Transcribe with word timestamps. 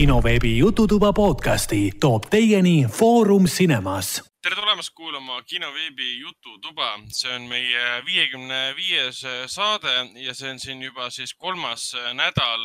kinoveebi 0.00 0.58
Jututuba 0.58 1.12
podcasti 1.12 1.92
toob 2.00 2.24
teieni 2.30 2.86
Foorum 2.98 3.44
Cinemas. 3.44 4.22
tere 4.42 4.56
tulemast 4.56 4.94
kuulama 4.94 5.42
kinoveebi 5.42 6.20
Jututuba, 6.20 7.00
see 7.12 7.34
on 7.36 7.42
meie 7.42 7.82
viiekümne 8.06 8.60
viies 8.76 9.20
saade 9.46 9.92
ja 10.24 10.32
see 10.34 10.54
on 10.54 10.60
siin 10.62 10.80
juba 10.82 11.10
siis 11.10 11.34
kolmas 11.34 11.84
nädal 12.16 12.64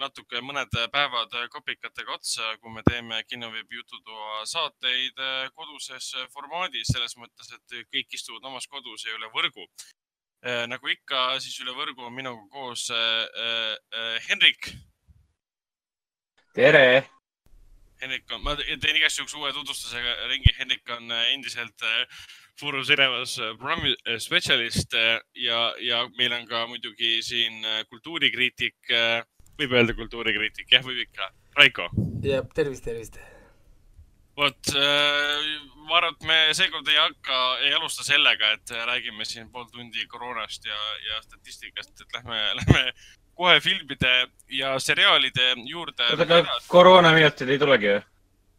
natuke 0.00 0.40
mõned 0.40 0.72
päevad 0.94 1.36
kopikatega 1.52 2.16
otsa, 2.16 2.56
kui 2.62 2.72
me 2.72 2.86
teeme 2.88 3.20
kinoveebi 3.28 3.82
Jututoa 3.82 4.46
saateid 4.48 5.20
koduses 5.52 6.14
formaadis, 6.32 6.88
selles 6.94 7.18
mõttes, 7.20 7.52
et 7.52 7.76
kõik 7.92 8.16
istuvad 8.16 8.48
omas 8.48 8.70
kodus 8.72 9.04
ja 9.04 9.12
üle 9.18 9.28
võrgu. 9.36 9.68
nagu 10.72 10.96
ikka, 10.96 11.28
siis 11.44 11.60
üle 11.60 11.76
võrgu 11.76 12.08
on 12.08 12.16
minuga 12.22 12.48
koos 12.48 12.88
äh, 12.88 13.28
äh, 13.52 14.16
Henrik. 14.30 14.72
Tere. 16.54 17.04
Henrik 18.02 18.32
on, 18.34 18.42
ma 18.44 18.54
teen 18.58 18.98
igaks 18.98 19.18
juhuks 19.18 19.34
uue 19.38 19.52
tutvustusega 19.56 20.16
ringi. 20.30 20.54
Henrik 20.58 20.90
on 20.96 21.12
endiselt 21.32 21.84
Foorum 22.60 22.84
Cinemas 22.86 23.36
programmi 23.58 23.94
spetsialist 24.22 24.94
ja, 24.94 25.60
ja 25.82 26.02
meil 26.18 26.34
on 26.36 26.44
ka 26.50 26.66
muidugi 26.70 27.18
siin 27.26 27.64
kultuurikriitik 27.90 28.94
võib 29.58 29.74
öelda 29.76 29.94
kultuurikriitik, 29.96 30.68
jah, 30.72 30.84
võib 30.86 31.04
ikka. 31.04 31.30
Raiko. 31.58 31.88
jah, 32.26 32.46
tervist, 32.56 32.84
tervist. 32.86 33.18
vot 34.34 34.70
äh,, 34.74 35.50
ma 35.86 36.00
arvan, 36.00 36.16
et 36.16 36.24
me 36.26 36.38
seekord 36.58 36.88
ei 36.90 36.98
hakka, 36.98 37.40
ei 37.62 37.74
alusta 37.76 38.06
sellega, 38.06 38.54
et 38.56 38.72
räägime 38.88 39.26
siin 39.28 39.50
pool 39.52 39.68
tundi 39.70 40.06
koroonast 40.10 40.66
ja, 40.66 40.80
ja 41.08 41.20
statistikast, 41.22 41.94
et 42.02 42.18
lähme, 42.18 42.40
lähme 42.60 42.82
kohe 43.36 43.60
filmide 43.60 44.14
ja 44.54 44.74
seriaalide 44.78 45.54
juurde. 45.68 46.10
oota, 46.10 46.40
aga 46.40 46.58
koroonaminutid 46.68 47.54
ei 47.54 47.62
tulegi 47.62 47.92
või? 47.92 48.02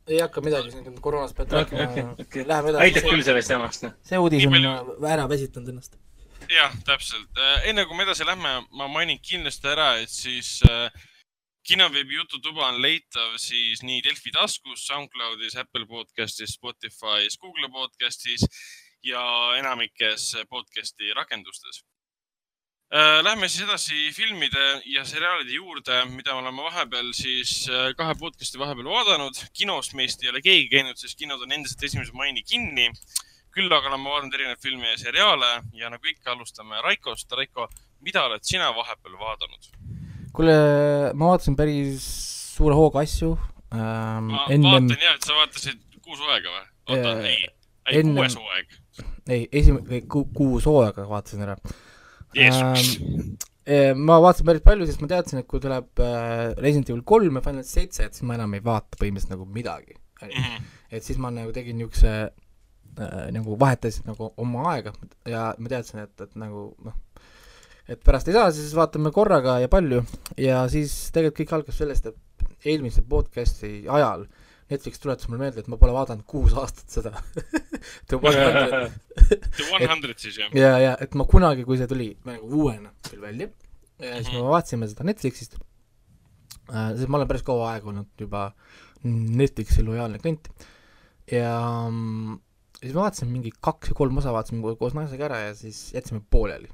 ei 0.08 0.19
hakka 0.22 0.41
midagi, 0.45 0.72
siin 0.72 0.97
koroonast 1.02 1.38
pead 1.38 1.53
rääkima 1.55 1.88
okay,. 1.88 2.03
Okay, 2.03 2.25
okay. 2.25 2.47
Läheme 2.47 2.73
edasi. 2.73 2.83
aitab 2.83 3.09
küll 3.09 3.23
sellest 3.25 3.53
jamast. 3.55 3.88
noh. 3.88 3.95
see 4.05 4.22
uudis 4.22 4.45
on 4.45 4.58
palju... 4.58 4.73
ära 5.16 5.25
väsitanud 5.31 5.73
ennast 5.73 5.97
jah, 6.52 6.75
täpselt. 6.86 7.44
enne 7.66 7.86
kui 7.89 7.97
me 7.97 8.05
edasi 8.05 8.27
lähme, 8.27 8.53
ma 8.72 8.88
mainin 8.91 9.19
kindlasti 9.22 9.72
ära, 9.72 9.95
et 10.03 10.14
siis 10.14 10.59
äh, 10.69 10.92
kinoveebi 11.66 12.19
Jututuba 12.19 12.69
on 12.69 12.81
leitav 12.81 13.38
siis 13.42 13.81
nii 13.86 14.03
Delfi 14.05 14.33
taskus, 14.36 14.86
SoundCloudis, 14.88 15.58
Apple 15.58 15.88
podcastis, 15.89 16.58
Spotify's, 16.59 17.39
Google 17.42 17.71
podcastis 17.73 18.45
ja 19.05 19.23
enamikes 19.58 20.36
podcasti 20.49 21.14
rakendustes. 21.17 21.83
Lähme 22.95 23.49
siis 23.51 23.65
edasi 23.65 24.11
filmide 24.15 24.65
ja 24.88 25.01
seriaalide 25.03 25.51
juurde, 25.51 25.97
mida 26.13 26.31
me 26.31 26.45
oleme 26.45 26.63
vahepeal 26.63 27.09
siis 27.17 27.65
kahe 27.99 28.13
podcast'i 28.15 28.61
vahepeal 28.61 28.87
vaadanud. 28.87 29.41
kinost 29.52 29.93
meist 29.99 30.23
ei 30.23 30.29
ole 30.31 30.39
keegi 30.41 30.69
käinud, 30.71 30.95
sest 30.95 31.19
kinod 31.19 31.43
on 31.43 31.52
endiselt 31.52 31.83
esimese 31.83 32.15
maini 32.15 32.43
kinni 32.47 32.87
küll 33.55 33.71
aga 33.71 33.89
olen 33.89 34.02
ma 34.03 34.13
vaadanud 34.13 34.35
erinevaid 34.35 34.63
filme 34.63 34.89
ja 34.93 34.97
seriaale 34.99 35.49
ja 35.79 35.89
nagu 35.91 36.07
ikka, 36.11 36.33
alustame 36.33 36.81
Raikost. 36.83 37.31
Raiko, 37.31 37.67
mida 38.03 38.25
oled 38.27 38.43
sina 38.47 38.71
vahepeal 38.75 39.15
vaadanud? 39.19 39.69
kuule, 40.35 40.55
ma 41.15 41.30
vaatasin 41.31 41.55
päris 41.55 42.05
suure 42.55 42.75
hooga 42.75 43.03
asju 43.05 43.33
ähm,. 43.75 44.31
ma 44.31 44.45
ennem... 44.52 44.71
vaatan 44.71 45.03
jah, 45.03 45.15
et 45.15 45.27
sa 45.27 45.37
vaatasid 45.37 45.81
Kuus 46.05 46.19
hooaega 46.19 46.52
või? 46.52 46.65
oota 46.91 47.13
äh,, 47.13 47.27
ei, 47.30 47.47
ei 47.87 48.02
ennem... 48.02 48.19
kuues 48.19 48.35
hooaeg. 48.39 48.75
ei, 49.31 49.47
esimene 49.52 50.02
ku,, 50.11 50.25
Kuus 50.35 50.67
hooaega 50.67 51.07
vaatasin 51.09 51.47
ära. 51.47 51.55
Ähm, 52.36 54.02
ma 54.05 54.19
vaatasin 54.22 54.45
päris 54.45 54.61
palju, 54.66 54.86
sest 54.86 55.02
ma 55.02 55.09
teadsin, 55.09 55.41
et 55.41 55.47
kui 55.50 55.61
tuleb 55.64 56.02
äh, 56.03 56.52
Resident 56.59 56.92
Evil 56.92 57.05
kolm 57.08 57.39
ja 57.39 57.42
Final 57.45 57.66
seitse, 57.66 58.05
et 58.05 58.17
siis 58.17 58.27
ma 58.27 58.36
enam 58.38 58.53
ei 58.53 58.61
vaata 58.66 59.00
põhimõtteliselt 59.00 59.33
nagu 59.33 59.47
midagi. 59.50 59.95
-hmm. 60.21 60.67
et 60.92 61.04
siis 61.04 61.17
ma 61.20 61.32
nagu 61.33 61.52
tegin 61.52 61.77
niisuguse 61.80 62.11
äh, 62.26 63.26
nagu 63.36 63.58
vahetasid 63.59 64.05
nagu 64.08 64.32
oma 64.37 64.70
aega 64.73 64.93
ja 65.27 65.54
ma 65.58 65.71
teadsin, 65.71 66.05
et, 66.05 66.21
et 66.21 66.36
nagu 66.39 66.70
noh, 66.86 66.93
et 67.87 68.02
pärast 68.04 68.30
ei 68.30 68.38
saa, 68.38 68.52
siis 68.52 68.76
vaatame 68.77 69.11
korraga 69.11 69.59
ja 69.59 69.67
palju 69.67 70.04
ja 70.38 70.64
siis 70.71 71.11
tegelikult 71.11 71.42
kõik 71.42 71.55
algas 71.58 71.77
sellest, 71.82 72.05
et 72.05 72.65
eelmise 72.65 73.04
podcast'i 73.09 73.86
ajal 73.92 74.26
Netflix 74.71 74.98
tuletas 75.02 75.30
mulle 75.30 75.43
meelde, 75.43 75.61
et 75.61 75.67
ma 75.70 75.77
pole 75.77 75.93
vaadanud 75.93 76.26
kuus 76.30 76.55
aastat 76.58 76.89
seda. 76.89 77.11
The 78.09 78.17
One 78.17 78.39
Hundred. 78.39 78.95
The 79.30 79.67
One 79.70 79.89
Hundred 79.92 80.21
siis 80.21 80.39
jah? 80.42 80.49
ja, 80.58 80.71
ja 80.81 80.95
et 81.02 81.14
ma 81.17 81.27
kunagi, 81.30 81.65
kui 81.67 81.77
see 81.77 81.89
tuli 81.89 82.09
nagu 82.26 82.49
uuena 82.64 82.89
küll 83.09 83.21
välja, 83.21 83.52
ja 84.02 84.17
siis 84.17 84.33
me 84.33 84.42
vaatasime 84.48 84.89
seda 84.89 85.05
Netflixist 85.08 85.59
äh,, 85.59 86.95
sest 86.95 87.11
ma 87.11 87.20
olen 87.20 87.30
päris 87.30 87.45
kaua 87.45 87.76
aega 87.76 87.92
olnud 87.92 88.26
juba 88.26 88.48
Netflixi 89.05 89.86
lojaalne 89.86 90.20
klient. 90.23 90.49
Ja 91.32 91.53
mm, 91.89 92.39
siis 92.80 92.93
ma 92.95 93.05
vaatasin 93.05 93.30
mingi 93.30 93.53
kaks 93.53 93.93
või 93.93 93.99
kolm 94.02 94.20
osa, 94.21 94.33
vaatasime 94.33 94.76
koos 94.80 94.97
naisega 94.97 95.30
ära 95.30 95.39
ja 95.47 95.53
siis 95.58 95.87
jätsime 95.93 96.21
pooleli. 96.30 96.70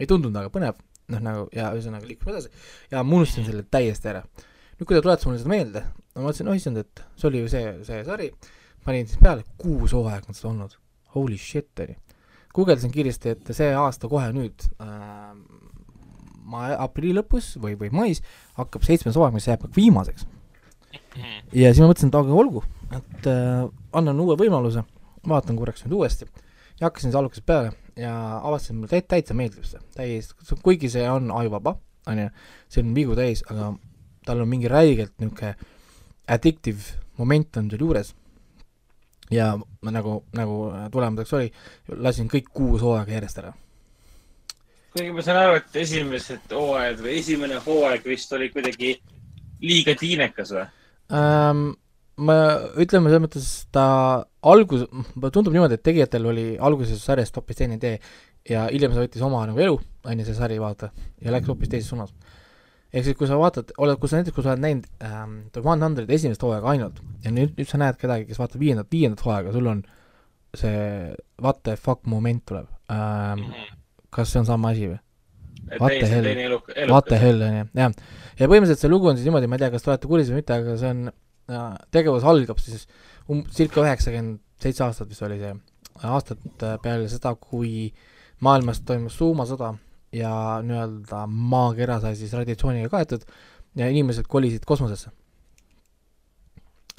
ei 0.00 0.08
tundunud 0.10 0.34
väga 0.34 0.50
põnev, 0.50 0.80
noh 1.12 1.20
nagu 1.22 1.44
ja 1.54 1.68
ühesõnaga 1.76 2.08
liikusime 2.08 2.34
edasi. 2.34 2.50
Ja 2.90 3.04
ma 3.04 3.20
unustasin 3.20 3.46
selle 3.50 3.64
täiesti 3.70 4.10
ära. 4.10 4.24
Nüüd, 4.74 4.86
kui 4.86 4.96
ta 4.96 5.02
tuletas 5.04 5.26
mulle 5.28 5.40
seda 5.40 5.52
meelde, 5.52 5.84
ma 6.14 6.26
mõtlesin, 6.26 6.50
oh 6.50 6.58
issand, 6.58 6.80
et 6.82 7.04
see 7.18 7.28
oli 7.30 7.42
ju 7.44 7.50
see, 7.52 7.74
see 7.86 8.00
sari, 8.06 8.30
panin 8.84 9.08
siis 9.10 9.20
peale, 9.22 9.46
kuus 9.60 9.94
hooaega 9.96 10.30
on 10.30 10.38
seda 10.38 10.50
olnud, 10.52 10.78
holy 11.14 11.38
shit, 11.40 11.70
oli. 11.84 11.96
guugeldasin 12.54 12.92
kiiresti, 12.94 13.34
et 13.34 13.54
see 13.56 13.70
aasta 13.74 14.10
kohe 14.10 14.28
nüüd 14.34 14.66
äh, 14.82 15.34
ma 16.44 16.68
aprilli 16.76 17.14
lõpus 17.16 17.54
või, 17.60 17.76
või 17.80 17.90
mais 17.94 18.22
hakkab 18.58 18.84
seitsmes 18.86 19.16
hooaeg, 19.18 19.34
mis 19.36 19.48
jääb 19.48 19.64
viimaseks. 19.74 20.26
ja 21.60 21.70
siis 21.70 21.82
ma 21.82 21.90
mõtlesin, 21.90 22.12
et 22.12 22.18
aga 22.18 22.36
olgu, 22.42 22.64
et 22.90 23.30
äh, 23.30 23.64
annan 23.96 24.20
uue 24.24 24.36
võimaluse. 24.40 24.84
Vaatan 25.24 25.56
korraks 25.56 25.86
nüüd 25.86 25.94
uuesti. 25.96 26.26
Ja 26.76 26.90
hakkasin 26.90 27.08
siis 27.08 27.16
algusest 27.16 27.46
peale 27.48 27.70
ja 27.96 28.12
avastasin, 28.42 28.76
mulle 28.76 28.90
täit-, 28.90 29.06
täitsa 29.08 29.36
meeldib 29.38 29.64
see, 29.64 29.80
täiesti, 29.94 30.58
kuigi 30.62 30.90
see 30.92 31.04
on 31.08 31.30
ajuvaba, 31.32 31.76
on 32.10 32.20
ju, 32.20 32.30
see 32.68 32.82
on 32.84 32.90
vigu 32.96 33.16
täis, 33.16 33.40
aga 33.48 33.70
tal 34.24 34.42
on 34.44 34.50
mingi 34.50 34.70
räigelt 34.70 35.14
niisugune 35.20 35.54
addictive 36.28 37.00
moment 37.18 37.56
on 37.56 37.70
seal 37.70 37.84
juures 37.84 38.14
ja 39.32 39.52
ma 39.56 39.92
nagu, 39.94 40.22
nagu 40.36 40.56
tulemuseks 40.92 41.36
oli, 41.38 41.52
lasin 42.04 42.28
kõik 42.32 42.50
kuus 42.54 42.82
hooaega 42.84 43.16
järjest 43.16 43.40
ära. 43.42 43.52
kuigi 44.94 45.12
ma 45.12 45.22
saan 45.26 45.40
aru, 45.42 45.60
et 45.60 45.78
esimesed 45.84 46.52
hooajad 46.52 47.00
või 47.04 47.16
esimene 47.20 47.60
hooaeg 47.64 48.04
vist 48.08 48.32
oli 48.32 48.50
kuidagi 48.54 48.96
liiga 49.64 49.96
tiinekas 49.98 50.54
või 50.56 50.66
um,? 51.14 51.64
ma, 52.16 52.36
ütleme 52.78 53.10
selles 53.10 53.24
mõttes 53.24 53.48
ta 53.74 53.86
algus, 54.46 54.84
tundub 55.32 55.54
niimoodi, 55.54 55.78
et 55.78 55.82
tegijatel 55.82 56.30
oli 56.30 56.46
alguses 56.60 57.02
sarjast 57.02 57.36
hoopis 57.36 57.58
teine 57.58 57.78
idee 57.80 57.98
ja 58.48 58.68
hiljem 58.68 58.92
see 58.94 59.06
võttis 59.06 59.24
oma 59.24 59.42
nagu 59.48 59.60
elu, 59.60 59.78
on 60.04 60.20
ju, 60.20 60.26
see 60.28 60.36
sari, 60.36 60.60
vaata, 60.62 60.92
ja 61.24 61.32
läks 61.34 61.48
hoopis 61.50 61.72
teises 61.72 61.90
suunas. 61.90 62.12
Ehk 62.94 63.06
siis, 63.08 63.16
kui 63.18 63.28
sa 63.28 63.38
vaatad, 63.40 63.72
oled, 63.82 63.98
kui 64.00 64.10
sa 64.10 64.20
näiteks, 64.20 64.34
kui 64.36 64.44
sa 64.46 64.52
oled 64.52 64.62
näinud 64.62 64.86
ähm, 65.02 65.36
The 65.54 65.62
One 65.64 65.82
Hundred 65.82 66.10
esimest 66.14 66.42
hooaega 66.46 66.70
ainult 66.74 67.00
ja 67.24 67.32
nüüd, 67.34 67.56
nüüd 67.58 67.70
sa 67.70 67.80
näed 67.82 67.98
kedagi, 68.00 68.28
kes 68.28 68.38
vaatab 68.38 68.62
viiendat, 68.62 68.90
viiendat 68.92 69.24
hooaega, 69.26 69.54
sul 69.54 69.70
on 69.70 69.82
see 70.54 71.14
what 71.42 71.64
the 71.66 71.74
fuck 71.80 72.06
moment 72.06 72.44
tuleb 72.46 72.68
ähm,. 72.92 73.40
Mm 73.40 73.50
-hmm. 73.50 73.80
kas 74.14 74.32
see 74.32 74.40
on 74.40 74.46
sama 74.46 74.70
asi 74.70 74.92
või? 74.92 75.00
What 75.80 75.92
the 75.98 76.06
hell, 76.06 76.58
what 76.92 77.06
the 77.08 77.18
hell, 77.18 77.42
on 77.42 77.54
ju, 77.58 77.66
jah. 77.74 77.92
ja 78.38 78.48
põhimõtteliselt 78.48 78.84
see 78.84 78.90
lugu 78.90 79.08
on 79.08 79.16
siis 79.16 79.26
niimoodi, 79.26 79.46
ma 79.46 79.56
ei 79.56 79.64
tea, 79.64 79.70
kas 79.70 79.82
te 79.82 79.90
olete 79.90 80.06
kursis 80.06 80.30
või 80.30 80.42
mitte, 80.42 80.54
aga 80.54 80.76
see 80.76 80.90
on 80.90 81.10
tegevus 81.90 82.24
algab 82.24 82.58
siis 82.62 82.86
um-, 83.28 83.44
circa 83.50 83.82
üheksakümmend 83.82 84.40
seitse 84.60 84.84
aastat 84.84 85.08
vist 85.08 85.22
oli 85.22 85.38
see, 85.40 85.54
aastat 86.02 86.38
peale 86.82 87.08
seda, 87.08 87.34
kui 87.34 87.92
maailmas 88.44 88.80
toimus 88.80 89.16
tuumasõda 89.18 89.74
ja 90.14 90.32
nii-öelda 90.64 91.24
maakera 91.26 91.98
sai 92.02 92.14
siis 92.18 92.32
radiatsiooniga 92.36 92.90
kaetud 92.92 93.26
ja 93.78 93.90
inimesed 93.90 94.28
kolisid 94.30 94.66
kosmosesse. 94.66 95.10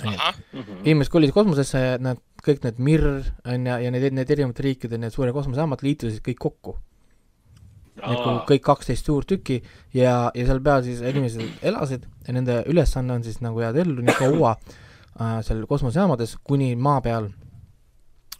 Mhm. 0.04 0.82
inimesed 0.84 1.12
kolisid 1.12 1.34
kosmosesse 1.34 1.80
ja 1.80 2.00
nad, 2.04 2.20
kõik 2.44 2.66
need 2.66 2.82
Mir 2.84 3.06
on 3.48 3.64
ja, 3.66 3.78
ja 3.80 3.92
need, 3.92 4.12
need 4.12 4.32
erinevate 4.32 4.66
riikide 4.66 5.00
need 5.00 5.16
suure 5.16 5.32
kosmosejaamad 5.32 5.86
liitusid 5.86 6.20
kõik 6.26 6.42
kokku 6.44 6.76
nagu 8.02 8.34
kõik 8.50 8.64
kaksteist 8.66 9.08
suurtükki 9.08 9.62
ja, 9.96 10.32
ja 10.36 10.48
seal 10.48 10.60
peal 10.64 10.84
siis 10.84 11.00
inimesed 11.00 11.64
elasid 11.66 12.04
ja 12.28 12.36
nende 12.36 12.60
ülesanne 12.72 13.16
on 13.16 13.24
siis 13.24 13.40
nagu 13.44 13.62
jääda 13.64 13.86
ellu 13.86 14.04
nii 14.04 14.18
kaua 14.20 14.56
äh, 14.58 15.40
seal 15.48 15.64
kosmosejaamades, 15.70 16.36
kuni 16.44 16.74
maa 16.76 17.00
peal 17.06 17.30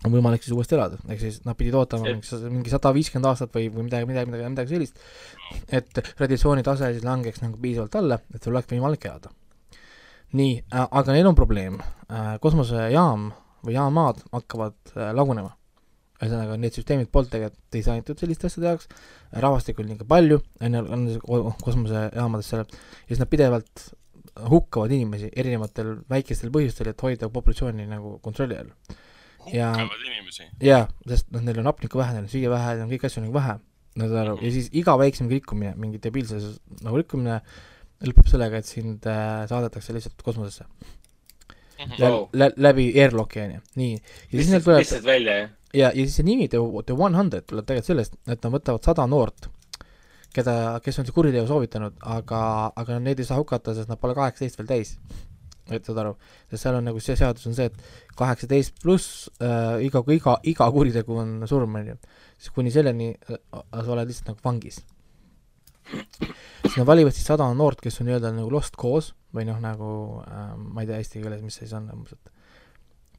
on 0.06 0.14
võimalik 0.14 0.44
siis 0.46 0.54
uuesti 0.56 0.78
elada, 0.78 1.00
ehk 1.10 1.22
siis 1.22 1.40
nad 1.48 1.58
pidid 1.60 1.76
ootama 1.78 2.14
mingi 2.14 2.72
sada 2.72 2.92
viiskümmend 2.96 3.30
aastat 3.32 3.54
või, 3.56 3.68
või 3.74 3.88
midagi, 3.88 4.10
midagi, 4.10 4.32
midagi, 4.32 4.52
midagi 4.54 4.76
sellist, 4.76 5.02
et 5.74 6.02
radiatsioonitase 6.22 6.94
siis 6.94 7.08
langeks 7.08 7.42
nagu 7.44 7.60
piisavalt 7.62 7.98
alla, 8.02 8.20
et 8.34 8.44
sul 8.44 8.56
oleks 8.56 8.72
võimalik 8.72 9.10
elada. 9.10 9.34
nii 10.36 10.56
äh,, 10.74 10.88
aga 10.92 11.14
neil 11.14 11.28
on 11.30 11.36
probleem 11.38 11.78
äh,, 11.82 12.36
kosmosejaam 12.44 13.30
või 13.66 13.78
jaamad 13.78 14.24
hakkavad 14.34 14.78
äh, 14.96 15.14
lagunema 15.16 15.56
ühesõnaga, 16.16 16.56
need 16.60 16.76
süsteemid 16.78 17.10
polnud 17.12 17.32
tegelikult 17.34 17.62
disainitud 17.76 18.22
selliste 18.22 18.48
asjade 18.48 18.70
jaoks, 18.72 18.88
rahvastikku 19.44 19.84
oli 19.84 19.94
liiga 19.94 20.08
palju, 20.08 20.40
on 20.64 20.78
ju, 21.12 21.20
on 21.28 21.50
kosmosejaamades 21.64 22.52
seal, 22.52 22.64
ja 22.64 23.10
siis 23.10 23.22
nad 23.22 23.32
pidevalt 23.32 23.88
hukkavad 24.52 24.92
inimesi 24.96 25.30
erinevatel 25.36 25.98
väikestel 26.12 26.54
põhjustel, 26.56 26.92
et 26.92 27.04
hoida 27.04 27.30
populatsiooni 27.32 27.88
nagu 27.90 28.18
kontrolli 28.24 28.58
all. 28.60 28.72
Ja- 29.54 29.72
jaa, 30.62 30.88
sest 31.08 31.32
noh, 31.32 31.42
neil 31.46 31.60
on 31.62 31.66
hapnikku 31.70 31.98
vähe, 32.00 32.14
neil 32.16 32.24
on 32.26 32.32
süüa 32.32 32.50
vähe, 32.54 32.74
neil 32.76 32.84
on 32.88 32.92
kõiki 32.94 33.06
asju 33.10 33.22
nagu 33.26 33.34
vähe, 33.36 33.56
nad 33.96 34.10
saavad 34.10 34.22
aru, 34.28 34.38
ja 34.44 34.52
siis 34.52 34.70
iga 34.74 34.96
väiksem 35.00 35.30
rikkumine, 35.32 35.74
mingi 35.80 36.00
debiilses 36.04 36.60
nagu 36.84 36.98
rikkumine 37.00 37.42
lõpeb 38.06 38.28
sellega, 38.30 38.58
et 38.60 38.66
sind 38.68 39.06
äh, 39.08 39.46
saadetakse 39.50 39.94
lihtsalt 39.96 40.22
kosmosesse 40.26 40.66
Lä, 42.00 42.08
Wow. 42.10 42.30
lä, 42.34 42.48
läbi 42.56 42.86
airlock'i 42.96 43.42
onju, 43.44 43.60
nii. 43.76 43.94
ja 44.32 44.38
siis 44.40 44.50
neil 44.50 44.62
tuleb 44.64 44.80
lihtsalt 44.80 45.04
välja, 45.04 45.34
jah? 45.42 45.50
ja, 45.74 45.90
ja 45.92 46.06
siis 46.06 46.16
see 46.16 46.24
nimi 46.24 46.48
The, 46.48 46.58
The 46.88 46.96
One 46.96 47.18
Hundred 47.20 47.44
tuleb 47.52 47.66
tegelikult 47.68 47.90
sellest, 47.90 48.16
et 48.32 48.44
nad 48.48 48.54
võtavad 48.54 48.88
sada 48.88 49.04
noort, 49.12 49.50
keda, 50.36 50.80
kes 50.84 51.00
on 51.02 51.06
siis 51.08 51.16
kuriteo 51.16 51.44
soovitanud, 51.50 51.98
aga, 52.16 52.40
aga 52.80 53.00
neid 53.04 53.20
ei 53.20 53.28
saa 53.28 53.38
hukata, 53.42 53.76
sest 53.76 53.92
nad 53.92 54.00
pole 54.00 54.16
kaheksateist 54.16 54.58
veel 54.62 54.68
täis. 54.72 54.96
Et 55.74 55.88
saad 55.88 55.98
aru, 56.02 56.14
sest 56.52 56.66
seal 56.66 56.78
on 56.78 56.86
nagu 56.90 57.02
see 57.02 57.16
seadus 57.18 57.48
on 57.50 57.56
see, 57.58 57.70
et 57.72 58.18
kaheksateist 58.20 58.78
pluss 58.84 59.30
äh, 59.42 59.82
iga, 59.86 60.04
iga, 60.14 60.38
iga 60.46 60.68
kuritegu 60.74 61.18
on 61.24 61.40
surm, 61.50 61.80
onju. 61.82 61.98
siis 62.38 62.54
kuni 62.54 62.74
selleni 62.74 63.12
äh, 63.16 63.40
sa 63.74 63.88
oled 63.96 64.12
lihtsalt 64.12 64.34
nagu 64.34 64.46
vangis. 64.46 64.84
siis 66.66 66.78
nad 66.78 66.88
valivad 66.88 67.14
siis 67.14 67.28
sada 67.28 67.48
noort, 67.54 67.82
kes 67.82 68.00
on 68.02 68.10
nii-öelda 68.10 68.34
nagu 68.38 68.54
lost 68.54 68.78
cause 68.78 69.14
või 69.34 69.48
noh, 69.50 69.58
nagu 69.62 69.90
äh, 70.26 70.54
ma 70.58 70.86
ei 70.86 70.90
tea 70.92 71.02
eesti 71.02 71.24
keeles, 71.24 71.44
mis 71.46 71.58
see 71.58 71.68
siis 71.68 71.78
on, 71.78 71.90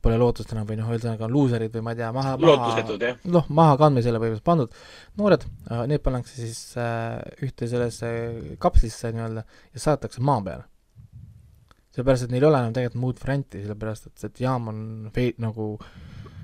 pole 0.06 0.20
lootust 0.20 0.52
enam 0.54 0.68
või 0.68 0.78
noh, 0.78 0.90
ühesõnaga 0.92 1.28
looserid 1.30 1.74
või 1.74 1.82
ma 1.82 1.94
ei 1.94 2.00
tea, 2.00 2.12
maha, 2.14 2.36
maha 2.38 2.84
noh, 3.26 3.50
mahakandmisele 3.58 4.20
põhimõtteliselt 4.22 4.46
pandud 4.46 4.78
noored, 5.18 5.46
need 5.90 6.04
pannakse 6.04 6.38
siis 6.38 6.60
äh, 6.78 7.18
ühte 7.42 7.66
sellesse 7.70 8.10
kapslisse 8.62 9.10
nii-öelda 9.16 9.42
ja 9.42 9.82
saadetakse 9.82 10.22
maa 10.22 10.42
peale. 10.46 10.68
sellepärast, 11.96 12.26
et 12.26 12.34
neil 12.34 12.44
ei 12.44 12.50
ole 12.50 12.60
enam 12.60 12.74
tegelikult 12.76 13.00
muud 13.00 13.20
varianti, 13.22 13.62
sellepärast 13.64 14.10
et 14.10 14.24
see 14.24 14.44
jaam 14.44 14.68
on 14.72 14.80
vei-, 15.16 15.34
nagu 15.40 15.74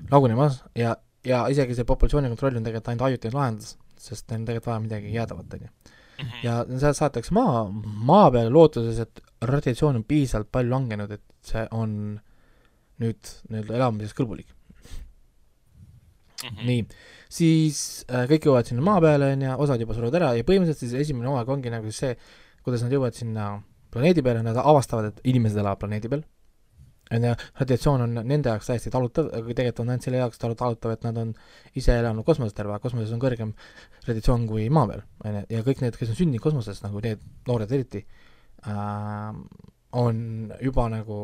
lagunemas 0.09 0.63
ja, 0.77 0.95
ja 1.27 1.43
isegi 1.53 1.77
see 1.77 1.87
populatsiooni 1.89 2.31
kontroll 2.33 2.57
on 2.57 2.65
tegelikult 2.65 2.89
ainult 2.91 3.07
ajutine 3.09 3.37
lahendus, 3.37 3.75
sest 4.01 4.25
neil 4.31 4.41
on 4.41 4.47
tegelikult 4.49 4.71
vaja 4.71 4.85
midagi 4.87 5.13
jäädavat, 5.13 5.53
on 5.57 5.67
ju. 5.67 5.75
Mhm. 6.13 6.41
ja 6.45 6.59
sealt 6.69 6.97
saadetakse 6.97 7.33
maa, 7.33 7.63
maa 8.09 8.27
peale 8.31 8.51
lootuses, 8.53 8.99
et 9.01 9.21
radiatsioon 9.49 9.97
on 9.97 10.03
piisavalt 10.07 10.51
palju 10.53 10.73
langenud, 10.73 11.11
et 11.11 11.23
see 11.45 11.63
on 11.73 11.95
nüüd 13.01 13.31
nii-öelda 13.49 13.79
elamiseks 13.79 14.17
kõlbulik. 14.17 14.53
Mhm. 16.43 16.65
nii, 16.67 16.87
siis 17.31 17.77
äh, 18.11 18.25
kõik 18.29 18.49
jõuavad 18.49 18.67
sinna 18.67 18.83
maa 18.85 19.01
peale, 19.03 19.29
on 19.35 19.45
ju, 19.45 19.53
osad 19.65 19.81
juba 19.81 19.95
surevad 19.95 20.17
ära 20.19 20.33
ja 20.37 20.45
põhimõtteliselt 20.47 20.81
siis 20.81 21.05
esimene 21.05 21.29
hooaeg 21.31 21.53
ongi 21.53 21.71
nagu 21.71 21.93
see, 21.93 22.17
kuidas 22.65 22.83
nad 22.83 22.91
jõuavad 22.93 23.15
sinna 23.15 23.45
planeedi 23.93 24.23
peale, 24.25 24.43
nad 24.45 24.57
avastavad, 24.59 25.11
et 25.11 25.27
inimesed 25.33 25.59
elavad 25.61 25.81
planeedi 25.83 26.11
peal, 26.11 26.23
on 27.13 27.27
ju, 27.27 27.33
radiatsioon 27.59 28.05
on 28.05 28.13
nende 28.21 28.49
jaoks 28.49 28.69
täiesti 28.69 28.91
talutav, 28.93 29.29
aga 29.35 29.55
tegelikult 29.57 29.83
on 29.83 29.93
ainult 29.93 30.07
selle 30.07 30.21
jaoks 30.21 30.41
talu- 30.41 30.57
talutav, 30.59 30.95
et 30.95 31.03
nad 31.05 31.19
on 31.19 31.33
ise 31.79 31.97
elanud 31.99 32.25
kosmoses 32.25 32.55
terve 32.57 32.73
aeg, 32.73 32.83
kosmoses 32.83 33.13
on 33.13 33.21
kõrgem 33.21 33.53
radiatsioon 34.07 34.47
kui 34.49 34.69
maa 34.73 34.87
peal, 34.89 35.03
on 35.25 35.39
ju, 35.39 35.43
ja 35.57 35.65
kõik 35.67 35.83
need, 35.83 35.97
kes 35.99 36.13
on 36.13 36.19
sündinud 36.19 36.43
kosmoses, 36.43 36.81
nagu 36.85 37.03
need 37.03 37.23
noored 37.49 37.75
eriti 37.75 38.05
äh,, 38.65 39.33
on 40.03 40.23
juba 40.63 40.87
nagu 40.89 41.19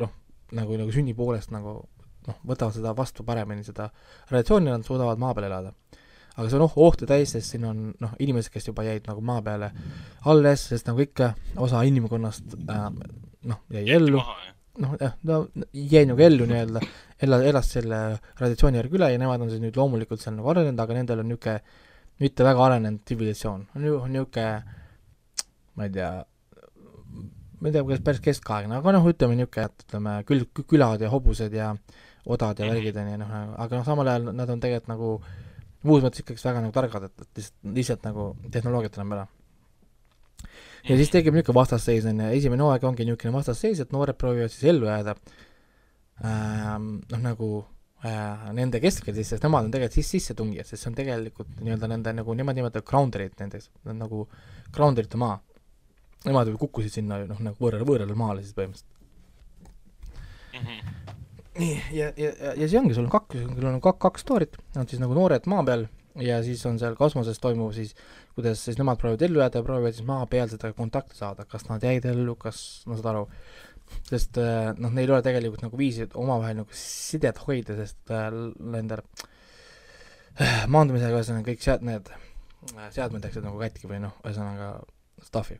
noh, 0.00 0.14
nagu, 0.56 0.78
nagu 0.80 0.94
sünni 0.94 1.16
poolest 1.16 1.52
nagu 1.52 1.82
noh, 2.28 2.38
võtavad 2.48 2.76
seda 2.78 2.94
vastu 2.96 3.26
paremini, 3.26 3.66
seda 3.66 3.90
radiatsiooni 4.30 4.70
nad 4.70 4.86
suudavad 4.86 5.20
maa 5.20 5.34
peal 5.36 5.50
elada. 5.50 5.74
Aga 6.34 6.48
see 6.48 6.58
on 6.58 6.66
oh, 6.66 6.78
ohtu 6.88 7.06
täis, 7.08 7.34
sest 7.34 7.54
siin 7.54 7.66
on 7.68 7.84
noh, 8.02 8.14
inimesed, 8.22 8.52
kes 8.54 8.68
juba 8.70 8.86
jäid 8.86 9.06
nagu 9.10 9.22
maa 9.24 9.42
peale 9.44 9.70
alles, 10.30 10.66
sest 10.72 10.90
nagu 10.90 11.02
ikka, 11.04 11.32
osa 11.62 11.84
inimkonnast 11.86 12.56
äh, 12.64 12.88
noh, 13.50 13.62
jäi 13.74 13.86
ellu, 13.96 14.22
noh 14.82 14.96
jah, 15.00 15.14
no 15.30 15.44
jäi 15.70 16.04
nagu 16.10 16.24
ellu 16.26 16.48
nii-öelda, 16.50 16.82
ela-, 17.22 17.42
elas 17.46 17.70
selle 17.76 18.00
radiatsiooni 18.40 18.80
järgi 18.80 18.98
üle 18.98 19.12
ja 19.12 19.20
nemad 19.22 19.44
on 19.44 19.52
siis 19.52 19.62
nüüd 19.62 19.78
loomulikult 19.78 20.22
seal 20.22 20.34
nagu 20.38 20.50
arenenud, 20.50 20.82
aga 20.82 20.98
nendel 20.98 21.22
on 21.22 21.30
niisugune 21.30 21.82
mitte 22.22 22.46
väga 22.46 22.66
arenenud 22.68 23.02
tsivilisatsioon, 23.06 23.66
on 23.76 23.86
ju, 23.88 23.98
on 24.00 24.14
niisugune 24.14 24.48
ma 25.74 25.86
ei 25.86 25.94
tea, 25.94 26.10
ma 27.60 27.70
ei 27.70 27.74
tea, 27.74 27.86
kas 27.92 28.04
päris 28.06 28.22
keskaegne, 28.26 28.80
aga 28.80 28.96
noh, 28.98 29.06
ütleme 29.10 29.38
niisugune, 29.38 29.70
et 29.70 29.86
ütleme 29.86 30.18
kül-, 30.26 30.48
külad 30.66 31.02
ja 31.02 31.14
hobused 31.14 31.54
ja 31.54 31.70
odad 32.24 32.58
ja 32.58 32.68
värgid 32.70 32.98
on 32.98 33.10
ju 33.12 33.22
noh, 33.22 33.34
aga 33.60 33.78
noh, 33.78 33.86
samal 33.86 34.10
ajal 34.10 34.30
nad 34.32 34.50
on 34.50 34.62
tegelikult 34.62 34.90
nagu 34.90 35.16
muus 35.84 36.04
mõttes 36.04 36.24
ikkagi 36.24 36.42
väga 36.44 36.62
nagu 36.64 36.74
targad, 36.74 37.08
et, 37.08 37.24
et 37.24 37.40
lihtsalt, 37.40 37.58
lihtsalt 37.78 38.06
nagu 38.08 38.28
tehnoloogiat 38.52 38.98
enam 39.00 39.16
ära. 39.18 39.26
ja 40.84 40.96
siis 41.00 41.12
tekib 41.12 41.36
niisugune 41.36 41.60
vastasseis 41.60 42.06
on 42.08 42.24
ju, 42.24 42.30
esimene 42.38 42.66
hooaeg 42.66 42.88
ongi 42.88 43.06
niisugune 43.08 43.36
vastasseis, 43.36 43.80
et 43.80 43.92
noored 43.92 44.18
proovivad 44.20 44.52
siis 44.52 44.68
ellu 44.72 44.88
jääda 44.90 45.16
ähm, 46.24 46.90
noh, 47.10 47.22
nagu 47.22 47.50
äh, 48.04 48.50
nende 48.56 48.80
keskel 48.84 49.16
siis, 49.16 49.32
sest 49.34 49.46
nemad 49.46 49.68
on 49.68 49.72
tegelikult 49.74 49.98
siis 50.00 50.12
sissetungijad, 50.16 50.68
sest 50.68 50.84
see 50.84 50.92
on 50.92 50.98
tegelikult 50.98 51.56
nii-öelda 51.60 51.90
nende 51.94 52.16
nagu, 52.20 52.36
nemad 52.38 52.60
nimetavad 52.60 52.88
grounder'id 52.88 53.36
nendeks, 53.40 53.70
nad 53.82 53.94
on 53.94 54.04
nagu 54.06 54.26
grounder'ite 54.74 55.20
maa. 55.20 55.38
Nemad 56.24 56.48
ju 56.48 56.58
kukkusid 56.60 56.92
sinna 57.00 57.20
ju 57.20 57.28
noh, 57.28 57.40
nagu 57.44 57.60
võõrale, 57.60 57.84
võõrale 57.88 58.16
maale 58.16 58.44
siis 58.44 58.56
põhimõtteliselt. 58.56 58.90
Mhm. 60.54 61.03
nii, 61.58 61.74
ja, 61.94 62.12
ja, 62.18 62.32
ja, 62.54 62.68
see 62.68 62.78
ongi, 62.80 62.96
sul 62.96 63.06
on 63.06 63.12
kaks, 63.12 63.44
sul 63.44 63.68
on 63.70 63.82
kaks, 63.84 64.00
kaks 64.02 64.26
story't, 64.26 64.58
on 64.78 64.88
siis 64.90 65.02
nagu 65.02 65.14
noored 65.16 65.46
maa 65.50 65.62
peal 65.66 65.86
ja 66.20 66.38
siis 66.46 66.62
on 66.66 66.78
seal 66.78 66.96
kosmoses 66.98 67.40
toimuv 67.42 67.72
siis, 67.74 67.94
kuidas 68.36 68.62
siis 68.64 68.78
nemad 68.78 68.98
proovivad 69.00 69.24
ellu 69.26 69.42
jääda 69.42 69.60
ja 69.60 69.66
proovivad 69.66 69.96
siis 69.96 70.06
maa 70.06 70.26
peal 70.30 70.50
seda 70.50 70.72
kontakti 70.76 71.18
saada, 71.18 71.46
kas 71.50 71.66
nad 71.68 71.82
jäid 71.84 72.06
ellu, 72.10 72.36
kas, 72.40 72.58
no 72.86 72.98
saad 72.98 73.10
aru, 73.12 73.24
sest 74.10 74.38
äh, 74.42 74.72
noh, 74.78 74.92
neil 74.94 75.08
ei 75.08 75.16
ole 75.16 75.24
tegelikult 75.26 75.64
nagu 75.66 75.78
viisi 75.78 76.06
omavahel 76.14 76.60
nagu 76.62 76.78
sidet 76.78 77.40
hoida, 77.46 77.76
sest 77.78 78.14
äh, 78.14 78.28
nende 78.74 79.00
äh, 80.38 80.64
maandumisega 80.70 81.18
ühesõnaga 81.18 81.50
kõik 81.50 81.64
sead-, 81.66 81.86
need 81.86 82.10
äh, 82.14 82.90
seadmed 82.94 83.26
läksid 83.26 83.46
nagu 83.46 83.60
katki 83.62 83.90
või 83.90 84.02
noh, 84.06 84.14
ühesõnaga 84.24 84.76
stuff'i. 85.24 85.58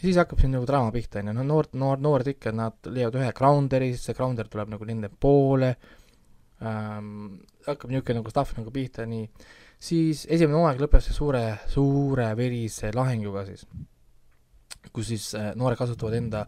Siis 0.00 0.18
hakkab 0.20 0.40
siin 0.42 0.54
nagu 0.56 0.66
draama 0.68 0.92
pihta, 0.94 1.20
on 1.22 1.30
ju, 1.30 1.36
no 1.38 1.46
noor, 1.46 1.70
noor, 1.78 2.00
noored 2.02 2.30
ikka, 2.34 2.52
nad 2.56 2.90
leiavad 2.90 3.20
ühe 3.20 3.32
grounderi, 3.36 3.92
siis 3.94 4.08
see 4.10 4.16
grounder 4.18 4.50
tuleb 4.50 4.72
nagu 4.74 4.88
nende 4.88 5.10
poole 5.10 5.74
ähm,, 6.62 7.40
hakkab 7.66 7.92
niisugune 7.92 8.20
nagu 8.20 8.32
stuff 8.32 8.56
nagu 8.58 8.72
pihta, 8.74 9.06
nii, 9.08 9.26
siis 9.80 10.24
esimene 10.28 10.58
hooaeg 10.60 10.84
lõpeb 10.84 11.04
see 11.04 11.16
suure, 11.16 11.44
suure 11.72 12.30
verise 12.38 12.92
lahinguga 12.94 13.44
siis, 13.48 13.66
kus 14.92 15.10
siis 15.12 15.30
äh, 15.38 15.52
noored 15.58 15.80
kasutavad 15.80 16.16
enda 16.18 16.44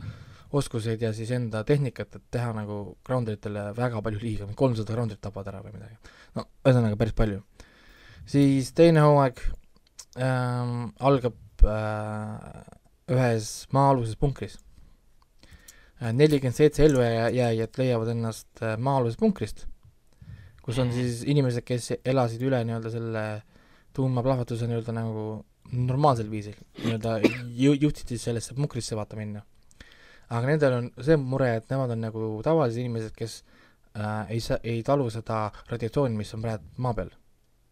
oskuseid 0.56 1.02
ja 1.02 1.12
siis 1.14 1.30
enda 1.34 1.62
tehnikat, 1.66 2.16
et 2.16 2.26
teha 2.32 2.52
nagu 2.56 2.96
grounderitele 3.06 3.70
väga 3.76 4.02
palju 4.04 4.22
liiga, 4.22 4.48
kolmsada 4.56 4.94
grounderit 4.94 5.22
tapavad 5.22 5.50
ära 5.52 5.62
või 5.64 5.74
midagi. 5.74 5.98
no 6.38 6.46
ühesõnaga 6.64 6.98
päris 7.00 7.16
palju. 7.18 7.42
siis 8.26 8.72
teine 8.76 9.04
hooaeg 9.06 9.42
ähm, 10.22 10.90
algab 11.00 11.66
äh, 11.66 12.75
ühes 13.12 13.66
maa-aluses 13.72 14.16
punkris. 14.18 14.58
nelikümmend 16.12 16.56
seitse 16.56 16.84
ellujääjat 16.84 17.78
leiavad 17.80 18.08
ennast 18.12 18.62
äh, 18.62 18.76
maa-alusest 18.78 19.18
punkrist, 19.20 19.66
kus 20.62 20.78
on 20.78 20.88
Mhm. 20.88 20.94
siis 20.94 21.22
inimesed, 21.24 21.64
kes 21.64 21.92
elasid 22.04 22.42
üle 22.42 22.58
nii-öelda 22.64 22.90
selle 22.90 23.42
tuumaplahvatuse 23.96 24.66
nii-öelda 24.68 24.92
nagu 24.92 25.44
normaalsel 25.72 26.28
viisil, 26.30 26.58
nii-öelda 26.84 27.20
jõudsid 27.56 28.12
siis 28.12 28.24
sellesse 28.28 28.54
punkrisse 28.54 28.96
vaata 28.96 29.16
minna. 29.16 29.42
aga 30.28 30.46
nendel 30.46 30.72
on 30.72 30.90
see 31.00 31.16
mure, 31.16 31.52
et 31.56 31.70
nemad 31.70 31.90
on 31.94 32.00
nagu 32.00 32.42
tavalised 32.42 32.80
inimesed, 32.82 33.12
kes 33.14 33.44
äh, 33.96 34.30
ei 34.30 34.40
saa, 34.40 34.58
ei 34.62 34.82
talu 34.82 35.06
seda 35.10 35.52
radiatsiooni, 35.70 36.16
mis 36.16 36.34
on 36.34 36.42
praegu 36.42 36.64
maa 36.76 36.94
peal. 36.94 37.10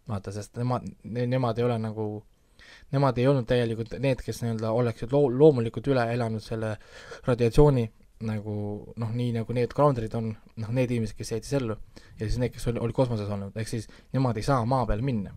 vaata, 0.08 0.32
sest 0.32 0.56
nemad 0.56 0.86
ne,, 1.02 1.26
nemad 1.26 1.58
ei 1.58 1.64
ole 1.64 1.78
nagu 1.78 2.24
nemad 2.94 3.18
ei 3.18 3.26
olnud 3.30 3.46
tegelikult 3.48 3.96
need, 4.02 4.22
kes 4.24 4.42
nii-öelda 4.42 4.72
oleksid 4.74 5.12
loo-, 5.14 5.30
loomulikult 5.32 5.92
üle 5.92 6.06
elanud 6.14 6.42
selle 6.44 6.76
radiatsiooni 7.26 7.88
nagu 8.22 8.54
noh, 9.00 9.10
nii 9.10 9.32
nagu 9.34 9.56
need 9.56 9.72
grounderid 9.74 10.14
on, 10.18 10.30
noh, 10.62 10.70
need 10.76 10.92
inimesed, 10.94 11.16
kes 11.18 11.34
jäid 11.34 11.46
siis 11.46 11.58
ellu 11.60 11.76
ja 12.18 12.26
siis 12.26 12.38
need, 12.40 12.52
kes 12.54 12.68
oli, 12.70 12.80
oli 12.82 12.96
kosmoses 12.96 13.30
olnud, 13.30 13.56
ehk 13.58 13.70
siis 13.70 13.88
nemad 14.14 14.38
ei 14.38 14.46
saa 14.46 14.62
maa 14.68 14.86
peale 14.88 15.04
minna. 15.04 15.34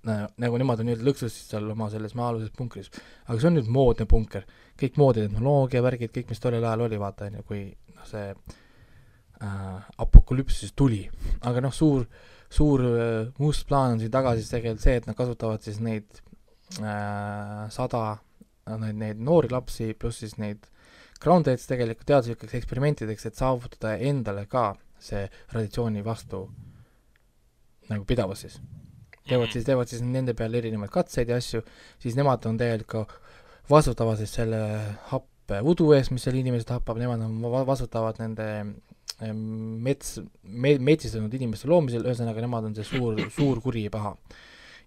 nagu 0.00 0.56
nemad 0.56 0.80
on 0.80 0.86
nii-öelda 0.88 1.04
lõksus 1.04 1.34
siis 1.34 1.50
seal 1.50 1.66
oma 1.74 1.90
selles 1.92 2.14
maa-aluses 2.16 2.54
punkris. 2.56 2.88
aga 3.26 3.36
see 3.40 3.50
on 3.50 3.58
nüüd 3.58 3.68
moodne 3.68 4.06
punker, 4.08 4.46
kõik 4.80 4.96
moodne 4.96 5.26
tehnoloogia 5.26 5.82
värgid, 5.84 6.14
kõik, 6.14 6.30
mis 6.30 6.40
tollel 6.40 6.64
ajal 6.64 6.86
oli, 6.86 7.00
vaata 7.00 7.28
on 7.28 7.40
ju, 7.40 7.46
kui 7.50 7.64
noh, 7.96 8.06
see 8.08 8.30
äh, 8.30 9.90
apokalüpsis 9.98 10.72
tuli, 10.72 11.02
aga 11.44 11.60
noh, 11.66 11.74
suur, 11.74 12.06
suur 12.50 12.82
äh, 12.82 13.30
must 13.38 13.66
plaan 13.68 13.94
on 13.94 14.02
siin 14.02 14.12
taga 14.12 14.34
siis 14.38 14.50
tegelikult 14.50 14.84
see, 14.84 14.96
et 14.98 15.06
nad 15.06 15.18
kasutavad 15.18 15.62
siis 15.64 15.78
neid 15.84 16.20
äh, 16.82 17.64
sada, 17.70 18.04
neid, 18.70 18.98
neid 18.98 19.22
noori 19.22 19.52
lapsi 19.52 19.92
pluss 19.98 20.24
siis 20.24 20.36
neid 20.42 20.66
groundates 21.20 21.68
tegelikult 21.68 22.08
teaduslikeks 22.08 22.56
eksperimentideks, 22.58 23.28
et 23.28 23.38
saavutada 23.38 23.96
endale 24.10 24.46
ka 24.50 24.72
see 25.00 25.26
radiatsiooni 25.52 26.04
vastu 26.04 26.44
nagu 27.90 28.06
pidavus 28.08 28.44
siis. 28.46 28.60
teevad 29.28 29.52
siis, 29.52 29.64
teevad 29.66 29.90
siis 29.90 30.02
nende 30.02 30.34
peal 30.34 30.54
erinevaid 30.58 30.90
katseid 30.94 31.30
ja 31.30 31.38
asju, 31.40 31.62
siis 32.02 32.16
nemad 32.18 32.46
on 32.48 32.58
tegelikult 32.58 33.10
ka 33.10 33.30
vastutavad 33.70 34.18
siis 34.18 34.32
selle 34.34 34.60
hap-, 35.12 35.52
äh, 35.52 35.62
udu 35.62 35.92
eest, 35.94 36.10
mis 36.14 36.24
seal 36.26 36.38
inimesi 36.40 36.66
tapab, 36.66 36.98
nemad 36.98 37.22
on 37.26 37.36
va- 37.52 37.66
vastutavad 37.68 38.18
nende 38.22 38.48
mets 39.28 40.18
me,, 40.42 40.74
metsistunud 40.78 41.34
inimeste 41.36 41.68
loomisel, 41.68 42.06
ühesõnaga 42.06 42.40
nemad 42.44 42.70
on 42.70 42.76
see 42.78 42.86
suur, 42.88 43.20
suur 43.34 43.60
kuri 43.60 43.84
ja 43.86 43.92
paha. 43.94 44.14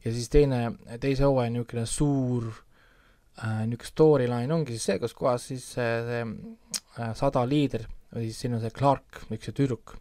ja 0.03 0.13
siis 0.13 0.29
teine, 0.33 0.65
teise 0.99 1.27
hooaja 1.27 1.51
niisugune 1.53 1.85
suur 1.89 2.47
äh, 2.49 3.63
niisugune 3.67 3.91
storyline 3.91 4.53
ongi 4.55 4.75
siis 4.77 4.89
see, 4.89 4.97
kus 5.03 5.13
kohas 5.17 5.45
siis 5.51 5.67
see, 5.75 6.23
äh, 6.23 7.13
sada 7.17 7.45
liider 7.45 7.85
või 8.13 8.27
siis 8.29 8.41
siin 8.43 8.57
on 8.57 8.61
see 8.61 8.73
Clark, 8.73 9.23
üks 9.33 9.49
see 9.49 9.55
tüdruk, 9.57 9.95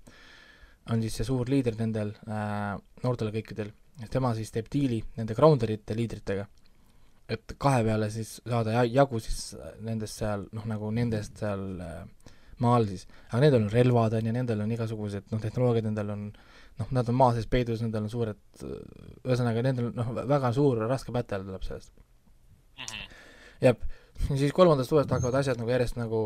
on 0.92 1.04
siis 1.04 1.14
see 1.20 1.28
suur 1.28 1.48
liider 1.48 1.76
nendel 1.78 2.14
äh, 2.26 2.74
noortel 3.04 3.32
kõikidel 3.34 3.70
tema 4.10 4.32
siis 4.34 4.50
teeb 4.52 4.66
diili 4.72 4.98
nende 5.18 5.36
Grounderite 5.36 5.94
liidritega, 5.96 6.46
et 7.32 7.54
kahe 7.60 7.84
peale 7.86 8.08
siis 8.10 8.38
saada 8.40 8.78
ja- 8.78 8.88
jagu 8.88 9.20
siis 9.22 9.54
nendest 9.84 10.18
seal 10.22 10.46
noh, 10.52 10.64
nagu 10.68 10.90
nendest 10.90 11.38
seal 11.44 11.66
äh, 11.80 12.21
maa 12.62 12.76
all 12.78 12.88
siis, 12.90 13.06
aga 13.30 13.40
nendel 13.44 13.64
on 13.64 13.70
relvad 13.72 14.16
on 14.18 14.28
ju, 14.28 14.34
nendel 14.34 14.64
on 14.64 14.74
igasugused 14.74 15.32
noh, 15.32 15.40
tehnoloogiad, 15.42 15.86
nendel 15.88 16.12
on 16.14 16.24
noh, 16.78 16.92
nad 16.94 17.08
on 17.08 17.18
maa 17.18 17.34
sees 17.36 17.48
peidus, 17.50 17.82
nendel 17.84 18.06
on 18.06 18.12
suured, 18.12 18.40
ühesõnaga 19.24 19.64
nendel 19.64 19.90
noh, 19.96 20.12
väga 20.30 20.52
suur 20.56 20.84
raske 20.88 21.14
battle 21.14 21.42
tuleb 21.46 21.66
sellest. 21.66 21.92
ja 23.62 23.74
siis 24.30 24.54
kolmandast 24.56 24.92
uuest 24.92 25.12
hakkavad 25.12 25.40
asjad 25.40 25.60
nagu 25.60 25.72
järjest 25.72 25.98
nagu 26.00 26.22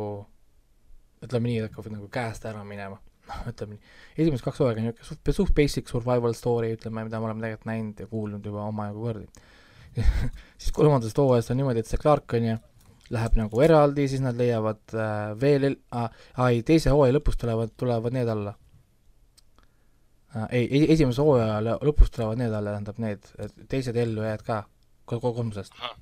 ütleme 1.25 1.50
nii, 1.50 1.66
hakkavad 1.66 1.97
nagu 1.97 2.09
käest 2.12 2.47
ära 2.49 2.62
minema, 2.68 2.99
noh 3.30 3.50
ütleme 3.50 3.76
nii, 3.76 3.95
esimesed 4.16 4.45
kaks 4.45 4.62
hooaega 4.62 4.83
on 4.83 4.88
niisugune 4.90 5.11
suht, 5.11 5.35
suht 5.40 5.54
basic 5.56 5.90
survival 5.90 6.37
story, 6.37 6.75
ütleme, 6.76 7.06
mida 7.09 7.21
me 7.21 7.30
oleme 7.30 7.45
tegelikult 7.45 7.71
näinud 7.71 8.02
ja 8.02 8.09
kuulnud 8.11 8.47
juba 8.47 8.66
omajagu 8.71 9.06
kordi. 9.09 9.28
siis 10.61 10.73
kolmandast 10.76 11.18
hooajast 11.18 11.54
on 11.54 11.62
niimoodi, 11.62 11.83
et 11.83 11.90
see 11.90 12.00
Clark 12.00 12.37
on 12.37 12.50
ju, 12.50 12.56
läheb 13.14 13.36
nagu 13.38 13.60
eraldi, 13.62 14.08
siis 14.10 14.22
nad 14.25 14.38
leiavad 14.38 14.94
äh, 14.94 15.34
veel 15.40 15.68
el- 15.70 15.80
ah,, 15.94 16.10
ei, 16.48 16.62
teise 16.66 16.90
hooaja 16.94 17.14
lõpus 17.18 17.38
tulevad, 17.40 17.75
tulevad 17.78 18.16
need 18.16 18.28
alla 18.32 18.56
äh,. 20.34 20.46
ei, 20.50 20.64
ei, 20.64 20.86
esimese 20.96 21.22
hooaja 21.22 21.60
lõ- 21.64 21.78
lõpus 21.90 22.10
tulevad 22.14 22.40
need 22.42 22.52
alla, 22.54 22.75
tähendab 22.76 22.98
need 23.02 23.30
teised 23.70 23.96
ellujääjad 23.96 24.42
ka, 24.46 24.64
kolmsast. 25.06 25.76
ahah, 25.78 25.94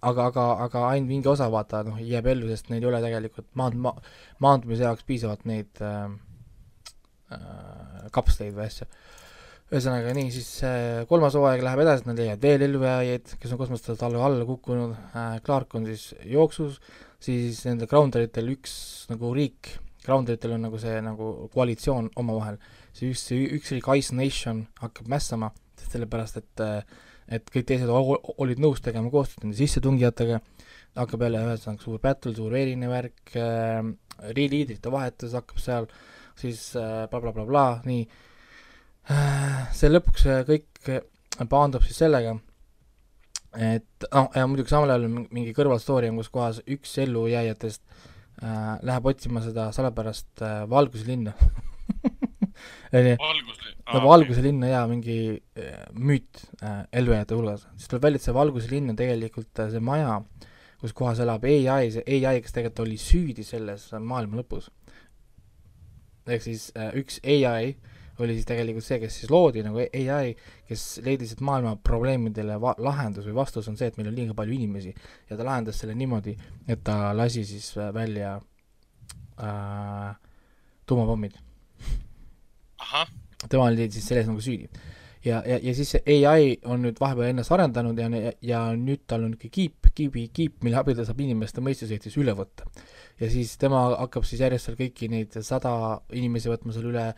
aga, 0.00 0.28
aga, 0.30 0.44
aga 0.66 0.84
ainult 0.92 1.10
mingi 1.10 1.28
osa 1.28 1.48
vaata 1.52 1.82
noh, 1.86 1.98
jääb 2.00 2.28
ellu, 2.32 2.48
sest 2.50 2.70
neil 2.70 2.84
ei 2.84 2.90
ole 2.90 3.02
tegelikult 3.04 3.50
maand-, 3.58 3.80
ma-, 3.86 3.96
maandumise 4.44 4.86
jaoks 4.86 5.04
piisavalt 5.08 5.44
neid 5.48 5.82
äh, 5.84 6.06
äh, 7.34 8.06
kapsleid 8.14 8.54
või 8.56 8.68
asju. 8.68 8.88
Ühesõnaga 9.74 10.12
nii, 10.14 10.28
siis 10.30 10.48
äh, 10.66 11.02
kolmas 11.10 11.34
hooaeg 11.34 11.62
läheb 11.64 11.82
edasi, 11.82 12.06
nad 12.06 12.18
leiavad 12.20 12.44
veel 12.44 12.64
ellujääjaid, 12.68 13.32
kes 13.42 13.54
on 13.54 13.58
kosmosest 13.58 14.02
alla, 14.06 14.20
alla 14.28 14.46
kukkunud. 14.46 14.92
Äh,, 15.10 15.38
Clark 15.46 15.74
on 15.74 15.88
siis 15.88 16.12
jooksus, 16.30 16.78
siis 17.22 17.64
nendel 17.66 17.90
Grounderitel 17.90 18.52
üks 18.54 18.74
nagu 19.10 19.32
riik, 19.34 19.72
Grounderitel 20.04 20.54
on 20.54 20.66
nagu 20.68 20.78
see 20.78 21.00
nagu 21.02 21.30
koalitsioon 21.54 22.12
omavahel, 22.20 22.60
see 22.94 23.10
üks, 23.10 23.24
üks 23.34 23.72
riik, 23.74 23.88
Ice 23.98 24.14
Nation 24.14 24.66
hakkab 24.82 25.10
mässama, 25.10 25.50
sellepärast 25.88 26.38
et 26.42 26.62
äh, 26.62 27.02
et 27.34 27.48
kõik 27.48 27.64
teised 27.70 27.88
olid 27.88 28.60
nõus 28.60 28.82
tegema 28.84 29.08
koostööd 29.08 29.46
nende 29.46 29.56
sissetungijatega, 29.56 30.42
hakkab 31.00 31.24
jälle 31.24 31.40
ühesõnaga 31.48 31.80
suur 31.80 32.02
battle, 32.02 32.34
suur 32.36 32.52
verine 32.52 32.90
värk 32.90 33.32
äh,, 33.40 33.80
liidrite 34.36 34.92
vahetus 34.92 35.34
hakkab 35.34 35.62
seal, 35.62 35.88
siis 36.38 36.68
äh, 36.76 37.08
blablabla 37.10 37.46
bla,, 37.48 37.50
bla, 37.50 37.88
nii 37.88 38.04
see 39.78 39.92
lõpuks 39.92 40.26
äh, 40.30 40.42
kõik 40.48 40.90
äh, 40.92 41.04
paandub 41.50 41.84
siis 41.86 42.00
sellega, 42.04 42.36
et 43.54 44.08
noh, 44.10 44.30
ja 44.34 44.46
muidugi 44.50 44.72
samal 44.72 44.94
ajal 44.94 45.08
mingi 45.10 45.54
kõrvalstoori 45.56 46.10
on, 46.10 46.18
kus 46.22 46.32
kohas 46.34 46.62
üks 46.64 46.96
ellujääjatest 47.04 47.82
äh, 47.84 48.80
läheb 48.82 49.12
otsima 49.12 49.44
seda 49.44 49.70
salapärast 49.76 50.42
äh, 50.42 50.64
valguslinna 50.70 51.34
onju, 52.94 53.16
valgus. 53.18 53.60
nagu 53.90 54.08
Valguse 54.08 54.42
linn 54.44 54.62
on 54.62 54.70
jaa 54.70 54.84
mingi 54.90 55.18
äh, 55.58 55.86
müüt 55.98 56.44
äh, 56.62 56.84
ellujääjate 56.92 57.38
hulgas, 57.38 57.66
siis 57.76 57.90
tuleb 57.90 58.06
välja, 58.06 58.20
et 58.20 58.26
see 58.26 58.36
Valguse 58.36 58.70
linn 58.70 58.92
on 58.92 58.98
tegelikult 58.98 59.62
äh, 59.62 59.70
see 59.72 59.82
maja, 59.84 60.20
kus 60.80 60.94
kohas 60.96 61.22
elab 61.24 61.44
ai, 61.48 61.90
see 61.94 62.04
ai, 62.20 62.40
kes 62.44 62.54
tegelikult 62.54 62.84
oli 62.86 63.00
süüdi 63.00 63.46
selles 63.46 63.88
maailma 64.00 64.40
lõpus. 64.42 64.70
ehk 66.26 66.44
siis 66.44 66.70
äh, 66.78 66.92
üks 67.00 67.20
ai 67.24 67.74
oli 68.18 68.36
siis 68.36 68.46
tegelikult 68.46 68.86
see, 68.86 69.00
kes 69.02 69.20
siis 69.20 69.30
loodi 69.32 69.64
nagu 69.66 69.80
ai, 69.82 70.34
kes 70.68 70.84
leidis, 71.04 71.34
et 71.34 71.42
maailma 71.44 71.74
probleemidele 71.82 72.60
va- 72.62 72.76
lahendus 72.78 73.26
või 73.26 73.38
vastus 73.40 73.68
on 73.70 73.78
see, 73.80 73.88
et 73.90 73.98
meil 73.98 74.12
on 74.12 74.18
liiga 74.18 74.36
palju 74.38 74.54
inimesi 74.54 74.94
ja 75.30 75.38
ta 75.38 75.46
lahendas 75.46 75.80
selle 75.82 75.96
niimoodi, 75.98 76.36
et 76.68 76.84
ta 76.86 77.14
lasi 77.16 77.44
siis 77.48 77.72
äh, 77.78 77.90
välja 77.94 78.36
äh, 79.42 80.14
tuumapommid 80.86 81.40
tema 83.48 83.64
oli 83.64 83.90
siis 83.90 84.08
selles 84.08 84.28
nagu 84.28 84.40
süüdi. 84.40 84.68
ja, 85.24 85.42
ja, 85.46 85.58
ja 85.62 85.74
siis 85.74 85.94
see 85.94 86.18
ai 86.28 86.56
on 86.68 86.82
nüüd 86.84 87.00
vahepeal 87.00 87.30
ennast 87.32 87.52
arendanud 87.56 87.98
ja, 87.98 88.08
ja 88.42 88.60
nüüd 88.76 89.06
tal 89.08 89.24
on 89.24 89.32
niisugune 89.32 89.54
kiip, 89.56 89.88
kiibi, 89.94 90.26
kiip, 90.36 90.58
mille 90.64 90.76
abil 90.80 90.96
ta 90.98 91.06
saab 91.08 91.22
inimeste 91.24 91.64
mõistuseid 91.64 92.04
siis 92.04 92.18
üle 92.20 92.34
võtta. 92.36 92.68
ja 93.20 93.30
siis 93.32 93.56
tema 93.60 93.86
hakkab 93.94 94.26
siis 94.28 94.44
järjest 94.44 94.70
seal 94.70 94.78
kõiki 94.80 95.10
neid 95.12 95.38
sada 95.40 95.74
inimesi 96.12 96.52
võtma 96.52 96.76
seal 96.76 96.90
üle, 96.92 97.08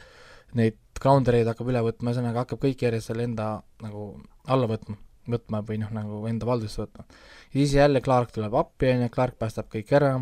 neid 0.54 0.78
groundereid 1.00 1.48
hakkab 1.50 1.72
üle 1.72 1.82
võtma, 1.84 2.12
ühesõnaga 2.12 2.44
hakkab 2.44 2.62
kõiki 2.62 2.86
järjest 2.86 3.10
seal 3.10 3.20
enda 3.24 3.48
nagu 3.82 4.06
alla 4.52 4.68
võtma, 4.70 4.96
võtma 5.28 5.60
või 5.66 5.80
noh, 5.82 5.90
nagu 5.92 6.22
enda 6.30 6.46
valdusse 6.48 6.84
võtma. 6.84 7.04
ja 7.50 7.58
siis 7.58 7.74
jälle 7.74 8.00
Clark 8.00 8.32
tuleb 8.32 8.54
appi, 8.54 8.90
on 8.92 9.04
ju, 9.04 9.10
Clark 9.12 9.38
päästab 9.38 9.68
kõik 9.72 9.92
ära, 9.98 10.14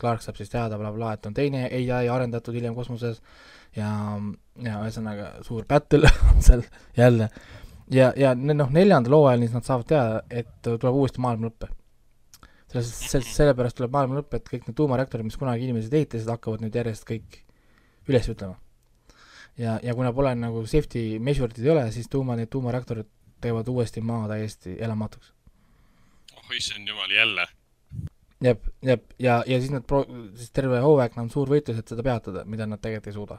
Clark 0.00 0.24
saab 0.24 0.38
siis 0.40 0.50
teada 0.50 0.78
blablabla, 0.78 1.14
et 1.14 1.26
on 1.28 1.34
teine 1.36 1.66
ai 1.68 2.08
arendatud 2.08 2.56
hiljem 2.56 2.74
kosmoses 2.74 3.20
ja, 3.76 3.90
ja 4.64 4.78
ühesõnaga 4.82 5.32
suur 5.46 5.66
battle 5.68 6.10
on 6.32 6.42
seal 6.44 6.64
jälle. 6.96 7.28
ja, 7.92 8.12
ja 8.16 8.34
noh, 8.34 8.70
neljandal 8.74 9.18
hooajal 9.18 9.44
siis 9.44 9.56
nad 9.56 9.68
saavad 9.68 9.90
teada, 9.90 10.22
et 10.30 10.54
tuleb 10.64 11.02
uuesti 11.02 11.20
maailma 11.24 11.50
lõpp. 11.50 11.68
selles, 12.72 12.94
selles, 13.12 13.34
sellepärast 13.36 13.78
tuleb 13.78 13.92
maailma 13.92 14.20
lõpp, 14.20 14.38
et 14.38 14.48
kõik 14.48 14.66
need 14.68 14.78
tuumareaktorid, 14.80 15.28
mis 15.28 15.38
kunagi 15.40 15.68
inimesed 15.68 15.94
ehitasid, 16.00 16.32
hakkavad 16.32 16.64
nüüd 16.64 16.80
järjest 16.80 17.06
kõik 17.08 17.42
üles 18.08 18.28
ütlema. 18.32 18.56
ja, 19.58 19.78
ja 19.82 19.94
kuna 19.94 20.12
pole 20.12 20.34
nagu 20.38 20.64
safety 20.66 21.18
measure'id 21.18 21.64
ei 21.64 21.72
ole, 21.74 21.86
siis 21.92 22.08
tuuma, 22.10 22.36
need 22.38 22.50
tuumareaktorid 22.52 23.08
teevad 23.40 23.68
uuesti 23.68 24.00
maa 24.00 24.28
täiesti 24.28 24.76
elamatuks. 24.78 25.32
oh 26.36 26.56
issand 26.56 26.88
jumal, 26.88 27.10
jälle. 27.10 27.46
jep, 28.44 28.66
jep, 28.82 29.04
ja, 29.18 29.42
ja 29.46 29.58
siis 29.60 29.70
nad 29.70 29.86
pro-, 29.86 30.06
siis 30.36 30.50
terve 30.50 30.80
hooaeg 30.80 31.18
on 31.18 31.30
suur 31.30 31.50
võitlus, 31.50 31.78
et 31.78 31.88
seda 31.88 32.02
peatada, 32.02 32.44
mida 32.44 32.66
nad 32.66 32.82
tegelikult 32.82 33.12
ei 33.12 33.18
suuda. 33.18 33.38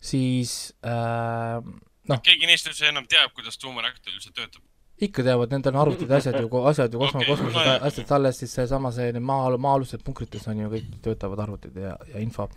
siis 0.00 0.56
äh, 0.86 1.62
noh, 2.08 2.24
keegi 2.24 2.48
neist 2.48 2.70
üldse 2.70 2.90
enam 2.90 3.06
teab, 3.10 3.34
kuidas 3.36 3.58
tuumareaktor 3.62 4.14
üldse 4.14 4.32
töötab. 4.32 4.62
ikka 5.02 5.22
teavad, 5.22 5.52
nendel 5.54 5.76
on 5.76 5.80
arvutid 5.84 6.10
ja 6.10 6.18
asjad 6.18 6.40
ju, 6.40 6.50
asjad 6.66 6.94
ju 6.94 6.98
kosmo- 6.98 7.22
okay,, 7.22 7.30
kosmoses 7.30 7.82
asjad 7.90 8.12
alles, 8.16 8.38
siis 8.42 8.54
seesama 8.54 8.90
see 8.94 9.12
maa, 9.20 9.50
maa-alused 9.56 10.02
punkrites 10.06 10.46
on 10.50 10.64
ju 10.64 10.70
kõik 10.74 10.88
töötavad 11.04 11.46
arvutid 11.46 11.76
ja, 11.78 11.94
ja 12.10 12.22
info. 12.22 12.48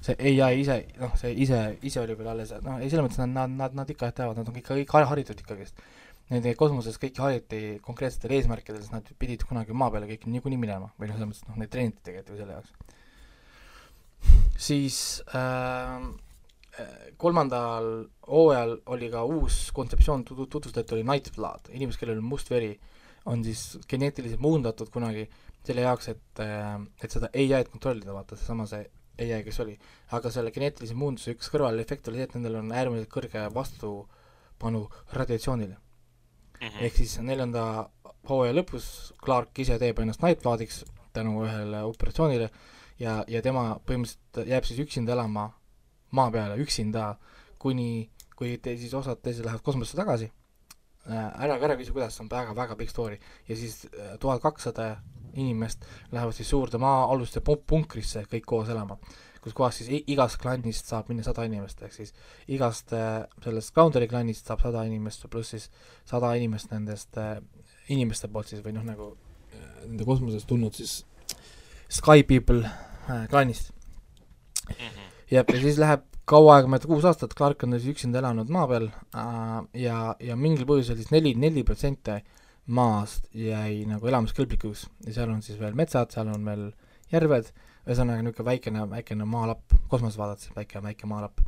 See 0.00 0.16
ai 0.40 0.60
ise, 0.62 0.76
noh, 1.00 1.16
see 1.20 1.32
ise, 1.44 1.58
ise 1.86 2.00
oli 2.00 2.14
veel 2.16 2.30
alles, 2.32 2.52
noh, 2.64 2.78
ei 2.80 2.88
selles 2.88 3.04
mõttes 3.04 3.20
nad, 3.20 3.34
nad, 3.34 3.56
nad, 3.58 3.74
nad 3.82 3.90
ikka 3.92 4.12
teavad, 4.16 4.38
nad 4.40 4.48
on 4.48 4.56
kõik 4.56 4.94
har- 4.96 5.08
haritud 5.12 5.42
ikkagist. 5.42 5.82
Neid 6.30 6.46
kosmoses 6.56 6.94
kõiki 7.02 7.18
hariti 7.18 7.60
konkreetsetel 7.82 8.36
eesmärkidel, 8.36 8.78
sest 8.84 8.94
nad 8.94 9.08
pidid 9.18 9.42
kunagi 9.48 9.74
maa 9.74 9.90
peale 9.90 10.06
kõik 10.06 10.28
niikuinii 10.30 10.60
minema 10.62 10.92
või 10.96 11.10
noh, 11.10 11.18
selles 11.18 11.30
mõttes, 11.32 11.46
noh, 11.48 11.58
neid 11.58 11.72
treeniti 11.74 12.04
tegelikult 12.06 12.36
ju 12.36 12.42
selle 12.44 12.54
jaoks. 12.54 12.72
siis 14.60 14.96
äh, 15.34 16.04
kolmandal 17.20 17.90
hooajal 18.28 18.76
oli 18.94 19.10
ka 19.10 19.24
uus 19.26 19.70
kontseptsioon 19.76 20.24
tut- 20.24 20.48
tutvustati, 20.50 20.94
oli 20.94 21.04
Night 21.08 21.34
Blood, 21.36 21.68
inimesed, 21.72 22.00
kellel 22.00 22.20
on 22.22 22.28
must 22.30 22.50
veri, 22.52 22.72
on 23.26 23.42
siis 23.44 23.78
geneetiliselt 23.90 24.40
muundatud 24.40 24.88
kunagi 24.92 25.26
selle 25.66 25.84
jaoks, 25.84 26.08
et, 26.14 26.40
et 27.02 27.10
seda 27.10 27.28
ai-d 27.34 27.68
kontrollida, 27.72 28.14
vaata 28.16 28.38
seesama 28.38 28.68
see 28.70 28.86
ai, 29.28 29.44
kes 29.44 29.60
oli. 29.60 29.76
aga 30.16 30.30
selle 30.32 30.52
geneetilise 30.54 30.96
muunduse 30.96 31.34
üks 31.36 31.50
kõrvalefekt 31.52 32.08
oli 32.08 32.20
see, 32.20 32.28
et 32.28 32.34
nendel 32.38 32.60
on 32.62 32.72
äärmiselt 32.72 33.10
kõrge 33.12 33.46
vastupanu 33.54 34.86
radiatsioonile. 35.12 35.76
Mhm. 36.60 36.82
ehk 36.84 36.96
siis 36.96 37.18
neljanda 37.24 37.88
hooaja 38.28 38.52
lõpus 38.52 39.12
Clark 39.24 39.58
ise 39.58 39.78
teeb 39.80 39.98
ennast 40.02 40.20
Nightbloodiks 40.22 40.84
tänu 41.16 41.44
ühele 41.46 41.82
operatsioonile 41.88 42.50
ja, 43.00 43.20
ja 43.28 43.40
tema 43.42 43.78
põhimõtteliselt 43.86 44.50
jääb 44.50 44.68
siis 44.68 44.82
üksinda 44.84 45.14
elama 45.16 45.46
maa 46.16 46.30
peale, 46.34 46.58
üksinda, 46.60 47.14
kuni, 47.62 48.10
kui 48.36 48.56
te 48.62 48.76
siis 48.76 48.92
osad 48.94 49.22
teised 49.22 49.46
lähevad 49.46 49.64
kosmosesse 49.64 49.98
tagasi 49.98 50.28
äh,, 51.08 51.28
ära, 51.44 51.56
ära 51.56 51.78
küsi, 51.78 51.94
kuidas, 51.94 52.16
see 52.16 52.26
on 52.26 52.32
väga-väga 52.32 52.76
pikk 52.76 52.92
story. 52.92 53.18
ja 53.48 53.56
siis 53.56 53.86
tuhat 54.20 54.42
kakssada 54.42 54.96
inimest 55.34 55.84
lähevad 56.12 56.36
siis 56.36 56.50
suurde 56.50 56.78
maa-aluste 56.82 57.42
punk- 57.44 57.66
punkrisse 57.66 58.24
kõik 58.30 58.46
koos 58.48 58.70
elama, 58.72 58.96
kus 59.40 59.54
kohas 59.56 59.80
siis 59.80 60.04
igast 60.10 60.40
klannist 60.42 60.90
saab 60.90 61.10
minna 61.10 61.24
sada 61.26 61.44
inimest, 61.48 61.82
ehk 61.82 61.96
siis 61.96 62.14
igast 62.48 62.94
äh, 62.96 63.24
sellest 63.44 63.74
Boundary 63.74 64.08
klannist 64.10 64.50
saab 64.50 64.62
sada 64.64 64.84
inimest 64.88 65.26
pluss 65.30 65.54
siis 65.56 65.70
sada 66.08 66.34
inimest 66.38 66.72
nendest 66.74 67.18
äh, 67.20 67.38
inimeste 67.88 68.28
poolt 68.28 68.52
siis 68.52 68.64
või 68.64 68.76
noh, 68.76 68.86
nagu 68.86 69.12
äh, 69.54 69.86
nende 69.86 70.06
kosmosest 70.08 70.48
tulnud 70.50 70.76
siis 70.76 71.00
Sky 71.90 72.22
People 72.22 72.62
klaanist. 73.30 73.72
Mhm. 74.70 75.06
jah, 75.32 75.42
ja 75.42 75.60
siis 75.62 75.80
läheb 75.82 76.04
kaua 76.30 76.58
aega 76.58 76.70
mööda, 76.70 76.86
kuus 76.86 77.06
aastat, 77.08 77.34
Clark 77.34 77.64
on 77.66 77.74
siis 77.74 77.90
üksinda 77.96 78.20
elanud 78.20 78.50
maa 78.54 78.68
peal 78.70 78.86
ja, 79.74 79.96
ja 80.22 80.36
mingil 80.38 80.68
põhjusel 80.68 80.98
siis 81.00 81.10
neli, 81.10 81.32
neli 81.34 81.64
protsenti 81.66 82.20
maast 82.70 83.26
jäi 83.34 83.84
nagu 83.88 84.06
elamiskõlblikuks 84.06 84.86
ja 85.06 85.14
seal 85.16 85.32
on 85.32 85.42
siis 85.42 85.58
veel 85.60 85.76
metsad, 85.78 86.12
seal 86.14 86.30
on 86.30 86.44
veel 86.46 86.68
järved, 87.10 87.50
ühesõnaga 87.86 88.22
niisugune 88.22 88.46
väikene, 88.46 88.84
väikene 88.90 89.26
maalapp, 89.26 89.74
kosmoses 89.90 90.18
vaadates 90.20 90.52
väike, 90.56 90.82
väike 90.84 91.08
maalapp 91.10 91.40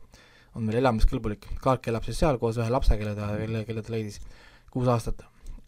on 0.58 0.66
veel 0.68 0.80
elamiskõlbulik. 0.82 1.46
Clark 1.62 1.86
elab 1.88 2.06
siis 2.06 2.18
seal 2.20 2.38
koos 2.40 2.58
ühe 2.60 2.68
lapsega, 2.72 3.00
kelle 3.00 3.14
ta, 3.16 3.28
kelle, 3.40 3.62
kelle 3.68 3.84
ta 3.84 3.94
leidis 3.94 4.18
kuus 4.72 4.90
aastat. 4.92 5.22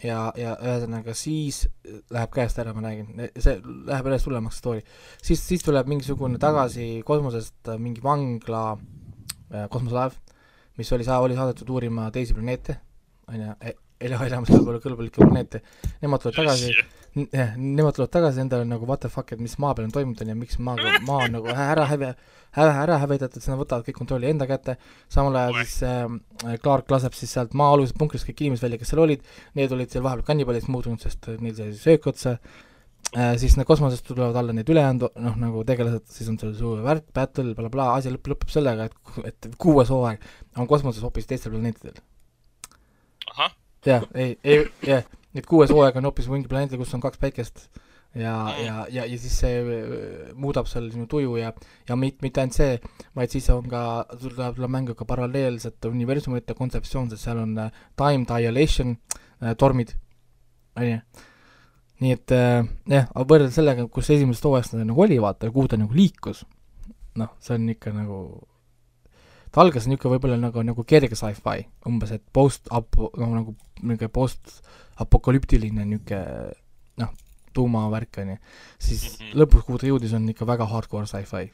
ja, 0.05 0.33
ja 0.37 0.57
ühesõnaga 0.59 1.15
siis 1.17 1.63
läheb 2.13 2.33
käest 2.35 2.59
ära, 2.61 2.75
ma 2.77 2.83
räägin, 2.85 3.23
see 3.41 3.55
läheb 3.63 4.09
järjest 4.11 4.27
hullemaks 4.29 4.59
story. 4.61 4.83
siis, 5.23 5.41
siis 5.41 5.63
tuleb 5.65 5.89
mingisugune 5.89 6.41
tagasi 6.43 7.03
kosmosest 7.07 7.71
mingi 7.79 8.03
vangla 8.05 8.65
äh, 8.75 9.69
kosmoselaev, 9.71 10.19
mis 10.77 10.93
oli 10.93 11.07
sa-, 11.07 11.23
oli 11.25 11.39
saadetud 11.39 11.71
uurima 11.71 12.11
teisi 12.13 12.37
planeete, 12.37 12.77
on 13.31 13.41
ju, 13.41 13.55
elu 14.03 14.19
elamiskõlbulikke, 14.27 14.89
kõlbulikke 14.89 15.23
planeete. 15.23 15.61
Nemad 16.03 16.23
tulevad 16.25 16.41
tagasi, 16.41 16.73
jah, 17.33 17.55
nemad 17.57 17.97
tulevad 17.97 18.13
tagasi 18.13 18.43
endale 18.43 18.67
nagu 18.69 18.89
what 18.89 19.05
the 19.05 19.11
fuck, 19.13 19.33
et 19.33 19.41
mis 19.43 19.55
maa 19.63 19.75
peal 19.77 19.87
on 19.89 19.95
toimunud, 19.95 20.21
on 20.25 20.33
ju, 20.33 20.37
miks 20.41 20.59
maaga, 20.59 20.97
maa 21.07 21.25
on 21.29 21.37
nagu 21.39 21.51
ära 21.53 21.87
häve, 21.91 22.11
ära, 22.53 22.75
ära 22.83 22.99
hävitatud, 23.05 23.41
siis 23.41 23.53
nad 23.53 23.61
võtavad 23.63 23.87
kõik 23.87 23.99
kontrolli 24.03 24.31
enda 24.31 24.49
kätte, 24.51 24.77
samal 25.13 25.39
ajal 25.41 25.59
siis 25.63 25.79
äh, 25.87 26.59
Clark 26.65 26.91
laseb 26.93 27.17
siis 27.17 27.33
sealt 27.37 27.57
maa-alusest 27.59 27.99
punkrist 28.01 28.29
kõik 28.29 28.45
inimesed 28.45 28.67
välja, 28.67 28.83
kes 28.83 28.95
seal 28.95 29.03
olid, 29.07 29.27
need 29.59 29.75
olid 29.75 29.95
seal 29.95 30.05
vahepeal 30.07 30.31
kannibaliks 30.33 30.71
muutunud, 30.73 31.03
sest 31.03 31.31
äh, 31.31 31.41
neil 31.43 31.57
sai 31.59 31.73
söök 31.79 32.11
otsa. 32.13 32.39
Äh,, 33.15 33.37
siis 33.39 33.55
need 33.55 33.69
kosmosest 33.69 34.09
tulevad 34.09 34.35
alla 34.41 34.55
need 34.57 34.71
ülejäänud 34.73 35.05
noh, 35.23 35.37
nagu 35.39 35.61
tegelased, 35.69 36.09
siis 36.11 36.27
on 36.33 36.39
seal 36.41 36.55
suur 36.59 36.81
värk, 36.83 37.05
battle 37.15 37.53
bla,, 37.53 37.61
blablabla, 37.61 37.93
asi 38.01 38.11
lõpp, 38.11 38.33
lõpeb 38.33 38.51
sellega, 38.51 38.89
et, 38.89 39.29
et 39.29 39.55
kuues 39.61 39.93
hooaeg 39.93 40.25
on 40.59 40.67
kosmoses 40.71 41.05
hoopis 41.05 41.29
teistel 41.31 41.55
planeetidel. 41.55 42.01
jah, 43.87 44.05
ei, 44.15 44.37
ei, 44.45 44.67
jah, 44.87 45.05
et 45.35 45.49
kuues 45.49 45.73
hooaeg 45.73 45.99
on 46.01 46.09
hoopis 46.09 46.29
mingi 46.31 46.51
planeedil, 46.51 46.81
kus 46.81 46.95
on 46.97 47.03
kaks 47.05 47.21
päikest. 47.23 47.67
Ja, 48.15 48.55
ja, 48.63 48.75
ja, 48.95 49.05
ja 49.11 49.17
siis 49.19 49.35
see 49.43 49.57
öö, 49.59 50.29
muudab 50.39 50.69
seal 50.71 50.85
sinu 50.93 51.09
tuju 51.11 51.33
ja, 51.35 51.49
ja 51.89 51.97
mit-, 51.99 52.21
mitte 52.23 52.45
ainult 52.45 52.55
see, 52.55 52.77
vaid 53.19 53.33
siis 53.35 53.49
on 53.51 53.67
ka, 53.67 54.05
tuleb, 54.21 54.55
tuleb 54.55 54.71
mängu 54.71 54.95
ka 54.95 55.07
paralleelsete 55.09 55.91
universumite 55.91 56.55
kontseptsioon, 56.55 57.09
sest 57.11 57.27
seal 57.27 57.41
on 57.43 57.57
äh, 57.59 57.81
time 57.99 58.23
dilation 58.29 58.95
äh, 59.43 59.57
tormid, 59.59 59.97
on 60.79 60.87
ju. 60.93 61.01
nii 62.05 62.15
et 62.15 62.37
äh, 62.39 62.61
jah, 62.93 63.11
aga 63.11 63.27
võrreldes 63.33 63.59
sellega, 63.59 63.89
kus 63.91 64.13
esimesest 64.15 64.47
hooajast 64.47 64.77
ta 64.77 64.87
nagu 64.87 65.03
oli, 65.03 65.19
vaata, 65.19 65.51
kuhu 65.51 65.75
ta 65.75 65.81
nagu 65.83 65.99
liikus, 65.99 66.45
noh, 67.19 67.35
see 67.43 67.59
on 67.59 67.67
ikka 67.75 67.97
nagu 67.99 68.21
ta 69.55 69.63
algas 69.63 69.87
niisugune 69.87 70.17
võib-olla 70.17 70.39
nagu, 70.41 70.63
nagu 70.67 70.85
kerge 70.89 71.15
sci-fi, 71.15 71.67
umbes 71.87 72.11
et 72.17 72.23
post-apo-, 72.35 73.13
noh 73.21 73.35
nagu 73.39 73.55
niisugune 73.83 74.11
post-apokalüptiline 74.17 75.85
niisugune 75.87 76.55
noh, 77.03 77.13
tuumavärk 77.55 78.19
on 78.23 78.35
ju, 78.35 78.39
siis 78.83 79.05
Mhm. 79.21 79.37
lõpus, 79.39 79.63
kuhu 79.67 79.79
ta 79.79 79.87
jõudis, 79.87 80.15
on 80.17 80.27
ikka 80.33 80.47
väga 80.47 80.67
hardcore 80.67 81.07
sci-fi. 81.07 81.53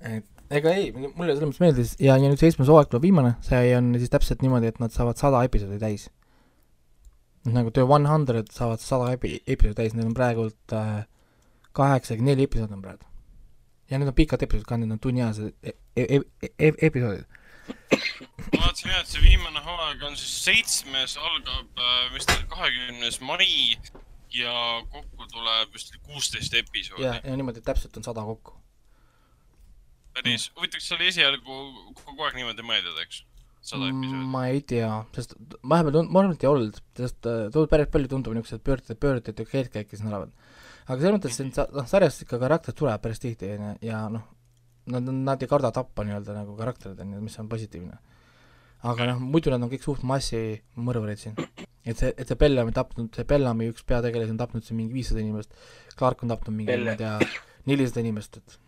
et 0.00 0.24
ega 0.50 0.72
ei, 0.74 0.88
mulle 0.92 1.34
selles 1.36 1.44
mõttes 1.48 1.60
meeldis 1.62 1.90
ja, 2.00 2.16
ja 2.16 2.28
nüüd 2.30 2.40
seitsmes 2.40 2.68
hooaeg 2.72 2.88
tuleb 2.90 3.04
viimane, 3.08 3.34
see 3.44 3.74
on 3.76 3.92
siis 4.00 4.10
täpselt 4.12 4.40
niimoodi, 4.44 4.70
et 4.72 4.80
nad 4.82 4.92
saavad 4.94 5.20
sada 5.20 5.42
episoodi 5.46 5.78
täis. 5.82 6.08
nagu 7.44 7.70
The 7.72 7.84
One 7.88 8.08
Hundred 8.08 8.50
saavad 8.52 8.80
sada 8.84 9.12
epi-, 9.16 9.40
episoodi 9.46 9.76
täis, 9.78 9.94
neil 9.96 10.08
on 10.10 10.16
praegult 10.16 10.74
äh, 10.76 11.04
kaheksakümmend 11.76 12.34
neli 12.34 12.48
episoodi 12.48 12.76
on 12.76 12.82
praegu. 12.84 13.06
Ja 13.90 13.98
need 13.98 14.10
on 14.10 14.16
pikad 14.16 14.42
episoodid 14.46 14.68
ka, 14.68 14.78
need 14.80 14.94
on 14.94 15.02
tunniajased 15.02 15.52
e 15.62 15.74
e 15.96 16.20
e 16.20 16.50
e 16.58 16.72
episoodid. 16.88 17.26
ma 18.52 18.62
vaatasin 18.64 18.90
jah, 18.90 19.00
et 19.02 19.10
see 19.10 19.22
viimane 19.24 19.62
hooaeg 19.66 20.04
on 20.08 20.16
siis 20.18 20.36
seitsmes, 20.46 21.16
algab 21.30 21.82
äh, 21.82 22.04
vist 22.14 22.32
kahekümnes 22.54 23.20
mai 23.26 23.50
ja 24.34 24.54
kokku 24.92 25.26
tuleb 25.32 25.74
vist 25.74 25.94
kuusteist 26.06 26.54
episoodi 26.62 27.06
ja, 27.06 27.16
ja 27.24 27.36
niimoodi 27.36 27.62
täpselt 27.66 27.96
on 27.96 28.06
sada 28.06 28.24
kokku. 28.26 28.54
päris 30.14 30.50
huvitav, 30.56 30.78
kas 30.78 30.88
see 30.88 30.98
oli 30.98 31.10
esialgu 31.10 31.58
kogu 32.04 32.26
aeg 32.26 32.38
niimoodi 32.38 32.66
mõeldud, 32.66 33.02
eks? 33.04 33.24
sada 33.60 33.90
episoodi. 33.90 34.30
ma 34.36 34.46
ei 34.52 34.62
tea, 34.62 34.90
sest 35.16 35.34
vahepeal 35.62 35.98
tund-, 35.98 36.14
ma 36.14 36.22
arvan, 36.22 36.38
et 36.38 36.46
ei 36.46 36.52
olnud, 36.52 36.78
sest 37.02 37.26
äh, 37.26 37.42
tundub 37.50 37.74
päris 37.74 37.90
palju 37.92 38.10
tundub 38.14 38.38
niisugused 38.38 38.64
pöörded, 38.66 39.02
pöörded 39.02 39.42
ja 39.42 39.50
keerdkäike 39.54 39.98
siin 39.98 40.12
olevat. 40.12 40.48
Aga 40.90 40.98
selles 40.98 41.16
mõttes, 41.16 41.40
et 41.44 41.56
sa, 41.56 41.66
noh, 41.74 41.88
sarjast 41.88 42.24
ikka 42.26 42.38
karakter 42.42 42.76
tuleb 42.76 43.02
päris 43.02 43.22
tihti, 43.22 43.50
on 43.54 43.66
ju, 43.66 43.74
ja 43.86 44.04
noh, 44.12 44.24
nad, 44.90 45.10
nad 45.30 45.42
ei 45.42 45.50
karda 45.50 45.70
tappa 45.74 46.04
nii-öelda 46.06 46.36
nagu 46.36 46.56
karakterid, 46.58 47.00
on 47.04 47.12
ju, 47.16 47.20
mis 47.24 47.38
on 47.42 47.50
positiivne. 47.50 47.98
aga 48.90 49.10
noh, 49.12 49.20
muidu 49.20 49.52
nad 49.52 49.62
on 49.62 49.70
kõik 49.72 49.84
suht 49.84 50.06
massimõrvarid 50.08 51.20
siin. 51.20 51.36
et 51.84 51.96
see, 51.96 52.10
et 52.10 52.26
see 52.26 52.38
Bellami 52.40 52.74
tapnud, 52.76 53.12
see 53.14 53.28
Bellami 53.28 53.68
üks 53.72 53.84
peategelasi 53.86 54.34
on 54.34 54.40
tapnud 54.40 54.66
siin 54.66 54.80
mingi 54.80 54.96
viissada 54.96 55.22
inimest, 55.22 55.54
Clark 55.98 56.24
on 56.24 56.32
tapnud 56.32 56.56
mingi, 56.56 56.76
ma 56.84 56.96
ei 56.96 57.00
tea, 57.00 57.14
nelisada 57.70 58.02
inimest, 58.04 58.40
et 58.40 58.58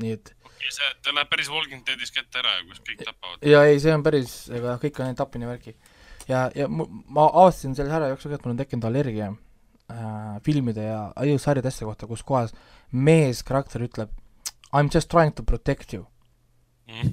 nii 0.00 0.16
et 0.18 0.34
ja 0.60 0.74
see, 0.74 0.90
ta 1.04 1.14
läheb 1.14 1.30
päris 1.30 1.48
Walking 1.50 1.86
Deadis 1.86 2.12
kätte 2.14 2.42
ära, 2.42 2.58
kus 2.68 2.82
kõik 2.84 3.04
tapavad. 3.06 3.46
ja 3.46 3.64
ei, 3.68 3.80
see 3.82 3.94
on 3.94 4.04
päris, 4.06 4.34
ega 4.52 4.76
kõik 4.82 5.00
on 5.00 5.08
ainult 5.08 5.22
tapmine 5.22 5.48
värki. 5.48 5.76
ja, 6.28 6.48
ja 6.54 6.68
ma 6.68 7.30
avastasin 7.30 7.78
selle 7.78 7.94
härra 7.94 8.10
jooksul 8.12 8.34
ka, 8.34 8.40
et 8.40 8.46
mul 8.46 8.56
on 8.56 8.60
tekkinud 8.60 8.90
allergia 8.90 9.30
äh, 9.90 10.38
filmide 10.46 10.86
ja 10.86 11.02
sarjade 11.38 11.68
asjade 11.70 11.90
kohta, 11.90 12.08
kus 12.10 12.24
kohas 12.26 12.54
mees 12.90 13.44
karakter 13.46 13.84
ütleb 13.86 14.10
I 14.70 14.82
m 14.84 14.90
just 14.92 15.10
trying 15.10 15.34
to 15.34 15.42
protect 15.42 15.92
you. 15.92 16.06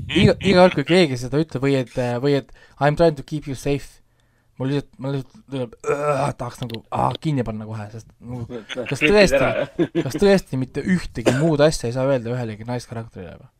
iga, 0.09 0.33
iga 0.41 0.65
kord, 0.65 0.75
kui 0.77 0.85
keegi 0.89 1.17
seda 1.21 1.41
ütleb 1.41 1.63
või 1.63 1.77
et, 1.79 1.93
või 2.21 2.37
et 2.37 2.51
I 2.79 2.89
m 2.91 2.97
trying 2.97 3.17
to 3.17 3.25
keep 3.25 3.49
you 3.49 3.57
safe, 3.57 4.01
mul 4.57 4.71
lihtsalt, 4.71 4.93
mul 5.01 5.17
lihtsalt 5.17 5.43
tuleb, 5.53 5.75
tahaks 6.37 6.61
nagu 6.63 6.81
aa, 6.93 7.11
kinni 7.21 7.45
panna 7.45 7.65
kohe, 7.69 7.85
sest 7.93 8.09
nagu 8.21 8.61
kas 8.89 9.03
tõesti, 9.03 9.51
kas 10.05 10.17
tõesti 10.17 10.61
mitte 10.61 10.85
ühtegi 10.85 11.33
muud 11.41 11.61
asja 11.65 11.89
ei 11.89 11.97
saa 11.97 12.05
öelda 12.09 12.33
ühelegi 12.33 12.67
naiskarakterile 12.69 13.37
või? 13.37 13.53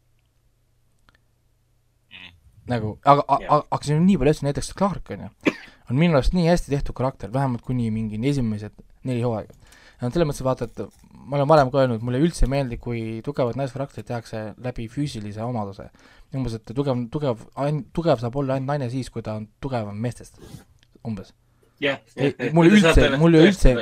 nagu, 2.68 2.98
aga, 3.08 3.24
aga, 3.32 3.62
aga 3.72 3.86
siin 3.86 4.02
on 4.02 4.08
nii 4.10 4.18
palju 4.20 4.34
asju, 4.36 4.46
näiteks 4.50 4.74
Clark 4.78 5.14
on 5.16 5.26
ju, 5.26 5.54
on 5.90 5.96
minu 6.00 6.18
arust 6.18 6.34
nii 6.36 6.48
hästi 6.50 6.72
tehtud 6.74 6.96
karakter, 6.98 7.32
vähemalt 7.34 7.62
kuni 7.66 7.90
mingi 7.92 8.20
esimesed 8.30 8.72
neli 9.08 9.22
hooaega. 9.24 9.54
no 10.02 10.10
selles 10.12 10.28
mõttes 10.30 10.44
vaata, 10.46 10.66
et 10.68 10.82
ma 11.28 11.38
olen 11.40 11.48
varem 11.50 11.72
ka 11.72 11.80
öelnud, 11.82 12.04
mulle 12.06 12.20
üldse 12.22 12.46
ei 12.46 12.50
meeldi, 12.54 12.78
kui 12.78 13.22
tugevad 13.26 13.56
naiskarakterid 13.60 14.06
tehakse 14.08 14.54
läbi 14.64 14.88
füüsilise 14.92 15.42
omaduse. 15.44 15.90
umbes, 16.36 16.54
et 16.60 16.66
tugev, 16.76 17.08
tugev, 17.12 17.42
tugev 17.96 18.20
saab 18.20 18.36
olla 18.36 18.54
ainult 18.58 18.68
naine 18.68 18.90
siis, 18.92 19.10
kui 19.10 19.22
ta 19.24 19.34
on 19.40 19.48
tugevam 19.64 19.96
meestest, 19.98 20.38
umbes. 21.08 21.34
jah, 21.80 22.00
Ei, 22.16 22.34
mulle 22.54 22.72
üldse- 22.78 23.18
mulle 23.18 23.42
üldse- 23.48 23.74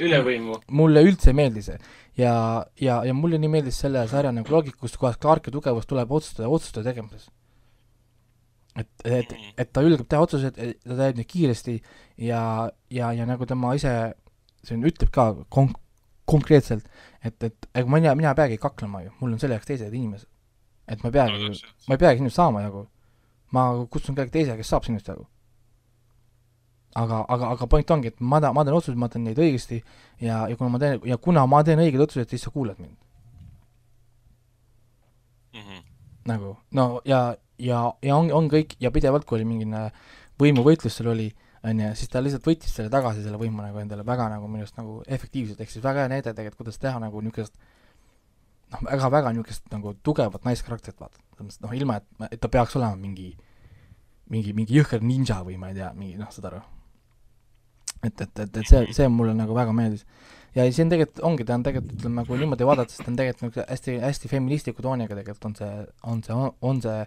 ülevõimu. 0.00 0.60
mulle 0.70 1.02
üldse 1.06 1.30
ei 1.30 1.34
meeldi 1.34 1.62
see. 1.62 1.78
ja, 2.16 2.64
ja, 2.80 3.02
ja 3.04 3.14
mulle 3.14 3.38
nii 3.38 3.48
meeldis 3.48 3.78
selle 3.80 4.06
sarja 4.08 4.32
nagu 4.32 4.50
loogika, 4.52 4.76
kus 4.80 4.96
kohas 4.96 5.16
Clarki 5.18 5.50
tugevus 5.50 5.86
tuleb 5.86 6.10
otsustada, 6.12 6.48
otsuste 6.48 6.82
tegemises. 6.82 7.30
et, 8.76 8.90
et, 9.06 9.34
et 9.58 9.70
ta 9.72 9.82
julgeb 9.84 10.08
teha 10.10 10.24
otsuseid, 10.24 10.58
ta 10.58 10.98
teeb 10.98 11.18
neid 11.20 11.30
kiiresti 11.30 11.76
ja, 12.26 12.70
ja, 12.90 13.12
ja 13.14 13.26
nagu 13.28 13.46
tema 13.46 13.74
ise 13.78 13.92
siin 14.66 14.82
ütleb 14.86 15.12
ka 15.14 15.28
kon-, 15.54 15.74
konkreetselt, 16.30 16.88
et, 17.22 17.36
et 17.42 17.68
ega 17.74 17.86
ma, 17.86 18.00
mina, 18.00 18.14
mina 18.18 18.32
ei 18.32 18.40
peagi 18.40 18.58
kaklema 18.62 19.04
ju, 19.04 19.12
mul 19.20 19.36
on 19.36 19.42
selle 19.42 19.58
jaoks 19.58 19.70
teised 19.70 19.92
inimesed. 19.92 20.28
et 20.88 21.00
ma 21.02 21.08
ei 21.08 21.14
peagi, 21.16 21.52
ma 21.88 21.96
ei 21.96 22.02
peagi 22.02 22.20
sinust 22.20 22.40
saama 22.40 22.64
jagu. 22.64 22.86
ma 23.54 23.68
kutsun 23.90 24.16
kellegi 24.16 24.34
teise, 24.40 24.56
kes 24.58 24.74
saab 24.74 24.88
sinust 24.88 25.08
jagu. 25.08 25.26
aga, 26.94 27.24
aga, 27.28 27.52
aga 27.54 27.66
point 27.70 27.90
ongi, 27.90 28.10
et 28.10 28.20
ma 28.20 28.40
tahan, 28.40 28.56
ma 28.56 28.64
teen 28.64 28.80
otsuseid, 28.80 28.98
ma 28.98 29.08
teen 29.08 29.24
neid 29.28 29.38
õigesti 29.38 29.82
ja, 30.20 30.44
ja 30.48 30.56
kuna 30.56 30.74
ma 30.74 30.82
teen, 30.82 31.00
ja 31.04 31.16
kuna 31.18 31.46
ma 31.46 31.62
teen 31.66 31.82
õigeid 31.84 32.06
otsuseid, 32.08 32.30
siis 32.32 32.42
sa 32.48 32.50
kuulad 32.54 32.80
mind. 32.82 32.98
nagu 36.26 36.56
no 36.74 36.84
ja, 37.06 37.36
ja, 37.58 37.80
ja 38.02 38.16
on, 38.16 38.30
on 38.34 38.50
kõik 38.52 38.76
ja 38.82 38.92
pidevalt, 38.94 39.26
kui 39.28 39.38
oli 39.38 39.48
mingine 39.48 39.86
võimuvõitlus 40.40 40.98
seal 40.98 41.12
oli, 41.14 41.30
on 41.64 41.80
ju, 41.80 41.92
siis 41.98 42.10
ta 42.12 42.22
lihtsalt 42.22 42.46
võttis 42.48 42.74
selle 42.74 42.92
tagasi, 42.92 43.22
selle 43.24 43.40
võimu 43.40 43.62
nagu 43.62 43.80
endale 43.80 44.04
väga 44.06 44.28
nagu 44.34 44.50
minu 44.50 44.66
arust 44.66 44.76
nagu 44.80 45.00
efektiivselt, 45.06 45.60
ehk 45.60 45.72
siis 45.72 45.84
väga 45.84 46.04
hea 46.04 46.12
näide 46.12 46.32
tegelikult, 46.32 46.64
kuidas 46.64 46.82
teha 46.82 47.00
nagu 47.02 47.22
niisugust 47.24 47.56
noh, 48.74 48.84
väga-väga 48.90 49.32
niisugust 49.32 49.72
nagu 49.72 49.94
tugevat 50.02 50.44
naiskarakterit, 50.44 51.00
vaata. 51.00 51.20
noh, 51.40 51.74
ilma, 51.74 52.00
et, 52.02 52.30
et 52.34 52.40
ta 52.42 52.50
peaks 52.52 52.76
olema 52.76 52.98
mingi 53.00 53.32
mingi, 54.32 54.54
mingi 54.56 54.78
jõhker 54.78 55.04
ninja 55.04 55.40
või 55.44 55.58
ma 55.60 55.70
ei 55.70 55.78
tea, 55.78 55.90
mingi 55.96 56.16
noh, 56.20 56.30
saad 56.32 56.48
aru. 56.50 56.62
et, 58.04 58.20
et, 58.20 58.40
et, 58.40 58.56
et 58.56 58.68
see, 58.68 58.86
see 58.96 59.08
mulle 59.12 59.34
nagu 59.36 59.56
väga 59.56 59.72
meeldis. 59.76 60.04
ja 60.56 60.66
see 60.70 60.84
on 60.84 60.92
tegelikult, 60.92 61.22
ongi, 61.28 61.46
ta 61.48 61.58
on 61.58 61.64
tegelikult, 61.66 61.96
ütleme, 61.98 62.26
kui 62.28 62.40
niimoodi 62.40 62.68
vaadates, 62.68 63.00
ta 63.00 63.08
on 63.10 63.18
tegelikult 63.20 63.48
niisugune 63.48 63.66
hästi, 63.70 63.96
hästi 64.04 64.32
feministliku 64.32 64.84
tooniga 64.84 65.16
tegelikult 65.16 65.50
on 65.50 65.56
see, 65.60 65.72
on 66.12 66.22
see, 66.26 66.50
on 66.70 66.84
see 66.84 67.00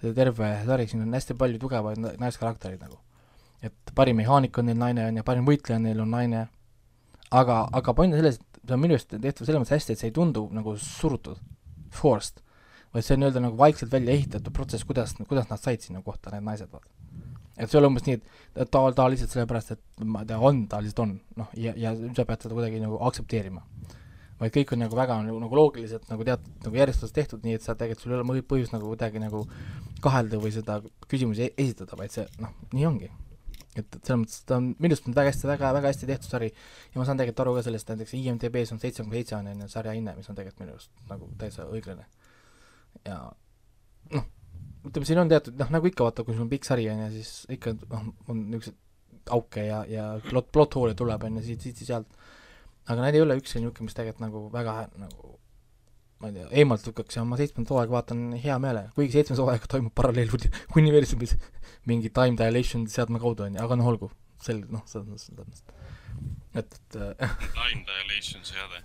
terve 0.00 0.50
sari, 0.66 0.86
siin 0.86 1.02
on 1.02 1.14
hästi 1.16 1.36
palju 1.38 1.58
tugevaid 1.62 1.98
na- 2.02 2.14
naiskaraktereid 2.20 2.80
nagu. 2.80 2.98
et 3.62 3.74
parim 3.94 4.16
mehaanik 4.16 4.58
on 4.58 4.68
neil 4.70 4.78
naine, 4.78 5.08
on 5.10 5.16
ju, 5.18 5.22
parim 5.26 5.46
võitleja 5.46 5.80
neil 5.82 6.00
on 6.00 6.12
naine, 6.14 6.44
aga, 7.34 7.56
aga 7.74 7.94
point 7.94 8.14
on 8.14 8.20
selles, 8.20 8.36
et 8.38 8.60
see 8.62 8.76
on 8.76 8.82
minu 8.84 8.94
arust 8.94 9.10
tehtud 9.10 9.46
selles 9.46 9.58
mõttes 9.58 9.74
hästi, 9.74 9.96
et 9.96 10.02
see 10.02 10.10
ei 10.12 10.14
tundu 10.14 10.44
nagu 10.54 10.76
surutud, 10.78 11.40
forced, 11.90 12.38
vaid 12.94 13.04
see 13.04 13.16
on 13.16 13.24
nii-öelda 13.24 13.42
nagu 13.42 13.58
vaikselt 13.58 13.90
välja 13.92 14.14
ehitatud 14.14 14.54
protsess, 14.54 14.86
kuidas, 14.86 15.16
kuidas 15.26 15.50
nad 15.50 15.58
said 15.58 15.82
sinna 15.82 16.04
kohta, 16.06 16.30
need 16.34 16.46
naised, 16.46 16.70
vaata. 16.70 16.86
et 17.56 17.66
see 17.66 17.74
ei 17.74 17.80
ole 17.82 17.90
umbes 17.90 18.06
nii, 18.06 18.20
et 18.54 18.70
ta, 18.70 18.84
ta 18.94 19.08
lihtsalt 19.10 19.34
sellepärast, 19.34 19.74
et 19.74 20.04
ma 20.06 20.22
ei 20.22 20.30
tea, 20.30 20.38
on, 20.38 20.62
ta 20.70 20.78
lihtsalt 20.84 21.02
on, 21.02 21.16
noh, 21.42 21.50
ja, 21.58 21.74
ja 21.76 21.96
sa 22.16 22.28
pead 22.28 22.46
seda 22.46 22.54
kuidagi 22.54 22.78
nagu 22.84 23.00
aktsepteerima. 23.10 23.64
Vaid 24.38 24.54
kõik 24.54 24.74
on 24.74 24.82
nagu 24.84 24.98
väga 24.98 25.16
nagu, 25.26 25.38
nagu 25.42 25.58
loogiliselt 25.58 26.10
nagu 26.10 26.26
teatud 26.26 26.66
nagu 26.66 26.80
järjestuses 26.80 27.14
tehtud, 27.14 27.42
nii 27.44 27.58
et 27.58 27.64
sa 27.64 27.74
tegelikult, 27.78 28.04
sul 28.04 28.14
ei 28.14 28.20
ole 28.20 28.42
põhjust 28.52 28.74
nagu 28.74 28.90
kuidagi 28.90 29.22
nagu 29.22 29.44
kahelda 30.04 30.38
või 30.42 30.52
seda 30.54 30.78
küsimusi 31.10 31.48
e- 31.48 31.54
esitada, 31.64 31.98
vaid 31.98 32.14
see 32.14 32.26
noh, 32.42 32.54
nii 32.74 32.86
ongi. 32.86 33.10
et, 33.74 33.84
et 33.84 33.98
selles 34.02 34.22
mõttes 34.22 34.40
ta 34.46 34.56
on 34.58 34.70
minu 34.78 34.94
arust 34.94 35.10
väga 35.10 35.32
hästi, 35.32 35.50
väga, 35.50 35.72
väga 35.76 35.92
hästi 35.92 36.08
tehtud 36.10 36.30
sari 36.30 36.48
ja 36.50 37.00
ma 37.00 37.06
saan 37.06 37.20
tegelikult 37.20 37.44
aru 37.44 37.58
ka 37.58 37.66
sellest, 37.66 37.92
näiteks 37.92 38.14
IMDB-s 38.18 38.74
on 38.74 38.82
seitse 38.82 39.04
koma 39.04 39.18
seitse 39.18 39.36
on 39.38 39.52
ju 39.52 39.68
sarja 39.74 39.94
hinne, 39.94 40.16
mis 40.16 40.30
on 40.30 40.38
tegelikult 40.38 40.64
minu 40.64 40.74
arust 40.76 41.06
nagu 41.10 41.30
täitsa 41.38 41.66
õiglane. 41.66 42.06
ja 43.06 43.20
noh, 44.14 44.26
ütleme 44.86 45.06
siin 45.06 45.22
on 45.22 45.30
teatud 45.30 45.58
noh, 45.58 45.70
nagu 45.74 45.90
ikka 45.90 46.06
vaata, 46.06 46.26
kui 46.26 46.34
sul 46.34 46.46
on 46.46 46.52
pikk 46.52 46.66
sari 46.66 46.86
on 46.90 47.06
ju, 47.06 47.10
siis 47.18 47.32
ikka 47.58 47.74
noh, 47.88 48.12
on 48.30 48.44
niisuguseid 48.52 48.84
auke 49.34 49.64
ja, 49.66 49.82
ja 49.88 50.06
plot, 50.24 50.50
plot 50.52 50.76
hole'e 50.78 50.96
tuleb 50.98 51.26
on 51.28 51.38
ju 51.40 51.44
siit, 51.50 51.64
siit 51.64 51.82
ja 51.82 51.92
sealt. 51.92 52.17
Aga 52.88 53.04
need 53.04 53.14
ei 53.18 53.24
ole 53.24 53.34
üks 53.40 53.50
niisugune, 53.54 53.84
mis 53.88 53.96
tegelikult 53.96 54.24
nagu 54.24 54.38
väga 54.52 54.72
nagu 54.96 55.38
ma 56.18 56.26
ei 56.30 56.34
tea, 56.34 56.48
eemalt 56.60 56.86
lükkaks 56.88 57.16
ja 57.18 57.22
ma 57.26 57.36
seitsmendat 57.38 57.70
hooaega 57.74 57.92
vaatan 57.94 58.20
hea 58.42 58.56
meelega, 58.62 58.88
kuigi 58.96 59.12
seitsmes 59.14 59.40
hooaeg 59.42 59.64
toimub 59.70 59.94
paralleeluniversumis 59.98 61.32
mingi 61.90 62.08
time 62.14 62.36
dilation 62.38 62.82
seadme 62.90 63.18
kaudu 63.22 63.40
on 63.46 63.54
ju, 63.54 63.60
aga 63.64 63.74
noh, 63.78 63.86
olgu, 63.92 64.06
selge, 64.42 64.66
noh, 64.74 64.82
selles 64.90 65.06
mõttes, 65.06 65.24
selles 65.28 65.46
mõttes. 65.46 65.62
et, 66.58 66.68
et 66.80 66.88
äh, 66.98 67.28
Time 67.58 67.82
dilation 67.86 68.42
seade. 68.48 68.78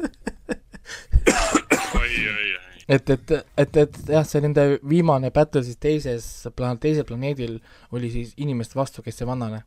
oi, 2.00 2.06
oi, 2.06 2.36
oi. 2.36 2.48
et, 2.86 3.06
et, 3.16 3.26
et, 3.64 3.72
et 3.84 3.94
jah, 4.14 4.24
see 4.26 4.40
nende 4.46 4.62
viimane 4.86 5.28
battle 5.34 5.62
siis 5.66 5.78
teises 5.82 6.24
plaan-, 6.54 6.82
teisel 6.82 7.04
planeedil 7.08 7.54
oli 7.96 8.08
siis 8.14 8.28
inimeste 8.38 8.74
vastu, 8.78 8.98
kes 9.02 9.20
ei 9.24 9.28
vanane. 9.32 9.60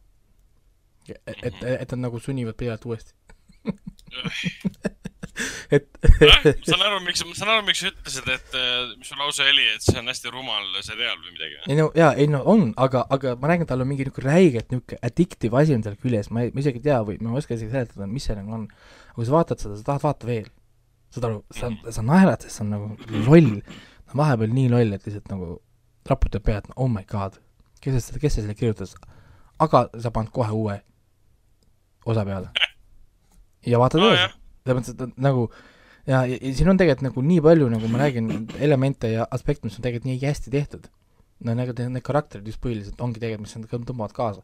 et, 1.12 1.20
et, 1.36 1.58
et 1.68 1.90
nad 1.92 2.02
nagu 2.08 2.18
sunnivad 2.24 2.56
pidevalt 2.56 2.86
uuesti. 2.88 3.12
et 5.74 5.86
ma 6.04 6.54
saan 6.68 6.84
aru, 6.86 7.00
miks, 7.06 7.24
ma 7.26 7.36
saan 7.38 7.52
aru, 7.56 7.66
miks 7.68 7.82
sa 7.82 7.90
ütlesid, 7.90 8.28
et 8.36 8.58
äh, 8.58 8.92
mis 9.00 9.10
su 9.10 9.18
lause 9.18 9.46
oli, 9.50 9.66
et 9.74 9.86
see 9.86 10.00
on 10.00 10.10
hästi 10.12 10.34
rumal 10.34 10.66
seriaal 10.86 11.18
või 11.18 11.34
midagi. 11.34 11.60
ei 11.66 11.78
no 11.80 11.88
jaa, 11.98 12.12
ei 12.20 12.28
no 12.30 12.44
on, 12.50 12.66
aga, 12.86 13.06
aga 13.14 13.34
ma 13.42 13.52
räägin, 13.52 13.70
tal 13.70 13.84
on 13.84 13.90
mingi 13.90 14.06
niisugune 14.06 14.30
räigelt 14.30 14.74
niisugune 14.74 15.00
addictive 15.10 15.60
asi 15.60 15.78
on 15.78 15.86
seal 15.86 15.98
küljes, 16.02 16.30
ma 16.34 16.46
ei, 16.46 16.54
ma 16.54 16.64
isegi 16.64 16.82
ei 16.82 16.88
tea 16.90 17.00
või 17.08 17.18
ma 17.22 17.34
ei 17.34 17.42
oska 17.42 17.58
isegi 17.58 17.74
seletada, 17.74 18.10
mis 18.10 18.28
see 18.30 18.38
nagu 18.38 18.58
on. 18.60 18.68
aga 18.68 19.18
kui 19.18 19.30
sa 19.30 19.38
vaatad 19.38 19.64
seda, 19.64 19.80
sa 19.80 19.88
tahad 19.90 20.06
vaadata 20.06 20.30
veel. 20.30 20.52
saad 21.14 21.28
aru, 21.30 21.40
sa, 21.54 21.72
sa 21.98 22.06
naerad, 22.06 22.46
sest 22.46 22.60
see 22.60 22.66
on 22.66 22.74
nagu 22.74 23.20
loll. 23.30 23.56
vahepeal 24.14 24.54
nii 24.54 24.70
loll, 24.70 24.94
et 24.94 25.08
lihtsalt 25.08 25.34
nagu 25.34 25.56
raputab 26.10 26.46
pead, 26.46 26.70
oh 26.76 26.92
my 26.92 27.02
god, 27.10 27.40
kes 27.82 27.98
see, 27.98 28.22
kes 28.22 28.38
see 28.38 28.46
selle 28.46 28.58
kirjutas. 28.60 28.94
aga 29.64 29.88
sa 29.98 30.14
paned 30.14 30.30
kohe 30.36 30.54
uue 30.54 30.78
osa 32.06 32.28
peale. 32.28 32.54
ja 33.66 33.80
vaatad 33.82 34.02
aa 34.04 34.10
edasi 34.12 34.24
jah, 34.24 34.36
selles 34.64 34.80
mõttes, 34.80 35.08
et 35.08 35.24
nagu 35.24 35.48
ja, 36.08 36.24
ja, 36.28 36.38
ja 36.38 36.54
siin 36.58 36.72
on 36.74 36.80
tegelikult 36.80 37.08
nagu 37.10 37.26
nii 37.30 37.42
palju, 37.48 37.70
nagu 37.74 37.92
ma 37.92 38.04
räägin, 38.04 38.30
elemente 38.60 39.12
ja 39.14 39.28
aspekte, 39.32 39.68
mis 39.68 39.80
on 39.80 39.86
tegelikult 39.86 40.12
nii 40.12 40.22
hästi 40.24 40.54
tehtud. 40.54 40.88
no 41.44 41.56
te- 41.74 41.90
need 41.90 42.06
karakterid 42.06 42.48
just 42.48 42.62
põhiliselt 42.64 43.02
ongi 43.04 43.20
tegelikult, 43.20 43.48
mis 43.48 43.58
nad 43.60 43.88
tõmbavad 43.90 44.16
kaasa. 44.16 44.42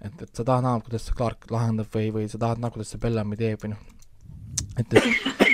et, 0.00 0.22
et 0.22 0.30
sa 0.36 0.44
tahad 0.44 0.66
näha, 0.66 0.80
kuidas 0.84 1.06
see 1.08 1.16
Clark 1.16 1.50
lahendab 1.50 1.92
või, 1.92 2.10
või 2.12 2.28
sa 2.28 2.38
tahad 2.38 2.60
näha, 2.60 2.74
kuidas 2.74 2.90
see 2.92 3.00
Bellamy 3.00 3.36
teeb 3.40 3.62
või 3.62 3.72
noh, 3.72 3.84
et, 4.76 4.92
et, 4.92 5.04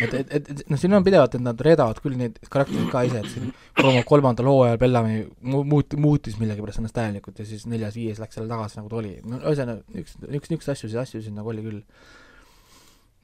et, 0.02 0.14
et, 0.14 0.32
et, 0.34 0.48
et 0.50 0.62
noh, 0.70 0.78
siin 0.80 0.96
on 0.96 1.04
pidevalt, 1.06 1.36
et 1.38 1.44
nad 1.44 1.60
reedavad 1.62 2.00
küll 2.02 2.16
neid 2.18 2.40
karaktereid 2.50 2.90
ka 2.90 3.04
ise, 3.06 3.22
et 3.22 3.30
siin 3.30 3.52
kolma, 3.78 4.02
kolmandal 4.08 4.50
hooajal 4.50 4.80
Bellamy 4.82 5.20
mu- 5.52 5.62
muut-, 5.68 5.96
muutis 6.00 6.38
millegipärast 6.40 6.82
ennast 6.82 6.96
täielikult 6.98 7.38
ja 7.38 7.46
siis 7.48 7.64
neljas-viies 7.70 8.18
läks 8.22 8.38
jälle 8.40 8.50
tagasi, 8.50 8.80
nagu 8.80 8.90
ta 8.90 8.98
oli. 8.98 9.14
no 9.22 9.38
ühesõnaga, 9.44 9.84
üks, 10.02 10.18
üks 10.26 10.52
niisuguseid 10.52 10.74
asju, 10.74 10.92
asju 11.04 11.22
siin 11.28 11.38
nagu 11.38 11.52
oli 11.54 11.64
küll. 11.68 11.80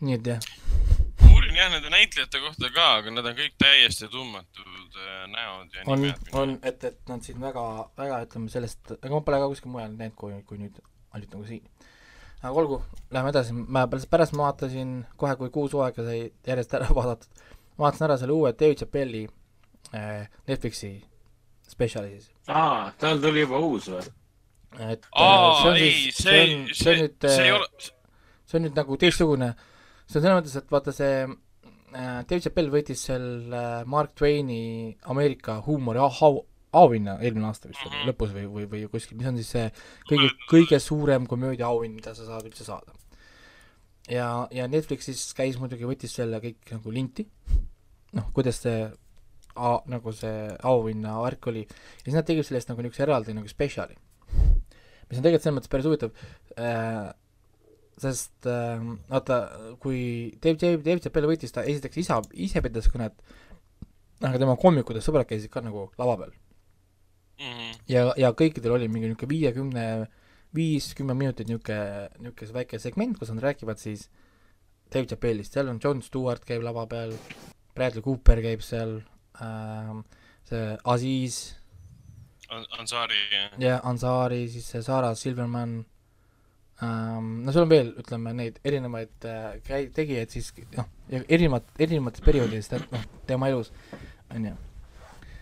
Nii 0.01 0.15
et 0.19 0.27
jah 0.35 0.41
uurin 1.33 1.57
jah 1.59 1.71
nende 1.73 1.91
näitlejate 1.93 2.41
kohta 2.43 2.71
ka, 2.75 2.87
aga 3.01 3.11
nad 3.15 3.27
on 3.27 3.37
kõik 3.39 3.55
täiesti 3.61 4.09
tundmatud 4.13 4.99
äh, 4.99 5.25
näod 5.33 5.75
ja 5.77 5.85
on 5.87 6.03
nimed., 6.05 6.31
on, 6.39 6.57
et, 6.63 6.85
et 6.85 6.99
nad 7.11 7.23
siin 7.27 7.41
väga, 7.43 7.65
väga 7.99 8.21
ütleme 8.27 8.51
sellest, 8.53 8.95
ega 8.99 9.13
ma 9.15 9.21
pole 9.27 9.41
ka 9.43 9.49
kuskil 9.53 9.73
mujal 9.75 9.95
näinud, 9.99 10.17
kui, 10.19 10.35
kui 10.49 10.59
nüüd 10.63 10.79
ainult 11.15 11.35
nagu 11.35 11.45
siin. 11.49 11.65
aga 12.43 12.55
olgu, 12.63 12.81
lähme 13.15 13.33
edasi, 13.35 13.55
ma 13.59 13.87
pärast, 13.91 14.11
pärast 14.11 14.37
ma 14.39 14.49
vaatasin 14.49 14.93
kohe, 15.19 15.35
kui 15.41 15.51
kuus 15.55 15.75
hooaega 15.75 16.05
sai 16.07 16.21
järjest 16.47 16.75
ära 16.79 16.89
vaadatud, 17.01 17.43
vaatasin 17.81 18.07
ära 18.09 18.19
selle 18.23 18.37
uue 18.39 18.53
David 18.55 18.83
Chappelli 18.85 19.25
äh, 19.95 20.29
Netflixi 20.49 20.93
spetsiali 21.69 22.15
siis. 22.17 22.31
aa, 22.49 22.93
tal 22.99 23.19
tuli 23.23 23.43
juba 23.45 23.59
uus 23.63 23.91
või? 23.93 24.05
et 24.79 25.07
äh, 25.11 25.23
aa, 25.23 25.75
ei, 25.75 25.91
siis- 25.91 26.23
see 26.23 26.45
on, 26.45 26.69
see 26.73 26.85
see 26.85 26.93
on, 26.95 27.03
nüüd, 27.03 27.29
see 27.35 27.53
ole, 27.57 27.69
see 28.49 28.59
on 28.61 28.67
nüüd 28.69 28.79
nagu 28.79 28.97
teistsugune, 29.01 29.51
see 30.09 30.19
on 30.19 30.25
selles 30.25 30.39
mõttes, 30.41 30.57
et 30.57 30.71
vaata 30.73 30.93
see 30.97 31.15
äh, 31.25 32.21
Dave 32.29 32.41
Chappelle 32.41 32.73
võitis 32.73 33.03
selle 33.11 33.63
Mark 33.89 34.15
Twaini 34.19 34.97
Ameerika 35.13 35.59
huumori 35.67 36.01
au- 36.03 36.45
auhinna 36.79 37.19
eelmine 37.25 37.47
aasta 37.49 37.69
vist 37.71 37.81
oli 37.87 37.97
Mhm. 37.97 38.09
lõpus 38.11 38.33
või, 38.37 38.47
või, 38.53 38.67
või 38.69 38.87
kuskil, 38.93 39.17
mis 39.19 39.27
on 39.31 39.37
siis 39.41 39.49
see 39.55 39.67
kõige, 40.11 40.31
kõige 40.51 40.79
suurem 40.85 41.27
komöödia 41.27 41.67
auhind, 41.71 41.95
mida 41.97 42.15
sa 42.15 42.27
saad 42.27 42.45
üldse 42.49 42.65
saada. 42.65 42.93
ja, 44.09 44.47
ja 44.51 44.67
Netflix 44.69 45.05
siis 45.09 45.23
käis 45.37 45.59
muidugi, 45.61 45.85
võttis 45.85 46.15
selle 46.17 46.41
kõik 46.41 46.71
nagu 46.73 46.91
linti, 46.93 47.27
noh, 48.17 48.31
kuidas 48.33 48.61
see 48.65 48.87
a, 49.57 49.73
nagu 49.91 50.13
see 50.17 50.49
auhinna 50.65 51.17
värk 51.25 51.47
oli 51.51 51.65
ja 51.67 52.05
siis 52.05 52.15
nad 52.15 52.25
tegid 52.29 52.47
sellest 52.49 52.69
nagu 52.71 52.81
niisuguse 52.85 53.03
eraldi 53.05 53.35
nagu 53.37 53.49
spetsiali, 53.51 53.97
mis 55.09 55.19
on 55.19 55.25
tegelikult 55.25 55.43
selles 55.45 55.57
mõttes 55.59 55.73
päris 55.73 55.89
huvitav 55.89 56.13
äh,, 56.57 57.13
sest 58.03 58.47
äh, 58.47 58.83
vaata, 59.09 59.39
kui 59.83 60.01
Dave, 60.43 60.59
Dave, 60.61 60.83
Dave 60.85 61.03
Chappelle 61.05 61.31
võitis, 61.31 61.53
ta 61.55 61.65
esiteks 61.67 62.01
isa, 62.05 62.21
ise 62.33 62.63
pidas 62.65 62.89
kõnet, 62.93 63.17
aga 64.23 64.39
tema 64.41 64.57
kommikud 64.61 64.99
ja 64.99 65.03
sõbrad 65.05 65.29
käisid 65.29 65.53
ka 65.53 65.63
nagu 65.65 65.89
lava 65.99 66.19
peal. 66.23 66.37
Mhm. 67.39 67.75
ja, 67.87 68.09
ja 68.19 68.33
kõikidel 68.35 68.73
oli 68.75 68.89
mingi 68.91 69.07
niisugune 69.07 69.31
viiekümne, 69.31 69.85
viis-kümme 70.59 71.15
minutit 71.15 71.47
niisugune, 71.47 72.09
niisugune 72.19 72.57
väike 72.57 72.81
segment, 72.83 73.19
kus 73.19 73.31
nad 73.31 73.45
räägivad 73.45 73.79
siis 73.79 74.09
Dave 74.91 75.07
Chappellist, 75.07 75.55
seal 75.55 75.71
on 75.71 75.79
Jon 75.83 76.03
Stewart 76.03 76.43
käib 76.49 76.65
lava 76.67 76.87
peal, 76.91 77.15
Bradley 77.77 78.03
Cooper 78.03 78.43
käib 78.43 78.65
seal 78.67 78.99
ähm,, 79.45 80.03
see 80.49 80.75
Aziz 80.85 81.39
Ansari, 82.49 83.21
ja 83.61 83.79
Ansari, 83.85 84.47
siis 84.49 84.67
see 84.73 84.83
Sarah 84.83 85.15
Silverman 85.17 85.83
no 86.81 87.53
sul 87.53 87.65
on 87.65 87.71
veel, 87.73 87.89
ütleme 87.99 88.33
neid 88.39 88.59
erinevaid 88.65 89.25
äh, 89.27 89.57
käi-, 89.67 89.89
tegijaid 89.95 90.31
siis 90.31 90.53
noh, 90.77 90.87
erinevad, 91.27 91.65
erinevates 91.83 92.23
perioodides 92.23 92.69
te- 92.71 92.79
noh, 92.93 93.05
tema 93.27 93.49
elus, 93.51 93.73
on 94.35 94.45
ju. 94.47 94.53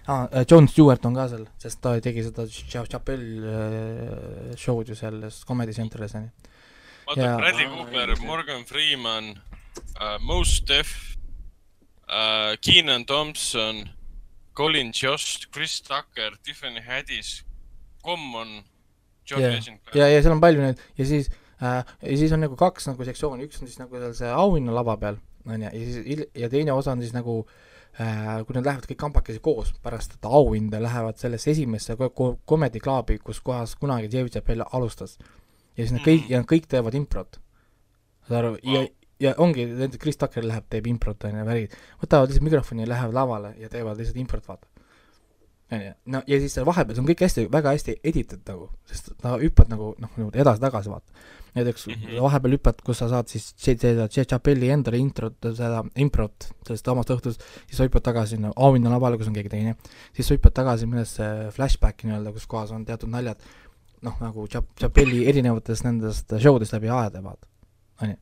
aa, 0.08 0.44
Jon 0.48 0.68
Stewart 0.70 1.04
on 1.04 1.14
ka 1.18 1.26
seal, 1.32 1.44
sest 1.60 1.80
ta 1.84 1.96
tegi 2.00 2.22
seda 2.24 2.46
Cha- 2.48 2.86
Chappelle 2.88 3.52
äh, 3.52 4.54
show'd 4.56 4.88
ju 4.88 4.96
selles 4.96 5.42
Comedy 5.44 5.74
Centeris, 5.76 6.14
on 6.16 6.28
ju. 6.28 6.54
vaata. 7.10 7.36
Bradley 7.42 7.68
Cooper, 7.74 8.14
Morgan 8.24 8.64
Freeman 8.64 9.34
uh,, 10.00 10.16
Mos 10.22 10.60
Def 10.66 10.94
uh,, 12.08 12.56
Keenan 12.62 13.04
Thompson, 13.04 13.84
Colin 14.56 14.92
Jost, 14.96 15.50
Chris 15.52 15.80
Tucker, 15.84 16.32
Tiffany 16.42 16.80
Haddish, 16.80 17.42
Common, 18.02 18.62
Legend. 19.34 19.78
ja, 19.94 20.08
ja 20.08 20.22
seal 20.22 20.36
on 20.36 20.40
palju 20.40 20.62
neid 20.62 20.82
ja 20.98 21.06
siis 21.08 21.30
äh,, 21.62 21.82
ja 22.02 22.16
siis 22.16 22.32
on 22.32 22.40
nagu 22.44 22.56
kaks 22.56 22.86
nagu 22.90 23.04
sektsiooni, 23.04 23.46
üks 23.48 23.62
on 23.62 23.70
siis 23.70 23.78
nagu 23.82 23.96
seal 24.02 24.14
see 24.14 24.28
auhinna 24.32 24.74
lava 24.76 24.96
peal, 24.96 25.16
on 25.46 25.62
ju, 25.62 25.70
ja 25.70 25.86
siis 25.86 26.26
ja 26.34 26.48
teine 26.52 26.72
osa 26.72 26.92
on 26.92 27.02
siis 27.02 27.14
nagu 27.16 27.38
äh, 28.00 28.44
kui 28.46 28.54
nad 28.58 28.66
lähevad 28.68 28.86
kõik 28.90 29.00
kambakesi 29.00 29.40
koos 29.42 29.72
pärast 29.82 30.16
seda 30.18 30.28
auhinda, 30.28 30.80
lähevad 30.82 31.18
sellesse 31.18 31.50
esimesse 31.50 31.96
comedy 32.46 32.78
club'i, 32.82 33.18
kus 33.18 33.40
kohas 33.40 33.74
kunagi 33.76 34.08
Chappelle 34.30 34.64
alustas. 34.72 35.18
ja 35.76 35.84
siis 35.84 35.92
nad 35.92 36.06
kõik 36.06 36.22
Mhm. 36.22 36.30
ja 36.32 36.38
nad 36.38 36.46
kõik 36.46 36.66
teevad 36.68 36.94
improt. 36.94 37.40
saad 38.28 38.38
aru, 38.44 38.56
ja 38.62 38.80
Wow., 38.80 38.86
ja 39.20 39.34
ongi, 39.38 39.66
näiteks 39.66 40.00
Chris 40.02 40.16
Tucker 40.16 40.44
läheb, 40.44 40.64
teeb 40.68 40.86
improt 40.86 41.24
on 41.24 41.38
ju, 41.38 41.44
värgid, 41.46 41.76
võtavad 42.02 42.28
lihtsalt 42.28 42.44
mikrofoni 42.44 42.82
ja 42.82 42.88
lähevad 42.88 43.14
lavale 43.14 43.54
ja 43.58 43.68
teevad 43.72 43.96
lihtsalt 43.96 44.18
improt, 44.20 44.48
vaata. 44.48 44.68
On 45.72 45.80
ju, 45.82 45.94
no 46.14 46.20
ja 46.30 46.38
siis 46.42 46.54
seal 46.54 46.66
vahepeal, 46.66 46.94
see 46.94 47.02
on 47.02 47.08
kõik 47.08 47.24
hästi, 47.26 47.46
väga 47.52 47.72
hästi 47.74 47.96
editud 48.06 48.42
nagu, 48.46 48.68
sest 48.86 49.10
sa 49.14 49.34
hüppad 49.40 49.72
nagu 49.72 49.94
noh, 50.02 50.12
nagu 50.20 50.30
edasi-tagasi 50.30 50.92
vaata. 50.92 51.24
näiteks 51.56 51.86
mm. 51.86 51.94
-hmm. 51.94 52.22
vahepeal 52.22 52.54
hüppad, 52.54 52.82
kus 52.84 52.98
sa 52.98 53.08
saad 53.08 53.28
siis 53.32 53.54
se- 53.56 53.76
seda 53.80 54.06
Ch- 54.06 54.26
Chappelli 54.28 54.68
endale 54.70 54.98
introt, 54.98 55.38
seda 55.56 55.82
improt 55.96 56.48
sellest 56.66 56.84
samast 56.84 57.10
õhtust, 57.10 57.42
siis 57.66 57.78
sa 57.78 57.86
hüppad 57.88 58.04
tagasi 58.04 58.36
sinna 58.36 58.52
auhinna 58.56 58.90
lavale, 58.90 59.16
kus 59.18 59.26
on 59.26 59.34
keegi 59.34 59.48
teine, 59.48 59.76
siis 60.12 60.28
sa 60.28 60.34
hüppad 60.36 60.54
tagasi 60.54 60.86
mõnesse 60.86 61.50
flashback'i 61.56 62.06
nii-öelda, 62.06 62.32
kus 62.32 62.46
kohas 62.46 62.70
on 62.70 62.84
teatud 62.84 63.10
naljad, 63.10 63.42
noh 64.02 64.20
nagu 64.20 64.46
Cha-, 64.46 64.64
Chappelli 64.78 65.26
erinevatest 65.26 65.84
nendest 65.84 66.38
show 66.38 66.60
dest 66.60 66.76
läbi 66.76 66.88
aegade, 66.92 67.22
vaata, 67.24 67.48
on 68.02 68.10
ju. 68.12 68.16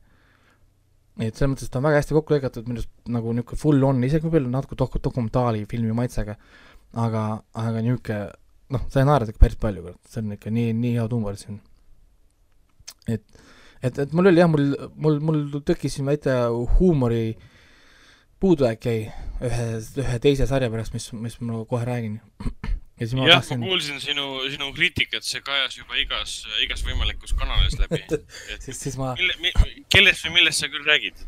et 1.27 1.35
selles 1.35 1.51
mõttes 1.53 1.69
ta 1.69 1.79
on 1.79 1.83
väga 1.89 2.01
hästi 2.01 2.15
kokku 2.17 2.33
lõigatud, 2.33 2.65
minu 2.67 2.81
arust 2.81 2.91
nagu 3.07 3.33
niisugune 3.33 3.59
full 3.59 3.83
on, 3.83 4.03
isegi 4.03 4.25
võib-olla 4.25 4.57
natuke 4.57 4.75
dok-, 4.79 5.01
dokumentaalfilmi 5.03 5.93
maitsega, 5.93 6.37
aga, 6.93 7.23
aga 7.53 7.81
niisugune 7.81 8.19
noh, 8.73 8.85
sa 8.91 9.05
naerad 9.05 9.31
ikka 9.31 9.43
päris 9.43 9.59
palju, 9.61 9.83
kurat, 9.85 10.01
see 10.09 10.21
on 10.23 10.35
ikka 10.35 10.53
nii, 10.53 10.73
nii 10.77 10.93
hea 10.97 11.07
huumor 11.11 11.37
siin. 11.39 11.59
et, 13.07 13.25
et, 13.81 13.99
et 14.05 14.15
mul 14.15 14.31
oli 14.31 14.41
jah, 14.41 14.49
mul, 14.51 14.71
mul, 14.95 15.19
mul 15.29 15.43
tekkis 15.65 15.97
siin 15.97 16.09
väike 16.09 16.37
huumori 16.79 17.35
puudujääk 18.41 18.87
jäi 18.89 19.03
ühe, 19.45 19.67
ühe 20.03 20.17
teise 20.23 20.47
sarja 20.49 20.71
pärast, 20.73 20.95
mis, 20.95 21.11
mis 21.13 21.37
ma 21.41 21.53
nagu 21.53 21.67
kohe 21.69 21.85
räägin. 21.87 22.17
ja 22.99 23.05
siis 23.05 23.15
ma 23.17 23.27
jah, 23.29 23.41
tahtsin 23.41 23.61
ma 23.61 23.69
kuulsin 23.69 24.01
sinu, 24.03 24.27
sinu 24.51 24.71
kriitikat, 24.75 25.25
see 25.27 25.43
kajas 25.45 25.77
juba 25.79 25.99
igas, 26.01 26.39
igas 26.65 26.83
võimalikus 26.87 27.35
kanalis 27.37 27.77
läbi. 27.81 28.01
siis, 28.65 28.81
siis 28.81 28.97
ma 29.01 29.13
mille, 29.19 29.53
kellest 29.93 30.27
või 30.27 30.39
millest 30.39 30.65
sa 30.65 30.71
küll 30.73 30.89
räägid? 30.89 31.25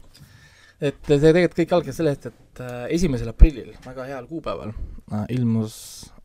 et 0.77 0.97
see 1.09 1.17
tegelikult 1.17 1.57
kõik 1.57 1.71
algas 1.77 1.97
sellest, 1.97 2.27
et 2.29 2.46
äh, 2.63 2.85
esimesel 2.93 3.29
aprillil, 3.31 3.73
väga 3.85 4.05
heal 4.09 4.27
kuupäeval 4.29 4.71
äh, 5.11 5.25
ilmus 5.35 5.75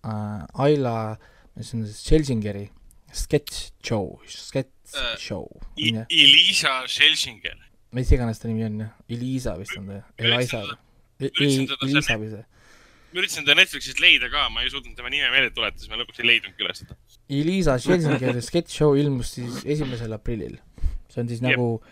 äh, 0.05 0.62
Aila, 0.64 1.16
mis 1.57 1.75
on 1.75 1.85
siis 1.87 2.01
Schelsingeri 2.07 2.68
sketš 3.12 3.73
show, 3.85 4.16
sketš 4.29 4.97
show, 5.21 5.47
Elisa 5.79 6.83
Schelsinger. 6.88 7.59
mis 7.92 8.12
iganes 8.12 8.40
ta 8.40 8.49
nimi 8.49 8.64
on, 8.68 8.87
Elisa 9.09 9.57
vist 9.61 9.77
on 9.79 9.90
ta, 9.90 10.01
Elisa 10.18 10.64
E- 11.23 11.29
teda 11.31 11.87
Elisa 11.87 12.16
või 12.18 12.31
see, 12.33 12.42
ma 13.12 13.21
üritasin 13.21 13.47
ta 13.47 13.55
Netflixist 13.55 14.01
leida 14.03 14.31
ka, 14.33 14.47
ma 14.51 14.64
ei 14.64 14.71
suutnud 14.73 14.97
tema 14.97 15.11
nime 15.12 15.29
meelde 15.31 15.53
tuletada, 15.55 15.79
siis 15.83 15.90
ma 15.92 15.99
lõpuks 16.01 16.23
ei 16.23 16.29
leidnudki 16.31 16.64
üles 16.64 16.81
seda. 16.83 16.97
Elisa 17.33 17.77
Schelsingeri 17.83 18.42
sketš 18.42 18.79
show 18.81 18.97
ilmus 18.99 19.35
siis 19.37 19.61
esimesel 19.77 20.16
aprillil. 20.16 20.57
see 21.12 21.21
on 21.21 21.29
siis 21.29 21.42
Jep. 21.42 21.53
nagu 21.53 21.83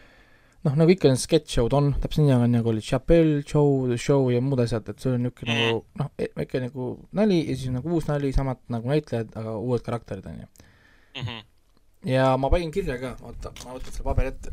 noh, 0.65 0.75
nagu 0.77 0.91
ikka 0.93 1.09
need 1.09 1.21
sketš 1.23 1.55
show'd 1.57 1.73
on, 1.77 1.93
täpselt 2.03 2.25
nii 2.27 2.33
nagu, 2.35 2.47
nagu 2.53 2.69
oli 2.73 2.83
Chappelle 2.85 3.43
show, 3.49 3.97
show 3.97 4.29
ja 4.33 4.41
muud 4.45 4.61
asjad, 4.65 4.89
et 4.93 4.99
see 5.01 5.13
on 5.15 5.23
niisugune 5.25 5.55
Mhm. 5.55 5.61
nagu 5.61 5.85
noh, 6.03 6.11
väike 6.37 6.61
nagu 6.67 6.89
nali 7.13 7.39
ja 7.49 7.57
siis 7.57 7.71
nagu 7.75 7.89
uus 7.97 8.07
nali, 8.11 8.33
samad 8.37 8.59
nagu 8.69 8.89
näitlejad, 8.93 9.29
aga 9.37 9.57
uued 9.59 9.83
karakterid 9.87 10.27
on 10.27 10.41
ju. 10.43 10.47
Mhm. 11.23 11.39
ja 12.05 12.37
ma 12.37 12.51
panin 12.51 12.71
kirja 12.73 12.99
ka, 13.01 13.17
oota, 13.23 13.53
ma 13.65 13.75
võtan 13.77 13.93
selle 13.93 14.05
paberi 14.05 14.29
ette. 14.29 14.53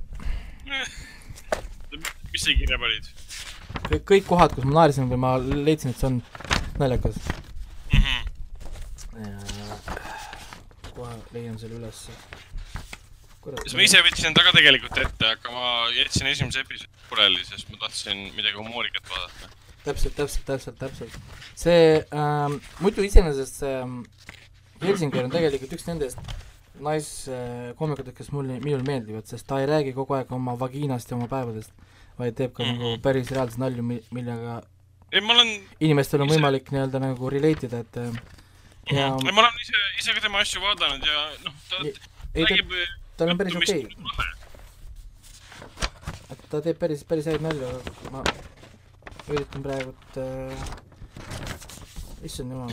mis 2.34 2.44
sa 2.44 2.52
kirja 2.52 2.78
panid 2.80 3.06
kõik, 3.88 4.04
kõik 4.10 4.26
kohad, 4.28 4.52
kus 4.56 4.66
ma 4.68 4.74
naersin 4.82 5.08
või 5.12 5.20
ma 5.22 5.38
leidsin, 5.40 5.92
et 5.92 5.98
see 6.00 6.08
on 6.08 6.22
naljakas. 6.80 7.16
mm? 7.94 8.00
-hmm. 8.00 8.22
kohe 10.96 11.14
leian 11.34 11.58
selle 11.60 11.76
ülesse. 11.80 12.12
Siis 13.64 13.76
ma 13.78 13.86
ise 13.86 14.02
võtsin 14.06 14.34
ta 14.36 14.44
ka 14.44 14.52
tegelikult 14.56 14.98
ette, 15.04 15.30
aga 15.38 15.52
ma 15.54 15.68
jätsin 15.96 16.28
esimese 16.32 16.60
episoodi 16.66 17.08
pooleli, 17.10 17.46
sest 17.48 17.70
ma 17.72 17.78
tahtsin 17.86 18.26
midagi 18.36 18.58
humoorikat 18.60 19.08
vaadata. 19.10 19.50
täpselt, 19.86 20.16
täpselt, 20.18 20.46
täpselt, 20.46 20.78
täpselt. 20.82 21.14
see 21.56 22.04
ähm,, 22.14 22.58
muidu 22.84 23.06
iseenesest 23.08 23.62
see 23.64 23.76
ähm, 23.82 24.02
Helsinger 24.82 25.24
on 25.26 25.32
tegelikult 25.34 25.74
üks 25.74 25.88
nendest 25.88 26.20
naiskoomikutest, 26.86 28.18
kes 28.18 28.28
mulle, 28.36 28.60
minule 28.62 28.84
meeldivad, 28.86 29.26
sest 29.26 29.48
ta 29.50 29.58
ei 29.62 29.66
räägi 29.70 29.94
kogu 29.96 30.14
aeg 30.14 30.32
oma 30.36 30.54
vagiinast 30.60 31.10
ja 31.10 31.18
oma 31.18 31.26
päevadest, 31.32 31.72
vaid 32.20 32.36
teeb 32.38 32.54
ka 32.54 32.64
mm 32.64 32.68
Mhm. 32.70 32.78
-hmm. 32.82 32.92
nagu 32.92 33.02
päris 33.02 33.32
reaalseid 33.32 33.60
nalju, 33.64 33.84
millega 34.12 34.62
ei, 35.12 35.22
ma 35.22 35.34
olen, 35.34 35.50
inimestel 35.80 36.22
on 36.22 36.28
Ise- 36.28 36.36
võimalik 36.36 36.70
nii-öelda 36.72 37.00
nagu 37.00 37.30
relate 37.30 37.66
ida, 37.66 37.80
et 37.80 37.98
äh, 37.98 38.12
ja 38.92 39.00
ja... 39.08 39.10
ma 39.34 39.42
olen 39.42 39.60
ise, 39.62 39.74
ise 40.00 40.14
ka 40.14 40.22
tema 40.22 40.40
asju 40.44 40.62
vaadanud 40.62 41.06
ja 41.08 41.26
noh, 41.46 41.54
ta 41.70 41.76
ei, 41.84 41.94
ei 42.36 42.44
ta, 42.44 42.50
räägib 42.54 42.72
tal 43.18 43.34
on 43.34 43.38
päris 43.38 43.56
okei 43.56 43.88
et 46.32 46.44
ta 46.52 46.62
teeb 46.64 46.78
päris, 46.80 47.04
päris 47.08 47.28
häid 47.30 47.44
nalju, 47.44 47.68
aga 47.68 48.12
ma 48.14 48.24
üritan 49.32 49.64
praegult 49.64 50.20
äh..., 50.22 50.68
issand 52.28 52.52
jumal. 52.52 52.72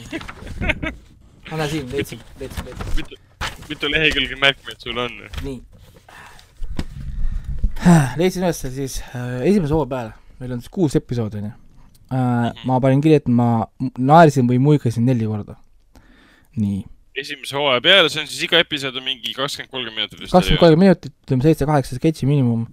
ma 1.50 1.58
näen 1.60 1.70
siin, 1.70 1.88
leidsin, 1.92 2.22
leidsin, 2.40 2.66
leidsin, 2.66 2.92
mitu, 2.98 3.18
mitu 3.68 3.90
lehekülge 3.92 4.38
märkmeid 4.42 4.82
sul 4.82 4.98
on? 5.04 5.18
nii. 5.46 5.58
leidsin 8.20 8.46
üles 8.46 8.64
siis 8.64 9.00
äh, 9.10 9.42
esimese 9.50 9.74
hooaja 9.76 9.90
peale, 9.92 10.16
meil 10.40 10.56
on 10.56 10.64
siis 10.64 10.74
kuus 10.78 10.98
episoodi 10.98 11.42
onju 11.42 11.52
äh,. 11.52 12.50
ma 12.66 12.80
panin 12.82 13.04
kirja, 13.04 13.22
et 13.22 13.30
ma 13.30 13.48
naersin 13.98 14.50
või 14.50 14.58
muigasin 14.62 15.06
neli 15.06 15.30
korda. 15.30 15.58
nii, 16.58 16.82
esimese 17.16 17.56
hooaja 17.56 17.80
peale, 17.84 18.08
see 18.10 18.22
on 18.24 18.30
siis 18.30 18.46
iga 18.48 18.58
episood 18.62 18.96
on 18.98 19.04
mingi 19.06 19.34
kakskümmend, 19.36 19.70
kolmkümmend 19.70 20.00
minutit 20.00 20.20
vist. 20.24 20.32
kakskümmend 20.32 20.62
kolm 20.64 20.80
minutit, 20.82 21.14
ütleme 21.26 21.46
seitse-kaheksa 21.46 22.00
sketši 22.00 22.26
miinimum 22.30 22.64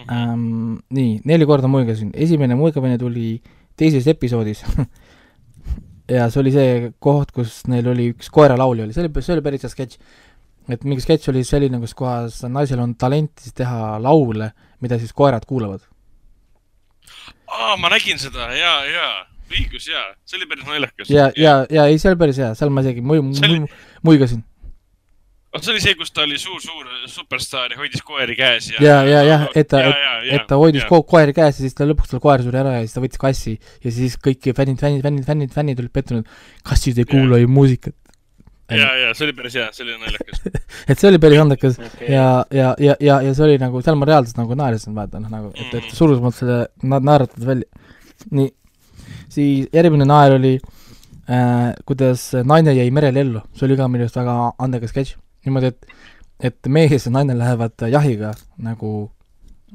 Mhm. 0.00 0.14
ähm,. 0.16 0.78
nii, 0.90 1.20
neli 1.24 1.46
korda 1.46 1.68
muigasin, 1.68 2.10
esimene 2.14 2.54
muigamine 2.56 2.98
tuli 2.98 3.40
teises 3.76 4.06
episoodis 4.08 4.62
ja 6.14 6.28
see 6.30 6.40
oli 6.40 6.52
see 6.54 6.92
koht, 7.02 7.32
kus 7.36 7.62
neil 7.70 7.90
oli 7.92 8.10
üks 8.14 8.30
koeralaulja 8.32 8.86
oli, 8.86 8.96
see 8.96 9.04
oli, 9.04 9.22
see 9.24 9.36
oli 9.36 9.44
päris 9.44 9.66
hea 9.66 9.72
sketš. 9.72 9.98
et 10.72 10.84
mingi 10.88 11.04
sketš 11.04 11.30
oli 11.32 11.44
selline, 11.44 11.80
kus 11.82 11.94
kohas 11.98 12.42
naisel 12.48 12.80
on 12.80 12.94
talent 12.96 13.32
siis 13.42 13.56
teha 13.60 13.98
laule, 14.02 14.52
mida 14.80 14.98
siis 14.98 15.12
koerad 15.12 15.44
kuulavad. 15.48 15.84
aa, 17.50 17.76
ma 17.76 17.92
nägin 17.92 18.18
seda 18.22 18.50
ja, 18.56 18.74
ja, 18.88 19.08
õigus 19.50 19.88
ja, 19.90 20.04
see 20.24 20.38
oli 20.40 20.46
päris 20.50 20.66
naljakas. 20.68 21.10
ja, 21.10 21.30
ja, 21.36 21.56
ja 21.70 21.86
ei, 21.90 21.98
see 21.98 22.12
oli 22.12 22.20
päris 22.22 22.38
hea, 22.42 22.52
seal 22.58 22.70
ma 22.70 22.84
isegi 22.86 23.00
mu-, 23.02 23.18
See 23.34 23.46
oli- 23.48 23.60
mu-, 23.64 23.68
muigasin. 24.06 24.42
oh, 25.52 25.60
see 25.60 25.72
oli 25.74 25.80
see, 25.82 25.94
kus 25.98 26.12
ta 26.14 26.22
oli 26.26 26.38
suur-suur 26.38 26.86
superstaar 27.10 27.72
ja 27.74 27.78
hoidis 27.80 28.02
koeri 28.06 28.36
käes 28.38 28.68
ja. 28.72 28.78
ja, 28.84 28.98
ja, 29.08 29.22
jah, 29.26 29.46
et 29.58 29.66
ta, 29.72 29.80
ja, 29.82 30.12
et, 30.36 30.44
ta 30.50 30.58
hoidis 30.60 30.84
ko- 30.90 31.02
koeri 31.10 31.34
käes 31.36 31.58
ja 31.58 31.64
siis 31.66 31.74
ta 31.74 31.88
lõpuks 31.90 32.12
tal 32.12 32.22
koer 32.22 32.44
suri 32.46 32.60
ära 32.62 32.76
ja 32.78 32.84
siis 32.84 32.94
ta 32.94 33.02
võttis 33.02 33.18
kassi 33.22 33.56
ja 33.84 33.90
siis 33.94 34.14
kõik 34.22 34.46
fännid, 34.54 34.78
fännid, 34.78 35.02
fännid, 35.02 35.26
fännid, 35.26 35.50
fännid 35.56 35.82
olid 35.82 35.90
pettunud. 35.96 36.28
kassid 36.68 36.98
ei 37.02 37.08
kuula 37.10 37.40
ju 37.42 37.48
muusikat. 37.50 37.94
ja, 38.70 38.86
ja 39.02 39.08
see 39.18 39.26
oli 39.26 39.32
päris 39.34 39.56
hea, 39.58 39.66
see 39.74 39.82
oli 39.82 39.96
naljakas. 39.98 40.44
et 40.94 40.94
see 41.02 41.08
oli 41.10 41.18
päris 41.18 41.40
andekas 41.42 41.80
okei. 41.82 42.12
ja, 42.14 42.28
ja, 42.54 42.68
ja, 42.78 42.94
ja, 43.02 43.16
ja 43.26 43.32
see 43.34 43.48
oli 43.48 43.56
nagu, 43.58 43.82
seal 43.82 43.98
ma 43.98 44.06
reaalselt 44.06 44.38
nagu 44.38 44.54
naersin, 44.54 44.94
vaata 44.94 45.18
noh, 45.18 45.32
nagu, 45.34 45.50
et, 45.56 45.66
et 45.74 45.80
Mhm. 45.88 45.96
surus 45.98 46.20
mult 46.22 46.38
selle 46.38 46.60
na-, 46.86 47.00
naeratud 47.02 47.42
välja. 47.48 47.66
nii, 48.30 48.52
siis 49.30 49.68
järgmine 49.72 50.06
naer 50.08 50.36
oli 50.36 50.54
äh,, 51.30 51.72
kuidas 51.86 52.30
naine 52.44 52.74
jäi 52.74 52.90
merel 52.94 53.16
ellu, 53.16 53.42
see 53.54 53.66
oli 53.68 53.78
ka 53.78 53.88
minu 53.88 54.06
arust 54.06 54.18
väga 54.18 54.36
andekas 54.58 54.94
sketš. 54.94 55.16
niimoodi, 55.46 55.72
et, 55.72 55.86
et 56.50 56.68
mees 56.68 57.06
ja 57.06 57.12
naine 57.14 57.36
lähevad 57.38 57.88
jahiga 57.90 58.34
nagu 58.58 59.10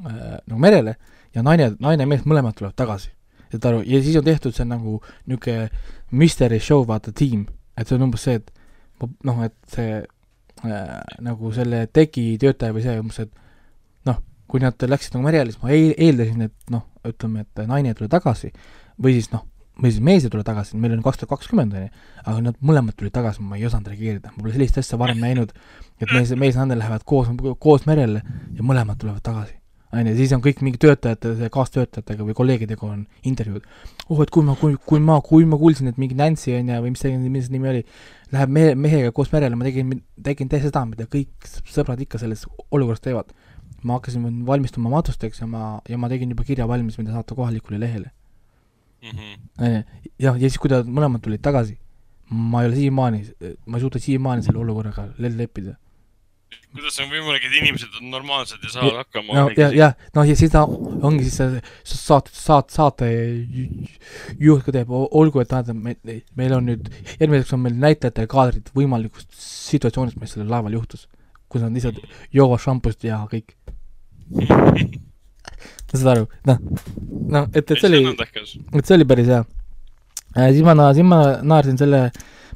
äh,, 0.04 0.38
nagu 0.46 0.60
merele 0.60 0.96
ja 1.34 1.44
naine, 1.44 1.72
naine 1.80 2.06
ja 2.06 2.10
mees 2.10 2.26
mõlemad 2.26 2.56
tulevad 2.58 2.76
tagasi. 2.76 3.10
saad 3.52 3.70
aru, 3.70 3.82
ja 3.86 4.02
siis 4.02 4.16
on 4.18 4.24
tehtud 4.26 4.54
see 4.54 4.66
nagu 4.66 5.00
niisugune 5.26 5.70
mystery 6.10 6.58
show, 6.60 6.84
vaata, 6.86 7.12
tiim, 7.12 7.46
et 7.78 7.88
see 7.88 7.96
on 7.96 8.06
umbes 8.08 8.24
see, 8.26 8.40
et 8.40 8.50
noh, 9.24 9.42
et 9.44 9.54
see 9.70 10.00
äh, 10.00 11.18
nagu 11.22 11.52
selle 11.54 11.86
tegi 11.92 12.32
töötaja 12.42 12.74
või 12.74 12.82
see 12.84 12.96
umbes, 13.00 13.20
et 13.22 13.30
noh, 14.08 14.18
kui 14.50 14.62
nad 14.62 14.82
läksid 14.82 15.14
nagu 15.14 15.26
merele, 15.26 15.54
siis 15.54 15.62
ma 15.62 15.70
eel- 15.74 15.94
eeldasin, 15.94 16.48
et 16.48 16.74
noh, 16.74 16.84
ütleme, 17.06 17.46
et 17.46 17.66
naine 17.70 17.92
ei 17.92 17.98
tule 17.98 18.10
tagasi 18.10 18.50
või 19.02 19.16
siis 19.18 19.30
noh, 19.32 19.44
või 19.82 19.92
siis 19.92 20.04
mees 20.04 20.24
ei 20.24 20.32
tule 20.32 20.44
tagasi, 20.46 20.78
meil 20.80 20.94
on 20.96 21.04
kaks 21.04 21.20
tuhat 21.20 21.34
kakskümmend 21.34 21.76
on 21.76 21.84
ju, 21.84 21.90
aga 22.24 22.38
nad 22.48 22.56
mõlemad 22.64 22.96
tulid 22.96 23.12
tagasi, 23.12 23.44
ma 23.44 23.58
ei 23.58 23.66
osanud 23.68 23.90
reageerida, 23.92 24.32
ma 24.32 24.44
pole 24.44 24.54
sellist 24.54 24.80
asja 24.80 24.98
varem 25.00 25.20
näinud, 25.20 25.52
et 26.00 26.12
mees, 26.14 26.32
mees 26.38 26.56
ja 26.56 26.64
naine 26.64 26.80
lähevad 26.80 27.04
koos, 27.08 27.28
koos 27.62 27.84
merele 27.88 28.22
ja 28.56 28.64
mõlemad 28.64 29.00
tulevad 29.02 29.24
tagasi. 29.26 29.56
on 29.96 30.08
ju, 30.08 30.16
siis 30.16 30.32
on 30.34 30.42
kõik 30.44 30.58
mingi 30.66 30.80
töötajate, 30.82 31.48
kaastöötajatega 31.52 32.24
või 32.26 32.34
kolleegidega 32.36 32.86
on 32.88 33.06
intervjuud. 33.22 33.68
oh, 34.08 34.22
et 34.22 34.32
kui 34.32 34.44
ma, 34.44 34.56
kui, 34.56 34.76
kui 34.86 35.00
ma, 35.00 35.20
kui 35.20 35.44
ma 35.44 35.60
kuulsin, 35.60 35.92
et 35.92 36.00
mingi 36.00 36.16
Nancy 36.16 36.56
on 36.56 36.72
ju, 36.72 36.80
või 36.82 36.96
mis 36.96 37.04
see, 37.04 37.16
mis 37.18 37.46
see 37.46 37.52
nimi 37.58 37.68
oli, 37.68 37.84
läheb 38.32 38.52
mehe, 38.58 38.74
mehega 38.74 39.12
koos 39.12 39.32
merele, 39.32 39.56
ma 39.56 39.68
tegin, 39.68 39.92
tegin 40.24 40.48
täiesti 40.48 40.72
seda, 40.72 40.86
mida 40.88 41.04
kõik 41.04 41.52
sõbrad 41.68 42.00
ikka 42.00 42.18
selles 42.18 42.48
olukorras 42.70 43.04
teevad. 43.04 43.32
ma 43.84 44.00
hakkasin 44.00 44.46
valmistuma 44.46 44.90
matusteks 44.90 45.40
ja 45.40 45.46
ma, 45.46 45.80
ja 45.88 45.98
ma 46.00 46.08
tegin 46.08 46.30
juba 46.32 46.44
kirja 46.44 46.66
valmis, 46.66 46.96
mida 46.98 47.12
saata 47.12 47.34
kohalikule 47.34 47.78
lehele. 47.78 48.15
Mhm. 49.02 49.32
onju, 49.60 49.82
jah, 50.18 50.36
ja 50.40 50.48
siis, 50.48 50.58
kui 50.58 50.70
nad 50.72 50.86
mõlemad 50.88 51.20
tulid 51.24 51.42
tagasi, 51.44 51.76
ma 52.30 52.62
ei 52.62 52.68
ole 52.70 52.76
siiamaani, 52.76 53.20
ma 53.66 53.76
ei 53.78 53.82
suuda 53.84 53.98
siiamaani 54.02 54.42
selle 54.42 54.58
olukorraga 54.58 55.08
le- 55.18 55.30
leppida. 55.36 55.76
kuidas 56.76 56.98
on 57.00 57.08
võimalik, 57.10 57.44
et 57.46 57.54
inimesed 57.60 57.94
on 58.00 58.10
normaalsed 58.10 58.62
ja 58.62 58.68
saavad 58.70 58.96
hakkama? 59.00 59.32
no 59.34 59.44
ja, 59.56 59.68
jah, 59.72 59.94
noh 60.14 60.26
ja 60.28 60.34
siis 60.36 60.50
ta 60.52 60.64
ongi 60.66 61.24
siis 61.24 61.36
see 61.38 61.60
saate, 61.84 62.30
saate, 62.34 62.72
saate 62.74 63.06
ju- 63.08 63.86
juht 64.40 64.64
ka 64.66 64.72
teeb, 64.72 64.90
olgu, 64.90 65.40
et 65.40 65.48
tähendab, 65.48 65.76
me, 65.76 65.96
meil 66.36 66.52
on 66.58 66.66
nüüd, 66.68 66.90
järgmiseks 67.20 67.52
on 67.56 67.60
meil 67.64 67.74
näitlejatel 67.80 68.26
kaadrid 68.30 68.68
võimalikust 68.76 69.32
situatsioonist, 69.38 70.20
mis 70.20 70.34
sellel 70.36 70.50
laeval 70.52 70.72
juhtus. 70.76 71.06
kus 71.48 71.62
nad 71.62 71.72
lihtsalt 71.72 72.00
joovad 72.34 72.58
šampust 72.60 73.04
ja 73.06 73.20
kõik, 73.30 73.54
saad 76.00 76.12
aru, 76.14 76.26
noh, 76.48 76.62
noh, 77.34 77.50
et, 77.52 77.62
et 77.62 77.76
see 77.80 77.90
oli, 77.90 78.00
et 78.12 78.88
see 78.88 78.96
oli 78.96 79.06
päris 79.08 79.30
hea. 79.32 79.42
siis 80.36 80.64
ma, 80.66 80.74
siis 80.96 81.06
ma 81.08 81.20
naersin 81.42 81.78
selle 81.80 82.08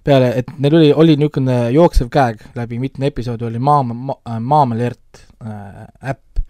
peale, 0.07 0.33
et 0.41 0.53
neil 0.59 0.77
oli, 0.79 0.91
oli 1.05 1.17
niisugune 1.21 1.59
jooksev 1.77 2.11
gag 2.13 2.41
läbi 2.57 2.81
mitme 2.83 3.11
episoodi 3.11 3.49
oli 3.49 3.61
Maam-, 3.61 4.15
Maam-, 4.25 4.77
Alert 4.77 5.25
äh, 5.45 6.13
äpp, 6.15 6.45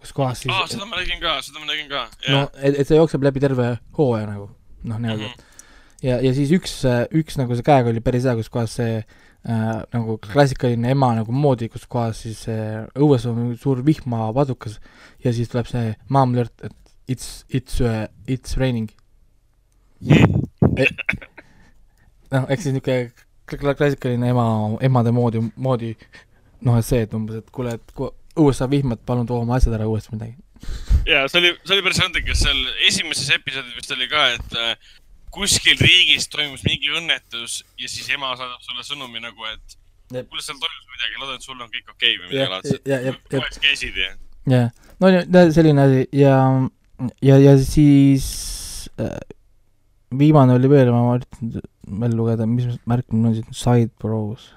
kus 0.00 0.12
kohas 0.16 0.42
siis 0.44 0.52
aa, 0.54 0.66
seda 0.68 0.88
ma 0.88 1.00
nägin 1.00 1.22
ka, 1.22 1.38
seda 1.44 1.62
ma 1.62 1.70
nägin 1.70 1.88
ka. 1.92 2.08
no 2.28 2.42
et, 2.58 2.82
et 2.82 2.88
see 2.88 3.00
jookseb 3.00 3.24
läbi 3.24 3.42
terve 3.42 3.72
hooaja 3.98 4.28
nagu 4.28 4.50
noh, 4.84 5.00
nii-öelda 5.00 5.28
mm. 5.28 5.32
-hmm. 5.32 6.04
ja, 6.08 6.20
ja 6.24 6.34
siis 6.36 6.52
üks, 6.56 6.76
üks 7.16 7.40
nagu 7.40 7.56
see 7.56 7.66
käega 7.66 7.92
oli 7.92 8.04
päris 8.04 8.28
hea, 8.28 8.36
kus 8.36 8.52
kohas 8.52 8.76
see 8.80 9.00
äh, 9.00 9.18
nagu 9.44 10.18
klassikaline 10.20 10.90
ema 10.92 11.14
nagu 11.16 11.32
moodi, 11.32 11.68
kus 11.72 11.86
kohas 11.88 12.22
siis 12.26 12.42
äh, 12.52 12.84
õues 13.00 13.24
on 13.30 13.56
suur 13.60 13.80
vihmapadukas 13.86 14.80
ja 15.24 15.32
siis 15.32 15.48
tuleb 15.48 15.66
see 15.70 15.94
alert, 16.10 16.52
et 16.62 16.76
it's, 17.08 17.44
it's 17.48 17.80
uh,, 17.80 18.06
it's 18.28 18.56
raining. 18.60 18.90
noh, 22.30 22.44
ehk 22.48 22.60
siis 22.60 22.74
niisugune 22.76 23.10
kla- 23.50 23.74
klassikaline 23.76 24.28
ema, 24.30 24.44
emade 24.80 25.10
moodi, 25.12 25.42
moodi 25.56 25.94
noh, 26.60 26.76
et 26.78 26.86
see, 26.86 27.02
et 27.06 27.16
umbes, 27.16 27.40
et 27.40 27.50
kuule, 27.54 27.74
et 27.80 27.96
kui 27.96 28.12
õues 28.40 28.60
saab 28.60 28.72
vihma, 28.76 28.96
et 28.96 29.04
palun 29.08 29.26
too 29.28 29.40
oma 29.40 29.56
asjad 29.56 29.74
ära 29.76 29.88
õuest 29.88 30.12
midagi. 30.12 30.36
ja 31.08 31.24
see 31.28 31.40
oli, 31.40 31.54
see 31.64 31.76
oli 31.76 31.84
päris 31.88 32.02
andekas, 32.04 32.44
seal 32.44 32.60
esimeses 32.88 33.32
episoodis 33.36 33.76
vist 33.76 33.96
oli 33.96 34.08
ka, 34.10 34.26
et 34.36 34.58
äh, 34.60 34.90
kuskil 35.34 35.78
riigis 35.78 36.28
toimus 36.32 36.64
mingi 36.66 36.90
õnnetus 36.96 37.60
ja 37.78 37.90
siis 37.90 38.08
ema 38.14 38.32
saadab 38.38 38.62
sulle 38.64 38.84
sõnumi 38.86 39.22
nagu, 39.22 39.46
et 39.50 39.76
kuule, 40.10 40.42
seal 40.42 40.58
toimus 40.58 40.86
midagi, 40.90 41.18
loodan, 41.20 41.38
et 41.38 41.46
sul 41.46 41.58
on 41.58 41.70
kõik 41.70 41.92
okei 41.94 42.16
okay 42.16 42.22
või 42.22 42.32
midagi, 42.32 42.52
laadset. 42.54 43.20
poes 43.34 43.60
käisid 43.62 44.00
ja. 44.00 44.14
jah, 44.50 44.70
no 45.02 45.12
selline 45.54 45.84
asi 45.86 46.06
ja, 46.18 46.38
ja, 47.22 47.38
ja 47.38 47.54
siis 47.62 48.30
äh, 49.00 49.20
viimane 50.18 50.56
oli 50.58 50.70
veel, 50.70 50.90
ma 50.94 51.14
üritan 51.18 51.60
veel 52.00 52.16
lugeda, 52.18 52.46
mis 52.46 52.66
märk 52.88 53.14
mul 53.14 53.30
on 53.30 53.38
siin, 53.38 53.54
side 53.54 53.92
bros. 54.02 54.50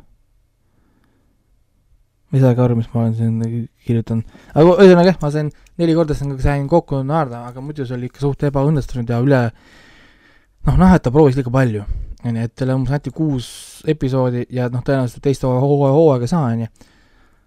ma 2.29 2.39
ei 2.39 2.43
saagi 2.43 2.65
aru, 2.65 2.79
mis 2.79 2.89
ma 2.93 3.03
olen 3.03 3.15
siin 3.17 3.67
kirjutanud, 3.85 4.41
aga 4.53 4.75
ühesõnaga 4.79 5.11
jah, 5.11 5.21
ma 5.21 5.31
sain 5.33 5.53
neli 5.81 5.95
korda 5.97 6.17
sain, 6.17 6.33
sain 6.41 6.67
kokku 6.69 7.03
naerda, 7.05 7.45
aga 7.49 7.61
muidu 7.61 7.85
see 7.85 7.97
oli 7.97 8.09
ikka 8.09 8.25
suht 8.25 8.45
ebaõnnestunud 8.49 9.09
ja 9.09 9.21
üle 9.21 9.43
noh, 10.67 10.77
noh, 10.79 10.95
et 10.95 11.03
ta 11.03 11.11
proovis 11.11 11.35
liiga 11.39 11.51
palju, 11.51 11.83
onju, 12.23 12.43
et 12.47 12.55
talle 12.55 12.75
umbes 12.77 12.91
anti 12.95 13.11
kuus 13.11 13.47
episoodi 13.87 14.45
ja 14.53 14.69
noh, 14.71 14.83
tõenäoliselt 14.85 15.23
teist 15.25 15.43
hooaega 15.43 15.93
hooaega 15.95 16.27
ei 16.29 16.33
saa, 16.33 16.49
onju 16.55 16.67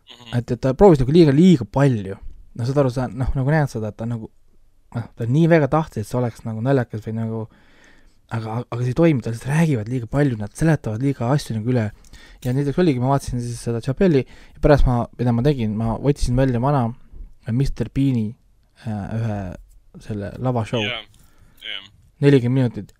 Mhm. 0.07 0.39
et, 0.39 0.51
et 0.55 0.61
ta 0.63 0.71
proovis 0.79 1.01
nagu 1.03 1.11
liiga, 1.11 1.33
liiga 1.35 1.65
palju. 1.67 2.17
no 2.55 2.65
saad 2.65 2.79
aru, 2.79 2.91
sa 2.95 3.09
noh, 3.11 3.33
nagu 3.35 3.51
näed 3.51 3.69
seda, 3.69 3.89
et 3.91 3.97
ta 3.99 4.07
nagu 4.07 4.29
noh, 4.95 5.07
ta 5.19 5.27
nii 5.27 5.49
väga 5.51 5.67
tahtis, 5.69 6.05
et 6.05 6.09
see 6.09 6.19
oleks 6.21 6.45
nagu 6.47 6.63
naljakas 6.63 7.03
või 7.05 7.15
nagu 7.17 7.41
aga, 8.31 8.61
aga 8.71 8.79
see 8.81 8.93
ei 8.95 8.99
toimi, 9.01 9.21
ta 9.25 9.33
lihtsalt 9.33 9.51
räägivad 9.51 9.91
liiga 9.91 10.07
palju, 10.07 10.39
nad 10.39 10.55
seletavad 10.55 11.03
liiga 11.03 11.27
asju 11.35 11.59
nagu 11.59 11.73
üle. 11.75 11.91
ja 12.45 12.55
näiteks 12.55 12.79
oligi, 12.79 13.03
ma 13.03 13.11
vaatasin 13.13 13.43
siis 13.43 13.59
seda 13.67 13.81
Chapelli 13.83 14.23
ja 14.23 14.63
pärast 14.63 14.87
ma, 14.87 15.03
mida 15.19 15.33
ma 15.35 15.43
tegin, 15.43 15.75
ma 15.77 15.97
otsisin 15.99 16.39
välja 16.39 16.63
vana 16.63 16.87
Mr 17.51 17.91
Bean'i 17.95 18.29
äh, 18.87 19.19
ühe 19.19 19.41
selle 20.07 20.33
lavashow, 20.39 20.81
jah. 20.87 21.03
nelikümmend 22.21 22.63
minutit. 22.63 22.95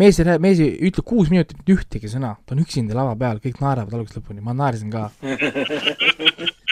Mees 0.00 0.18
ei 0.18 0.26
räägi, 0.28 0.42
mees 0.44 0.62
ei 0.62 0.70
ütle 0.88 1.04
kuus 1.06 1.30
minutit 1.32 1.68
ühtegi 1.68 2.08
sõna, 2.10 2.34
ta 2.46 2.54
on 2.56 2.62
üksinda 2.64 2.96
lava 2.96 3.14
peal, 3.18 3.40
kõik 3.42 3.60
naeravad 3.62 3.94
algusest 3.98 4.20
lõpuni, 4.20 4.44
ma 4.44 4.54
naersin 4.56 4.90
ka. 4.92 5.10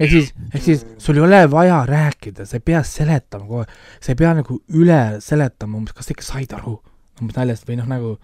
ehk 0.00 0.10
siis, 0.12 0.30
ehk 0.54 0.64
siis 0.64 0.84
sul 1.02 1.18
ei 1.18 1.24
ole 1.24 1.40
vaja 1.52 1.80
rääkida, 1.88 2.46
sa 2.48 2.58
ei 2.58 2.64
pea 2.64 2.82
seletama 2.86 3.46
kogu 3.46 3.62
aeg, 3.64 3.74
sa 4.00 4.12
ei 4.12 4.20
pea 4.20 4.32
nagu 4.38 4.60
üle 4.76 5.00
seletama 5.24 5.78
umbes, 5.80 5.96
kas 5.96 6.08
sa 6.08 6.16
ikka 6.16 6.26
said 6.26 6.54
aru 6.56 6.78
umbes 7.20 7.36
naljast 7.36 7.68
või 7.68 7.80
noh, 7.80 7.88
nagu 7.90 8.14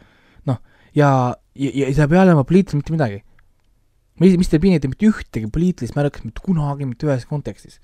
noh, 0.48 0.60
ja, 0.96 1.10
ja, 1.56 1.72
ja 1.72 1.90
sa 1.96 2.06
ei 2.06 2.12
pea 2.14 2.24
olema 2.24 2.46
poliitiliselt 2.48 2.82
mitte 2.82 2.96
midagi. 2.96 3.22
Mr 4.16 4.60
Bean 4.62 4.78
ei 4.78 4.80
tee 4.80 4.88
mitte 4.88 5.08
ühtegi 5.10 5.50
poliitilist 5.52 5.96
märkust 5.96 6.24
mitte 6.24 6.40
kunagi 6.44 6.88
mitte 6.88 7.08
ühes 7.08 7.26
kontekstis. 7.28 7.80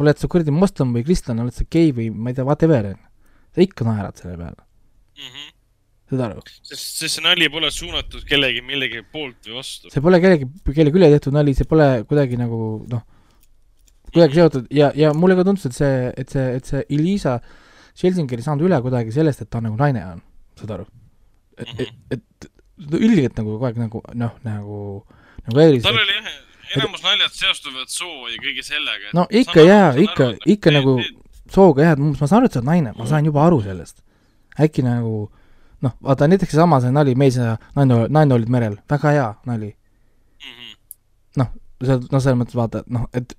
oled 0.00 0.18
sa 0.18 0.26
kuradi 0.26 0.50
moslem 0.50 0.90
või 0.96 1.04
kristlane, 1.06 1.44
oled 1.44 1.54
sa 1.54 1.64
gei 1.70 1.92
või 1.94 2.08
ma 2.10 2.32
ei 2.32 2.34
tea, 2.34 2.46
whatever, 2.48 2.88
sa 3.54 3.62
ikka 3.62 3.84
naerad 3.86 4.18
selle 4.18 4.34
peale, 4.40 4.64
saad 6.12 6.24
aru? 6.26 6.44
sest, 6.62 6.84
sest 7.00 7.16
see 7.16 7.24
nali 7.24 7.48
pole 7.52 7.70
suunatud 7.72 8.24
kellegi 8.28 8.62
millegi 8.66 9.02
poolt 9.14 9.48
või 9.48 9.58
vastu. 9.60 9.90
see 9.92 10.04
pole 10.04 10.20
kellegi, 10.22 10.48
kellegi 10.68 11.00
üle 11.00 11.10
tehtud 11.14 11.36
nali, 11.36 11.54
see 11.56 11.68
pole 11.68 11.88
kuidagi 12.08 12.38
nagu 12.40 12.60
noh, 12.92 13.04
kuidagi 14.12 14.40
seotud 14.40 14.70
ja, 14.74 14.92
ja 14.98 15.12
mulle 15.16 15.38
ka 15.38 15.46
tundus, 15.48 15.66
et 15.70 15.76
see, 15.76 16.12
et 16.20 16.34
see, 16.34 16.46
et 16.58 16.72
see 16.72 16.84
Elisa 16.98 17.38
Schelsinger 17.92 18.40
ei 18.40 18.46
saanud 18.46 18.68
üle 18.68 18.80
kuidagi 18.84 19.14
sellest, 19.14 19.44
et 19.44 19.52
ta 19.52 19.60
nagu 19.64 19.76
naine 19.80 20.04
on, 20.14 20.22
saad 20.60 20.76
aru? 20.78 20.88
et, 21.60 21.74
et, 21.86 22.14
et 22.16 22.52
ta 22.90 23.00
üldiselt 23.00 23.36
nagu 23.38 23.56
kogu 23.56 23.68
aeg 23.68 23.80
nagu 23.80 24.04
noh, 24.18 24.38
nagu, 24.46 24.78
nagu 25.48 25.64
Elis, 25.64 25.84
tal 25.86 26.00
oli 26.00 26.16
jah, 26.16 26.30
enamus 26.76 27.02
naljad 27.04 27.34
seostuvad 27.36 27.90
soo 27.92 28.30
ja 28.30 28.38
kõige 28.40 28.64
sellega. 28.66 29.12
no 29.16 29.26
ikka 29.30 29.64
jaa, 29.66 29.92
ikka, 30.00 30.32
ikka 30.56 30.72
nagu 30.74 30.96
sooga 31.52 31.86
jah, 31.86 31.96
et 31.96 32.02
ma 32.02 32.28
saan 32.28 32.40
aru, 32.40 32.48
et 32.48 32.56
sa 32.56 32.62
oled 32.62 32.70
naine, 32.70 32.94
ma 32.96 33.08
sain 33.08 33.28
juba 33.28 33.44
aru 33.44 33.60
sellest. 33.64 34.00
Äkki 34.60 34.82
nagu 34.84 35.30
noh, 35.82 35.94
vaata 36.02 36.28
näiteks 36.30 36.52
seesama 36.54 36.80
see 36.80 36.92
nali, 36.94 37.14
mees 37.18 37.36
ja 37.36 37.56
naine, 37.76 38.06
naine 38.08 38.34
olid 38.34 38.48
merel, 38.52 38.76
väga 38.90 39.10
hea 39.16 39.28
nali. 39.46 39.72
Mhm. 40.42 41.48
see, 41.82 41.96
no 42.12 42.20
selles 42.22 42.38
mõttes 42.38 42.54
vaata, 42.54 42.84
noh, 42.94 43.08
et 43.12 43.32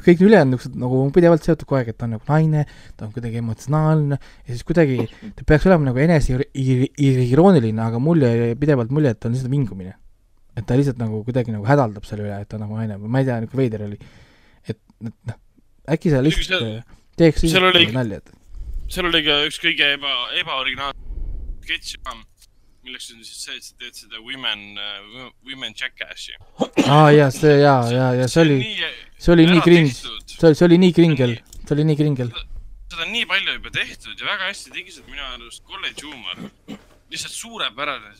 kõik 0.00 0.22
ülejäänud 0.24 0.54
niisugused 0.54 0.76
nagu 0.80 1.02
on 1.02 1.10
pidevalt 1.12 1.44
seotud 1.44 1.66
kogu 1.68 1.76
aeg, 1.82 1.90
et 1.92 1.98
ta 2.00 2.06
on 2.06 2.14
nagu 2.16 2.24
naine, 2.30 2.62
ta 2.96 3.04
on 3.04 3.10
kuidagi 3.12 3.36
emotsionaalne 3.42 4.16
ja 4.16 4.48
siis 4.54 4.64
kuidagi 4.64 5.04
ta 5.36 5.44
peaks 5.44 5.66
olema 5.68 5.90
nagu 5.90 6.00
enese 6.00 6.38
ir- 6.38 6.46
ir- 6.56 7.20
irooniline, 7.26 7.82
aga 7.84 8.00
mul 8.00 8.24
jäi 8.24 8.54
pidevalt 8.56 8.88
mulje, 8.96 9.10
et 9.12 9.20
ta 9.20 9.28
on 9.28 9.34
lihtsalt 9.36 9.52
vingumine. 9.52 9.92
et 10.56 10.64
ta 10.66 10.74
lihtsalt 10.74 10.96
nagu 10.98 11.20
kuidagi 11.26 11.52
nagu 11.52 11.68
hädaldab 11.68 12.04
selle 12.08 12.24
üle, 12.24 12.40
et 12.40 12.48
ta 12.48 12.56
on 12.56 12.64
nagu 12.64 12.74
naine 12.80 12.96
või 12.98 13.12
ma 13.12 13.20
ei 13.20 13.28
tea, 13.28 13.36
niisugune 13.44 13.60
veider 13.62 13.84
oli. 13.90 13.98
et, 14.68 14.78
et 15.04 15.12
noh, 15.28 15.36
äkki 15.94 16.10
sa 16.16 16.22
lihtsalt 16.24 16.48
seal- 16.48 16.82
teeks 17.20 17.44
seal 17.44 17.68
lihtsalt 17.68 17.94
nalja, 18.00 18.16
et 18.24 18.32
seal 18.88 19.10
oli 19.10 19.22
ka 19.26 19.42
üks 19.48 19.60
kõige 19.62 19.92
eba, 19.98 20.14
ebaoriginaalne 20.40 21.06
sketš 21.64 21.98
milleks 22.88 23.10
on 23.12 23.24
siis 23.24 23.40
see, 23.44 23.56
et 23.58 23.66
sa 23.66 23.74
teed 23.80 23.96
seda 23.98 24.20
women 24.24 24.78
uh,, 24.78 25.28
women 25.46 25.74
jackass'i. 25.76 26.36
aa 26.88 27.10
jaa, 27.12 27.30
see 27.34 27.56
jaa, 27.60 27.82
jaa, 27.92 28.12
ja 28.22 28.28
see 28.32 28.44
oli, 28.46 28.58
see 29.18 29.34
oli 29.34 29.46
nii 29.50 29.64
cringe, 29.66 29.94
see 29.94 30.48
oli, 30.48 30.58
see 30.60 30.68
oli 30.68 30.78
nii 30.84 30.94
kringel, 30.96 31.34
see 31.64 31.76
oli 31.76 31.86
nii 31.90 31.98
kringel. 32.00 32.32
seda 32.88 33.04
on 33.04 33.12
nii 33.12 33.28
palju 33.32 33.56
juba 33.58 33.74
tehtud 33.76 34.14
ja 34.14 34.30
väga 34.30 34.50
hästi 34.50 34.74
tegi 34.76 34.96
seda 34.96 35.12
minu 35.12 35.26
arust 35.34 35.64
kolledži 35.68 36.08
huumor. 36.08 36.78
lihtsalt 37.12 37.34
suurepärane, 37.34 38.14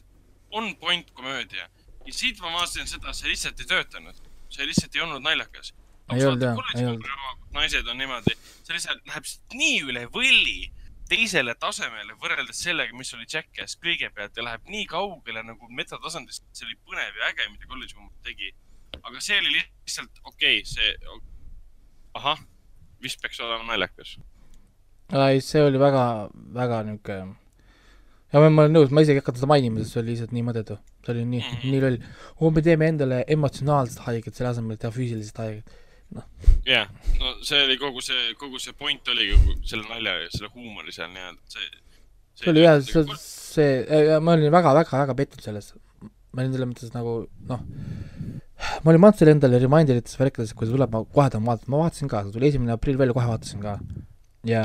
on 0.50 0.74
point 0.82 1.10
komöödia. 1.14 1.68
ja 2.06 2.12
siit 2.20 2.40
ma 2.44 2.52
vaatasin 2.58 2.90
seda, 2.90 3.12
see 3.16 3.32
lihtsalt 3.32 3.60
ei 3.64 3.72
töötanud. 3.72 4.24
see 4.50 4.66
lihtsalt 4.68 4.96
ei 4.96 5.06
olnud 5.06 5.24
naljakas. 5.24 5.72
Ei 6.14 6.24
olnud, 6.24 6.42
jah, 6.42 6.58
ei 6.76 6.86
olnud. 6.88 7.08
naised 7.52 7.88
on 7.88 7.98
niimoodi, 8.00 8.34
see 8.64 8.76
lihtsalt 8.76 9.08
läheb 9.08 9.26
nii 9.54 9.80
üle 9.88 10.04
võlli 10.14 10.70
teisele 11.08 11.54
tasemele 11.60 12.16
võrreldes 12.20 12.60
sellega, 12.64 12.96
mis 12.96 13.12
oli 13.16 13.26
Jackass 13.28 13.78
kõigepealt 13.82 14.36
ja 14.36 14.44
läheb 14.44 14.68
nii 14.68 14.86
kaugele 14.88 15.42
nagu 15.44 15.70
metatasandist, 15.72 16.44
see 16.52 16.68
oli 16.68 16.78
põnev 16.84 17.16
ja 17.20 17.30
äge, 17.32 17.48
mida 17.52 17.68
kolledži 17.68 17.96
huumor 17.96 18.12
tegi. 18.24 18.52
aga 18.98 19.20
see 19.24 19.40
oli 19.40 19.54
lihtsalt 19.56 20.22
okei 20.24 20.60
okay,, 20.60 20.64
see, 20.68 21.18
ahah, 22.20 22.40
vist 23.02 23.20
peaks 23.22 23.40
olema 23.40 23.72
naljakas. 23.72 24.16
ei, 25.28 25.40
see 25.44 25.64
oli 25.64 25.80
väga, 25.80 26.06
väga 26.56 26.82
niisugune 26.88 27.36
ja 28.32 28.44
ma, 28.44 28.62
olen 28.64 28.74
nõus, 28.76 28.92
ma 28.92 29.04
isegi 29.04 29.18
ei 29.18 29.24
hakanud 29.24 29.40
seda 29.40 29.50
mainima, 29.50 29.82
sest 29.82 29.94
see 29.94 30.02
oli 30.02 30.12
lihtsalt 30.12 30.32
nii 30.36 30.46
mõttetu. 30.46 30.78
see 31.04 31.14
oli 31.14 31.26
nii, 31.32 31.58
nii 31.64 31.82
loll. 31.84 32.00
oo, 32.38 32.50
me 32.52 32.64
teeme 32.64 32.88
endale 32.92 33.22
emotsionaalset 33.36 34.02
haiget 34.04 34.36
selle 34.36 34.52
asemel, 34.52 34.76
et 34.76 34.84
teha 34.84 34.92
füüsilist 34.94 35.40
haiget. 35.40 35.78
jah, 36.68 36.88
no 37.20 37.34
see 37.44 37.64
oli 37.64 37.76
kogu 37.80 38.02
see, 38.04 38.32
kogu 38.40 38.60
see 38.62 38.74
point 38.76 39.08
oli 39.12 39.30
kogu 39.32 39.56
selle 39.68 39.84
nalja 39.88 40.16
ja 40.22 40.30
selle 40.34 40.50
huumori 40.54 40.94
seal 40.94 41.10
nii-öelda, 41.12 41.40
see. 41.52 41.68
see 42.40 42.52
oli 42.52 42.64
jah, 42.64 42.80
see, 42.84 43.18
see, 43.24 44.18
ma 44.24 44.36
olin 44.36 44.52
väga-väga-väga 44.54 45.16
pettunud 45.18 45.44
selles. 45.44 45.72
ma 46.32 46.42
olin 46.42 46.54
selles 46.54 46.70
mõttes 46.72 46.94
nagu 46.96 47.14
noh, 47.50 47.64
ma 48.84 48.92
olin 48.92 49.08
selle 49.18 49.36
endale 49.36 49.60
reminder'ites 49.62 50.18
värkides, 50.20 50.54
kui 50.56 50.68
see 50.68 50.76
tuleb, 50.76 50.92
ma 50.94 51.04
kohe 51.04 51.28
tahan 51.32 51.46
vaadata, 51.48 51.72
ma 51.72 51.82
vaatasin 51.84 52.10
ka, 52.12 52.24
see 52.26 52.36
tuli 52.36 52.50
esimene 52.50 52.76
aprill 52.76 53.00
välja, 53.00 53.16
kohe 53.16 53.30
vaatasin 53.32 53.64
ka. 53.64 53.78
ja 54.48 54.64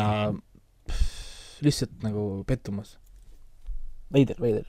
pff, 0.90 1.60
lihtsalt 1.66 2.00
nagu 2.06 2.44
pettumus. 2.48 2.98
veider, 4.14 4.40
veider. 4.40 4.66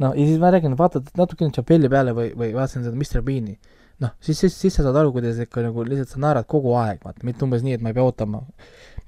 no 0.00 0.14
ja 0.14 0.28
siis 0.28 0.40
ma 0.42 0.52
räägin, 0.54 0.76
vaatad 0.78 1.12
natukene 1.18 1.54
Chapelli 1.54 1.90
peale 1.92 2.14
või, 2.16 2.32
või 2.36 2.54
vaatasin 2.56 2.86
seda 2.86 2.96
Mr 2.96 3.24
Bean'i, 3.26 3.58
noh, 4.04 4.12
siis, 4.20 4.38
siis, 4.38 4.54
siis 4.54 4.76
sa 4.78 4.84
saad 4.86 4.96
aru, 5.00 5.12
kuidas 5.16 5.38
ikka 5.42 5.62
nagu 5.64 5.84
lihtsalt 5.86 6.12
sa 6.14 6.20
naerad 6.22 6.46
kogu 6.50 6.74
aeg, 6.78 7.00
vaata, 7.04 7.24
mitte 7.26 7.44
umbes 7.46 7.64
nii, 7.66 7.78
et 7.78 7.82
ma 7.84 7.90
ei 7.92 7.96
pea 7.98 8.04
ootama 8.06 8.42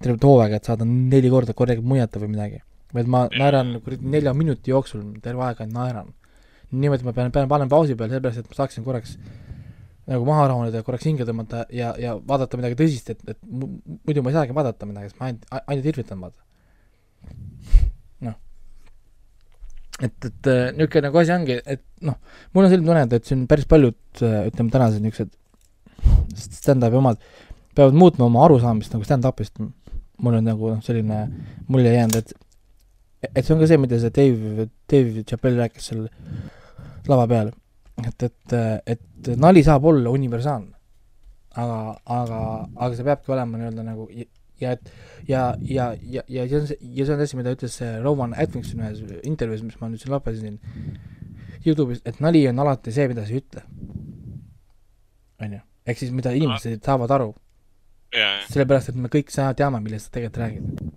tervet 0.01 0.25
hooaega, 0.27 0.59
et 0.61 0.71
saada 0.71 0.87
neli 0.89 1.31
korda 1.31 1.55
korralikult 1.57 1.89
muiata 1.93 2.23
või 2.23 2.33
midagi. 2.35 2.63
vaid 2.95 3.07
ma 3.07 3.27
naeran 3.31 3.77
kuradi 3.85 4.09
nelja 4.17 4.33
minuti 4.35 4.73
jooksul 4.73 5.05
terve 5.23 5.45
aeg 5.47 5.61
ainult 5.63 5.77
naeran. 5.77 6.09
niimoodi 6.73 7.05
ma 7.07 7.13
pean, 7.13 7.31
pean 7.35 7.49
panen 7.51 7.69
pausi 7.69 7.95
peal, 7.95 8.11
sellepärast 8.11 8.43
et 8.43 8.51
ma 8.51 8.57
saaksin 8.59 8.85
korraks 8.87 9.17
nagu 10.11 10.25
maha 10.27 10.49
rahuneda, 10.51 10.83
korraks 10.87 11.07
hinge 11.07 11.27
tõmmata 11.27 11.65
ja, 11.75 11.93
ja 11.99 12.17
vaadata 12.19 12.59
midagi 12.59 12.79
tõsist, 12.79 13.11
et, 13.15 13.21
et 13.31 13.39
mu- 13.47 13.77
muidu 14.07 14.23
ma 14.27 14.31
ei 14.33 14.39
saagi 14.39 14.55
vaadata 14.57 14.87
midagi, 14.91 15.11
sest 15.11 15.21
ma 15.21 15.29
ainult, 15.31 15.47
ainult 15.67 15.87
irvitan, 15.93 16.23
vaata. 16.25 16.43
et, 20.01 20.17
et 20.31 20.51
äh, 20.51 20.71
niisugune 20.77 21.09
nagu 21.09 21.21
asi 21.21 21.35
ongi, 21.35 21.59
et 21.65 21.85
noh, 22.07 22.17
mul 22.55 22.67
on 22.67 22.73
selline 22.73 22.89
tunne, 22.89 23.05
et, 23.07 23.15
et 23.19 23.29
siin 23.29 23.45
päris 23.51 23.69
paljud 23.71 24.25
äh, 24.25 24.49
ütleme, 24.51 24.73
tänased 24.73 25.05
niisugused 25.05 25.37
stand-up'i 26.61 26.97
omad 27.01 27.21
peavad 27.77 27.97
muutma 27.97 28.27
oma 28.27 28.45
arusaamist 28.47 28.95
nagu 28.95 29.07
stand-up'ist. 29.07 29.61
mul 30.21 30.37
on 30.37 30.45
nagu 30.45 30.75
noh, 30.75 30.81
selline 30.85 31.21
mulje 31.73 31.95
jäänud, 31.95 32.17
et, 32.21 32.33
et 33.31 33.45
see 33.45 33.55
on 33.55 33.63
ka 33.63 33.69
see, 33.71 33.81
mida 33.81 34.01
see 34.01 34.13
Dave, 34.17 34.67
Dave 34.91 35.25
Chappelle 35.25 35.63
rääkis 35.63 35.87
seal 35.91 36.03
lava 37.09 37.27
peal. 37.31 37.53
et, 38.05 38.23
et, 38.23 38.59
et 38.97 39.33
nali 39.37 39.63
saab 39.65 39.85
olla 39.85 40.13
universaalne. 40.13 40.75
aga, 41.61 41.79
aga, 42.07 42.41
aga 42.77 42.93
see 42.97 43.07
peabki 43.09 43.33
olema 43.35 43.59
nii-öelda 43.59 43.85
nagu 43.85 44.09
ja 44.61 44.75
et 44.77 44.93
ja, 45.29 45.55
ja, 45.63 45.91
ja, 46.03 46.23
ja 46.29 46.47
see 46.49 46.61
on 46.61 46.67
see, 46.69 46.79
ja 46.97 47.07
see 47.07 47.15
on 47.15 47.25
asi, 47.25 47.39
mida 47.39 47.55
ütles 47.55 47.77
see 47.81 47.91
Roman 48.05 48.35
Atkinson 48.39 48.83
ühes 48.85 49.03
intervjuus, 49.27 49.65
mis 49.67 49.81
ma 49.81 49.91
nüüd 49.91 50.03
siin 50.03 50.15
lapasin 50.15 50.59
Youtube'is, 51.67 52.01
et 52.09 52.21
nali 52.25 52.47
on 52.49 52.63
alati 52.63 52.93
see, 52.95 53.09
mida 53.11 53.27
sa 53.27 53.35
ei 53.35 53.43
ütle. 53.43 53.65
on 55.41 55.53
ju, 55.57 55.61
ehk 55.89 56.01
siis 56.01 56.13
mida 56.13 56.33
inimesed 56.37 56.85
saavad 56.85 57.13
aru. 57.17 57.35
sellepärast, 58.51 58.91
et 58.91 58.97
me 58.99 59.09
kõik 59.13 59.31
teame, 59.57 59.81
millest 59.85 60.09
sa 60.09 60.17
tegelikult 60.17 60.43
räägid. 60.43 60.89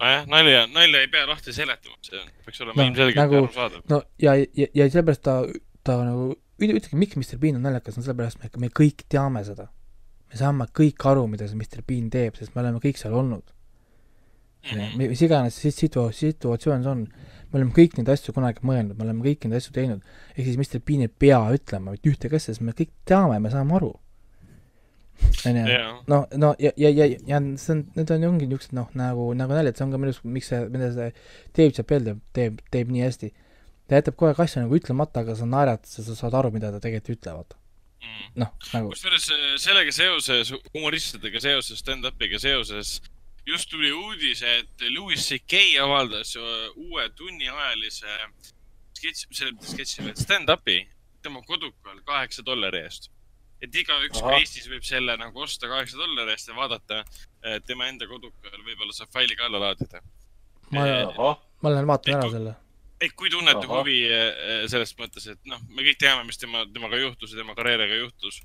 nojah, 0.00 0.28
nalja, 0.28 0.66
nalja 0.72 1.00
ei 1.00 1.10
pea 1.12 1.26
lahti 1.28 1.52
seletama, 1.52 1.96
see 2.06 2.22
peaks 2.44 2.60
olema 2.60 2.76
no, 2.82 2.86
ilmselgelt 2.88 3.24
nagu, 3.24 3.42
arusaadav. 3.44 3.82
no 3.88 4.02
ja, 4.22 4.36
ja, 4.36 4.70
ja 4.74 4.88
sellepärast 4.88 5.24
ta, 5.26 5.42
ta 5.84 5.98
nagu, 6.04 6.32
ütlegi, 6.60 6.96
miks 6.96 7.18
Mr 7.18 7.40
Bean 7.40 7.58
on 7.58 7.68
naljakas, 7.68 7.98
on 7.98 8.06
sellepärast, 8.06 8.40
me, 8.44 8.52
me 8.66 8.72
kõik 8.80 9.04
teame 9.08 9.44
seda. 9.48 9.68
Me 10.30 10.38
saame 10.38 10.66
kõik 10.80 11.06
aru, 11.10 11.26
mida 11.30 11.48
see 11.48 11.58
Mr 11.58 11.82
Bean 11.86 12.10
teeb, 12.12 12.38
sest 12.38 12.54
me 12.54 12.62
oleme 12.64 12.82
kõik 12.82 13.00
seal 13.00 13.16
olnud. 13.16 13.44
-hmm. 14.62 15.08
mis 15.08 15.22
iganes 15.24 15.56
see 15.56 15.72
situ-, 15.72 16.10
situatsioon 16.12 16.82
see 16.84 16.90
on, 16.92 17.06
me 17.50 17.58
oleme 17.58 17.72
kõik 17.76 17.96
neid 17.98 18.08
asju 18.12 18.34
kunagi 18.36 18.60
mõelnud, 18.66 18.98
me 18.98 19.06
oleme 19.06 19.24
kõiki 19.24 19.48
neid 19.48 19.62
asju 19.62 19.72
teinud, 19.72 20.04
ehk 20.36 20.46
siis 20.46 20.60
Mr 20.60 20.84
Bean 20.84 21.06
ei 21.06 21.08
pea 21.08 21.40
ütlema 21.56 21.96
mitte 21.96 22.12
ühtegi 22.12 22.36
asja, 22.36 22.54
sest 22.54 22.64
me 22.64 22.76
kõik 22.76 22.92
teame, 23.08 23.40
me 23.40 23.50
saame 23.50 23.76
aru 23.80 23.94
onju, 25.46 25.64
no, 26.06 26.26
no 26.36 26.54
ja, 26.58 26.70
ja, 26.76 26.90
ja, 26.90 27.06
ja 27.26 27.40
see 27.60 27.74
on, 27.74 27.84
need 27.96 28.10
on, 28.14 28.26
ongi 28.30 28.48
niisugused 28.48 28.74
noh, 28.76 28.90
nagu, 28.98 29.30
nagu 29.36 29.56
naljad, 29.56 29.78
see 29.78 29.86
on 29.86 29.94
ka 29.94 30.00
minu 30.00 30.12
arust, 30.12 30.26
miks 30.36 30.50
see, 30.52 30.60
mida 30.72 30.90
see 30.94 31.08
Dave 31.56 31.76
Chappelle 31.76 32.04
teeb, 32.10 32.20
teeb, 32.36 32.60
teeb 32.74 32.92
nii 32.94 33.04
hästi. 33.06 33.32
ta 33.88 33.98
jätab 33.98 34.16
kogu 34.16 34.30
aeg 34.30 34.42
asju 34.44 34.64
nagu 34.64 34.76
ütlemata, 34.78 35.24
aga 35.24 35.36
sa 35.38 35.48
naerad, 35.48 35.86
sa 35.88 36.04
saad 36.06 36.36
aru, 36.38 36.52
mida 36.54 36.70
ta 36.72 36.82
tegelikult 36.82 37.18
ütlevad 37.18 37.56
mm.. 37.56 37.59
Noh, 38.40 38.52
nagu. 38.72 38.92
kusjuures 38.92 39.30
äh, 39.34 39.46
sellega 39.60 39.94
seoses, 39.94 40.52
humoristidega 40.74 41.42
seoses, 41.42 41.82
stand-up'iga 41.82 42.40
seoses, 42.42 42.98
just 43.48 43.70
tuli 43.72 43.92
uudis, 43.92 44.42
et 44.46 44.86
Louis 44.94 45.20
CK 45.20 45.62
avaldas 45.82 46.34
uue 46.36 47.06
tunniajalise 47.18 48.18
sketš, 48.98 49.26
selle 49.32 49.72
sketši, 49.72 50.12
stand-up'i 50.24 50.82
tema 51.24 51.42
kodukal 51.46 51.98
kaheksa 52.06 52.44
dollari 52.46 52.84
eest 52.84 53.10
et 53.60 53.74
igaüks 53.76 54.22
ka 54.24 54.38
Eestis 54.38 54.68
võib 54.72 54.84
selle 54.88 55.16
nagu 55.20 55.42
osta 55.44 55.68
kaheksa 55.68 55.98
dollari 56.00 56.32
eest 56.32 56.48
ja 56.48 56.56
vaadata 56.56 57.02
tema 57.68 57.90
enda 57.90 58.08
kodukal, 58.08 58.56
võib-olla 58.64 58.96
saab 58.96 59.12
faili 59.12 59.36
ka 59.36 59.48
alla 59.48 59.60
laadida. 59.66 60.00
ma, 60.72 60.86
ma 61.60 61.72
lähen 61.74 61.90
vaatan 61.90 62.16
ära 62.16 62.30
selle. 62.32 62.54
Et 63.00 63.12
kui 63.16 63.32
tunnete 63.32 63.64
Aha. 63.64 63.80
huvi 63.80 63.98
eh, 64.06 64.64
selles 64.70 64.94
mõttes, 64.98 65.26
et 65.32 65.40
noh, 65.48 65.60
me 65.72 65.84
kõik 65.86 66.00
teame, 66.00 66.24
mis 66.28 66.40
tema, 66.40 66.66
temaga 66.74 67.00
juhtus 67.00 67.32
ja 67.32 67.40
tema 67.40 67.56
karjääriga 67.58 68.00
juhtus. 68.02 68.40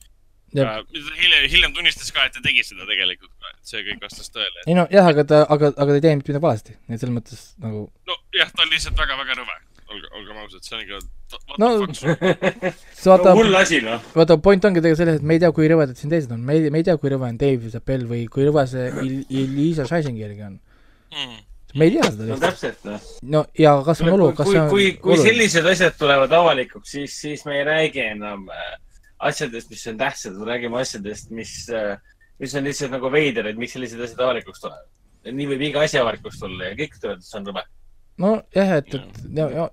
hiljem, 0.56 1.48
hiljem 1.52 1.74
tunnistas 1.76 2.12
ka, 2.16 2.26
et 2.26 2.36
ta 2.38 2.44
tegi 2.44 2.64
seda 2.64 2.88
tegelikult 2.88 3.34
ka, 3.34 3.52
et 3.52 3.72
see 3.72 3.84
kõik 3.84 4.04
vastas 4.08 4.32
tõele. 4.32 4.66
ei 4.66 4.78
no 4.78 4.88
jah, 4.94 5.08
aga 5.12 5.26
ta, 5.28 5.44
aga, 5.50 5.74
aga 5.76 5.92
ta 5.92 6.00
ei 6.00 6.06
teinud 6.08 6.28
midagi 6.28 6.46
valesti, 6.48 6.76
nii 6.88 6.96
et 6.96 7.04
selles 7.04 7.16
mõttes 7.18 7.48
nagu. 7.64 7.88
nojah, 8.12 8.52
ta 8.56 8.64
on 8.64 8.72
lihtsalt 8.72 9.02
väga-väga 9.02 9.42
rõve 9.42 9.58
olge, 9.92 10.08
olgem 10.18 10.38
ausad, 10.42 10.64
see 10.66 10.78
on 10.78 10.84
ikka. 10.84 11.00
no, 11.62 11.70
vaata 13.06 13.34
no,, 13.34 13.36
hull 13.40 13.60
asi 13.60 13.82
noh. 13.86 14.06
vaata, 14.16 14.38
point 14.42 14.66
ongi 14.68 14.82
tegelikult 14.82 15.02
selles, 15.02 15.20
et 15.20 15.28
me 15.28 15.38
ei 15.38 15.44
tea, 15.44 15.52
kui 15.56 15.70
rõvedad 15.72 16.00
siin 16.00 16.14
teised 16.14 16.32
on, 16.34 16.46
me 16.46 16.58
ei, 16.58 16.72
me 16.74 16.82
ei 16.82 16.88
tea, 16.88 16.96
kui 17.02 17.12
rõve 17.14 17.28
on 17.30 17.40
Dave 17.42 17.74
Chappelle 17.74 18.08
või 18.10 18.26
kui 18.32 18.48
rõve 18.48 18.66
see 18.72 18.88
Elisa 19.42 19.88
Scheisingeriga 19.90 20.50
on 20.52 20.58
mm. 21.12 21.44
Me 21.76 21.90
ei 21.90 21.94
tea 21.96 22.10
seda 22.12 22.30
no 22.30 22.40
täpselt 22.42 22.88
noh. 22.88 23.06
no 23.36 23.44
ja 23.60 23.76
kas 23.86 24.02
on 24.04 24.14
olu, 24.16 24.32
kas 24.38 24.50
kui, 24.50 24.58
on 24.60 24.72
kui, 24.72 24.88
kui 25.02 25.20
sellised 25.20 25.68
asjad 25.72 25.96
tulevad 26.00 26.34
avalikuks, 26.40 26.96
siis, 26.98 27.16
siis 27.22 27.46
me 27.48 27.60
ei 27.60 27.68
räägi 27.68 28.04
enam 28.08 28.48
äh, 28.54 28.76
asjadest, 29.30 29.72
mis 29.74 29.86
on 29.92 30.00
tähtsad, 30.00 30.36
me 30.40 30.50
räägime 30.52 30.80
asjadest, 30.82 31.32
mis, 31.36 31.56
äh, 31.74 31.96
mis 32.40 32.56
on 32.56 32.68
lihtsalt 32.68 32.94
nagu 32.96 33.12
veider, 33.12 33.52
et 33.52 33.60
miks 33.60 33.76
sellised 33.76 34.02
asjad 34.08 34.24
avalikuks 34.28 34.64
tulevad. 34.64 34.92
nii 35.26 35.50
võib 35.54 35.64
iga 35.72 35.86
asi 35.88 36.00
avalikuks 36.00 36.40
tulla 36.40 36.72
ja 36.72 36.78
kõik 36.80 37.00
ütlevad, 37.00 37.24
et 37.24 37.28
see 37.28 37.40
on 37.42 37.50
rõve 37.52 37.66
nojah, 38.22 38.74
et, 38.80 38.96
et 38.96 39.22
ja, 39.36 39.50
ja, 39.52 39.68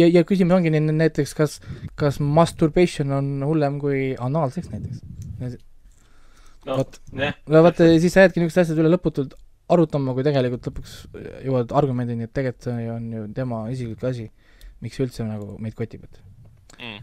ja, 0.00 0.10
ja 0.18 0.24
küsimus 0.26 0.58
ongi 0.58 0.72
näiteks, 0.74 1.34
kas, 1.38 1.60
kas 1.98 2.18
masturbation 2.20 3.14
on 3.14 3.32
hullem 3.46 3.78
kui 3.82 4.08
anaalseks 4.18 4.72
näiteks? 4.72 5.02
no, 6.66 6.78
vot, 6.80 7.00
no 7.14 7.62
vaata, 7.62 7.86
siis 8.02 8.16
sa 8.16 8.24
jäädki 8.24 8.42
niisugused 8.42 8.64
asjad 8.64 8.82
üle 8.82 8.90
lõputult 8.96 9.36
arutama, 9.72 10.14
kui 10.14 10.24
tegelikult 10.26 10.68
lõpuks 10.70 10.94
jõuad 11.46 11.74
argumendini, 11.76 12.28
et 12.28 12.34
tegelikult 12.36 12.68
see 12.68 12.90
on 12.92 13.08
ju 13.12 13.24
tema 13.36 13.64
isiklik 13.72 14.04
asi, 14.06 14.28
miks 14.84 15.00
üldse 15.02 15.26
nagu 15.26 15.56
meid 15.62 15.76
kotib, 15.78 16.06
et. 16.06 16.22
Mm. 16.76 17.00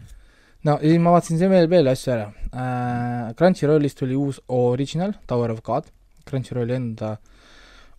no 0.68 0.76
ja 0.78 0.86
siis 0.86 1.02
ma 1.02 1.12
vaatasin 1.16 1.40
siin 1.40 1.52
veel, 1.52 1.68
veel 1.70 1.90
asju 1.90 2.14
ära. 2.14 2.30
Äh,. 2.52 3.34
Crunchyrollis 3.38 3.98
tuli 3.98 4.16
uus 4.16 4.40
original, 4.48 5.16
Tower 5.26 5.52
of 5.54 5.62
God, 5.66 5.90
Crunchyrolli 6.28 6.76
enda 6.76 7.16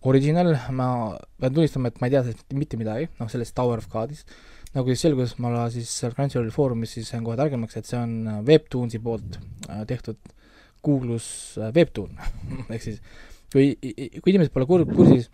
Original, 0.06 0.52
ma 0.70 0.88
pean 1.40 1.54
tunnistama, 1.54 1.90
et 1.90 2.00
ma 2.00 2.06
ei 2.06 2.14
tea 2.14 2.22
sellest 2.26 2.54
mitte 2.54 2.78
midagi, 2.78 3.08
noh, 3.18 3.30
sellest 3.30 3.54
Tower 3.56 3.82
of 3.82 3.88
God'ist, 3.90 4.30
nagu 4.76 4.92
siis 4.92 5.02
selgus, 5.06 5.34
ma 5.42 5.66
siis 5.72 5.90
seal 5.90 6.14
Crunchyroll 6.14 6.52
foorumis 6.54 6.92
siis 6.96 7.08
sain 7.10 7.24
kohe 7.26 7.36
targemaks, 7.38 7.78
et 7.78 7.88
see 7.88 7.98
on 7.98 8.16
äh, 8.28 8.42
Webtoonsi 8.46 9.00
poolt 9.02 9.38
äh, 9.68 9.82
tehtud 9.88 10.20
kuulus 10.84 11.28
äh, 11.58 11.72
Webtoon. 11.74 12.12
Ehk 12.74 12.84
siis 12.84 13.00
kui, 13.56 13.72
kui 14.20 14.34
inimesed 14.34 14.52
pole 14.54 14.68
kur-, 14.68 14.86
kursis, 14.92 15.30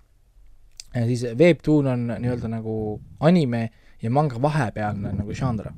siis 0.94 1.24
Webtoon 1.38 1.88
on 1.92 2.10
nii-öelda 2.14 2.50
nagu 2.52 2.74
anime 3.20 3.66
ja 4.02 4.10
manga 4.10 4.38
vahepealne 4.42 5.16
nagu 5.18 5.34
žanr. 5.34 5.72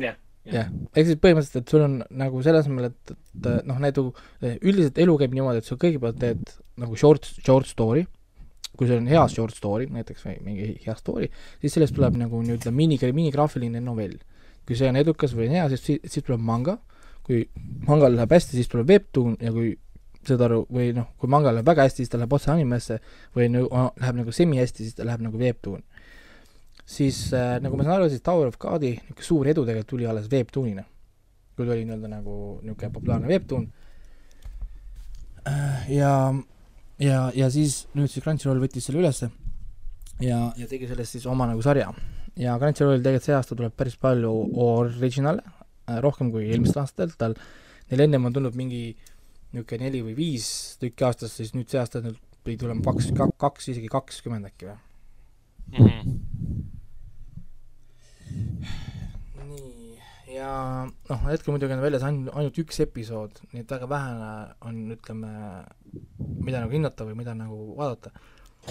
jah 0.00 0.18
jah, 0.48 0.70
ehk 0.94 1.08
siis 1.08 1.18
põhimõtteliselt, 1.20 1.64
et 1.64 1.72
sul 1.72 1.84
on 1.84 1.98
nagu 2.20 2.40
selle 2.44 2.62
asemel, 2.62 2.88
et, 2.90 3.12
et 3.12 3.50
noh, 3.68 3.80
näidu 3.82 4.06
üldiselt 4.40 4.98
elu 5.02 5.16
käib 5.20 5.36
niimoodi, 5.36 5.60
et 5.60 5.68
sa 5.68 5.76
kõigepealt 5.80 6.18
teed 6.20 6.54
nagu 6.80 6.96
short, 6.98 7.28
short 7.44 7.68
story, 7.68 8.06
kui 8.76 8.88
see 8.88 9.00
on 9.00 9.08
hea 9.10 9.22
short 9.28 9.56
story 9.56 9.88
näiteks 9.92 10.24
või 10.24 10.38
mingi 10.46 10.70
hea 10.86 10.94
story, 10.96 11.28
siis 11.60 11.76
sellest 11.76 11.96
tuleb 11.96 12.16
nagu 12.20 12.40
nii-öelda 12.44 12.72
mini, 12.74 12.98
minigraafiline 13.00 13.82
novell. 13.84 14.16
kui 14.68 14.76
see 14.78 14.86
on 14.86 14.96
edukas 15.00 15.32
või 15.34 15.48
on 15.48 15.54
hea, 15.56 15.68
siis, 15.72 16.00
siis 16.06 16.24
tuleb 16.24 16.42
manga, 16.46 16.76
kui 17.26 17.42
mangal 17.88 18.14
läheb 18.14 18.30
hästi, 18.30 18.54
siis 18.54 18.68
tuleb 18.70 18.92
webtoon 18.92 19.36
ja 19.42 19.50
kui 19.52 19.72
saad 20.28 20.42
aru, 20.44 20.64
või 20.68 20.90
noh, 20.96 21.08
kui 21.18 21.30
mangal 21.32 21.54
läheb 21.56 21.68
väga 21.68 21.86
hästi, 21.86 22.04
siis 22.04 22.12
ta 22.12 22.18
läheb 22.20 22.32
otse 22.36 22.50
animesse 22.52 22.98
või 23.36 23.48
nagu 23.54 23.70
läheb 24.00 24.20
nagu 24.20 24.34
semi-hästi, 24.36 24.86
siis 24.88 24.98
ta 24.98 25.06
läheb 25.08 25.24
nagu 25.24 25.40
webtoon 25.40 25.80
siis 26.90 27.32
äh, 27.32 27.58
nagu 27.62 27.78
ma 27.78 27.86
saan 27.86 28.00
aru, 28.00 28.08
siis 28.10 28.22
Tower 28.26 28.48
of 28.50 28.58
God'i 28.60 28.94
niisugune 28.96 29.26
suur 29.26 29.50
edu 29.52 29.64
tegelikult 29.66 29.92
tuli 29.92 30.08
alles 30.10 30.30
Webtoonina. 30.32 30.84
kui 31.56 31.66
ta 31.66 31.74
oli 31.74 31.84
nii-öelda 31.84 32.08
nagu 32.10 32.36
niisugune 32.62 32.92
populaarne 32.94 33.30
Webtoon 33.30 33.68
äh,. 35.46 35.90
ja, 35.92 36.14
ja, 36.98 37.20
ja 37.34 37.50
siis 37.50 37.84
nüüd 37.94 38.10
siis 38.10 38.24
Crunchyroll 38.24 38.62
võttis 38.62 38.88
selle 38.88 39.02
ülesse 39.04 39.30
ja, 40.24 40.50
ja 40.56 40.66
tegi 40.66 40.88
sellest 40.90 41.18
siis 41.18 41.28
oma 41.30 41.46
nagu 41.50 41.62
sarja. 41.62 41.92
ja 42.36 42.58
Crunchyrollil 42.58 43.04
tegelikult 43.04 43.28
see 43.28 43.38
aasta 43.38 43.58
tuleb 43.58 43.76
päris 43.76 43.98
palju 44.00 44.34
originale 44.66 45.46
äh,, 45.46 46.00
rohkem 46.02 46.32
kui 46.34 46.48
eelmistel 46.50 46.82
aastatel, 46.82 47.14
tal, 47.18 47.38
neil 47.90 48.06
ennem 48.08 48.26
on 48.26 48.34
tulnud 48.34 48.58
mingi 48.58 48.84
niisugune 49.52 49.86
neli 49.86 50.02
või 50.06 50.16
viis 50.18 50.50
tükki 50.82 51.06
aastas, 51.06 51.36
siis 51.36 51.54
nüüd 51.56 51.70
see 51.70 51.80
aasta 51.80 52.02
neil 52.04 52.18
pidi 52.44 52.62
tulema 52.62 52.84
kaks, 52.86 53.10
kaks, 53.40 53.70
isegi 53.72 53.90
kakskümmend 53.92 54.48
äkki 54.50 54.70
või 54.70 54.78
mm? 55.78 55.86
-hmm 55.86 56.30
nii, 59.50 59.98
ja 60.34 60.50
noh, 60.86 61.22
hetkel 61.28 61.54
muidugi 61.54 61.74
on 61.74 61.84
väljas 61.84 62.04
ainult, 62.06 62.32
ainult 62.36 62.58
üks 62.62 62.82
episood, 62.84 63.40
nii 63.52 63.64
et 63.64 63.72
väga 63.74 63.88
vähe 63.90 64.34
on, 64.68 64.82
ütleme, 64.96 65.30
mida 66.40 66.62
nagu 66.62 66.74
hinnata 66.74 67.06
või 67.08 67.18
mida 67.20 67.34
nagu 67.38 67.74
vaadata. 67.78 68.12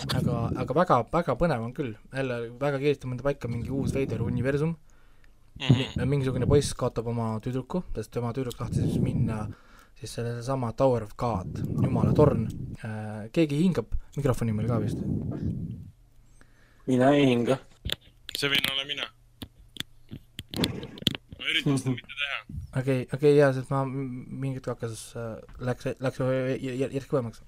aga, 0.05 0.35
aga 0.63 0.75
väga, 0.77 0.99
väga 1.13 1.35
põnev 1.39 1.65
on 1.65 1.73
küll, 1.73 1.95
jälle 2.13 2.37
väga 2.61 2.81
kiiresti 2.81 3.09
pandi 3.09 3.25
paika 3.25 3.49
mingi 3.49 3.71
uus 3.73 3.93
veider 3.95 4.21
universum 4.21 4.75
mm, 4.75 5.65
-hmm. 5.65 6.05
mingisugune 6.05 6.45
poiss 6.45 6.75
kaotab 6.77 7.07
oma 7.07 7.31
tüdruku, 7.43 7.83
sest 7.95 8.11
tema 8.11 8.33
tüdruk 8.33 8.57
tahtis 8.57 8.99
minna 9.01 9.47
siis 9.99 10.13
sellesama 10.15 10.71
Tower 10.79 11.03
of 11.03 11.15
God, 11.19 11.59
jumala 11.83 12.13
torn 12.15 12.45
äh,, 12.47 13.27
keegi 13.35 13.59
hingab 13.59 13.91
mikrofoni 14.15 14.55
meil 14.55 14.69
ka 14.71 14.79
vist? 14.79 15.01
mina 16.87 17.11
ei 17.15 17.27
hinga. 17.27 17.59
see 18.37 18.51
võin 18.51 18.71
olla 18.71 18.85
mina 18.87 19.09
ma 21.39 21.51
üritan 21.51 21.81
seda 21.81 21.95
mitte 21.97 22.15
teha. 22.21 22.39
okei 22.39 22.79
okay,, 22.79 23.03
okei 23.03 23.17
okay, 23.19 23.35
jaa, 23.41 23.51
sest 23.57 23.73
ma 23.73 23.83
mingi 23.85 24.59
hetk 24.61 24.71
hakkas 24.71 25.03
äh,, 25.19 25.35
läks, 25.67 25.91
läks 25.99 26.23
järsku 26.23 27.11
kõvemaks. 27.11 27.43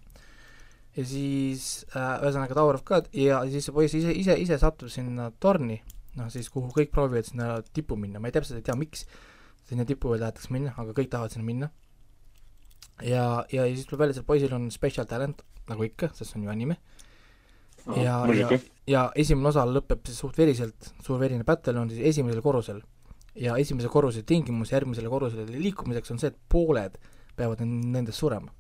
ja 1.00 1.08
siis 1.08 1.72
äh, 1.96 2.18
ühesõnaga 2.20 2.58
Tower 2.58 2.82
of 2.82 2.88
God 2.88 3.08
ja 3.16 3.42
siis 3.48 3.70
see 3.70 3.76
poiss 3.80 3.96
ise, 3.96 4.12
ise, 4.12 4.36
ise 4.44 4.60
satub 4.60 4.92
sinna 4.92 5.32
torni, 5.40 5.80
noh 6.20 6.28
siis 6.34 6.52
kuhu 6.52 6.74
kõik 6.76 6.92
proovivad 6.92 7.32
sinna 7.32 7.62
tippu 7.72 7.96
minna, 7.96 8.20
ma 8.20 8.28
ei 8.28 8.36
täpselt 8.36 8.60
ei 8.60 8.68
tea, 8.68 8.76
miks 8.76 9.08
sinna 9.70 9.88
tipu 9.88 10.12
veel 10.12 10.26
tahetakse 10.26 10.52
minna, 10.52 10.76
aga 10.76 10.92
kõik 10.98 11.08
tahavad 11.14 11.32
sinna 11.32 11.48
minna 11.48 11.72
ja, 13.06 13.26
ja 13.52 13.66
siis 13.70 13.88
tuleb 13.90 14.06
välja, 14.06 14.20
et 14.22 14.28
poisil 14.28 14.54
on 14.56 14.70
special 14.74 15.08
talent, 15.10 15.44
nagu 15.70 15.86
ikka, 15.86 16.12
sest 16.16 16.32
see 16.32 16.40
on 16.40 16.48
ju 16.48 16.54
anime. 16.54 16.78
ja, 17.96 18.04
ja 18.04 18.16
muidugi., 18.26 18.60
ja 18.90 19.04
esimene 19.16 19.50
osa 19.50 19.66
lõpeb 19.66 20.06
siis 20.06 20.20
suht 20.22 20.38
veriselt, 20.38 20.92
suur 21.06 21.20
verine 21.22 21.46
battle 21.48 21.80
on 21.82 21.90
siis 21.90 22.04
esimesel 22.14 22.42
korrusel. 22.46 22.82
ja 23.36 23.56
esimese 23.58 23.88
korruse 23.88 24.24
tingimus 24.28 24.74
järgmisele 24.74 25.10
korrusele 25.10 25.46
liikumiseks 25.48 26.12
on 26.12 26.20
see, 26.20 26.34
et 26.34 26.40
pooled 26.50 26.98
peavad 27.36 27.62
nen- 27.64 27.94
nendest 27.94 28.20
surema. 28.20 28.52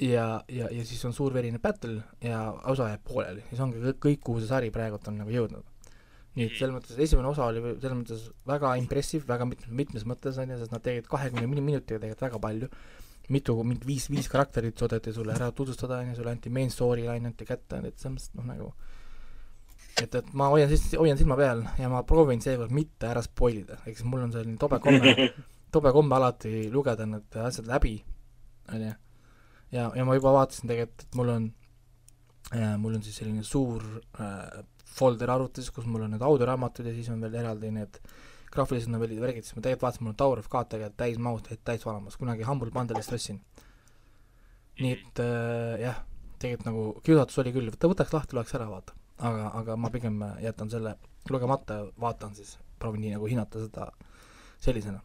ja, 0.00 0.42
ja, 0.48 0.68
ja 0.70 0.84
siis 0.84 1.04
on 1.04 1.12
suur 1.12 1.34
verine 1.34 1.58
battle 1.58 2.02
ja 2.24 2.46
osa 2.64 2.88
jääb 2.88 3.04
pooleli 3.04 3.44
ja 3.50 3.56
see 3.56 3.64
ongi 3.66 3.82
kõik, 3.84 4.00
kõik, 4.06 4.22
kuhu 4.24 4.40
see 4.40 4.48
sari 4.48 4.70
praegult 4.70 5.08
on 5.08 5.20
nagu 5.20 5.30
jõudnud. 5.30 5.69
Nii 6.40 6.48
et 6.48 6.56
selles 6.56 6.72
mõttes 6.74 6.96
esimene 7.04 7.28
osa 7.28 7.50
oli 7.50 7.60
selles 7.60 7.98
mõttes 7.98 8.24
väga 8.48 8.72
impressive, 8.80 9.26
väga 9.28 9.46
mitmes, 9.50 9.70
mitmes 9.82 10.08
mõttes 10.08 10.40
on 10.40 10.54
ju, 10.54 10.58
sest 10.62 10.72
nad 10.72 10.84
tegid 10.84 11.08
kahekümne 11.10 11.60
minutiga 11.60 12.00
tegelikult 12.00 12.26
väga 12.26 12.42
palju 12.46 12.70
mitu, 13.30 13.54
mingi 13.62 13.86
viis, 13.86 14.08
viis 14.10 14.28
karakterit 14.30 14.78
suudeti 14.78 15.12
sulle 15.14 15.34
ära 15.36 15.50
tutvustada, 15.54 16.00
on 16.02 16.10
ju, 16.10 16.16
sulle 16.18 16.32
anti 16.34 16.50
main 16.50 16.72
storyline 16.72 17.30
anti 17.30 17.46
kätte, 17.46 17.78
et 17.86 18.00
selles 18.00 18.16
mõttes 18.16 18.32
noh, 18.38 18.46
nagu 18.48 18.72
et, 20.00 20.14
et 20.14 20.32
ma 20.36 20.48
hoian 20.52 20.70
siis, 20.70 20.88
hoian 20.98 21.18
silma 21.18 21.36
peal 21.38 21.62
ja 21.78 21.90
ma 21.92 22.02
proovin 22.06 22.42
seekord 22.42 22.74
mitte 22.74 23.10
ära 23.10 23.22
spoil 23.24 23.62
ida, 23.62 23.78
ehk 23.84 24.00
siis 24.00 24.08
mul 24.08 24.24
on 24.26 24.34
selline 24.34 24.58
tobe 24.60 24.80
komme, 24.82 25.14
tobe 25.74 25.94
komme 25.94 26.18
alati 26.18 26.66
lugeda 26.72 27.06
need 27.08 27.38
asjad 27.44 27.70
läbi, 27.70 27.94
on 28.74 28.86
ju. 28.88 28.92
ja, 29.76 29.86
ja 29.94 30.06
ma 30.08 30.18
juba 30.18 30.34
vaatasin 30.40 30.72
tegelikult, 30.72 31.06
et 31.06 31.20
mul 31.20 31.34
on 31.36 31.48
äh,, 32.54 32.76
mul 32.82 32.98
on 32.98 33.06
siis 33.06 33.20
selline 33.22 33.46
suur 33.46 33.84
äh, 34.18 34.62
folder 34.96 35.30
arvutis, 35.30 35.70
kus 35.74 35.86
mul 35.86 36.06
on 36.06 36.14
need 36.14 36.24
audioraamatud 36.24 36.88
ja 36.88 36.94
siis 36.96 37.08
on 37.12 37.22
veel 37.22 37.38
eraldi 37.42 37.70
need 37.74 38.00
graafilised 38.50 38.90
novellid 38.90 39.20
ja 39.20 39.24
värgid, 39.24 39.46
siis 39.46 39.56
ma 39.56 39.62
tegelikult 39.62 39.86
vaatasin, 39.86 40.04
mul 40.04 40.14
on 40.14 40.20
Tower 40.22 40.40
of 40.42 40.48
God 40.50 40.70
tegelikult 40.72 40.98
täismahus, 40.98 41.60
täis 41.64 41.84
olemas, 41.86 42.16
kunagi 42.18 42.46
Humble 42.46 42.72
Bundle'ist 42.74 43.14
ostsin. 43.14 43.38
nii 44.80 44.92
et 44.96 45.20
äh, 45.22 45.76
jah, 45.84 46.00
tegelikult 46.40 46.66
nagu 46.66 46.84
kiusatus 47.06 47.38
oli 47.42 47.52
küll, 47.54 47.70
võta, 47.70 47.90
võtaks 47.92 48.16
lahti, 48.16 48.36
loeks 48.38 48.56
ära, 48.58 48.66
vaata. 48.70 48.96
aga, 49.28 49.50
aga 49.60 49.76
ma 49.76 49.90
pigem 49.92 50.18
jätan 50.42 50.72
selle 50.72 50.96
lugemata 51.30 51.78
ja 51.78 51.86
vaatan 52.00 52.34
siis, 52.34 52.56
proovin 52.80 53.04
nii 53.04 53.14
nagu 53.14 53.28
hinnata 53.30 53.62
seda 53.66 53.90
sellisena. 54.60 55.02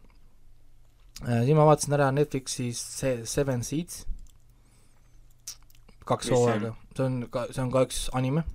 Äh,. 1.22 1.44
siis 1.44 1.54
ma 1.56 1.68
vaatasin 1.68 1.98
ära 1.98 2.10
Netflixis 2.16 2.82
see 2.98 3.22
Seven 3.28 3.62
Seeds, 3.64 4.06
kaks 6.08 6.32
hooaega, 6.34 6.74
see 6.96 7.06
on 7.06 7.22
ka, 7.30 7.46
see 7.52 7.62
on 7.62 7.74
ka 7.74 7.86
üks 7.86 8.06
anime 8.16 8.46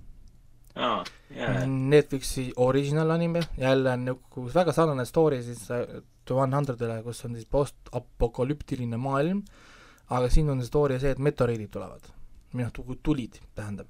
aa, 0.76 1.02
jaa, 1.36 1.66
Netflixi 1.66 2.46
original 2.56 3.10
anime, 3.10 3.42
jälle 3.58 3.96
nagu 4.00 4.46
väga 4.54 4.72
sarnane 4.72 5.04
story 5.08 5.42
siis 5.42 5.68
äh, 5.70 6.00
The 6.24 6.34
One 6.34 6.56
Hundred'ile, 6.56 7.02
kus 7.02 7.24
on 7.26 7.34
siis 7.34 7.46
postapokalüptiline 7.50 8.96
maailm, 8.96 9.42
aga 10.14 10.30
siin 10.30 10.50
on 10.52 10.62
story 10.64 10.98
see, 11.02 11.12
et 11.12 11.22
meteoriidid 11.22 11.72
tulevad, 11.74 12.10
või 12.54 12.66
noh, 12.66 12.98
tulid, 13.02 13.40
tähendab 13.56 13.88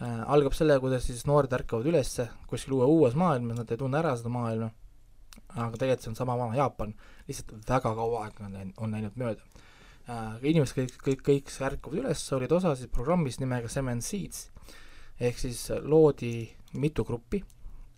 äh,. 0.00 0.22
algab 0.26 0.56
sellega, 0.56 0.82
kuidas 0.84 1.06
siis 1.08 1.24
noored 1.26 1.52
ärkavad 1.58 1.86
ülesse 1.88 2.28
kuskil 2.50 2.76
uue, 2.78 2.88
uues 2.98 3.16
maailmas, 3.18 3.62
nad 3.62 3.70
ei 3.70 3.80
tunne 3.80 3.98
ära 3.98 4.14
seda 4.18 4.32
maailma, 4.32 4.70
aga 5.54 5.72
tegelikult 5.74 6.04
see 6.04 6.12
on 6.12 6.18
sama 6.18 6.36
vana 6.38 6.58
Jaapan, 6.58 6.92
lihtsalt 7.28 7.70
väga 7.70 7.94
kaua 7.98 8.26
aega 8.26 8.50
on 8.50 8.74
on 8.76 8.98
läinud 8.98 9.16
mööda 9.16 9.42
äh,. 10.10 10.36
inimesed 10.42 10.76
kõik, 10.76 10.98
kõik, 11.08 11.24
kõik 11.30 11.54
ärkavad 11.70 12.02
üles, 12.04 12.26
olid 12.36 12.52
osa 12.52 12.76
siis 12.76 12.92
programmist 12.92 13.40
nimega 13.40 13.70
Seven 13.72 14.04
Seeds, 14.04 14.50
ehk 15.20 15.38
siis 15.38 15.68
loodi 15.82 16.48
mitu 16.76 17.04
gruppi 17.04 17.42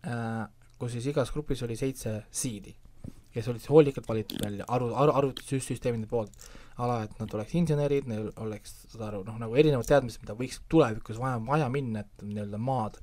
äh,, 0.07 0.47
kus 0.79 0.95
siis 0.95 1.09
igas 1.11 1.33
grupis 1.35 1.63
oli 1.67 1.77
seitse 1.77 2.15
seedi, 2.31 2.75
kes 3.35 3.49
olid 3.51 3.63
siis 3.63 3.73
hoolikalt 3.73 4.09
valitud 4.09 4.43
välja 4.45 4.67
aru, 4.69 4.93
aru, 4.95 5.15
arvutussüsteemide 5.21 6.07
poolt, 6.11 6.35
ala, 6.79 7.01
et 7.07 7.17
nad 7.19 7.33
oleks 7.35 7.55
insenerid, 7.59 8.07
neil 8.11 8.31
oleks, 8.45 8.75
saad 8.93 9.09
aru, 9.09 9.25
noh 9.27 9.41
nagu 9.43 9.59
erinevad 9.59 9.89
teadmised, 9.89 10.23
mida 10.23 10.37
võiks 10.39 10.61
tulevikus 10.71 11.19
vaja, 11.19 11.41
vaja 11.47 11.67
minna, 11.73 12.05
et 12.07 12.23
nii-öelda 12.27 12.61
maad 12.63 13.01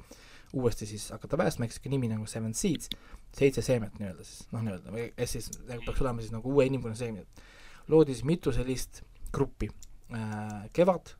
uuesti 0.55 0.87
siis 0.87 1.09
hakata 1.11 1.37
päästma, 1.41 1.67
ehk 1.67 1.75
sihuke 1.75 1.91
nimi 1.91 2.07
nagu 2.07 2.27
Seven 2.31 2.55
Seeds, 2.55 2.87
seitse 3.35 3.63
seemet 3.65 3.99
nii-öelda 3.99 4.23
siis, 4.23 4.45
noh 4.53 4.63
nii-öelda, 4.63 4.93
või 4.95 5.09
kes 5.17 5.35
siis 5.35 5.51
nagu 5.67 5.83
peaks 5.83 6.03
olema 6.05 6.23
siis 6.23 6.31
nagu 6.31 6.53
uue 6.53 6.69
inimkonna 6.69 6.95
seemned. 6.95 7.43
loodi 7.91 8.15
siis 8.15 8.25
mitu 8.25 8.55
sellist 8.55 9.03
gruppi 9.35 9.67
äh,, 10.15 10.69
kevad, 10.73 11.11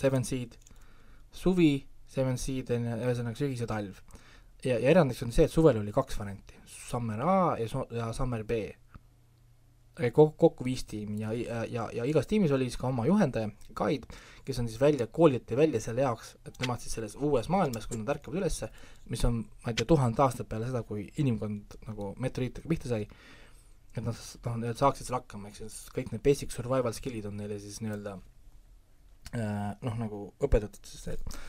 Seven 0.00 0.24
Seed, 0.24 0.56
suvi, 1.32 1.84
Seven 2.10 2.38
Seed 2.40 2.72
on 2.74 2.90
ühesõnaga 2.96 3.38
sügis 3.38 3.62
ja 3.62 3.68
talv. 3.70 4.02
ja, 4.64 4.76
ja 4.76 4.90
erandiks 4.90 5.22
on 5.24 5.32
see, 5.34 5.46
et 5.46 5.52
suvel 5.52 5.78
oli 5.80 5.94
kaks 5.94 6.18
varianti, 6.20 6.58
Summer 6.66 7.22
A 7.22 7.40
ja 7.60 7.84
ja 7.96 8.12
Summer 8.16 8.44
B. 8.44 8.60
kokku, 10.00 10.32
kokku 10.38 10.64
viis 10.64 10.84
tiimi 10.88 11.20
ja, 11.20 11.32
ja, 11.36 11.64
ja, 11.68 11.88
ja 11.92 12.04
igas 12.08 12.26
tiimis 12.26 12.52
oli 12.56 12.68
siis 12.70 12.80
ka 12.80 12.88
oma 12.88 13.04
juhendaja, 13.06 13.50
guide, 13.76 14.08
kes 14.46 14.58
on 14.62 14.68
siis 14.68 14.80
välja, 14.80 15.06
koolitati 15.06 15.56
välja 15.58 15.80
selle 15.80 16.06
jaoks, 16.06 16.34
et 16.46 16.56
nemad 16.62 16.80
siis 16.80 16.94
selles 16.96 17.16
uues 17.16 17.50
maailmas, 17.52 17.86
kui 17.86 18.00
nad 18.00 18.08
ärkavad 18.14 18.40
ülesse, 18.40 18.70
mis 19.12 19.24
on, 19.28 19.42
ma 19.64 19.72
ei 19.72 19.76
tea, 19.76 19.88
tuhat 19.90 20.22
aastat 20.24 20.48
peale 20.48 20.70
seda, 20.70 20.82
kui 20.88 21.04
inimkond 21.20 21.76
nagu 21.86 22.14
meteoriitidega 22.22 22.72
pihta 22.72 22.94
sai, 22.94 23.06
et 23.94 24.02
nad, 24.06 24.18
noh, 24.46 24.58
need 24.64 24.78
saaksid 24.80 25.06
seal 25.06 25.18
hakkama, 25.18 25.50
ehk 25.50 25.60
siis 25.60 25.78
kõik 25.94 26.12
need 26.14 26.24
basic 26.24 26.54
survival 26.54 26.94
skill'id 26.96 27.28
on 27.28 27.36
neile 27.42 27.58
siis 27.62 27.80
nii-öelda 27.84 28.16
äh, 29.34 29.72
noh, 29.82 29.98
nagu 30.00 30.22
õpetatud 30.40 30.86
siis 30.86 31.08
et 31.16 31.40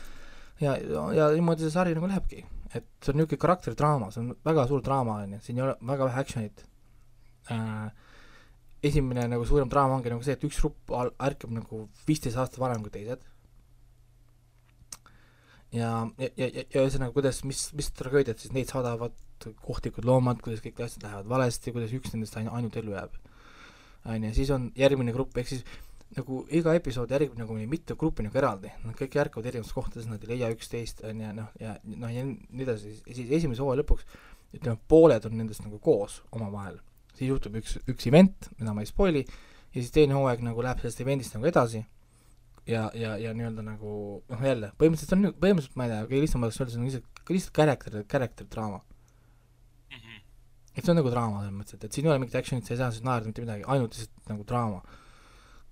ja, 0.62 0.76
ja, 1.16 1.30
niimoodi 1.34 1.66
see 1.66 1.74
sari 1.74 1.96
nagu 1.96 2.08
lähebki, 2.10 2.44
et 2.72 2.86
see 3.02 3.12
on 3.12 3.20
niisugune 3.20 3.42
karakteridraama, 3.44 4.10
see 4.14 4.22
on 4.22 4.30
väga 4.46 4.66
suur 4.70 4.84
draama, 4.84 5.18
on 5.24 5.36
ju, 5.36 5.42
siin 5.46 5.58
ei 5.58 5.66
ole 5.66 5.74
väga 5.92 6.08
vähe 6.10 6.22
action'it 6.24 6.64
äh,. 7.50 7.90
esimene 8.82 9.28
nagu 9.30 9.44
suurem 9.46 9.70
draama 9.70 9.98
ongi 9.98 10.10
nagu 10.10 10.24
see, 10.26 10.34
et 10.38 10.46
üks 10.46 10.58
grupp 10.62 10.94
ärkab 11.22 11.52
nagu 11.54 11.84
viisteist 12.06 12.38
aastat 12.38 12.62
varem 12.62 12.82
kui 12.82 12.94
teised. 12.94 13.26
ja, 15.72 15.90
ja, 16.18 16.30
ja, 16.36 16.48
ja 16.62 16.86
ühesõnaga, 16.86 17.14
kuidas, 17.16 17.42
mis, 17.48 17.68
mis 17.78 17.92
tragöödiat 17.98 18.42
siis 18.42 18.54
neid 18.56 18.70
saadavad 18.72 19.14
kohtlikud 19.66 20.06
loomad, 20.06 20.40
kuidas 20.42 20.62
kõik 20.62 20.82
asjad 20.84 21.06
lähevad 21.06 21.30
valesti, 21.30 21.72
kuidas 21.74 21.94
üks 21.96 22.12
nendest 22.14 22.36
ain-, 22.38 22.50
ainult 22.50 22.76
ellu 22.78 22.94
jääb. 22.94 23.16
on 24.04 24.24
ju, 24.28 24.34
siis 24.34 24.50
on 24.54 24.70
järgmine 24.78 25.14
grupp, 25.14 25.36
ehk 25.38 25.48
siis 25.50 25.64
nagu 26.16 26.42
iga 26.52 26.74
episood 26.76 27.12
järgib 27.14 27.38
nagu 27.40 27.56
mitu 27.70 27.96
gruppi 27.96 28.26
nagu 28.26 28.36
eraldi, 28.38 28.72
nad 28.84 28.96
kõik 28.98 29.16
ärkavad 29.24 29.48
erinevates 29.48 29.76
kohtades, 29.76 30.08
nad 30.10 30.22
ei 30.24 30.34
leia 30.34 30.50
üksteist, 30.52 31.00
on 31.08 31.22
ju, 31.24 31.30
noh, 31.38 31.48
ja 31.60 31.76
noh, 31.88 32.12
ja 32.12 32.24
nii 32.26 32.66
edasi, 32.66 32.92
siis 33.06 33.32
esimese 33.40 33.64
hooaja 33.64 33.80
lõpuks 33.80 34.04
ütleme, 34.52 34.76
pooled 34.88 35.24
on 35.28 35.38
nendest 35.40 35.64
nagu 35.64 35.80
koos 35.80 36.20
omavahel. 36.32 36.78
siis 37.16 37.28
juhtub 37.28 37.56
üks, 37.60 37.78
üks 37.88 38.06
event, 38.08 38.50
mida 38.58 38.72
ma 38.72 38.84
ei 38.84 38.88
spoil'i, 38.88 39.24
ja 39.72 39.80
siis 39.80 39.92
teine 39.94 40.16
hooaeg 40.16 40.44
nagu 40.44 40.62
läheb 40.64 40.80
sellest 40.80 41.00
event'ist 41.04 41.36
nagu 41.36 41.48
edasi 41.48 41.82
ja, 42.66 42.90
ja, 42.94 43.16
ja 43.18 43.34
nii-öelda 43.34 43.64
nagu 43.66 43.92
noh, 44.28 44.44
jälle, 44.46 44.72
põhimõtteliselt 44.78 45.16
on, 45.16 45.28
põhimõtteliselt 45.40 45.78
ma 45.78 45.86
ei 45.86 45.92
tea, 45.92 46.00
kõige 46.08 46.24
lihtsam 46.24 46.46
oleks 46.46 46.60
öelda, 46.60 46.72
see 46.74 46.80
on 46.80 46.88
lihtsalt, 46.88 47.22
lihtsalt 47.30 47.54
character, 47.58 48.00
character 48.14 48.48
draama. 48.52 48.82
et 50.72 50.84
see 50.84 50.92
on 50.92 51.00
nagu 51.00 51.12
draama 51.12 51.42
selles 51.42 51.56
mõttes, 51.56 51.76
et, 51.76 51.86
et 51.88 51.96
siin 51.96 52.06
ei 52.06 52.12
ole 52.12 52.22
mingit 52.22 52.38
action'it, 52.38 52.68
sa 52.68 52.74
ei 52.74 52.80
saa 52.80 52.92
siis 52.94 53.04
naerda 53.06 53.28
mitte 53.28 53.44
midagi, 53.44 53.66
ainult 53.68 53.96
lihtsalt 53.96 54.32
nagu 54.32 54.46
draama. 54.48 54.80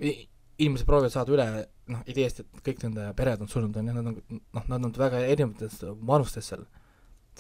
Inimesed 0.01 0.88
proovivad 0.88 1.14
saada 1.14 1.34
üle 1.34 1.46
noh, 1.90 2.03
ideest, 2.11 2.42
et 2.42 2.61
kõik 2.66 2.84
nende 2.84 3.07
pered 3.18 3.40
on 3.42 3.51
surnud, 3.51 3.76
on 3.76 3.88
ju, 3.90 3.94
nad 3.96 4.11
on 4.11 4.18
noh, 4.18 4.68
nad 4.68 4.86
on 4.88 4.94
väga 4.96 5.22
erinevates 5.26 5.80
vanustes 6.07 6.53
seal. 6.53 6.66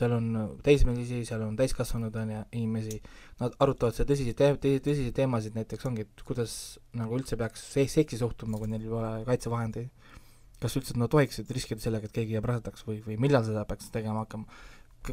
seal 0.00 0.14
on 0.16 0.58
teismelisi, 0.64 1.24
seal 1.28 1.42
on 1.44 1.56
täiskasvanud, 1.58 2.14
on 2.16 2.32
ju, 2.32 2.42
inimesi, 2.56 3.00
nad 3.42 3.56
arutavad 3.60 3.96
seal 3.96 4.08
tõsiseid 4.08 4.38
te-, 4.38 4.78
tõsiseid 4.86 5.14
teemasid, 5.16 5.56
näiteks 5.58 5.88
ongi, 5.90 6.06
et 6.06 6.24
kuidas 6.24 6.54
nagu 6.96 7.18
üldse 7.18 7.36
peaks 7.40 7.66
se- 7.74 7.88
seksi 7.90 8.20
suhtuma, 8.20 8.58
kui 8.60 8.70
neil 8.70 8.86
ei 8.86 8.94
ole 9.00 9.14
kaitsevahendeid. 9.28 9.90
kas 10.60 10.74
üldse 10.76 10.92
nad 11.00 11.08
tohiksid 11.08 11.48
riskida 11.56 11.80
sellega, 11.80 12.04
et 12.04 12.12
keegi 12.12 12.34
jääb 12.36 12.44
rasedaks 12.44 12.84
või, 12.84 12.98
või 13.00 13.14
millal 13.16 13.44
seda 13.46 13.64
peaks 13.64 13.88
tegema 13.94 14.26
hakkama 14.26 14.44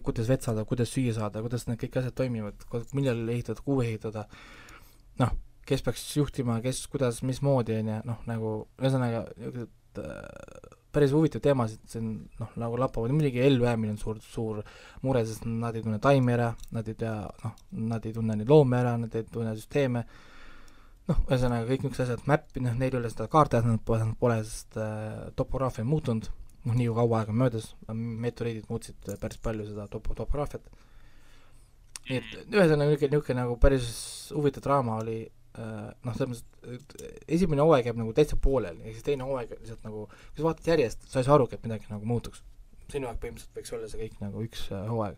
kuidas 0.04 0.28
vett 0.28 0.44
saada, 0.44 0.66
kuidas 0.68 0.92
süüa 0.92 1.14
saada, 1.16 1.42
kuidas 1.44 1.64
need 1.68 1.80
kõik 1.80 2.00
asjad 2.02 2.16
toimivad, 2.18 2.66
millal 2.98 3.22
ehitada, 3.32 3.64
kuhu 3.64 3.86
ehitada, 3.86 4.26
noh, 5.22 5.32
kes 5.68 5.84
peaks 5.84 6.06
juhtima, 6.16 6.62
kes, 6.64 6.86
kuidas, 6.92 7.22
mismoodi, 7.28 7.76
on 7.82 7.92
ju, 7.92 7.98
noh, 8.08 8.24
nagu 8.30 8.54
ühesõnaga 8.80 9.26
niisugused 9.36 10.02
äh, 10.04 10.78
päris 10.98 11.12
huvitavad 11.14 11.44
teemasid, 11.46 11.84
see 11.92 12.00
on 12.02 12.14
noh, 12.40 12.54
nagu 12.62 12.80
lapavad, 12.80 13.14
muidugi 13.14 13.44
ellujäämine 13.46 13.94
on 13.94 14.00
suur, 14.02 14.22
suur 14.24 14.64
mure, 15.04 15.22
sest 15.28 15.46
nad 15.46 15.76
ei 15.76 15.84
tunne 15.86 16.00
taimi 16.04 16.34
ära, 16.34 16.48
nad 16.74 16.88
ei 16.90 16.98
tea, 16.98 17.14
noh, 17.44 17.54
nad 17.92 18.08
ei 18.08 18.16
tunne 18.16 18.38
neid 18.40 18.50
loomi 18.50 18.80
ära, 18.80 18.96
nad 19.02 19.14
ei 19.18 19.28
tunne 19.30 19.54
süsteeme, 19.60 20.04
noh, 21.12 21.22
ühesõnaga 21.28 21.68
kõik 21.70 21.86
niisugused 21.86 22.08
asjad, 22.08 22.26
mäppi, 22.32 22.64
noh, 22.66 22.76
neil 22.80 22.96
ei 22.96 23.02
ole 23.02 23.14
seda 23.14 23.30
kaarte, 23.32 23.62
nad 23.68 23.84
pole, 23.86 24.10
pole, 24.22 24.40
sest 24.48 24.80
äh, 24.82 25.28
topograafia 25.38 25.86
on 25.86 25.92
muutunud, 25.92 26.32
noh, 26.66 26.76
nii 26.80 26.90
kaua 26.98 27.22
aega 27.22 27.36
möödas, 27.44 27.72
meteoriidid 27.94 28.72
muutsid 28.72 29.14
päris 29.22 29.44
palju 29.44 29.68
seda 29.70 29.90
top-, 29.92 30.14
topograafiat, 30.16 30.72
nii 32.08 32.22
et 32.22 32.34
ühesõnaga 32.48 32.88
niisugune, 32.88 33.14
niisugune 33.14 33.42
nagu 33.44 33.60
päris 33.62 33.92
huvitav 34.34 34.66
draama 34.66 35.02
oli 35.04 35.20
äh, 35.28 35.38
noh, 35.58 36.16
selles 36.16 36.44
mõttes, 36.44 36.78
et 36.78 37.34
esimene 37.38 37.66
hooaeg 37.66 37.90
jääb 37.90 38.00
nagu 38.02 38.14
täitsa 38.16 38.38
pooleli, 38.42 38.84
ehk 38.84 38.98
siis 38.98 39.08
teine 39.08 39.28
hooaeg 39.28 39.56
lihtsalt 39.58 39.84
nagu, 39.88 40.06
kui 40.08 40.42
sa 40.42 40.48
vaatad 40.48 40.72
järjest, 40.74 41.10
sa 41.12 41.22
ei 41.22 41.28
saa 41.28 41.36
arugi, 41.38 41.58
et 41.58 41.68
midagi 41.68 41.92
nagu 41.92 42.08
muutuks. 42.10 42.44
sinu 42.88 43.10
aeg 43.10 43.18
põhimõtteliselt 43.20 43.58
võiks 43.58 43.74
olla 43.76 43.88
see 43.92 44.00
kõik 44.00 44.20
nagu 44.24 44.44
üks 44.46 44.62
äh, 44.72 44.86
hooaeg. 44.88 45.18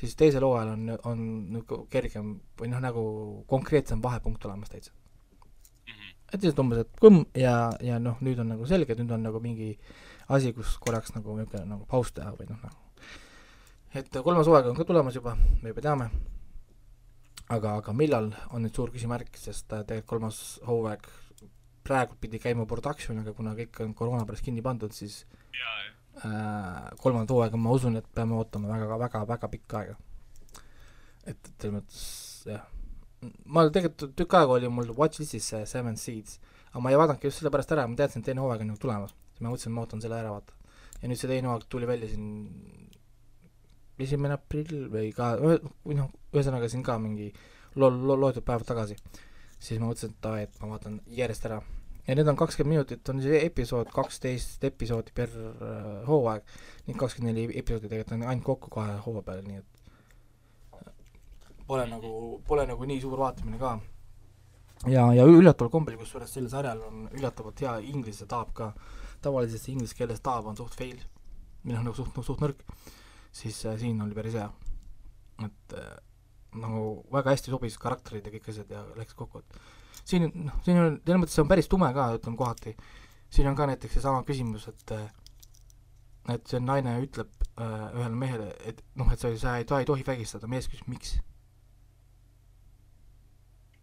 siis 0.00 0.16
teisel 0.18 0.42
hooajal 0.42 0.72
on, 0.74 0.98
on 1.10 1.24
nagu 1.58 1.80
kergem 1.90 2.40
või 2.58 2.70
noh, 2.72 2.80
nagu 2.82 3.04
konkreetsem 3.46 4.02
vahepunkt 4.02 4.44
olemas 4.44 4.72
täitsa. 4.72 4.92
et 6.32 6.40
lihtsalt 6.40 6.64
umbes, 6.64 6.84
et 6.84 6.96
kõmm 7.00 7.24
ja, 7.38 7.70
ja 7.80 7.98
noh, 7.98 8.18
nüüd 8.20 8.40
on 8.42 8.50
nagu 8.56 8.66
selge, 8.66 8.92
et 8.92 9.02
nüüd 9.02 9.12
on 9.14 9.22
nagu 9.22 9.40
mingi 9.40 9.76
asi, 10.28 10.52
kus 10.52 10.78
korraks 10.78 11.14
nagu 11.14 11.36
niisugune 11.36 11.68
nagu 11.68 11.86
paus 11.86 12.12
teha 12.12 12.32
või 12.34 12.48
noh, 12.50 12.58
nagu 12.62 12.84
et 13.94 14.16
kolmas 14.26 14.48
hooaeg 14.50 14.70
on 14.70 14.78
ka 14.78 14.86
tulemas 14.86 15.14
juba, 15.14 15.36
me 15.62 15.70
juba 15.70 15.82
teame, 15.84 16.08
aga, 17.52 17.76
aga 17.80 17.92
millal, 17.96 18.30
on 18.54 18.64
nüüd 18.64 18.76
suur 18.76 18.92
küsimärk, 18.94 19.36
sest 19.40 19.72
äh, 19.72 19.84
tegelikult 19.84 20.10
kolmas 20.14 20.40
hooaeg 20.68 21.08
praegu 21.84 22.16
pidi 22.20 22.40
käima 22.40 22.64
production, 22.68 23.20
aga 23.20 23.34
kuna 23.36 23.52
kõik 23.58 23.82
on 23.84 23.92
koroona 23.96 24.24
pärast 24.28 24.44
kinni 24.46 24.64
pandud, 24.64 24.94
siis 24.96 25.20
ja, 25.52 25.74
äh, 26.24 26.86
kolmandat 27.02 27.34
hooaega 27.34 27.60
ma 27.60 27.74
usun, 27.76 27.98
et 28.00 28.08
peame 28.16 28.36
ootama 28.38 28.72
väga, 28.72 28.98
väga, 29.04 29.24
väga 29.34 29.50
pikka 29.52 29.82
aega. 29.82 29.98
et, 31.24 31.36
et 31.36 31.52
selles 31.58 31.76
mõttes 31.76 32.00
jah, 32.48 32.64
ma 33.44 33.66
tegelikult 33.68 34.16
tükk 34.16 34.38
aega 34.40 34.58
oli 34.58 34.72
mul 34.72 34.94
watchlist'is 34.96 35.52
see 35.52 35.68
Seven 35.68 36.00
Seeds, 36.00 36.40
aga 36.72 36.84
ma 36.84 36.92
ei 36.92 37.00
vaadanudki 37.00 37.28
just 37.28 37.42
sellepärast 37.42 37.76
ära, 37.76 37.86
ma 37.88 38.00
teadsin, 38.00 38.24
et 38.24 38.32
teine 38.32 38.44
hooaeg 38.44 38.64
on 38.64 38.72
nagu 38.72 38.80
tulemas, 38.80 39.16
siis 39.34 39.44
ma 39.44 39.52
mõtlesin, 39.52 39.72
et 39.72 39.76
ma 39.76 39.84
ootan 39.84 40.04
selle 40.04 40.20
ära, 40.20 40.32
vaata. 40.32 40.56
ja 41.02 41.10
nüüd 41.10 41.20
see 41.20 41.32
teine 41.32 41.52
hooaeg 41.52 41.68
tuli 41.68 41.88
välja 41.88 42.08
siin 42.14 42.28
esimene 43.98 44.38
aprill 44.38 44.88
või 44.92 45.12
ka, 45.14 45.34
või 45.38 45.98
noh, 45.98 46.10
ühesõnaga 46.34 46.68
siin 46.70 46.82
ka 46.86 46.98
mingi 47.02 47.30
lo-, 47.78 47.92
lo-, 47.92 48.18
loetud 48.18 48.44
päevad 48.46 48.66
tagasi, 48.66 48.96
siis 49.58 49.80
ma 49.80 49.90
mõtlesin, 49.90 50.14
et 50.14 50.24
davai, 50.24 50.46
et 50.48 50.60
ma 50.62 50.72
vaatan 50.74 51.00
järjest 51.20 51.46
ära. 51.50 51.60
ja 52.06 52.14
need 52.14 52.28
on 52.28 52.36
kakskümmend 52.36 52.74
minutit, 52.74 53.08
on 53.08 53.22
see 53.24 53.38
episood, 53.46 53.88
kaksteist 53.94 54.64
episoodi 54.64 55.14
per 55.14 55.30
äh, 55.30 56.02
hooaeg, 56.08 56.42
nii 56.88 56.98
kakskümmend 57.00 57.32
neli 57.32 57.58
episoodi 57.58 57.88
tegelikult 57.88 58.18
on 58.18 58.26
ainult 58.28 58.44
kokku 58.50 58.74
kahe 58.74 58.98
hooaja 59.06 59.26
peale, 59.28 59.46
nii 59.46 59.62
et 59.62 59.74
pole 61.66 61.86
nagu, 61.88 62.40
pole 62.46 62.66
nagu 62.68 62.88
nii 62.88 63.00
suur 63.00 63.18
vaatamine 63.18 63.58
ka. 63.58 63.78
ja, 64.90 65.06
ja 65.16 65.24
üllataval 65.24 65.70
kombel, 65.72 65.96
kusjuures 66.00 66.34
sellel 66.34 66.50
sarjal 66.52 66.82
on 66.88 67.06
üllatavalt 67.14 67.62
hea 67.64 67.78
inglise 67.92 68.26
taab 68.28 68.52
ka, 68.56 68.72
tavaliselt 69.24 69.62
see 69.62 69.72
inglise 69.72 69.96
keeles 69.96 70.20
taab 70.20 70.50
on 70.50 70.58
suht 70.60 70.76
fail, 70.76 71.00
või 71.64 71.76
noh, 71.76 71.86
nagu 71.86 71.96
suht, 71.96 72.20
suht 72.26 72.44
nõrk, 72.44 72.60
siis 73.34 73.60
siin 73.80 74.02
oli 74.02 74.14
päris 74.16 74.36
hea. 74.38 74.50
et 75.44 75.74
äh, 75.74 75.94
nagu 76.54 76.82
väga 77.12 77.34
hästi 77.34 77.50
sobis 77.50 77.76
karakterid 77.82 78.26
ja 78.26 78.32
kõik 78.36 78.52
asjad 78.52 78.70
ja 78.70 78.84
läks 78.94 79.16
kokku, 79.18 79.42
et 79.42 79.56
siin, 80.06 80.28
noh, 80.46 80.60
siin 80.62 80.78
on, 80.78 80.98
selles 81.02 81.20
mõttes 81.20 81.36
see 81.36 81.42
on 81.42 81.50
päris 81.50 81.68
tume 81.70 81.90
ka, 81.96 82.12
ütleme 82.18 82.38
kohati, 82.38 82.74
siin 83.34 83.48
on 83.50 83.58
ka 83.58 83.66
näiteks 83.70 83.98
seesama 83.98 84.22
küsimus, 84.28 84.68
et 84.70 84.94
äh, 84.94 85.08
et 86.32 86.46
see 86.48 86.60
naine 86.62 86.94
ütleb 87.04 87.32
äh, 87.60 87.88
ühele 87.98 88.16
mehele, 88.16 88.48
et 88.64 88.80
noh, 88.96 89.10
et 89.12 89.20
sa 89.20 89.32
ei, 89.32 89.40
sa 89.40 89.56
ei, 89.58 89.66
ei 89.66 89.88
tohi 89.88 90.06
vägistada, 90.06 90.48
mees 90.48 90.70
küsib, 90.70 90.86
miks. 90.92 91.16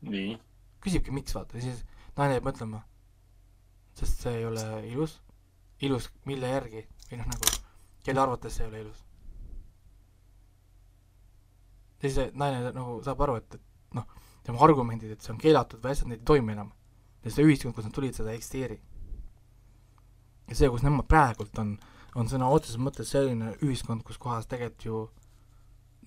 nii, 0.07 0.37
küsibki, 0.81 1.13
miks? 1.13 1.35
vaata, 1.37 1.61
siis 1.61 1.83
naine 2.17 2.39
jääb 2.39 2.47
mõtlema, 2.47 2.81
sest 3.99 4.23
see 4.23 4.39
ei 4.39 4.47
ole 4.47 4.65
ilus, 4.89 5.19
ilus 5.85 6.09
mille 6.29 6.49
järgi? 6.55 6.87
Või 7.11 7.19
noh, 7.19 7.27
nagu 7.27 7.55
kelle 8.05 8.23
arvates 8.23 8.55
see 8.55 8.65
ei 8.65 8.71
ole 8.71 8.83
ilus. 8.85 9.01
Ja 12.01 12.09
siis 12.09 12.35
naine 12.37 12.71
nagu 12.75 12.99
saab 13.05 13.21
aru, 13.25 13.37
et, 13.41 13.57
et 13.57 13.97
noh, 13.97 14.05
tema 14.45 14.61
argumendid, 14.65 15.13
et 15.13 15.25
see 15.25 15.33
on 15.33 15.41
keelatud 15.41 15.83
või 15.83 15.93
asjad, 15.93 16.09
need 16.09 16.23
ei 16.23 16.29
toimi 16.33 16.55
enam. 16.55 16.71
ja 17.21 17.31
see 17.31 17.45
ühiskond, 17.45 17.75
kus 17.77 17.85
nad 17.85 17.93
tulid, 17.93 18.15
seda 18.17 18.31
ei 18.31 18.39
eksisteeri. 18.41 18.79
ja 20.49 20.55
see, 20.57 20.69
kus 20.69 20.85
nemad 20.85 21.07
praegult 21.07 21.59
on, 21.61 21.75
on 22.15 22.31
sõna 22.31 22.49
otseses 22.49 22.81
mõttes 22.81 23.11
selline 23.13 23.53
ühiskond, 23.61 24.03
kus 24.03 24.17
kohas 24.17 24.49
tegelikult 24.49 24.85
ju 24.85 25.03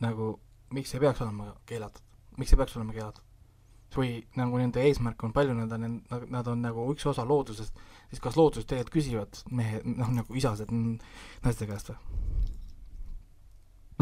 nagu 0.02 0.34
miks 0.74 0.94
ei 0.94 1.00
peaks 1.00 1.22
olema 1.22 1.52
keelatud, 1.66 2.02
miks 2.38 2.52
ei 2.52 2.60
peaks 2.60 2.76
olema 2.76 2.96
keelatud? 2.96 3.22
või 3.94 4.24
nagu 4.34 4.58
nende 4.58 4.82
eesmärk 4.82 5.22
on 5.22 5.30
palju 5.30 5.54
nad 5.54 5.70
on, 5.76 6.00
nad 6.34 6.48
on 6.50 6.64
nagu 6.64 6.88
üks 6.90 7.06
osa 7.06 7.22
loodusest, 7.28 7.76
siis 8.10 8.22
kas 8.22 8.34
loodus 8.34 8.66
tegelikult 8.66 8.96
küsivad 8.96 9.42
mehe, 9.54 9.82
noh 9.86 10.10
nagu 10.16 10.34
isased 10.34 10.72
naiste 10.74 11.68
käest 11.70 11.92
või? 11.92 12.33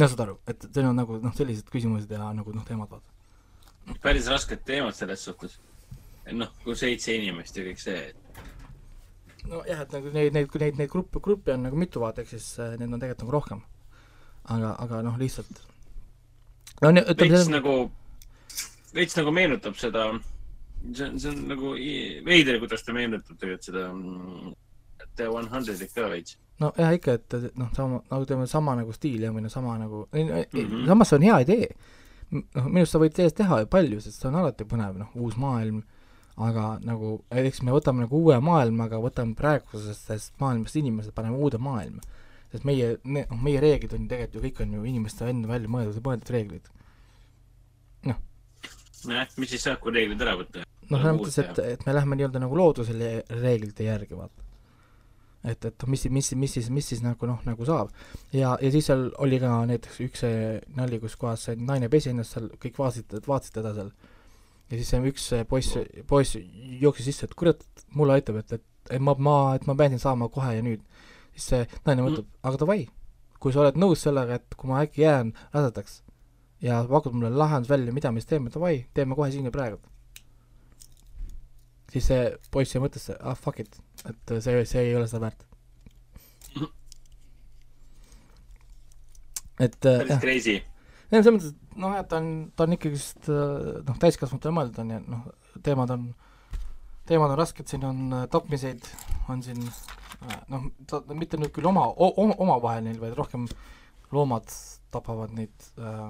No 0.03 0.11
saad 0.11 0.25
aru, 0.27 0.39
et 0.51 0.69
see 0.69 0.87
on 0.87 0.99
nagu 0.99 1.19
noh, 1.23 1.35
sellised 1.37 1.69
küsimused 1.73 2.11
ja 2.11 2.31
nagu 2.35 2.55
noh, 2.55 2.65
teemad 2.67 2.91
vaata. 2.91 3.99
päris 4.03 4.31
rasked 4.31 4.65
teemad 4.67 4.99
selles 4.99 5.25
suhtes. 5.29 5.59
noh, 6.33 6.51
kui 6.65 6.77
seitse 6.79 7.15
inimest 7.17 7.57
ja 7.59 7.67
kõik 7.67 7.83
see, 7.83 8.01
nojah, 9.49 9.85
et 9.85 9.95
nagu 9.97 10.13
neid, 10.15 10.33
neid, 10.35 10.55
neid, 10.63 10.79
neid 10.79 10.91
gruppe, 10.91 11.23
gruppe 11.23 11.55
on 11.55 11.67
nagu 11.67 11.79
mitu 11.79 12.03
vaata, 12.03 12.23
ehk 12.23 12.35
siis 12.35 12.55
äh, 12.63 12.77
neid 12.79 12.91
on 12.91 13.01
tegelikult 13.01 13.27
nagu 13.27 13.37
rohkem. 13.39 13.63
aga, 14.53 14.75
aga 14.83 15.03
noh, 15.07 15.19
lihtsalt 15.19 15.67
no 16.83 16.91
ütleme 16.91 17.15
veits 17.15 17.31
selles 17.31 17.51
nagu, 17.53 17.75
veits 18.95 19.19
nagu 19.19 19.35
meenutab 19.35 19.79
seda, 19.79 20.09
see 20.91 21.07
on, 21.07 21.19
see 21.23 21.31
on 21.31 21.45
nagu 21.51 21.75
veider, 22.27 22.59
kuidas 22.63 22.83
ta 22.87 22.95
meenutab 22.97 23.39
tegelikult 23.39 23.71
seda 23.71 23.89
mm, 23.93 24.55
The 25.19 25.29
One 25.29 25.51
Hundred'it 25.53 25.93
ka 25.95 26.09
veits. 26.11 26.39
No 26.61 26.73
jah, 26.77 26.93
ikka, 26.97 27.17
et 27.19 27.57
noh, 27.59 27.71
sama, 27.77 28.03
nagu 28.11 28.27
ütleme, 28.27 28.47
sama 28.51 28.77
nagu 28.79 28.95
stiil 28.97 29.25
ja, 29.27 29.33
või 29.35 29.45
noh, 29.47 29.53
sama 29.53 29.77
nagu 29.81 30.07
mm. 30.13 30.31
-hmm. 30.53 30.87
samas 30.91 31.13
see 31.13 31.19
on 31.19 31.27
hea 31.29 31.39
idee. 31.47 31.69
noh, 32.33 32.69
minu 32.69 32.85
arust 32.85 32.97
sa 32.97 33.01
võid 33.03 33.17
sellest 33.17 33.37
teha 33.41 33.61
ju 33.63 33.71
palju, 33.73 34.01
sest 34.01 34.21
see 34.21 34.29
on 34.31 34.39
alati 34.41 34.65
põnev, 34.69 34.97
noh, 35.01 35.17
uus 35.21 35.37
maailm, 35.41 35.83
aga 36.37 36.79
nagu, 36.85 37.19
eks 37.43 37.63
me 37.63 37.75
võtame 37.75 38.07
nagu 38.07 38.21
uue 38.25 38.39
maailma, 38.41 38.89
aga 38.89 39.01
võtame 39.05 39.37
praegusest 39.39 40.39
maailmast 40.41 40.79
inimesed, 40.81 41.13
paneme 41.17 41.37
uude 41.37 41.59
maailma. 41.59 42.01
sest 42.53 42.65
meie, 42.69 42.97
noh, 43.05 43.39
meie 43.41 43.61
reeglid 43.61 43.95
on 43.97 44.05
ju 44.05 44.09
tegelikult 44.09 44.35
ju 44.35 44.49
kõik 44.49 44.63
on 44.65 44.73
ju 44.77 44.85
inimeste 44.85 45.29
enda 45.29 45.49
välja 45.49 45.69
mõeldud 45.69 45.97
ja 45.97 46.05
mõeldud 46.09 46.31
reeglid. 46.37 46.69
nojah, 49.07 49.29
mis 49.37 49.51
siis 49.51 49.65
saab, 49.67 49.81
kui 49.81 49.93
reeglid 49.93 50.21
ära 50.23 50.37
võtta? 50.39 50.65
noh, 50.91 51.01
selles 51.01 51.19
mõttes, 51.19 51.39
et, 51.43 51.59
et 51.77 51.87
me 51.87 51.95
lähme 51.97 52.19
nii-öelda 52.19 52.43
nagu 52.43 52.57
loodusele 52.59 53.13
reeglite 53.31 53.87
järgi, 53.87 54.17
vaata. 54.19 54.42
et, 55.45 55.65
et 55.65 55.85
mis, 55.87 56.05
mis, 56.11 56.33
mis 56.39 56.55
siis, 56.57 56.69
mis 56.71 56.89
siis 56.93 57.03
nagu 57.03 57.27
noh, 57.27 57.41
nagu 57.47 57.67
saab. 57.67 57.91
ja, 58.33 58.55
ja 58.63 58.71
siis 58.75 58.89
seal 58.91 59.09
oli 59.23 59.41
ka 59.43 59.55
näiteks 59.71 60.01
üks 60.07 60.25
see 60.25 60.59
nali, 60.77 61.01
kus 61.03 61.17
kohas 61.19 61.49
see 61.49 61.59
naine 61.59 61.91
pesi 61.93 62.13
ennast 62.13 62.37
seal, 62.37 62.49
kõik 62.63 62.79
vaatasid, 62.79 63.17
vaatasid 63.27 63.59
teda 63.59 63.75
seal. 63.79 63.91
ja 64.71 64.79
siis 64.79 64.93
see 64.95 65.03
üks 65.13 65.29
poiss, 65.51 65.79
poiss 66.09 66.39
jooksis 66.83 67.11
sisse, 67.11 67.29
et 67.29 67.37
kurat, 67.39 67.67
mulle 67.99 68.19
aitab, 68.19 68.39
et, 68.43 68.59
et, 68.59 68.99
ma, 69.03 69.17
ma, 69.19 69.37
et 69.59 69.67
ma 69.67 69.77
sind 69.89 70.05
saama 70.05 70.31
kohe 70.33 70.57
ja 70.57 70.65
nüüd. 70.65 70.83
siis 71.35 71.51
see 71.55 71.69
naine 71.89 72.07
mõtleb, 72.07 72.31
aga 72.43 72.63
davai, 72.63 72.81
kui 73.43 73.55
sa 73.55 73.65
oled 73.67 73.79
nõus 73.81 74.07
sellega, 74.07 74.39
et 74.39 74.59
kui 74.59 74.71
ma 74.71 74.85
äkki 74.87 75.07
jään 75.07 75.35
rasedaks 75.55 76.03
ja 76.63 76.85
pakud 76.87 77.17
mulle 77.17 77.35
lahendus 77.35 77.73
välja, 77.73 77.93
mida 77.93 78.13
me 78.13 78.23
siis 78.23 78.31
teeme, 78.31 78.53
davai, 78.55 78.85
teeme 78.95 79.19
kohe 79.19 79.33
siin 79.35 79.51
ja 79.51 79.55
praegu 79.55 79.83
siis 81.93 82.09
see 82.09 82.21
poiss 82.53 82.75
jäi 82.75 82.83
mõttesse, 82.83 83.17
ah 83.21 83.37
fuck 83.39 83.61
it, 83.63 83.79
et 84.09 84.35
see, 84.45 84.65
see 84.69 84.85
ei 84.89 84.95
ole 84.97 85.09
seda 85.11 85.27
väärt. 85.27 85.47
et 89.63 89.87
äh, 89.87 89.99
päris 90.01 90.11
jah, 90.11 90.21
crazy. 90.23 90.55
selles 91.11 91.29
mõttes, 91.29 91.53
et 91.53 91.79
noh, 91.85 91.97
et 91.99 92.09
ta 92.11 92.19
on, 92.23 92.31
ta 92.57 92.67
on 92.67 92.77
ikkagist 92.79 93.29
äh, 93.31 93.83
noh, 93.87 93.99
täiskasvanutele 94.03 94.57
mõeldud 94.57 94.81
on 94.83 94.95
ju, 94.95 95.01
noh, 95.13 95.27
teemad 95.67 95.93
on, 95.95 96.09
teemad 97.09 97.35
on 97.35 97.41
rasked, 97.43 97.69
siin 97.69 97.85
on 97.87 98.03
äh, 98.17 98.25
tapmiseid, 98.33 98.89
on 99.33 99.45
siin 99.45 99.61
äh, 99.69 100.41
noh, 100.53 100.67
mitte 101.13 101.41
nüüd 101.41 101.53
küll 101.55 101.69
oma, 101.71 101.87
oma, 101.93 102.39
omavahel 102.43 102.89
neil, 102.89 102.99
vaid 103.03 103.15
rohkem 103.19 103.47
loomad 104.13 104.49
tapavad 104.93 105.31
neid 105.33 105.71
äh,, 105.81 106.01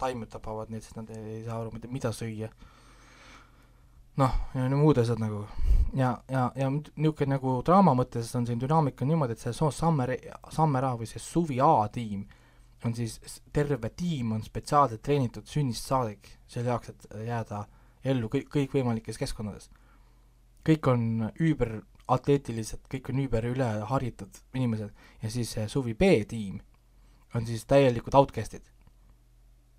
taimed 0.00 0.30
tapavad 0.32 0.72
neid, 0.72 0.82
sest 0.82 0.96
nad 0.98 1.10
ei 1.14 1.44
saa 1.46 1.60
aru, 1.60 1.74
mida 1.92 2.10
süüa 2.14 2.48
noh, 4.16 4.34
ja 4.54 4.68
muud 4.76 4.98
asjad 4.98 5.20
nagu 5.20 5.44
ja, 5.96 6.14
ja, 6.30 6.50
ja 6.56 6.70
niisugune 6.70 7.34
nagu 7.36 7.60
draama 7.66 7.94
mõttes 7.96 8.32
on 8.36 8.46
siin 8.48 8.60
dünaamika 8.60 9.04
niimoodi, 9.04 9.36
et 9.36 9.44
see 9.44 9.52
so- 9.52 9.70
Summer, 9.70 10.12
Summer 10.52 10.84
A 10.84 10.94
või 10.96 11.08
see 11.10 11.22
Suvi 11.22 11.60
A 11.60 11.88
tiim 11.92 12.26
on 12.84 12.94
siis, 12.94 13.18
terve 13.52 13.90
tiim 13.90 14.32
on 14.36 14.42
spetsiaalselt 14.44 15.02
treenitud 15.02 15.46
sünnist 15.48 15.86
saadik 15.88 16.28
selle 16.46 16.70
jaoks, 16.70 16.88
et 16.92 17.06
jääda 17.26 17.64
ellu 18.04 18.28
kõik, 18.28 18.48
kõikvõimalikes 18.52 19.18
keskkondades. 19.18 19.70
kõik 20.66 20.88
on 20.90 21.30
üüberatleetilised, 21.40 22.80
kõik 22.90 23.10
on 23.10 23.20
üüber 23.22 23.44
üleharitud 23.46 24.40
inimesed 24.54 24.90
ja 25.22 25.30
siis 25.30 25.50
see 25.54 25.68
Suvi 25.68 25.94
B 25.94 26.24
tiim 26.28 26.60
on 27.34 27.46
siis 27.46 27.64
täielikud 27.64 28.14
outcast'id 28.14 28.64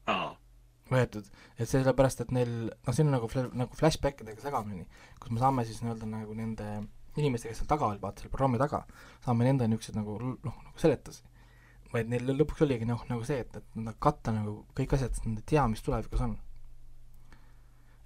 aa, 0.07 0.35
võetud, 0.91 1.27
et 1.57 1.69
sellepärast, 1.69 2.23
et 2.23 2.33
neil, 2.35 2.53
noh, 2.69 2.95
siin 2.95 3.09
on 3.09 3.17
nagu 3.17 3.29
fl-, 3.31 3.51
nagu 3.57 3.77
flashback 3.77 4.23
idega 4.23 4.43
segamini, 4.43 4.87
kus 5.21 5.33
me 5.33 5.41
saame 5.41 5.65
siis 5.67 5.83
nii-öelda 5.83 6.09
nagu 6.11 6.35
nende 6.37 6.67
inimestega, 7.17 7.53
kes 7.53 7.63
seal 7.63 7.69
taga 7.69 7.89
olid, 7.89 8.01
vaata 8.03 8.23
seal 8.23 8.33
programmi 8.33 8.59
taga, 8.61 8.83
saame 9.25 9.47
nende 9.47 9.67
niisuguseid 9.69 9.97
nagu 9.99 10.17
noh, 10.21 10.41
nagu 10.45 10.81
seletusi. 10.81 11.23
vaid 11.93 12.09
neil 12.11 12.27
lõpuks 12.35 12.65
oligi 12.65 12.85
noh, 12.85 13.03
nagu 13.07 13.23
see, 13.23 13.39
et, 13.45 13.53
et 13.55 13.79
nad 13.79 13.95
katta 14.03 14.33
nagu 14.35 14.59
kõik 14.77 14.97
asjad, 14.97 15.15
sest 15.15 15.27
nad 15.29 15.39
ei 15.39 15.47
tea, 15.53 15.63
mis 15.71 15.83
tulevikus 15.85 16.23
on. 16.25 16.35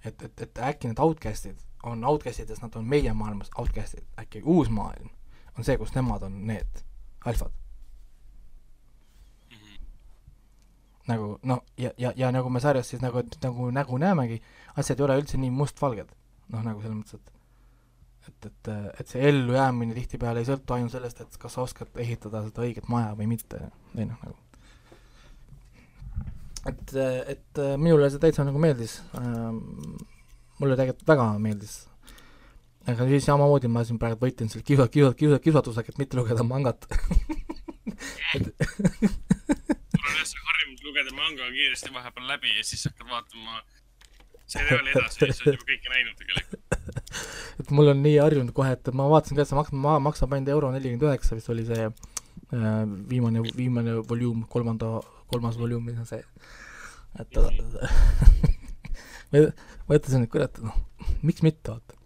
et, 0.04 0.22
et, 0.22 0.40
et 0.46 0.62
äkki 0.70 0.90
need 0.90 1.02
outcast'id 1.02 1.58
on 1.86 2.04
outcast'id, 2.06 2.48
sest 2.48 2.62
nad 2.62 2.76
on 2.78 2.86
meie 2.88 3.12
maailmas 3.14 3.50
outcast'id, 3.58 4.06
äkki 4.22 4.42
uus 4.44 4.70
maailm 4.70 5.10
on 5.58 5.66
see, 5.66 5.76
kus 5.76 5.94
nemad 5.94 6.22
on 6.26 6.38
need 6.48 6.84
alfad. 7.28 7.61
Nagu 11.12 11.36
noh, 11.48 11.62
ja, 11.80 11.92
ja, 12.00 12.12
ja 12.16 12.32
nagu 12.34 12.50
me 12.52 12.62
sarjas 12.64 12.90
siis 12.92 13.02
nagu, 13.04 13.22
nagu, 13.44 13.68
nagu 13.74 14.00
näemegi, 14.00 14.40
asjad 14.80 15.00
ei 15.00 15.06
ole 15.06 15.20
üldse 15.22 15.40
nii 15.40 15.52
mustvalged. 15.54 16.10
noh, 16.52 16.64
nagu 16.64 16.82
selles 16.82 16.98
mõttes, 16.98 17.20
et 17.20 17.38
et, 18.22 18.46
et, 18.46 18.68
et 19.00 19.08
see 19.10 19.22
ellujäämine 19.28 19.96
tihtipeale 19.96 20.42
ei 20.42 20.46
sõltu 20.46 20.76
ainult 20.76 20.94
sellest, 20.94 21.24
et 21.24 21.38
kas 21.42 21.56
sa 21.56 21.64
oskad 21.64 21.96
ehitada 21.98 22.44
seda 22.46 22.62
õiget 22.62 22.86
maja 22.92 23.16
või 23.18 23.26
mitte, 23.32 23.58
või 23.96 24.06
noh, 24.10 24.20
nagu 24.22 24.36
et, 26.70 26.94
et 27.34 27.62
minule 27.82 28.10
see 28.12 28.22
täitsa 28.22 28.46
nagu 28.46 28.60
meeldis 28.62 29.00
ähm,, 29.18 29.58
mulle 30.60 30.78
tegelikult 30.78 31.08
väga 31.08 31.26
meeldis 31.42 31.80
aga 32.86 33.06
siis 33.10 33.26
samamoodi 33.26 33.70
ma 33.70 33.82
siin 33.86 33.98
praegu 34.02 34.22
võitlen 34.22 34.50
selle 34.50 34.66
kiusa, 34.66 34.86
kiusa, 34.90 35.14
kiusa, 35.18 35.38
kiusatusega, 35.42 35.94
et 35.94 36.00
mitte 36.02 36.18
lugeda 36.18 36.46
mangat. 36.46 36.86
mul 38.32 38.48
on 40.08 40.18
jah 40.18 40.26
see 40.28 40.42
harjumus 40.48 40.82
lugeda 40.86 41.14
manga 41.16 41.48
kiiresti 41.54 41.94
vahepeal 41.94 42.28
läbi 42.34 42.56
ja 42.56 42.64
siis 42.66 42.84
hakkad 42.88 43.08
vaatama 43.10 43.62
seriaali 44.54 44.92
edasi 44.94 45.24
ja 45.24 45.32
siis 45.32 45.42
oled 45.46 45.58
juba 45.58 45.68
kõike 45.70 45.92
näinud 45.94 46.16
tegelikult. 46.20 46.60
et 47.62 47.74
mul 47.76 47.92
on 47.92 48.02
nii 48.06 48.18
harjunud 48.22 48.54
kohe, 48.56 48.74
et 48.76 48.92
ma 48.98 49.08
vaatasin 49.12 49.38
ka, 49.38 49.44
et 49.44 49.52
see 49.52 49.58
maks-, 49.58 49.76
ma 49.86 49.98
maksab 50.02 50.34
ainult 50.36 50.52
euro 50.56 50.72
nelikümmend 50.74 51.08
üheksa, 51.08 51.38
vist 51.38 51.52
oli 51.52 51.64
see 51.68 51.88
äh, 51.88 52.84
viimane, 53.10 53.44
viimane 53.56 53.98
volüüm, 54.10 54.44
kolmanda, 54.52 54.94
kolmas 55.32 55.58
volüüm, 55.60 55.84
mis 55.88 56.00
on 56.02 56.08
see, 56.08 56.22
et 57.22 57.30
ma 59.32 59.46
ma 59.88 59.98
ütlesin, 59.98 60.26
et 60.26 60.32
kurat, 60.32 60.58
noh, 60.64 60.76
miks 61.24 61.44
mitte, 61.46 61.72
vaata. 61.72 62.00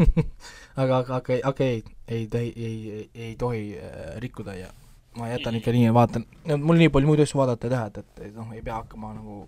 aga, 0.80 1.02
aga, 1.02 1.16
aga, 1.18 1.40
aga 1.50 1.66
ei, 1.66 1.82
ei, 2.08 2.28
ei, 2.32 2.52
ei, 2.56 2.76
ei, 2.96 3.08
ei 3.26 3.34
tohi 3.40 3.64
äh, 3.76 4.14
rikkuda 4.22 4.54
ja 4.56 4.70
ma 5.18 5.28
jätan 5.28 5.56
ikka 5.58 5.72
nii 5.74 5.84
ja 5.84 5.94
vaatan, 5.94 6.26
mul 6.62 6.78
nii 6.78 6.90
palju 6.94 7.10
muid 7.10 7.22
asju 7.24 7.40
vaadata 7.40 7.66
ja 7.66 7.74
teha, 7.74 7.86
et, 7.90 8.26
et 8.28 8.34
noh, 8.36 8.52
ei 8.54 8.62
pea 8.62 8.76
hakkama 8.78 9.12
nagu 9.16 9.40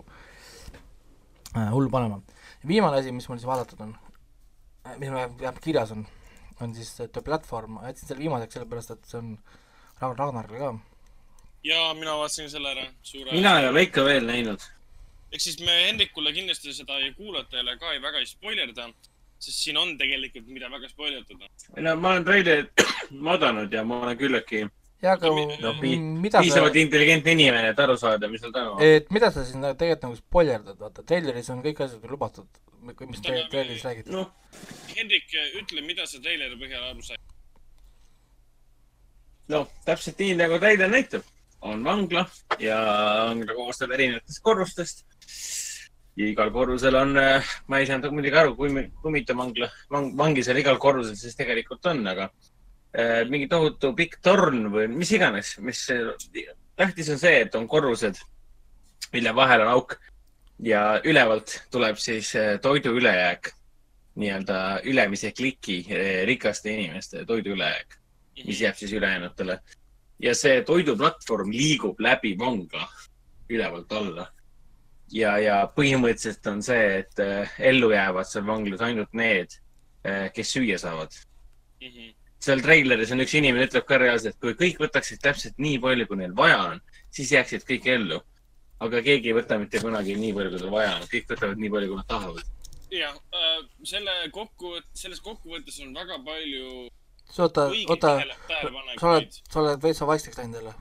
äh, 1.55 1.69
hullu 1.71 1.89
panema. 1.93 2.19
viimane 2.67 2.99
asi, 2.99 3.11
mis 3.11 3.29
mul 3.29 3.39
siis 3.39 3.47
vaadatud 3.47 3.83
on, 3.85 3.93
mis 4.97 5.09
mul 5.09 5.19
vähemalt 5.19 5.61
kirjas 5.63 5.93
on, 5.95 6.05
on 6.61 6.75
siis 6.75 6.91
äh, 6.99 7.07
The 7.07 7.21
Platform, 7.21 7.77
ma 7.77 7.87
jätsin 7.87 8.11
selle 8.11 8.25
viimaseks 8.25 8.59
sellepärast, 8.59 8.91
et 8.97 9.07
see 9.07 9.21
on 9.21 9.37
Ragnar 10.01 10.19
Ragnarile 10.19 10.59
ka. 10.59 10.73
ja 11.63 11.93
mina 11.95 12.17
vaatasin 12.19 12.51
selle 12.51 12.75
ära, 12.75 12.85
suure. 13.01 13.31
mina 13.31 13.59
ei 13.61 13.71
ole 13.71 13.87
ikka 13.87 14.05
veel 14.05 14.27
näinud. 14.27 14.67
ehk 15.31 15.47
siis 15.47 15.59
me 15.63 15.79
Hendrikule 15.87 16.35
kindlasti 16.35 16.75
seda 16.75 16.99
ja 16.99 17.13
kuulajatele 17.15 17.77
ka 17.79 17.95
ei 17.95 18.01
väga 18.03 18.19
ei 18.19 18.27
spoilerda, 18.27 18.91
sest 19.39 19.63
siin 19.63 19.79
on 19.79 19.97
tegelikult, 19.97 20.51
mida 20.51 20.71
väga 20.71 20.91
spoilerdada. 20.91 21.51
ei 21.77 21.87
no 21.87 21.95
ma 21.95 22.17
olen 22.17 22.25
treilerit 22.27 22.87
vaadanud 23.23 23.73
ja 23.79 23.87
ma 23.87 24.03
olen 24.03 24.17
küllaltki 24.17 24.65
ja 25.03 25.13
aga 25.17 25.29
no, 25.61 25.73
pi- 25.81 25.97
mida 25.99 26.39
piisavalt 26.43 26.75
sa, 26.77 26.79
intelligentne 26.79 27.33
inimene, 27.35 27.71
et 27.73 27.79
aru 27.85 27.95
saada, 27.99 28.29
mis 28.31 28.41
seal 28.43 28.53
toimub. 28.55 28.81
et 28.85 29.09
mida 29.11 29.31
sa 29.35 29.43
siin 29.47 29.59
nagu 29.63 29.75
tegelikult 29.79 30.05
nagu 30.07 30.19
spoilerdad, 30.19 30.77
vaata, 30.79 31.03
treileris 31.09 31.49
on 31.51 31.63
kõik 31.65 31.81
asjad 31.83 32.05
lubatud, 32.11 32.61
mis 33.09 33.23
tre- 33.25 33.43
treileris 33.51 33.83
räägitud. 33.87 34.13
noh, 34.15 34.31
Hendrik, 34.95 35.27
ütle, 35.59 35.83
mida 35.85 36.07
sa 36.07 36.21
treileri 36.23 36.55
põhjal 36.61 36.87
aru 36.91 37.03
said. 37.03 37.19
noh, 39.51 39.67
täpselt 39.85 40.23
nii 40.23 40.37
nagu 40.39 40.59
treiler 40.63 40.91
näitab. 40.91 41.27
on 41.63 41.83
vangla 41.83 42.25
ja 42.59 42.77
vangla 43.29 43.53
koosneb 43.55 43.91
erinevatest 43.95 44.41
korrustest. 44.43 45.05
ja 46.15 46.25
igal 46.31 46.51
korrusel 46.51 46.95
on, 46.95 47.13
ma 47.67 47.79
ei 47.79 47.85
saanud 47.89 48.11
muidugi 48.15 48.37
aru, 48.39 48.55
kui, 48.55 48.71
kui 49.01 49.11
mitu 49.11 49.35
vangla, 49.35 49.69
vang, 49.91 50.11
vangi 50.17 50.43
seal 50.43 50.57
igal 50.63 50.77
korrusel 50.79 51.15
siis 51.19 51.35
tegelikult 51.35 51.85
on, 51.91 52.05
aga 52.07 52.29
äh, 52.29 52.52
mingi 53.29 53.47
tohutu 53.49 53.93
pikk 53.97 54.19
torn 54.21 54.67
või 54.73 54.87
mis 54.91 55.11
iganes, 55.15 55.55
mis, 55.65 55.79
tähtis 56.77 57.09
on 57.09 57.19
see, 57.21 57.39
et 57.45 57.55
on 57.57 57.67
korrused, 57.69 58.19
mille 59.13 59.33
vahel 59.35 59.65
on 59.65 59.71
auk 59.73 59.97
ja 60.63 60.83
ülevalt 61.05 61.55
tuleb 61.71 61.97
siis 62.01 62.33
äh, 62.35 62.59
toidu 62.61 62.93
ülejääk, 62.97 63.51
nii-öelda 64.21 64.59
ülemise 64.89 65.31
kliki 65.33 65.79
äh, 65.89 66.21
rikaste 66.29 66.73
inimeste 66.73 67.25
toidu 67.25 67.55
ülejääk, 67.57 67.97
mis 68.45 68.61
jääb 68.61 68.77
siis 68.77 68.93
ülejäänutele. 68.93 69.59
ja 70.19 70.35
see 70.35 70.61
toiduplatvorm 70.63 71.51
liigub 71.51 71.99
läbi 71.99 72.37
vangla 72.39 72.87
ülevalt 73.49 73.91
alla. 73.91 74.27
ja, 75.11 75.37
ja 75.37 75.57
põhimõtteliselt 75.75 76.47
on 76.47 76.61
see, 76.63 76.99
et 76.99 77.19
äh, 77.19 77.59
ellu 77.59 77.91
jäävad 77.91 78.29
seal 78.29 78.45
vanglas 78.47 78.81
ainult 78.81 79.13
need, 79.13 79.59
kes 80.33 80.49
süüa 80.51 80.77
saavad 80.77 81.13
Mhm. 81.83 82.22
Seal 82.43 82.61
treileris 82.65 83.11
on 83.15 83.23
üks 83.23 83.33
inimene 83.39 83.67
ütleb 83.69 83.85
ka 83.87 83.97
reaalselt, 84.01 84.35
kui 84.41 84.55
kõik 84.59 84.81
võtaksid 84.83 85.21
täpselt 85.23 85.59
nii 85.63 85.77
palju, 85.83 86.07
kui 86.09 86.17
neil 86.19 86.33
vaja 86.37 86.57
on, 86.71 86.81
siis 87.13 87.31
jääksid 87.35 87.63
kõik 87.69 87.87
ellu. 87.97 88.21
aga 88.83 88.99
keegi 89.05 89.29
ei 89.31 89.35
võta 89.37 89.55
mitte 89.59 89.79
kunagi 89.79 90.15
nii 90.19 90.33
palju, 90.35 90.49
kui 90.51 90.59
tal 90.59 90.71
vaja 90.73 90.95
on, 90.97 91.05
kõik 91.11 91.29
võtavad 91.31 91.61
nii 91.61 91.69
palju, 91.75 91.87
kui 91.91 91.99
nad 92.01 92.09
tahavad. 92.09 92.49
jah, 92.91 93.15
selle 93.83 94.15
kokku, 94.31 94.73
selles 94.93 95.21
kokkuvõttes 95.23 95.79
on 95.85 95.93
väga 95.95 96.17
palju 96.25 96.89
oota, 97.37 97.67
õigeid 97.71 97.89
oota, 97.89 98.11
tähele- 98.47 98.99
sa 98.99 99.07
oled 99.13 99.31
sa 99.53 99.59
oled 99.61 99.81
veitsa 99.83 100.07
vaikseks 100.07 100.37
läinud 100.37 100.59
jälle. 100.59 100.73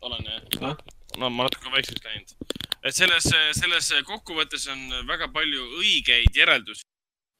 olen 0.00 0.24
jah 0.24 0.70
Ah?. 0.70 0.76
no 1.18 1.30
ma 1.30 1.46
natuke 1.46 1.70
vaikseks 1.70 2.04
läinud. 2.04 2.34
et 2.82 2.94
selles, 2.94 3.30
selles 3.60 3.92
kokkuvõttes 4.10 4.66
on 4.72 5.06
väga 5.06 5.28
palju 5.28 5.62
õigeid 5.80 6.34
järeldusi 6.36 6.82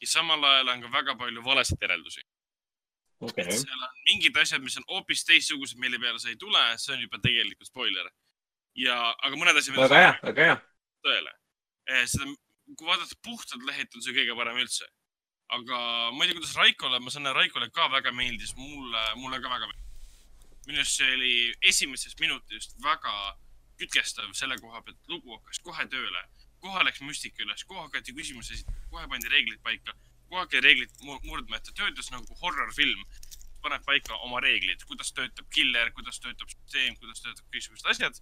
ja 0.00 0.06
samal 0.06 0.44
ajal 0.44 0.68
on 0.68 0.80
ka 0.86 0.92
väga 0.92 1.14
palju 1.18 1.44
valesid 1.44 1.82
järeldusi. 1.82 2.20
okay., 3.30 3.58
seal 3.60 3.86
on 3.86 3.94
mingid 4.08 4.36
asjad, 4.40 4.62
mis 4.64 4.76
on 4.80 4.86
hoopis 4.90 5.24
teistsugused, 5.28 5.78
mille 5.82 6.00
peale 6.02 6.20
sa 6.22 6.30
ei 6.32 6.38
tule, 6.40 6.62
see 6.80 6.94
on 6.96 7.04
juba 7.04 7.20
tegelikult 7.24 7.70
spoiler. 7.70 8.10
ja, 8.78 8.98
aga 9.26 9.38
mõned 9.38 9.60
asjad, 9.60 9.78
väga 9.78 10.02
hea, 10.02 10.12
väga 10.24 10.48
hea. 10.48 10.58
tõele. 11.06 11.32
seda, 12.10 12.28
kui 12.72 12.88
vaadata 12.88 13.18
puhtalt 13.24 13.64
lehelt, 13.68 13.94
on 13.94 14.04
see 14.04 14.16
kõige 14.16 14.36
parem 14.38 14.60
üldse. 14.64 14.88
aga 15.54 15.78
ma 16.16 16.24
ei 16.24 16.30
tea, 16.30 16.38
kuidas 16.40 16.56
Raikole, 16.58 17.00
ma 17.00 17.12
saan 17.12 17.30
aru, 17.30 17.42
Raikole 17.42 17.70
ka 17.70 17.88
väga 17.92 18.12
meeldis, 18.16 18.54
mulle, 18.58 19.06
mulle 19.20 19.40
ka 19.40 19.52
väga 19.52 19.70
meeldis. 19.70 19.82
minu 20.66 20.80
arust 20.80 21.00
see 21.00 21.14
oli 21.18 21.34
esimesest 21.70 22.20
minutist 22.24 22.78
väga 22.82 23.14
kütkestav 23.80 24.32
selle 24.38 24.56
koha 24.62 24.80
pealt, 24.86 25.00
lugu 25.10 25.34
hakkas 25.36 25.60
kohe 25.66 25.86
tööle. 25.92 26.24
kohe 26.64 26.80
läks 26.86 27.02
müstika 27.04 27.42
üles, 27.44 27.64
kohe 27.68 27.82
hakati 27.84 28.14
küsimusi 28.16 28.54
esitama, 28.56 28.86
kohe 28.90 29.08
pandi 29.12 29.28
reeglid 29.28 29.60
paika, 29.60 29.92
kohe 30.28 30.40
hakati 30.40 30.60
reeglid 30.64 30.90
mu- 31.02 31.20
murdma, 31.28 31.56
et 31.56 31.64
ta 31.68 31.72
töötas 31.82 32.10
nagu 32.14 32.40
horror-film. 32.42 33.04
paneb 33.64 33.80
paika 33.84 34.16
oma 34.26 34.40
reeglid, 34.44 34.82
kuidas 34.84 35.12
töötab 35.16 35.46
killer, 35.48 35.88
kuidas 35.96 36.18
töötab 36.20 36.50
süsteem, 36.52 36.98
kuidas 37.00 37.22
töötab 37.24 37.46
kõiksugused 37.52 37.86
asjad. 37.88 38.20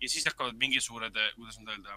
ja 0.00 0.08
siis 0.08 0.26
hakkavad 0.28 0.58
mingi 0.60 0.80
suured, 0.80 1.16
kuidas 1.36 1.56
nüüd 1.58 1.70
öelda, 1.72 1.96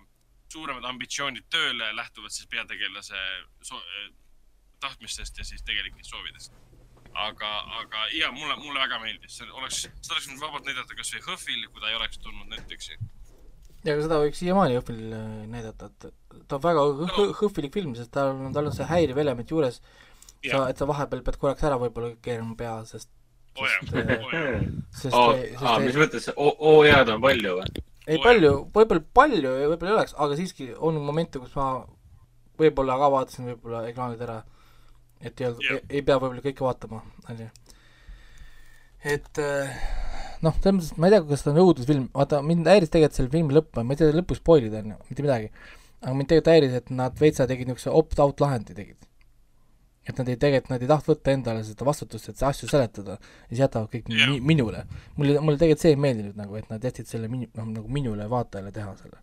suuremad 0.53 0.85
ambitsioonid 0.87 1.49
tööle, 1.51 1.91
lähtuvad 1.95 2.31
siis 2.31 2.47
peategelase 2.47 3.19
eh, 3.19 4.09
tahtmistest 4.79 5.37
ja 5.37 5.45
siis 5.45 5.63
tegelikest 5.63 6.09
soovidest. 6.09 6.53
aga, 7.13 7.49
aga 7.81 8.07
ja 8.13 8.31
mulle, 8.31 8.55
mulle 8.55 8.79
väga 8.79 8.99
meeldis, 8.99 9.37
see 9.37 9.51
oleks, 9.51 9.81
seda 9.81 10.13
oleks 10.13 10.27
võinud 10.29 10.43
vabalt 10.43 10.67
näidata 10.69 10.95
kasvõi 10.95 11.21
HÖFFil, 11.25 11.63
kui 11.73 11.81
ta 11.81 11.89
ei 11.89 11.95
oleks 11.97 12.19
tulnud 12.23 12.47
Netflixi. 12.53 12.99
Ja 13.85 13.93
aga 13.95 14.03
seda 14.05 14.17
võiks 14.23 14.39
siiamaani 14.41 14.75
Jõhvil 14.77 15.01
äh, 15.15 15.27
näidata, 15.51 15.89
et 15.91 16.45
ta 16.49 16.57
on 16.57 16.63
väga 16.65 16.83
hõ- 16.83 17.09
hõ- 17.15 17.33
hõhvilik 17.41 17.73
film, 17.73 17.93
sest 17.97 18.11
tal 18.15 18.33
on, 18.35 18.53
tal 18.55 18.67
on 18.69 18.75
see 18.75 18.87
häiriv 18.89 19.17
element 19.23 19.51
juures, 19.53 19.79
sa, 20.43 20.65
et 20.71 20.77
sa 20.79 20.87
vahepeal 20.89 21.21
pead 21.25 21.37
korraks 21.41 21.63
ära 21.67 21.77
võib-olla 21.81 22.13
keerama 22.25 22.55
pea, 22.59 22.73
sest, 22.89 23.09
oo 23.59 23.67
jah, 23.67 23.79
sest, 23.85 23.95
äh, 23.95 24.11
oo 24.25 24.33
jah. 24.35 24.67
sest, 24.91 25.15
oo, 25.15 25.31
sest, 25.37 25.85
mis 25.85 25.99
mõttes, 26.03 26.29
oo-head 26.35 27.13
on 27.15 27.23
palju 27.23 27.55
või? 27.61 27.85
ei 28.09 28.19
palju, 28.23 28.51
võib-olla 28.75 29.03
palju 29.21 29.55
ja 29.61 29.71
võib-olla 29.71 29.91
ei 29.93 29.97
oleks, 29.99 30.15
aga 30.25 30.37
siiski 30.39 30.69
on 30.77 30.99
momente, 31.03 31.39
kus 31.43 31.55
ma 31.59 31.71
võib-olla 32.59 32.95
ka 32.99 33.11
vaatasin 33.15 33.51
võib-olla 33.53 33.83
ekraanid 33.91 34.23
ära, 34.27 34.39
et 35.23 35.39
ei 35.39 35.49
olnud 35.51 35.89
ei 35.89 36.01
pea 36.03 36.17
võib-olla 36.19 36.43
kõike 36.43 36.65
vaatama, 36.67 37.03
onju. 37.31 37.49
et 39.15 39.39
äh, 39.43 39.83
noh, 40.45 40.55
selles 40.63 40.75
mõttes, 40.77 40.93
ma 40.97 41.09
ei 41.09 41.13
tea, 41.15 41.23
kas 41.29 41.43
ta 41.45 41.51
on 41.51 41.59
õudusfilm, 41.65 42.07
vaata 42.15 42.39
mind 42.45 42.67
häiris 42.69 42.89
tegelikult 42.93 43.17
selle 43.19 43.29
filmi 43.33 43.55
lõpp, 43.57 43.81
ma 43.83 43.93
ei 43.95 43.99
tea 43.99 44.15
lõpus 44.15 44.39
spoilida 44.41 44.81
onju, 44.83 44.97
mitte 45.11 45.25
midagi. 45.25 45.51
aga 46.01 46.13
mind 46.15 46.29
tegelikult 46.31 46.53
häiris, 46.53 46.73
et 46.79 46.89
nad 46.95 47.19
veitsa 47.19 47.47
tegid 47.49 47.67
niisuguse 47.67 47.91
opt-out 48.01 48.39
lahendi 48.43 48.73
tegid. 48.77 48.97
et 50.09 50.17
nad 50.17 50.29
ei, 50.31 50.37
tegelikult 50.41 50.71
nad 50.71 50.81
ei 50.81 50.87
tahtnud 50.89 51.11
võtta 51.13 51.31
endale 51.35 51.63
seda 51.63 51.85
vastutust, 51.85 52.29
et 52.31 52.39
asju 52.41 52.67
seletada 52.71 53.17
ja 53.19 53.49
siis 53.51 53.59
jätavad 53.61 53.89
kõik 53.93 54.07
Jah. 54.09 54.29
mi- 54.31 54.39
minule. 54.41 54.85
mulle, 55.17 55.39
mulle 55.39 55.57
tegelikult 55.59 55.81
see 55.83 55.91
ei 55.93 55.99
meeldinud 56.01 56.35
nagu, 56.39 56.55
et 56.55 56.69
nad 56.71 56.81
jätsid 56.81 57.05
selle 57.05 57.27
minu-, 57.29 57.49
noh 57.59 57.67
nagu 57.75 57.87
minule 57.87 58.25
vaatajale 58.31 58.71
teha 58.73 58.95
selle. 58.97 59.19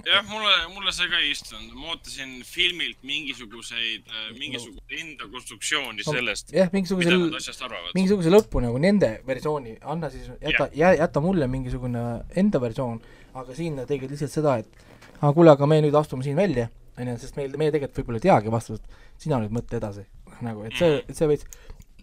jah, 0.00 0.22
mulle, 0.24 0.52
mulle 0.72 0.92
see 0.94 1.08
ka 1.12 1.18
ei 1.20 1.32
istunud, 1.34 1.72
ma 1.76 1.92
ootasin 1.92 2.38
filmilt 2.48 3.02
mingisuguseid, 3.06 4.08
mingisugust 4.38 4.94
enda 4.98 5.28
konstruktsiooni 5.32 6.06
No, 6.06 6.14
sellest, 6.16 6.52
jah, 6.56 6.70
mida 6.72 6.78
mingisuguse 6.96 7.92
mingisuguse 7.98 8.32
lõpu 8.32 8.62
nagu 8.64 8.80
nende 8.82 9.12
versiooni, 9.28 9.76
anna 9.94 10.08
siis, 10.12 10.30
jäta, 10.40 10.70
jäta 10.72 11.24
mulle 11.24 11.48
mingisugune 11.52 12.04
enda 12.40 12.60
versioon, 12.62 13.02
aga 13.38 13.56
siin 13.58 13.76
nad 13.80 13.90
tegid 13.90 14.14
lihtsalt 14.14 14.32
seda, 14.32 14.56
et 14.62 15.20
aa, 15.20 15.32
kuule, 15.32 15.52
aga 15.52 15.68
me 15.68 15.82
nüüd 15.84 15.98
astume 16.00 16.24
siin 16.24 16.40
välja, 16.40 16.70
onju, 16.96 17.18
sest 17.20 17.36
meil, 17.40 17.52
meie 17.60 17.74
tegelikult 17.74 18.00
võib-olla 18.00 18.22
ei 18.22 18.26
teagi 18.30 18.54
vastust, 18.54 18.96
sina 19.20 19.42
nüüd 19.42 19.52
mõtle 19.58 19.80
edasi. 19.80 20.06
nagu, 20.42 20.64
et 20.66 20.74
see, 20.74 20.96
et 21.04 21.14
see 21.14 21.28
veits, 21.30 21.44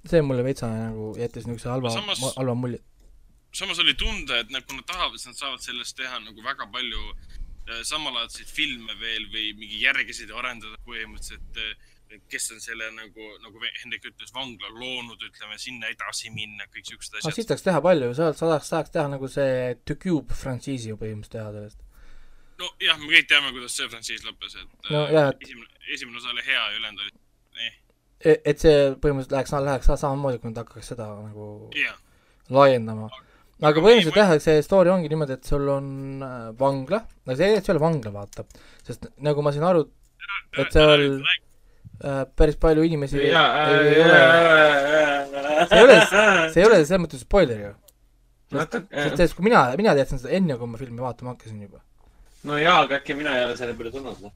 see 0.07 0.21
mulle 0.23 0.45
veitsa 0.45 0.69
nagu 0.69 1.09
jättis 1.19 1.49
niisuguse 1.49 1.73
halva 1.73 1.91
Samas-, 1.91 2.21
halva 2.37 2.53
mulje. 2.55 2.79
samas 3.51 3.81
oli 3.83 3.97
tunda, 3.99 4.37
et 4.39 4.53
nad, 4.53 4.63
kui 4.63 4.77
nad 4.77 4.85
tahavad, 4.87 5.17
siis 5.17 5.33
nad 5.33 5.41
saavad 5.41 5.65
sellest 5.65 5.97
teha 5.97 6.21
nagu 6.23 6.45
väga 6.45 6.69
palju 6.71 7.01
äh, 7.09 7.28
samalaadseid 7.83 8.47
filme 8.49 8.95
veel 8.99 9.25
või 9.33 9.53
mingi 9.59 9.81
järgesid 9.83 10.31
arendada 10.35 10.77
põhimõtteliselt 10.87 11.57
äh, 11.63 11.73
kes 12.29 12.47
on 12.55 12.61
selle 12.63 12.87
nagu, 12.95 13.25
nagu 13.43 13.59
Hendrik 13.83 14.05
ütles, 14.09 14.31
vangla 14.33 14.71
loonud, 14.73 15.21
ütleme 15.27 15.57
sinna 15.61 15.91
edasi 15.93 16.31
minna, 16.33 16.65
kõik 16.73 16.87
siuksed 16.89 17.13
no 17.13 17.19
asjad 17.21 17.35
siis. 17.37 17.47
tahaks 17.51 17.65
teha 17.67 17.81
palju, 17.85 18.07
sa 18.17 18.31
saaks, 18.33 18.71
saaks 18.73 18.93
teha 18.95 19.05
nagu 19.11 19.29
see 19.29 19.75
The 19.85 19.95
Cube 20.01 20.33
frantsiisi 20.39 20.89
ju 20.89 20.97
põhimõtteliselt 20.97 21.35
teha 21.37 21.51
sellest. 21.53 21.83
nojah, 22.63 22.97
me 23.03 23.11
kõik 23.13 23.29
teame, 23.29 23.51
kuidas 23.55 23.77
see 23.77 23.87
frantsiis 23.93 24.25
lõppes, 24.25 24.57
et 24.57 24.89
No 24.89 25.03
äh, 25.05 25.13
jah, 25.13 25.29
et- 25.35 25.45
esimene, 25.45 25.69
esimene 25.93 26.17
osa 26.23 26.33
oli 26.33 26.45
hea 26.49 26.57
ja 26.65 26.77
ülejäänud 26.79 27.05
olid 27.05 27.21
eh,, 27.61 28.41
et 28.43 28.59
see 28.65 28.75
põhimõtteliselt 29.05 29.37
läheks, 29.37 29.53
läheks 29.69 29.91
sa- 29.93 30.01
samamoodi, 30.01 30.41
kui 30.41 30.49
nad 30.49 30.63
hakkaks 30.63 30.89
seda 30.95 31.11
nagu 31.29 31.69
jah. 31.77 32.01
laiendama. 32.49 33.05
aga 33.13 33.28
põhimõtteliselt 33.83 34.15
jah, 34.21 34.31
et 34.37 34.43
see 34.43 34.61
story 34.63 34.91
ongi 34.93 35.09
niimoodi, 35.11 35.35
et 35.35 35.47
sul 35.47 35.67
on 35.73 35.87
äh, 36.23 36.35
vangla, 36.59 37.01
no 37.27 37.35
see 37.35 37.57
ei 37.57 37.63
ole 37.73 37.81
vangla, 37.83 38.13
vaata, 38.15 38.45
sest 38.87 39.09
nagu 39.25 39.43
ma 39.43 39.51
sain 39.55 39.65
aru, 39.67 39.83
et 40.63 40.71
seal 40.71 41.03
äh, 41.19 42.23
päris 42.39 42.55
palju 42.61 42.85
inimesi 42.87 43.19
ei, 43.19 43.33
ei 43.33 43.35
ole, 44.05 44.21
see 45.67 45.75
ei 45.75 45.83
ole, 45.83 45.99
see 46.07 46.63
ei 46.63 46.69
ole 46.69 46.79
selles 46.85 47.03
mõttes 47.03 47.27
spoiler 47.27 47.61
ju. 47.65 47.75
sest, 48.55 48.79
sest 49.19 49.37
kui 49.37 49.49
mina, 49.49 49.67
mina 49.79 49.95
teadsin 49.97 50.23
seda 50.23 50.35
enne, 50.39 50.55
kui 50.59 50.71
ma 50.71 50.79
filmi 50.79 51.03
vaatama 51.03 51.35
hakkasin 51.35 51.61
juba. 51.67 51.83
no 52.47 52.59
jaa, 52.63 52.79
aga 52.85 53.01
äkki 53.01 53.19
mina 53.19 53.35
ei 53.37 53.47
ole 53.49 53.59
selle 53.59 53.75
peale 53.75 53.91
tulnud. 53.91 54.23
noh. 54.23 54.35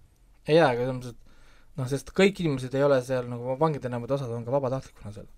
ei 0.49 0.59
jaa, 0.59 0.73
aga 0.73 0.83
selles 0.83 0.97
mõttes, 0.99 1.15
et 1.15 1.79
noh, 1.79 1.93
sest 1.95 2.11
kõik 2.17 2.43
inimesed 2.43 2.75
ei 2.75 2.83
ole 2.91 2.99
seal 3.07 3.31
nagu 3.31 3.55
vangid 3.61 3.87
enam, 3.87 4.03
et 4.03 4.17
osad 4.19 4.35
on 4.35 4.43
ka 4.43 4.51
vabatahtlikuna 4.59 5.15
seal. 5.15 5.29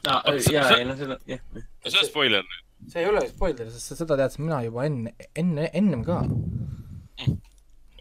jaa, 0.00 0.22
ei 0.32 0.88
noh, 0.88 0.96
seda, 0.96 1.20
jah. 1.28 1.44
no 1.52 1.92
see 1.92 2.00
on 2.00 2.08
spoiler 2.08 2.40
nüüd. 2.40 2.65
See 2.84 3.02
ei 3.02 3.08
ole 3.10 3.22
spoiler, 3.28 3.70
sest 3.72 3.96
seda 4.00 4.18
teadsin 4.20 4.46
mina 4.46 4.60
juba 4.66 4.84
enne, 4.88 5.14
enne, 5.34 5.68
ennem 5.80 6.04
ka. 6.06 6.20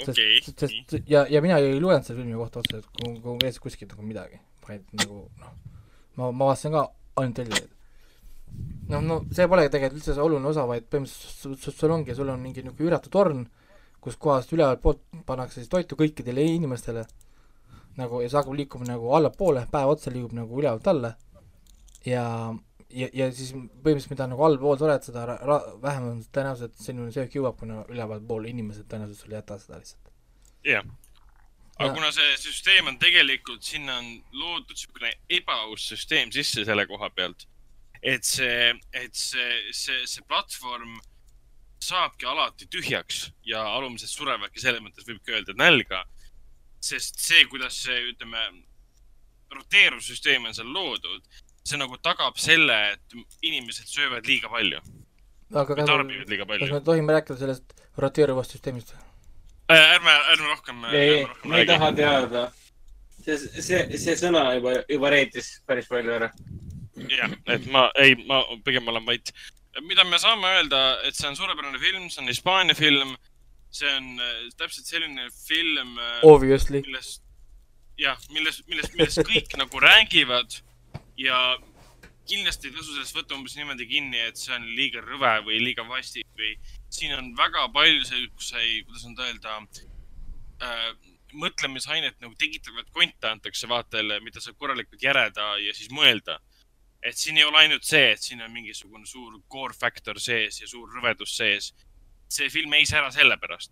okei, 0.05 0.41
sest, 0.45 0.97
ja, 1.09 1.25
ja 1.31 1.41
mina 1.45 1.59
ei 1.61 1.79
lugenud 1.79 2.05
selle 2.05 2.21
filmi 2.21 2.37
kohta 2.39 2.61
otseselt, 2.61 2.89
käisin 3.41 3.63
kuskilt 3.63 3.95
nagu 3.95 4.05
midagi, 4.05 4.41
vaid 4.67 4.85
nagu 4.99 5.23
noh, 5.41 5.55
ma, 6.17 6.29
ma 6.29 6.51
vaatasin 6.51 6.75
ka 6.75 6.85
ainult 7.21 7.39
tellijaid. 7.41 7.71
noh, 8.91 9.03
no 9.03 9.19
see 9.35 9.49
polegi 9.51 9.73
tegelikult 9.73 10.01
üldse 10.01 10.15
see 10.15 10.25
oluline 10.25 10.51
osa, 10.51 10.67
vaid 10.69 10.87
põhimõtteliselt 10.91 11.79
sul 11.81 11.95
ongi, 11.95 12.15
sul 12.17 12.31
on 12.33 12.41
mingi 12.43 12.63
niisugune 12.63 12.89
üüratu 12.89 13.13
torn, 13.13 13.45
kus 14.03 14.19
kohast 14.21 14.51
ülevalt 14.53 14.83
poolt 14.83 15.01
pannakse 15.25 15.61
siis 15.61 15.71
toitu 15.71 15.97
kõikidele 15.97 16.43
inimestele 16.53 17.07
nagu 17.97 18.19
ja 18.21 18.29
see 18.29 18.37
hakkab 18.37 18.57
liikuma 18.59 18.87
nagu 18.87 19.13
allapoole, 19.17 19.65
päev 19.71 19.95
otsa 19.95 20.13
liigub 20.13 20.35
nagu 20.35 20.59
ülevalt 20.59 20.87
alla 20.91 21.15
ja, 22.05 22.25
ja, 22.89 23.07
ja 23.13 23.29
siis 23.33 23.51
põhimõtteliselt 23.53 24.11
mida 24.13 24.27
nagu 24.31 24.43
allpool 24.45 24.77
sa 24.77 24.85
oled, 24.89 25.03
seda 25.07 25.25
ra- 25.29 25.61
vähem 25.81 26.09
on 26.11 26.21
tõenäoliselt 26.35 26.77
sinuni 26.81 27.11
söök 27.15 27.35
jõuab, 27.39 27.57
kuna 27.59 27.83
ülevalt 27.89 28.27
pool 28.27 28.45
inimesed 28.49 28.87
tõenäoliselt 28.91 29.23
sulle 29.25 29.35
ei 29.37 29.41
jäta 29.41 29.57
seda 29.59 29.79
lihtsalt. 29.81 30.13
jah. 30.65 30.85
aga 31.79 31.89
Ja- 31.89 31.93
kuna 31.93 32.11
see 32.11 32.37
süsteem 32.37 32.87
on 32.87 32.97
tegelikult, 32.99 33.63
sinna 33.63 33.97
on 33.97 34.11
loodud 34.31 34.69
niisugune 34.75 35.11
ebaaus 35.29 35.87
süsteem 35.89 36.31
sisse 36.31 36.65
selle 36.65 36.85
koha 36.87 37.09
pealt, 37.09 37.47
et 38.01 38.23
see, 38.23 38.73
et 38.93 39.15
see, 39.15 39.51
see, 39.71 40.05
see 40.07 40.23
platvorm 40.29 40.99
saabki 41.85 42.25
alati 42.25 42.65
tühjaks 42.71 43.31
ja 43.45 43.61
alumised 43.75 44.07
surevadki 44.09 44.59
selles 44.61 44.81
mõttes 44.81 45.05
võibki 45.05 45.33
öelda 45.35 45.53
nälga. 45.57 46.05
sest 46.85 47.17
see, 47.19 47.45
kuidas 47.49 47.73
see, 47.83 48.11
ütleme, 48.11 48.37
roteeruv 49.55 50.01
süsteem 50.05 50.45
on 50.45 50.53
seal 50.53 50.67
loodud, 50.73 51.23
see 51.65 51.81
nagu 51.81 51.97
tagab 51.97 52.37
selle, 52.37 52.75
et 52.93 53.17
inimesed 53.41 53.89
söövad 53.89 54.27
liiga 54.29 54.51
palju 54.51 54.81
aga 55.53 55.75
kas 55.75 55.89
tarbivad 55.89 56.29
liiga 56.29 56.45
kas 56.45 56.51
palju 56.51 56.73
me. 56.73 56.81
tohime 56.89 57.13
rääkida 57.13 57.37
sellest 57.39 57.73
roteeruvast 58.01 58.55
süsteemist? 58.55 58.95
ärme, 59.69 60.13
ärme 60.33 60.47
rohkem. 60.47 60.85
ei, 60.91 61.25
ma 61.43 61.57
ei 61.57 61.65
taha 61.65 61.91
teada. 61.95 62.45
see, 63.25 63.37
see, 63.37 63.83
see 63.97 64.15
sõna 64.19 64.45
juba, 64.57 64.79
juba 64.89 65.11
reetis 65.13 65.59
päris 65.67 65.89
palju 65.91 66.15
ära. 66.17 66.31
jah, 67.11 67.37
et 67.57 67.69
ma 67.71 67.89
ei, 68.01 68.17
ma 68.25 68.41
pigem 68.65 68.87
olen 68.87 69.05
vait. 69.05 69.33
mida 69.81 70.03
me 70.03 70.19
saame 70.19 70.49
öelda, 70.57 70.83
et 71.05 71.15
see 71.15 71.29
on 71.29 71.37
suurepärane 71.37 71.79
film, 71.79 72.09
see 72.09 72.23
on 72.23 72.33
Hispaania 72.33 72.75
film. 72.75 73.15
see 73.75 73.91
on 73.91 74.13
äh, 74.23 74.35
täpselt 74.57 74.87
selline 74.87 75.29
film, 75.45 75.97
Obviously. 76.23 76.81
millest, 76.81 77.21
jah, 77.99 78.17
millest, 78.31 78.63
millest, 78.67 78.93
millest 78.95 79.19
kõik 79.27 79.57
nagu 79.59 79.81
räägivad 79.83 80.61
ja 81.17 81.57
kindlasti 82.29 82.69
ei 82.69 82.75
tasu 82.75 82.93
sellest 82.95 83.15
võtta 83.17 83.37
umbes 83.37 83.55
niimoodi 83.57 83.87
kinni, 83.89 84.21
et 84.29 84.39
see 84.39 84.53
on 84.55 84.65
liiga 84.77 85.03
rõve 85.03 85.33
või 85.45 85.59
liiga 85.61 85.85
vastik 85.87 86.25
või 86.37 86.55
siin 86.89 87.13
on 87.17 87.33
väga 87.37 87.67
palju 87.75 88.05
selliseid, 88.07 88.85
kuidas 88.87 89.05
nüüd 89.05 89.21
öelda 89.27 89.59
äh,, 90.65 90.89
mõtlemisainet 91.35 92.19
nagu 92.23 92.35
tekitavat 92.39 92.89
konte 92.95 93.29
antakse 93.29 93.69
vaatajale, 93.69 94.19
mida 94.23 94.41
saab 94.43 94.57
korralikult 94.61 95.03
järeda 95.03 95.55
ja 95.61 95.73
siis 95.75 95.91
mõelda. 95.91 96.39
et 97.05 97.17
siin 97.17 97.37
ei 97.37 97.43
ole 97.45 97.59
ainult 97.59 97.83
see, 97.85 98.11
et 98.11 98.21
siin 98.21 98.41
on 98.41 98.49
mingisugune 98.51 99.05
suur 99.05 99.35
core 99.47 99.75
factor 99.77 100.17
sees 100.19 100.61
ja 100.61 100.67
suur 100.67 100.89
rõvedus 100.89 101.35
sees. 101.37 101.73
see 102.29 102.49
film 102.49 102.73
ei 102.73 102.85
sära 102.85 103.11
sellepärast. 103.11 103.71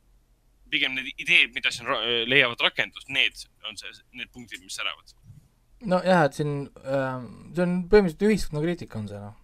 pigem 0.70 0.94
need 0.96 1.14
ideed, 1.18 1.54
mida 1.54 1.72
siin 1.72 1.88
leiavad 2.28 2.62
rakendust, 2.62 3.10
need 3.10 3.34
on 3.70 3.78
see, 3.78 3.92
need 4.14 4.30
punktid, 4.34 4.62
mis 4.62 4.76
säravad. 4.76 5.14
nojah, 5.90 6.26
et 6.28 6.40
siin 6.40 6.56
äh,, 6.84 7.28
see 7.56 7.66
on 7.66 7.78
põhimõtteliselt 7.92 8.26
ühiskonnakriitika 8.30 9.00
on 9.00 9.10
see 9.12 9.22
noh. 9.22 9.36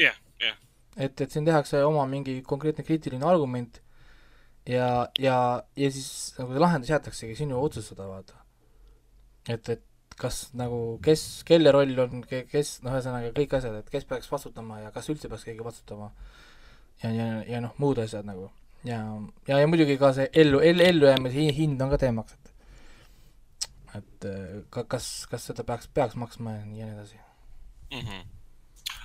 jah, 0.00 0.16
jah, 0.42 0.56
et, 0.96 1.20
et 1.20 1.34
siin 1.34 1.46
tehakse 1.48 1.82
oma 1.86 2.06
mingi 2.10 2.38
konkreetne 2.46 2.86
kriitiline 2.86 3.26
argument 3.26 3.80
ja, 4.68 5.08
ja, 5.18 5.36
ja 5.76 5.90
siis 5.94 6.34
nagu 6.38 6.54
see 6.54 6.62
lahendus 6.64 6.92
jäetaksegi 6.92 7.38
sinu 7.38 7.60
otsustada, 7.62 8.08
vaata. 8.10 8.38
et, 9.48 9.68
et 9.68 9.84
kas 10.18 10.48
nagu, 10.58 10.98
kes, 11.04 11.24
kelle 11.46 11.72
roll 11.74 11.98
on, 12.02 12.22
kes, 12.26 12.78
noh, 12.82 12.96
ühesõnaga 12.96 13.30
kõik 13.36 13.54
asjad, 13.58 13.76
et 13.78 13.90
kes 13.92 14.06
peaks 14.08 14.30
vastutama 14.30 14.80
ja 14.82 14.90
kas 14.94 15.08
üldse 15.12 15.30
peaks 15.30 15.46
keegi 15.46 15.64
vastutama 15.64 16.10
ja, 17.04 17.12
ja, 17.12 17.28
ja 17.46 17.60
noh, 17.62 17.76
muud 17.78 18.00
asjad 18.02 18.26
nagu 18.26 18.48
ja, 18.86 18.98
ja, 19.46 19.60
ja 19.62 19.66
muidugi 19.70 19.98
ka 20.00 20.12
see 20.16 20.28
ellu, 20.42 20.60
ellu, 20.60 20.84
ellujäämise 20.84 21.38
hi- 21.38 21.54
hind 21.54 21.82
on 21.82 21.92
ka 21.94 22.00
teemaks, 22.02 22.34
et 22.34 22.47
et 24.00 24.26
äh, 24.28 24.58
ka 24.74 24.84
kas, 24.96 25.06
kas 25.30 25.48
seda 25.50 25.64
peaks, 25.68 25.88
peaks 25.94 26.18
maksma 26.18 26.58
ja 26.58 26.66
nii 26.66 26.84
edasi. 26.88 27.20
mm. 27.92 28.00
-hmm. 28.00 28.26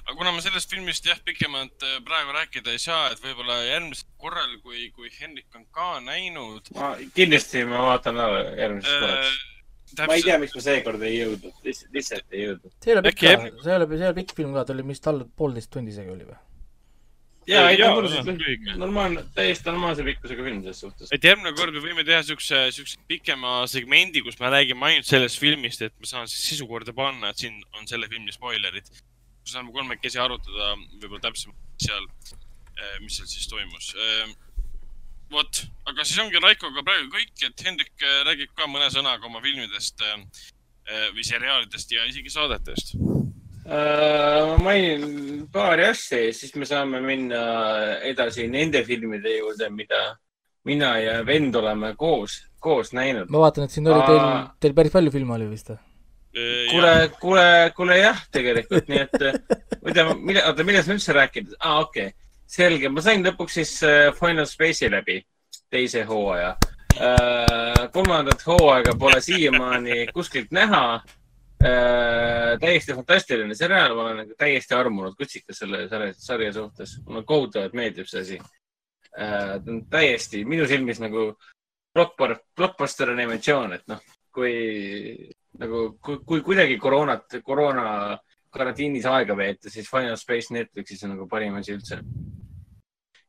aga 0.05 0.17
kuna 0.17 0.31
me 0.31 0.43
sellest 0.45 0.69
filmist 0.69 1.05
jah, 1.05 1.19
pikemalt 1.25 1.83
äh, 1.83 1.97
praegu 2.05 2.35
rääkida 2.35 2.71
ei 2.75 2.79
saa, 2.79 3.09
et 3.11 3.23
võib-olla 3.23 3.59
järgmisel 3.67 4.09
korral, 4.17 4.59
kui, 4.65 4.89
kui 4.95 5.09
Henrik 5.19 5.55
on 5.55 5.65
ka 5.71 5.99
näinud 5.99 6.71
ma 6.75 6.93
kindlasti 7.15 7.65
ma 7.65 7.81
vaatan 7.89 8.21
ära 8.27 8.45
järgmiseks 8.61 8.95
äh, 8.95 9.01
korraks. 9.01 10.07
ma 10.07 10.13
ei 10.13 10.23
tea, 10.29 10.39
miks 10.45 10.55
ma 10.55 10.65
seekord 10.69 11.01
ei 11.09 11.19
jõudnud, 11.19 11.61
lihtsalt, 11.67 11.93
lihtsalt 11.99 12.39
ei 12.39 12.47
jõudnud. 12.47 12.79
see 12.79 12.93
ei 12.93 12.97
ole 12.97 13.05
pikk 13.09 13.27
see 13.27 13.35
ei 13.35 13.37
ole, 13.77 13.87
see 13.91 14.01
ei 14.01 14.09
ole 14.09 14.17
pikk 14.21 14.35
film 14.41 14.57
ka, 14.57 14.65
ta 14.65 14.77
oli 14.77 14.87
vist 14.93 15.13
alla 15.13 15.29
poolteist 15.41 15.73
tundi 15.75 15.95
isegi 15.95 16.17
oli 16.17 16.31
või? 16.31 16.41
ja, 17.47 17.63
ei 17.69 17.79
ta 17.79 17.89
on 17.93 18.05
lühike. 18.39 18.75
normaalne, 18.79 19.23
täiesti 19.35 19.69
normaalse 19.69 20.05
pikkusega 20.07 20.45
film 20.45 20.61
selles 20.63 20.81
suhtes. 20.83 21.11
et 21.15 21.27
järgmine 21.27 21.53
kord 21.57 21.75
me 21.75 21.83
võime 21.83 22.05
teha 22.07 22.21
siukse, 22.27 22.61
siukse 22.75 23.01
pikema 23.09 23.63
segmendi, 23.71 24.23
kus 24.25 24.39
me 24.39 24.51
räägime 24.53 24.89
ainult 24.89 25.09
sellest 25.09 25.41
filmist, 25.41 25.83
et 25.85 25.95
ma 25.99 26.09
saan 26.09 26.31
siis 26.31 26.45
sisu 26.53 26.67
korda 26.69 26.95
panna, 26.95 27.33
et 27.33 27.43
siin 27.43 27.59
on 27.79 27.87
selle 27.89 28.09
filmi 28.11 28.35
spoilerid. 28.35 28.89
saame 29.43 29.73
kolmekesi 29.75 30.19
arutada 30.23 30.73
võib-olla 31.01 31.19
täpsemalt 31.27 31.83
seal, 31.83 32.05
mis 33.03 33.17
seal 33.19 33.27
siis 33.27 33.47
toimus. 33.51 33.93
vot, 35.33 35.63
aga 35.89 36.05
siis 36.05 36.19
ongi 36.21 36.39
Raikoga 36.39 36.83
praegu 36.85 37.09
kõik, 37.11 37.33
et 37.47 37.65
Hendrik 37.65 38.05
äh, 38.05 38.21
räägib 38.27 38.53
ka 38.55 38.67
mõne 38.69 38.91
sõnaga 38.93 39.25
oma 39.25 39.41
filmidest 39.41 40.03
või 41.15 41.23
seriaalidest 41.23 41.91
ja 41.95 42.03
isegi 42.05 42.29
saadetest. 42.29 42.97
Äh, 43.63 44.47
ma 44.47 44.57
mainin 44.59 45.47
paari 45.51 45.85
asja 45.87 46.19
ja 46.25 46.33
siis 46.35 46.51
me 46.59 46.67
saame 46.67 46.99
minna 47.03 47.43
edasi 48.03 48.49
nende 48.51 48.81
filmide 48.83 49.37
juurde, 49.37 49.69
mida 49.71 50.01
mina 50.67 50.97
ja 50.99 51.21
vend 51.25 51.55
oleme 51.55 51.93
koos, 51.95 52.41
koos 52.59 52.91
näinud. 52.93 53.31
ma 53.31 53.45
vaatan, 53.45 53.63
et 53.63 53.71
siin 53.71 53.87
oli 53.87 54.03
teil 54.07 54.25
teil 54.59 54.75
päris 54.75 54.91
palju 54.91 55.13
filme 55.15 55.35
oli 55.37 55.47
vist 55.51 55.71
või? 55.71 55.79
kuule, 56.71 56.93
kuule, 57.21 57.47
kuule 57.77 57.97
jah, 58.01 58.19
tegelikult, 58.35 58.91
nii 58.91 59.01
et 59.05 59.17
oota, 59.23 60.05
mille, 60.17 60.43
oota, 60.49 60.67
millest 60.67 60.91
me 60.91 60.99
üldse 60.99 61.15
rääkida? 61.15 61.55
aa, 61.59 61.79
okei 61.85 62.07
okay., 62.11 62.17
selge, 62.53 62.91
ma 62.91 63.03
sain 63.05 63.23
lõpuks 63.23 63.59
siis 63.61 63.73
äh, 63.87 64.11
Final 64.17 64.49
Space'i 64.49 64.91
läbi, 64.91 65.21
teise 65.71 66.03
hooaja 66.09 66.55
äh,. 66.99 67.87
kolmandat 67.95 68.43
hooaega 68.47 68.99
pole 68.99 69.21
siiamaani 69.23 70.07
kuskilt 70.13 70.51
näha 70.51 70.99
äh,. 71.63 72.57
täiesti 72.61 72.95
fantastiline 72.95 73.55
seriaal, 73.55 73.95
ma 73.95 74.07
olen 74.07 74.21
nagu 74.23 74.35
täiesti 74.39 74.75
armunud 74.77 75.15
kutsikas 75.19 75.63
selle 75.63 75.87
sarja, 75.89 76.13
sarja 76.17 76.53
suhtes, 76.53 76.97
mulle 77.07 77.23
kohutavalt 77.27 77.73
meeldib 77.77 78.09
see 78.09 78.21
asi 78.21 78.39
äh,. 78.39 79.57
ta 79.63 79.71
on 79.71 79.85
täiesti 79.89 80.43
minu 80.45 80.67
silmis 80.69 81.01
nagu 81.03 81.31
blockbuster, 81.93 82.37
blockbuster 82.57 83.13
animatsioon, 83.13 83.73
et 83.77 83.87
noh, 83.87 84.01
kui 84.33 84.53
nagu, 85.61 85.85
kui, 86.01 86.19
kui 86.25 86.41
kuidagi 86.45 86.77
koroonat, 86.81 87.39
koroona 87.45 87.87
karantiinis 88.53 89.05
aega 89.09 89.35
veeta, 89.37 89.69
siis 89.69 89.89
Final 89.89 90.17
Space 90.17 90.53
Netflixis 90.53 91.03
on 91.05 91.15
nagu 91.15 91.27
parim 91.29 91.57
asi 91.59 91.73
üldse. 91.75 91.99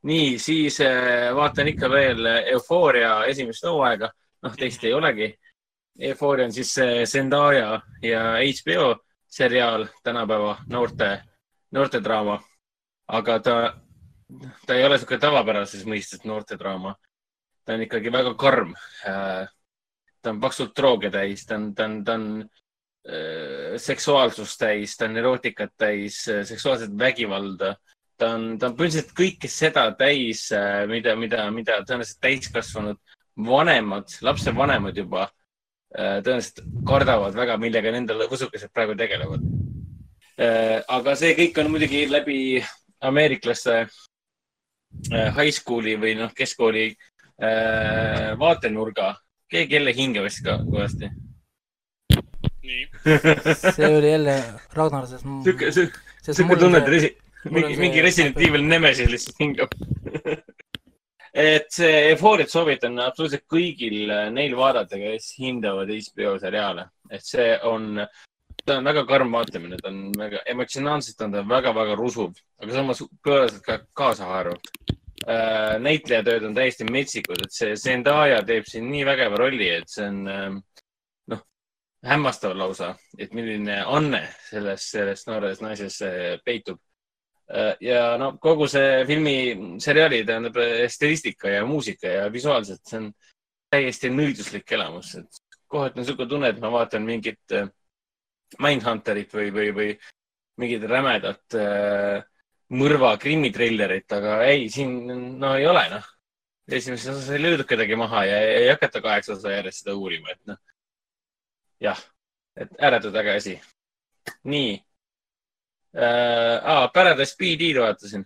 nii, 0.05 0.37
siis 0.39 0.79
äh, 0.85 1.31
vaatan 1.33 1.71
ikka 1.71 1.89
veel 1.89 2.27
Eufooria 2.53 3.23
esimest 3.29 3.65
hooaega, 3.65 4.11
noh, 4.45 4.57
teist 4.57 4.83
ei 4.85 4.93
olegi. 4.93 5.31
Eufooria 5.99 6.45
on 6.45 6.53
siis 6.53 6.73
see 6.75 7.05
Zendaya 7.07 7.79
ja 8.03 8.21
HBO 8.43 8.95
seriaal, 9.31 9.87
tänapäeva 10.03 10.57
noorte, 10.67 11.21
noortedraama. 11.71 12.41
aga 13.07 13.39
ta, 13.39 13.55
ta 14.65 14.73
ei 14.73 14.83
ole 14.85 14.95
niisugune 14.95 15.19
tavapärases 15.21 15.85
mõistes 15.85 16.25
noortedraama. 16.25 16.95
ta 17.65 17.73
on 17.73 17.81
ikkagi 17.81 18.11
väga 18.11 18.33
karm. 18.35 18.73
ta 20.21 20.29
on 20.29 20.39
paksult 20.41 20.75
drooge 20.75 21.09
täis, 21.11 21.45
ta 21.45 21.55
on, 21.55 21.73
ta 21.75 21.85
on, 21.85 22.03
ta 22.03 22.13
on 22.13 22.27
äh, 23.07 23.77
seksuaalsust 23.77 24.59
täis, 24.59 24.97
ta 24.97 25.05
on 25.05 25.17
erootikat 25.17 25.71
täis, 25.77 26.23
seksuaalset 26.25 26.97
vägivalda 26.97 27.75
ta 28.17 28.33
on, 28.35 28.57
ta 28.59 28.67
on 28.67 28.75
põhiliselt 28.75 29.13
kõike 29.15 29.47
seda 29.51 29.89
täis, 29.95 30.49
mida, 30.87 31.15
mida, 31.15 31.47
mida 31.51 31.79
tõenäoliselt 31.83 32.19
täiskasvanud 32.23 32.99
vanemad, 33.35 34.11
lapsevanemad 34.23 34.97
juba 34.97 35.23
äh, 35.23 35.33
tõenäoliselt 35.95 36.63
kardavad 36.87 37.35
väga, 37.37 37.55
millega 37.61 37.91
nende 37.95 38.17
võsukesed 38.27 38.73
praegu 38.75 38.97
tegelevad. 38.99 39.43
aga 40.91 41.13
see 41.15 41.35
kõik 41.37 41.61
on 41.61 41.69
muidugi 41.71 42.01
läbi 42.11 42.39
ameeriklaste 43.05 43.75
äh, 43.81 45.35
high 45.35 45.51
school'i 45.53 45.95
või 45.99 46.15
noh, 46.19 46.33
keskkooli 46.35 46.87
äh, 46.89 48.33
vaatenurga. 48.39 49.15
keegi 49.51 49.77
jälle 49.77 49.93
hingab 49.93 50.25
vist 50.25 50.43
ka 50.45 50.57
kõvasti. 50.63 51.11
nii, 52.65 52.87
see 53.75 53.91
oli 53.91 54.11
jälle 54.11 54.39
Ragnar, 54.73 55.07
sest 55.07 55.27
sihuke, 55.45 55.71
sihuke 56.31 56.57
tunne, 56.59 56.81
et 56.81 56.89
resi-, 56.89 57.13
mingi, 57.51 57.77
mingi 57.77 58.01
Resident 58.01 58.37
Evil 58.41 58.65
Nemesis 58.65 59.11
lihtsalt 59.11 59.43
hingab. 59.43 59.75
et 61.35 61.67
see 61.73 61.95
Eufooriat 62.13 62.51
soovitan 62.51 62.95
absoluutselt 63.03 63.43
kõigil 63.51 64.07
neil 64.31 64.55
vaadata, 64.55 64.95
kes 64.99 65.33
hindavad 65.41 65.91
HBO 65.91 66.37
seriaale, 66.39 66.87
et 67.11 67.25
see 67.27 67.49
on, 67.67 67.99
ta 68.63 68.77
on 68.79 68.87
väga 68.87 69.03
karm 69.09 69.35
vaatamine, 69.35 69.79
ta 69.81 69.91
on 69.91 70.13
väga 70.15 70.45
emotsionaalselt 70.53 71.25
on 71.25 71.35
ta 71.35 71.43
väga-väga 71.49 71.97
rusuv, 71.99 72.37
aga 72.63 72.77
samas 72.77 73.03
pööraselt 73.23 73.65
ka 73.65 73.81
kaasahaarav. 73.93 74.61
näitlejatööd 75.81 76.43
on 76.45 76.55
täiesti 76.55 76.85
metsikud, 76.85 77.39
et 77.43 77.51
see 77.51 77.75
Zendaya 77.75 78.41
teeb 78.45 78.67
siin 78.69 78.87
nii 78.91 79.05
vägeva 79.07 79.39
rolli, 79.41 79.69
et 79.79 79.89
see 79.89 80.05
on 80.05 80.27
ähm, 80.29 80.57
noh, 81.31 81.41
hämmastav 82.05 82.53
lausa, 82.55 82.93
et 83.17 83.33
milline 83.33 83.79
anne 83.83 84.21
selles, 84.49 84.91
selles 84.91 85.25
noores 85.27 85.63
naises 85.65 86.01
äh, 86.05 86.35
peitub. 86.45 86.79
Ja 87.81 88.17
no 88.17 88.31
kogu 88.41 88.67
see 88.69 89.05
filmi, 89.05 89.37
seriaali 89.81 90.23
tähendab 90.25 90.57
äh, 90.57 90.85
stilistika 90.89 91.49
ja 91.49 91.65
muusika 91.65 92.07
ja 92.07 92.29
visuaalselt, 92.33 92.81
see 92.87 93.01
on 93.03 93.11
täiesti 93.71 94.09
nõiduslik 94.09 94.71
elamus, 94.77 95.15
et 95.19 95.41
kohati 95.67 95.99
on 95.99 96.03
niisugune 96.03 96.29
tunne, 96.29 96.49
et 96.49 96.61
ma 96.63 96.71
vaatan 96.73 97.05
mingit 97.05 97.57
äh, 97.57 97.69
Mindhunterit 98.61 99.33
või, 99.33 99.49
või, 99.51 99.71
või 99.75 99.87
mingit 100.61 100.83
rämedat 100.87 101.55
äh, 101.59 102.23
mõrva 102.77 103.15
krimitrillerit, 103.21 104.05
aga 104.15 104.37
ei, 104.47 104.69
siin 104.71 104.93
no 105.41 105.55
ei 105.57 105.65
ole 105.67 105.85
noh. 105.91 106.05
esimeses 106.65 107.11
osas 107.11 107.29
ei 107.33 107.41
löödud 107.41 107.67
kedagi 107.69 107.97
maha 107.99 108.23
ja 108.25 108.39
ei 108.41 108.69
hakata 108.69 109.01
kaheksa 109.01 109.33
osa 109.35 109.53
järjest 109.53 109.83
seda 109.83 109.95
uurima, 109.97 110.33
et 110.33 110.53
noh. 110.53 110.61
jah, 111.83 112.01
et 112.57 112.73
ääretult 112.79 113.17
äge 113.21 113.35
asi. 113.37 113.55
nii 114.43 114.79
äh,. 115.95 116.61
Ah, 116.63 116.87
Paradise 116.93 117.35
PD-d 117.39 117.79
vaatasin 117.81 118.25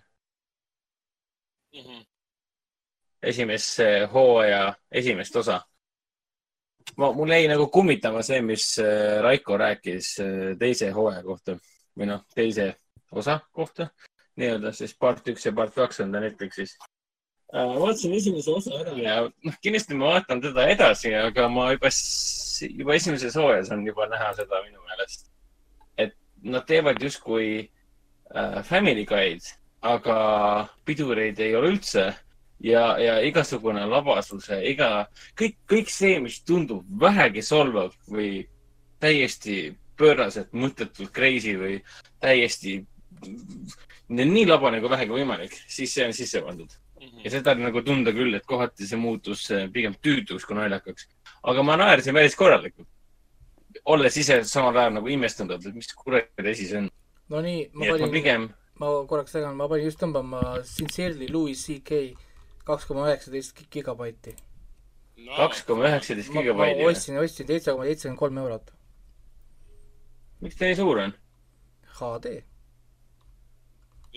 Mhm. 1.74 2.02
esimese 3.24 4.06
hooaja 4.14 4.74
esimest 4.92 5.36
osa. 5.36 5.62
ma, 6.98 7.12
mul 7.14 7.30
jäi 7.30 7.48
nagu 7.48 7.68
kummitama 7.68 8.22
see, 8.26 8.42
mis 8.42 8.64
äh, 8.82 9.20
Raiko 9.22 9.58
rääkis 9.58 10.16
äh, 10.20 10.58
teise 10.60 10.90
hooaja 10.92 11.22
kohta 11.24 11.58
või 11.98 12.08
noh, 12.10 12.24
teise 12.36 12.74
osa 13.12 13.40
kohta 13.52 13.90
nii-öelda 14.40 14.72
siis 14.74 14.96
part 14.98 15.28
üks 15.28 15.46
ja 15.46 15.52
part 15.54 15.76
kaks 15.76 16.00
on 16.00 16.12
ta 16.12 16.20
Netflixis 16.24 16.74
äh,. 17.54 17.76
vaatasin 17.84 18.14
esimese 18.18 18.52
osa 18.52 18.74
ära 18.82 18.96
ja 18.98 19.16
noh, 19.46 19.60
kindlasti 19.62 19.94
ma 20.00 20.16
vaatan 20.16 20.42
teda 20.42 20.66
edasi, 20.74 21.14
aga 21.16 21.48
ma 21.54 21.70
juba, 21.76 21.92
juba 22.82 22.96
esimeses 22.98 23.36
hooajas 23.38 23.70
on 23.76 23.86
juba 23.86 24.10
näha 24.10 24.34
seda 24.42 24.64
minu 24.66 24.82
meelest, 24.90 25.30
nad 26.44 26.66
teevad 26.68 27.02
justkui 27.04 27.50
äh, 27.64 28.64
Family 28.64 29.06
Guy'd, 29.06 29.46
aga 29.82 30.18
pidureid 30.86 31.40
ei 31.40 31.56
ole 31.56 31.74
üldse 31.76 32.10
ja, 32.60 32.98
ja 33.00 33.20
igasugune 33.26 33.86
labasuse, 33.88 34.60
iga, 34.68 35.08
kõik, 35.40 35.58
kõik 35.70 35.92
see, 35.94 36.20
mis 36.24 36.42
tundub 36.48 36.86
vähegi 37.02 37.44
solvav 37.46 37.94
või 38.12 38.44
täiesti 39.00 39.70
pööraselt 40.00 40.52
mõttetult 40.56 41.12
crazy 41.16 41.56
või 41.60 41.80
täiesti 42.24 42.80
nii 44.10 44.46
labane 44.48 44.80
kui 44.82 44.92
vähegi 44.92 45.16
võimalik, 45.16 45.56
siis 45.68 45.94
see 45.94 46.08
on 46.08 46.16
sisse 46.16 46.44
pandud. 46.44 46.72
Mhm. 47.00 47.22
ja 47.24 47.32
seda 47.32 47.54
oli 47.56 47.64
nagu 47.64 47.82
tunda 47.82 48.12
küll, 48.12 48.36
et 48.36 48.46
kohati 48.46 48.88
see 48.88 49.00
muutus 49.00 49.46
eh, 49.56 49.70
pigem 49.72 49.94
tüütuks 50.04 50.44
kui 50.46 50.58
naljakaks. 50.58 51.08
aga 51.44 51.64
ma 51.64 51.78
naersin 51.80 52.14
päris 52.14 52.36
korralikult. 52.36 52.88
Olles 53.86 54.18
ise 54.18 54.44
samal 54.44 54.78
ajal 54.78 54.96
nagu 54.98 55.12
imestanud, 55.12 55.66
et 55.66 55.76
mis 55.76 55.92
kuradi 55.98 56.52
asi 56.52 56.68
see 56.70 56.82
on. 56.82 56.90
no 57.30 57.42
nii, 57.46 57.70
ma 57.74 57.86
ma 57.86 57.94
panin, 57.94 58.12
pigem, 58.14 58.50
ma 58.82 58.92
korraks 59.10 59.36
segan, 59.36 59.56
ma 59.60 59.68
panin 59.72 59.90
just 59.90 60.02
tõmbama 60.02 60.42
Sincerely 60.66 61.30
Louis 61.30 61.60
CK 61.66 62.02
kaks 62.68 62.86
koma 62.90 63.08
üheksateist 63.10 63.64
gigabaiti. 63.74 64.36
kaks 65.38 65.64
koma 65.70 65.88
üheksateist 65.90 66.34
ma 66.34 66.44
gigabaidi. 66.46 66.86
ostsin, 66.90 67.18
ostsin 67.22 67.48
seitse 67.48 67.72
koma 67.72 67.88
seitsekümmend 67.90 68.22
kolm 68.24 68.44
eurot. 68.44 68.76
miks 70.42 70.60
ta 70.60 70.70
nii 70.70 70.80
suur 70.82 71.04
on? 71.06 71.16
HD. 72.00 72.36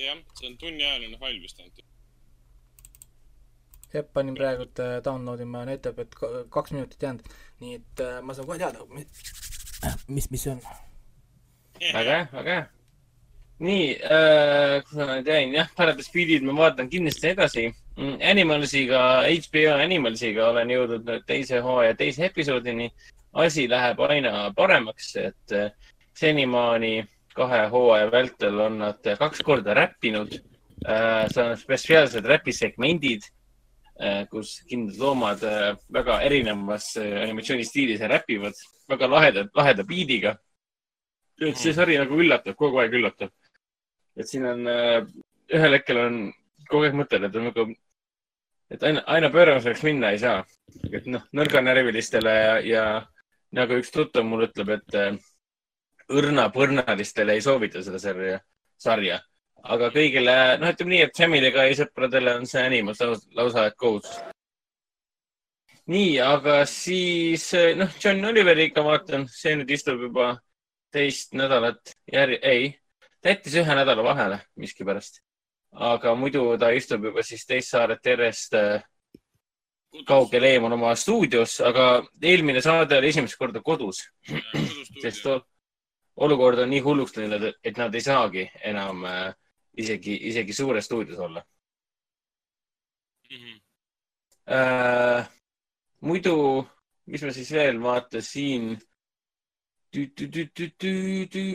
jah, 0.00 0.20
see 0.38 0.50
on 0.50 0.58
tunniajaline 0.60 1.18
fail 1.20 1.40
vist 1.44 1.60
ainult. 1.60 1.88
jah, 3.94 4.04
panin 4.14 4.34
praegult 4.38 4.78
äh, 4.82 4.98
download 5.04 5.40
ima, 5.44 5.64
näitab, 5.68 5.98
et 6.02 6.14
ka- 6.18 6.44
kaks 6.50 6.72
minutit 6.76 7.02
jäänud. 7.02 7.26
nii 7.60 7.74
et 7.78 8.00
äh, 8.00 8.20
ma 8.22 8.34
saan 8.34 8.46
kohe 8.48 8.58
teada, 8.58 8.86
mis, 10.08 10.30
mis 10.30 10.42
see 10.42 10.52
on. 10.52 10.60
väga 11.92 12.10
hea, 12.16 12.26
väga 12.32 12.54
hea. 12.56 12.66
nii 13.62 13.86
äh,, 14.10 14.76
kus 14.84 14.98
ma 14.98 15.06
nüüd 15.12 15.28
jäin, 15.30 15.54
jah, 15.54 15.68
Paradise 15.76 16.08
Speedid 16.08 16.42
ma 16.48 16.56
vaatan 16.58 16.88
kindlasti 16.90 17.28
edasi. 17.34 17.68
Animalsiga, 18.24 19.00
HBO 19.28 19.74
Animalsiga 19.76 20.46
olen 20.48 20.70
jõudnud 20.72 21.02
nüüd 21.06 21.26
teise 21.28 21.60
hooaja 21.60 21.94
teise 21.94 22.24
episoodini. 22.30 22.88
asi 23.32 23.66
läheb 23.68 24.00
aina 24.00 24.50
paremaks, 24.56 25.16
et 25.16 25.52
äh, 25.52 25.70
senimaani 26.18 27.04
kahe 27.34 27.60
hooaja 27.72 28.10
vältel 28.12 28.58
on 28.60 28.78
nad 28.78 29.06
kaks 29.18 29.40
korda 29.44 29.74
räppinud 29.74 30.34
äh,. 30.88 31.28
see 31.32 31.42
on 31.44 31.56
spetsiaalsed 31.56 32.24
räpisegmendid 32.26 33.22
äh,, 33.22 33.41
kus 34.30 34.58
kindlad 34.68 34.98
loomad 34.98 35.44
äh, 35.46 35.74
väga 35.94 36.20
erinevas 36.26 36.96
äh, 37.00 37.22
animatsioonistiilis 37.22 38.02
räpivad, 38.12 38.56
väga 38.90 39.10
laheda, 39.10 39.46
laheda 39.54 39.86
biidiga 39.88 40.36
et 41.48 41.58
see 41.58 41.72
sari 41.74 41.96
nagu 42.00 42.18
üllatab, 42.18 42.56
kogu 42.58 42.80
aeg 42.82 42.94
üllatab. 42.98 43.32
et 44.16 44.28
siin 44.28 44.44
on 44.46 44.66
äh,, 44.68 45.00
ühel 45.56 45.76
hetkel 45.78 45.98
on 46.02 46.18
kogu 46.68 46.86
aeg 46.86 46.96
mõtted, 46.96 47.24
et 47.26 47.36
on 47.36 47.48
nagu, 47.48 47.66
et 48.72 48.84
aina, 48.88 49.02
aina 49.14 49.30
pööramuseks 49.32 49.82
minna 49.88 50.12
ei 50.12 50.20
saa. 50.22 50.44
et 50.92 51.06
noh, 51.06 51.24
nõrganärvilistele 51.32 52.34
ja, 52.36 52.54
ja 52.66 52.84
nagu 53.56 53.80
üks 53.80 53.92
tuttav 53.94 54.26
mul 54.28 54.46
ütleb, 54.48 54.76
et 54.78 54.98
äh, 54.98 55.16
õrna-põrnalistele 56.12 57.36
ei 57.36 57.44
soovita 57.44 57.82
seda 57.84 58.00
sarja, 58.02 58.40
sarja. 58.80 59.20
Aga 59.62 59.90
kõigile, 59.94 60.36
noh, 60.60 60.70
ütleme 60.74 60.94
nii, 60.94 61.02
et 61.06 61.18
Family 61.18 61.50
Guy 61.54 61.74
sõpradele 61.78 62.36
on 62.38 62.46
see 62.50 62.62
animas 62.62 63.02
lausa, 63.02 63.68
kohustus. 63.78 64.22
nii, 65.92 66.16
aga 66.24 66.62
siis 66.66 67.48
noh, 67.78 67.90
John 68.02 68.24
Oliveriga 68.30 68.84
vaatan, 68.86 69.28
see 69.30 69.54
nüüd 69.58 69.70
istub 69.70 70.00
juba 70.02 70.34
teist 70.92 71.36
nädalat 71.38 71.94
järg-, 72.12 72.42
ei, 72.42 72.72
ta 73.22 73.32
jättis 73.32 73.60
ühe 73.62 73.76
nädala 73.78 74.04
vahele 74.04 74.40
miskipärast. 74.60 75.22
aga 75.72 76.14
muidu 76.14 76.58
ta 76.60 76.68
istub 76.76 77.04
juba 77.04 77.22
siis 77.24 77.46
teist 77.46 77.72
saaret 77.72 78.06
järjest 78.06 78.54
äh, 78.58 78.82
kaugel 80.08 80.44
eemal 80.44 80.72
oma 80.72 80.94
stuudios, 80.96 81.60
aga 81.60 82.02
eelmine 82.22 82.60
saade 82.64 82.98
oli 82.98 83.08
esimest 83.12 83.38
korda 83.38 83.62
kodus, 83.64 84.02
sest 85.02 85.28
olukord 86.16 86.58
on 86.58 86.70
nii 86.72 86.82
hulluks 86.84 87.16
läinud, 87.16 87.46
et 87.64 87.78
nad 87.80 87.94
ei 87.94 88.04
saagi 88.04 88.44
enam 88.68 89.04
äh, 89.08 89.32
isegi, 89.78 90.16
isegi 90.28 90.52
suures 90.52 90.84
stuudios 90.84 91.18
olla 91.18 91.42
Mhm. 93.32 93.60
äh,. 94.52 95.24
muidu, 96.00 96.66
mis 97.06 97.22
ma 97.22 97.30
siis 97.32 97.50
veel 97.52 97.78
vaatasin? 97.80 98.74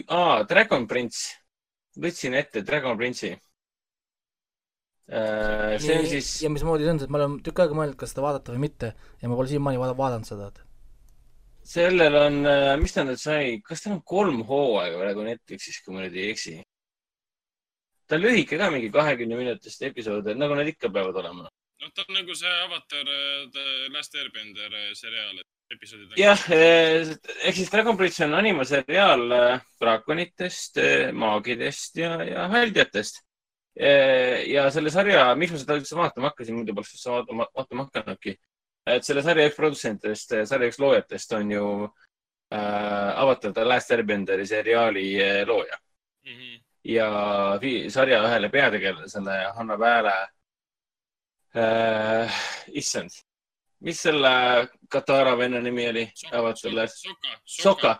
aa, 0.07 0.43
Dragon 0.49 0.87
Prince, 0.87 1.35
võtsin 1.97 2.33
ette 2.37 2.61
Dragon 2.65 2.97
Prince'i. 2.97 3.35
see 5.79 5.95
on 5.99 6.05
siis, 6.05 6.29
ja 6.43 6.49
mismoodi 6.51 6.83
see 6.83 6.91
on, 6.91 6.99
sest 6.99 7.09
ma 7.13 7.17
olen 7.21 7.37
tükk 7.45 7.61
aega 7.63 7.73
mõelnud, 7.77 7.95
kas 7.99 8.11
seda 8.11 8.25
vaadata 8.25 8.51
või 8.53 8.59
mitte 8.65 8.89
ja 9.21 9.29
ma 9.29 9.35
pole 9.39 9.47
siiamaani 9.47 9.79
vaada- 9.79 9.97
vaadanud 9.97 10.27
seda. 10.27 10.51
sellel 11.63 12.15
on, 12.15 12.35
mis 12.81 12.93
ta 12.93 13.03
nüüd 13.03 13.19
sai, 13.19 13.61
kas 13.63 13.81
tal 13.81 13.93
on 13.97 14.01
kolm 14.01 14.41
hooaega 14.47 14.97
praegu 14.99 15.23
Netflixis, 15.23 15.81
kui 15.83 15.93
ma 15.95 16.01
nüüd 16.05 16.15
ei 16.15 16.29
eksi? 16.31 16.57
Ta 18.07 18.15
on 18.15 18.23
lühike 18.23 18.57
ka, 18.59 18.69
mingi 18.73 18.89
kahekümne 18.93 19.37
minutist 19.39 19.81
episood, 19.83 20.29
nagu 20.39 20.55
nad 20.55 20.67
ikka 20.71 20.89
peavad 20.93 21.19
olema. 21.21 21.47
noh, 21.81 21.91
ta 21.93 22.05
on 22.07 22.15
nagu 22.15 22.35
see 22.35 22.53
Avatar 22.63 23.05
The 23.53 23.65
Last 23.93 24.15
Airbender 24.15 24.73
äh, 24.73 24.89
seriaal, 24.97 25.37
et 25.43 25.75
episoodid. 25.77 26.17
jah, 26.17 26.43
ehk 26.49 27.55
siis 27.59 27.71
Dragon 27.71 27.97
Bridge 27.99 28.23
on 28.25 28.33
animaseriaal 28.39 29.25
draakonitest, 29.81 30.81
maagidest 31.13 31.97
ja, 32.01 32.17
ja 32.23 32.47
haldjatest. 32.53 33.23
ja 33.77 34.63
selle 34.73 34.89
sarja, 34.89 35.27
miks 35.37 35.51
ma 35.53 35.59
seda 35.61 35.75
üldse 35.77 35.97
vaatama 35.99 36.31
hakkasin, 36.31 36.55
muidu 36.57 36.73
poleks 36.73 36.95
üldse 36.95 37.11
vaatama, 37.13 37.45
vaatama 37.55 37.85
hakanudki. 37.89 38.37
et 38.87 39.05
selle 39.05 39.21
sarja 39.21 39.49
üks 39.51 39.59
produtsentidest, 39.59 40.33
sarja 40.49 40.71
üks 40.71 40.79
loojatest 40.81 41.35
on 41.37 41.51
ju 41.51 41.65
äh, 41.83 43.19
Avatar 43.21 43.53
The 43.53 43.67
Last 43.67 43.91
Airbenderi 43.91 44.47
seriaali 44.47 45.11
looja 45.45 45.77
Mhm. 46.27 46.66
Ja 46.87 47.07
sarja 47.91 48.21
ühele 48.23 48.49
peategelasele 48.53 49.37
Hanna 49.57 49.75
Pääle 49.81 50.13
äh,. 51.55 52.31
issand, 52.71 53.09
mis 53.83 53.99
selle 54.01 54.29
Katara 54.89 55.35
venna 55.37 55.59
nimi 55.61 55.87
oli? 55.89 56.05
Avatar 56.31 56.69
The 56.69 56.75
Last, 56.75 56.97
Soka, 57.03 57.33
Soka. 57.45 57.91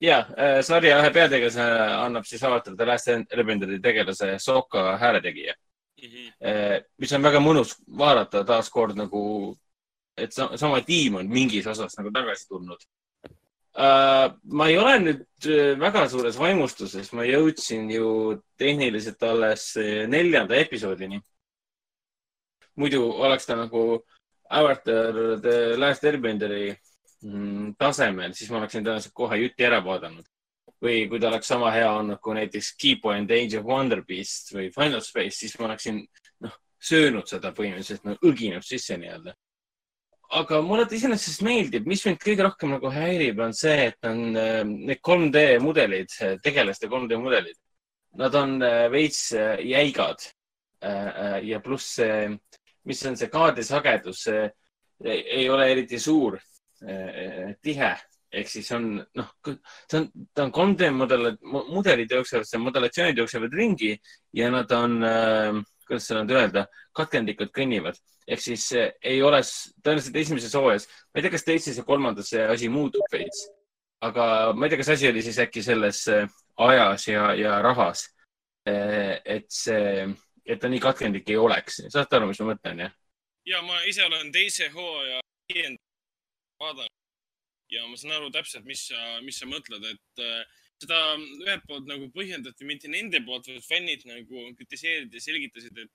ja 0.00 0.18
äh, 0.38 0.60
sarja 0.62 1.00
ühe 1.02 1.10
peategelase 1.12 1.64
annab 2.04 2.24
siis 2.28 2.42
Avatar 2.44 2.76
The 2.76 2.86
Last 2.86 3.08
Airbenderi 3.08 3.80
tegelase 3.80 4.38
Soka 4.38 4.96
hääletegija, 4.98 5.54
Mhm. 6.00 6.28
mis 6.98 7.12
on 7.12 7.22
väga 7.22 7.40
mõnus 7.44 7.74
vaadata 7.98 8.40
taaskord 8.48 8.96
nagu, 8.96 9.54
et 10.16 10.32
sa, 10.32 10.46
sama 10.56 10.78
tiim 10.80 11.18
on 11.20 11.28
mingis 11.28 11.66
osas 11.66 11.92
nagu 11.98 12.08
tagasi 12.10 12.46
tulnud. 12.48 12.80
Ma 13.74 14.66
ei 14.68 14.78
ole 14.78 14.94
nüüd 14.98 15.46
äh, 15.46 15.76
väga 15.78 16.08
suures 16.10 16.38
vaimustuses, 16.38 17.12
ma 17.14 17.24
jõudsin 17.24 17.90
ju 17.90 18.40
tehniliselt 18.58 19.22
alles 19.22 19.76
äh, 19.78 20.06
neljanda 20.10 20.56
episoodini. 20.58 21.20
muidu 22.76 23.02
oleks 23.12 23.46
ta 23.46 23.56
nagu 23.56 24.02
Avatar 24.50 25.40
The 25.42 25.76
Last 25.76 26.04
Airbenderi 26.04 26.74
mm, 27.22 27.74
tasemel, 27.78 28.34
siis 28.34 28.50
ma 28.50 28.58
oleksin 28.58 28.84
tõenäoliselt 28.84 29.14
kohe 29.14 29.36
juti 29.36 29.64
ära 29.64 29.80
vaadanud. 29.84 30.26
või 30.80 31.08
kui 31.08 31.20
ta 31.20 31.28
oleks 31.28 31.46
sama 31.46 31.70
hea 31.70 31.90
olnud 31.92 32.18
kui 32.24 32.34
näiteks 32.34 32.74
Keepo 32.80 33.10
and 33.12 33.30
Age 33.30 33.58
of 33.58 33.66
Wonder 33.66 34.02
Beast 34.02 34.54
või 34.54 34.70
Final 34.72 35.02
Space, 35.04 35.36
siis 35.36 35.58
ma 35.58 35.66
oleksin 35.66 36.06
noh, 36.40 36.54
söönud 36.80 37.28
seda 37.28 37.52
põhimõtteliselt 37.52 38.04
nagu 38.04 38.18
õginud 38.26 38.64
sisse 38.64 38.96
nii-öelda. 38.96 39.34
Aga 40.38 40.60
mulle 40.62 40.86
ta 40.86 40.94
iseenesest 40.94 41.42
meeldib, 41.42 41.88
mis 41.90 42.04
mind 42.06 42.20
kõige 42.22 42.44
rohkem 42.46 42.70
nagu 42.76 42.90
häirib, 42.94 43.40
on 43.42 43.54
see, 43.56 43.88
et 43.90 44.06
on 44.06 44.36
äh, 44.38 44.60
need 44.68 45.00
3D 45.02 45.58
mudelid, 45.64 46.14
tegelaste 46.44 46.90
3D 46.90 47.18
mudelid. 47.18 47.58
Nad 48.18 48.34
on 48.34 48.62
äh, 48.62 48.90
veits 48.90 49.32
äh, 49.32 49.58
jäigad. 49.66 50.22
Äh, 50.82 51.40
ja 51.44 51.60
pluss 51.60 51.94
see, 51.94 52.30
mis 52.88 53.02
on 53.06 53.16
see 53.16 53.28
kaadrisagedus, 53.30 54.22
see 54.24 54.46
ei, 55.04 55.48
ole 55.48 55.66
eriti 55.70 55.98
suur 56.00 56.38
tihe. 56.80 57.90
Ehk 58.30 58.48
siis 58.48 58.68
on 58.72 58.94
noh, 58.96 59.30
see 59.44 59.98
on, 59.98 60.06
ta 60.32 60.46
on 60.46 60.52
3D 60.54 60.88
mudel, 60.94 61.32
mudelid 61.42 62.12
jooksevad, 62.14 62.46
see 62.48 62.60
modellatsioonid 62.62 63.18
jooksevad 63.18 63.56
ringi 63.58 63.90
ja 64.38 64.48
nad 64.54 64.70
on 64.72 64.96
äh,, 65.04 65.58
kuidas 65.84 66.06
seda 66.08 66.22
nüüd 66.22 66.36
öelda, 66.38 66.64
katkendikud 66.96 67.50
kõnnivad 67.56 67.98
ehk 68.30 68.42
siis 68.44 68.68
äh, 68.78 68.92
ei 69.02 69.22
ole 69.26 69.40
tõenäoliselt 69.42 70.20
esimeses 70.22 70.54
hooajas, 70.54 70.86
ma 71.10 71.18
ei 71.18 71.26
tea, 71.26 71.34
kas 71.34 71.46
teises 71.46 71.80
ja 71.80 71.86
kolmandas 71.86 72.30
see 72.32 72.44
asi 72.54 72.70
muutub 72.72 73.04
veits, 73.12 73.48
aga 74.06 74.24
ma 74.54 74.66
ei 74.66 74.72
tea, 74.72 74.80
kas 74.82 74.94
asi 74.96 75.10
oli 75.10 75.24
siis 75.26 75.40
äkki 75.42 75.64
selles 75.66 76.04
äh, 76.12 76.30
ajas 76.60 77.08
ja, 77.08 77.30
ja 77.38 77.58
rahas. 77.64 78.08
et 78.70 79.46
see, 79.48 80.04
et 80.44 80.60
ta 80.60 80.68
nii 80.68 80.82
katkendlik 80.84 81.30
ei 81.32 81.38
oleks, 81.40 81.80
saate 81.90 82.18
aru, 82.18 82.28
mis 82.28 82.40
ma 82.42 82.52
mõtlen, 82.52 82.82
jah? 82.84 82.92
ja 83.48 83.62
ma 83.64 83.80
ise 83.88 84.04
olen 84.04 84.28
teise 84.32 84.68
hooaja 84.74 85.22
viienda 85.48 85.80
vaadanud 86.60 86.98
ja 87.72 87.86
ma 87.88 87.96
saan 87.98 88.16
aru 88.18 88.30
täpselt, 88.34 88.66
mis 88.68 88.82
sa, 88.90 88.98
mis 89.24 89.38
sa 89.40 89.48
mõtled, 89.48 89.84
et 89.88 90.22
äh, 90.24 90.42
seda 90.82 90.98
ühelt 91.44 91.64
poolt 91.68 91.88
nagu 91.88 92.08
põhjendati 92.14 92.66
mitte 92.68 92.90
nende 92.90 93.22
poolt, 93.26 93.48
vaid 93.48 93.64
fännid 93.66 94.04
nagu 94.08 94.44
kritiseerisid 94.58 95.16
ja 95.16 95.24
selgitasid, 95.24 95.82
et, 95.84 95.92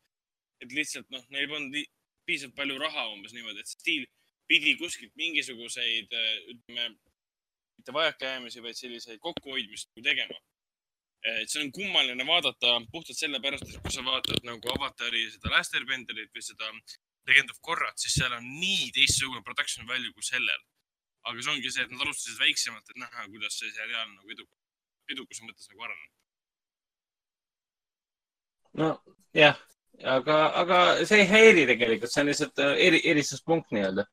et 0.65 0.75
lihtsalt 0.75 1.09
noh, 1.13 1.23
neil 1.35 1.49
polnud 1.51 1.79
piisavalt 2.25 2.55
palju 2.59 2.77
raha 2.81 3.07
umbes 3.13 3.33
niimoodi, 3.35 3.61
et 3.63 3.71
stiil 3.71 4.05
pidi 4.49 4.75
kuskilt 4.81 5.13
mingisuguseid, 5.19 6.11
ütleme, 6.53 6.89
mitte 7.77 7.93
vajakajäämisi, 7.93 8.63
vaid 8.65 8.77
selliseid 8.79 9.19
kokkuhoidmist 9.19 9.89
nagu 9.91 10.05
tegema. 10.09 10.37
et 11.25 11.49
see 11.49 11.61
on 11.63 11.71
kummaline 11.73 12.25
vaadata 12.27 12.75
puhtalt 12.91 13.17
sellepärast, 13.17 13.63
et 13.65 13.81
kui 13.81 13.91
sa 13.93 14.03
vaatad 14.05 14.43
nagu 14.45 14.69
Avatari 14.75 15.23
seda 15.33 15.49
Last 15.49 15.73
Airbenderit 15.73 16.29
või 16.35 16.43
seda 16.45 16.69
Legend 17.25 17.49
of 17.49 17.61
Korrat, 17.65 17.97
siis 17.97 18.13
seal 18.19 18.33
on 18.35 18.45
nii 18.59 18.91
teistsugune 18.93 19.41
production 19.47 19.87
value 19.89 20.13
kui 20.13 20.27
sellel. 20.27 20.61
aga 21.25 21.41
see 21.41 21.53
ongi 21.55 21.71
see, 21.73 21.81
et 21.81 21.89
nad 21.89 22.03
alustasid 22.05 22.37
väiksemalt, 22.37 22.89
et 22.89 22.99
näha, 23.01 23.23
kuidas 23.33 23.57
see 23.57 23.71
seriaal 23.73 24.11
nagu 24.11 24.35
edukas, 24.35 24.59
edukuse 25.15 25.47
mõttes 25.47 25.71
nagu 25.71 25.87
areneb. 25.87 26.11
nojah, 28.83 29.65
aga, 30.03 30.37
aga 30.61 30.79
see 31.05 31.21
ei 31.23 31.27
häiri 31.29 31.65
tegelikult, 31.69 32.11
see 32.11 32.23
on 32.23 32.29
lihtsalt 32.29 32.61
äh, 32.63 32.73
eri, 32.87 33.01
eristuspunkt 33.11 33.71
nii-öelda. 33.75 34.05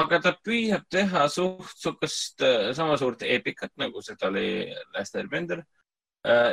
aga 0.00 0.20
ta 0.24 0.32
püüab 0.46 0.84
teha 0.90 1.26
suht 1.32 1.72
sihukest 1.80 2.44
äh, 2.46 2.72
sama 2.76 2.98
suurt 3.00 3.22
eepikat, 3.22 3.72
nagu 3.80 4.02
seda 4.02 4.28
oli 4.28 4.68
Last 4.94 5.16
Airbender. 5.16 5.64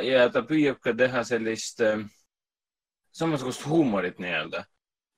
ja 0.04 0.28
ta 0.32 0.42
püüab 0.48 0.80
ka 0.80 0.94
teha 0.96 1.24
sellist 1.24 1.82
äh, 1.84 2.00
samasugust 3.12 3.66
huumorit 3.66 4.18
nii-öelda. 4.18 4.64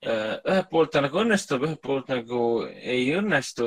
ühelt 0.06 0.70
poolt 0.70 0.92
ta 0.92 1.02
nagu 1.04 1.18
õnnestub, 1.20 1.64
ühelt 1.66 1.80
poolt 1.84 2.08
nagu 2.08 2.66
ei 2.66 3.10
õnnestu. 3.16 3.66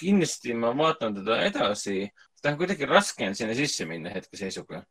kindlasti 0.00 0.54
ma 0.54 0.72
vaatan 0.76 1.20
teda 1.20 1.42
edasi. 1.50 2.08
ta 2.42 2.52
on 2.52 2.58
kuidagi 2.60 2.86
raske 2.86 3.26
on 3.26 3.34
sinna 3.34 3.54
sisse 3.54 3.86
minna 3.88 4.10
hetkeseisuga 4.10 4.84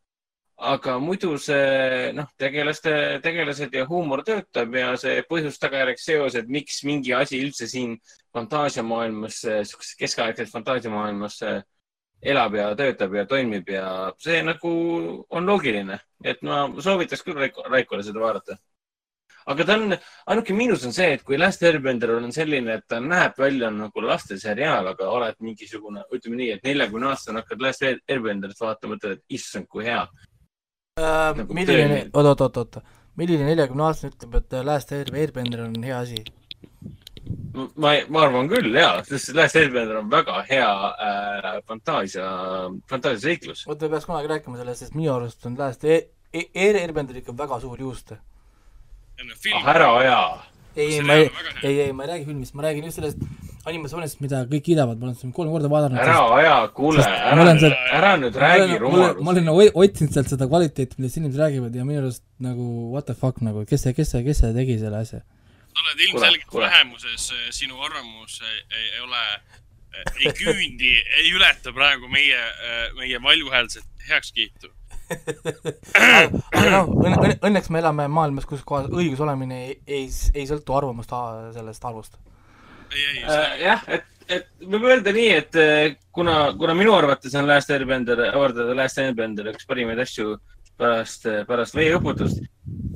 aga 0.57 0.97
muidu 1.01 1.33
see 1.41 2.11
noh, 2.15 2.27
tegelaste, 2.39 3.19
tegelased 3.23 3.73
ja 3.73 3.85
huumor 3.89 4.23
töötab 4.25 4.75
ja 4.77 4.93
see 4.99 5.23
põhjus-tagajärg 5.29 5.99
seosed, 5.99 6.49
miks 6.49 6.83
mingi 6.87 7.13
asi 7.17 7.41
üldse 7.41 7.67
siin 7.67 7.97
fantaasiamaailmas, 8.33 9.39
sihukeses 9.43 9.95
keskaegses 9.99 10.51
fantaasiamaailmas 10.53 11.39
äh, 11.47 11.61
elab 12.23 12.55
ja 12.55 12.67
töötab 12.79 13.15
ja 13.17 13.25
toimib 13.29 13.69
ja 13.69 13.87
see 14.21 14.41
nagu 14.45 14.73
on 15.29 15.49
loogiline, 15.49 15.99
et 16.23 16.43
ma 16.45 16.67
soovitaks 16.79 17.25
küll 17.25 17.39
Raiko, 17.39 17.65
Raikole 17.69 18.05
seda 18.05 18.21
vaadata. 18.21 18.57
aga 19.45 19.65
ta 19.67 19.75
on, 19.75 19.95
ainuke 20.31 20.53
miinus 20.55 20.85
on 20.87 20.93
see, 20.95 21.17
et 21.17 21.23
kui 21.27 21.37
Last 21.37 21.63
Airbender 21.67 22.13
on 22.15 22.31
selline, 22.31 22.77
et 22.77 22.85
ta 22.87 23.01
näeb 23.03 23.33
välja 23.37 23.71
nagu 23.73 24.05
lasteseriaal, 24.05 24.87
aga 24.93 25.09
oled 25.11 25.35
mingisugune, 25.43 26.05
ütleme 26.15 26.39
nii, 26.39 26.51
et 26.53 26.63
neljakümne 26.63 27.09
aastane 27.09 27.41
hakkad 27.41 27.65
Last 27.65 27.83
Airbenderit 27.83 28.61
vaatama, 28.61 28.95
mõtled, 28.95 29.19
et 29.19 29.35
issand, 29.41 29.67
kui 29.67 29.83
hea 29.89 30.05
Uh, 30.93 31.31
Nagu 31.33 31.55
milline 31.57 32.03
oot, 32.13 32.27
oot, 32.29 32.41
oot, 32.45 32.57
oot, 32.61 32.91
milline 33.17 33.47
neljakümne 33.47 33.81
aastane 33.87 34.11
ütleb, 34.13 34.35
et 34.37 34.55
Last 34.61 34.91
Air, 34.93 35.07
Airbender 35.17 35.63
on 35.63 35.73
hea 35.81 35.95
asi? 35.97 36.19
ma, 37.81 37.95
ma 38.13 38.21
arvan 38.27 38.45
küll 38.51 38.77
ja, 38.77 38.91
sest 39.07 39.31
Last 39.33 39.57
Airbender 39.57 40.03
on 40.03 40.11
väga 40.11 40.43
hea 40.51 40.67
äh, 41.07 41.47
fantaasia, 41.65 42.27
fantaasiaseiklus. 42.93 43.63
oota, 43.65 43.87
me 43.87 43.95
peaks 43.95 44.05
kunagi 44.11 44.29
rääkima 44.35 44.59
sellest, 44.59 44.83
sest 44.83 44.93
minu 44.99 45.15
arust 45.15 45.49
on 45.49 45.57
Last 45.57 45.87
Air, 45.89 46.05
Air, 46.43 46.77
Airbender 46.83 47.17
ikka 47.23 47.33
väga 47.41 47.57
suur 47.65 47.81
juuste. 47.87 48.19
ah 49.17 49.73
ära 49.73 49.89
aja. 49.95 50.21
ei, 50.75 50.91
ei, 50.99 51.01
ma 51.09 51.17
ei 51.17 51.31
ei, 51.63 51.79
ei, 51.87 51.89
ma 51.89 52.05
ei 52.05 52.13
räägi 52.13 52.29
filmist, 52.29 52.53
ma 52.53 52.69
räägin 52.69 52.85
just 52.91 53.01
sellest 53.01 53.25
animatsioonist, 53.69 54.19
mida 54.23 54.41
kõik 54.49 54.65
kiidavad, 54.65 54.99
ma 54.99 55.07
olen 55.07 55.17
seda 55.19 55.31
kolm 55.35 55.51
korda 55.53 55.69
vaadanud. 55.71 55.99
ära 56.03 56.17
aja, 56.37 56.55
kuule, 56.75 57.03
ma 57.03 57.45
ära 57.45 57.69
ära 57.99 58.11
nüüd 58.19 58.35
räägi 58.43 58.73
ma 58.73 58.81
rumalust. 58.81 59.21
olen 59.33 59.51
oi- 59.53 59.71
otsinud 59.85 60.15
sealt 60.15 60.33
seda 60.33 60.47
kvaliteeti, 60.51 60.99
millest 60.99 61.21
inimesed 61.21 61.39
räägivad 61.39 61.77
ja 61.79 61.85
minu 61.87 62.03
arust 62.03 62.23
nagu 62.43 62.67
what 62.91 63.07
the 63.07 63.15
fuck 63.15 63.39
nagu, 63.45 63.63
kes 63.69 63.87
see, 63.87 63.95
kes 63.95 64.11
see, 64.11 64.23
kes 64.27 64.43
see 64.43 64.53
tegi 64.57 64.77
selle 64.83 64.99
asja? 64.99 65.23
sa 65.73 65.81
oled 65.81 66.05
ilmselgelt 66.07 66.53
vähemuses, 66.53 67.31
sinu 67.55 67.79
arvamus 67.81 68.41
ei, 68.43 68.59
ei, 68.77 68.85
ei 68.97 69.01
ole, 69.07 69.23
ei 70.19 70.33
küündi, 70.37 70.93
ei 71.21 71.31
ületa 71.33 71.73
praegu 71.73 72.11
meie, 72.11 72.39
meie 72.99 73.21
valjuhäälset 73.23 74.07
heakskiitu. 74.09 74.69
aga 75.13 76.69
noh, 76.69 76.91
õnne, 76.91 77.17
õnne, 77.17 77.39
õnneks 77.49 77.71
me 77.73 77.81
elame 77.81 78.07
maailmas, 78.11 78.45
kus 78.49 78.63
kohas 78.65 78.91
õigus 78.91 79.21
olemine 79.23 79.59
ei, 79.67 79.75
ei, 79.87 80.05
ei 80.33 80.45
sõltu 80.49 80.75
arvamust 80.77 81.13
sellest 81.57 81.89
arvust. 81.89 82.19
Äh, 82.93 83.53
jah, 83.63 83.85
et, 83.95 84.09
et 84.31 84.49
võib 84.61 84.87
öelda 84.89 85.13
nii, 85.15 85.29
et 85.41 85.59
äh, 85.59 85.95
kuna, 86.15 86.53
kuna 86.59 86.75
minu 86.77 86.95
arvates 86.95 87.35
on 87.39 87.47
Last 87.49 87.71
Airbender, 87.73 88.25
Avatar 88.31 88.69
The 88.69 88.75
Last 88.77 89.01
Airbender 89.01 89.49
üks 89.53 89.67
parimaid 89.69 90.01
asju 90.03 90.35
pärast, 90.79 91.27
pärast 91.49 91.77
veeõputust, 91.77 92.43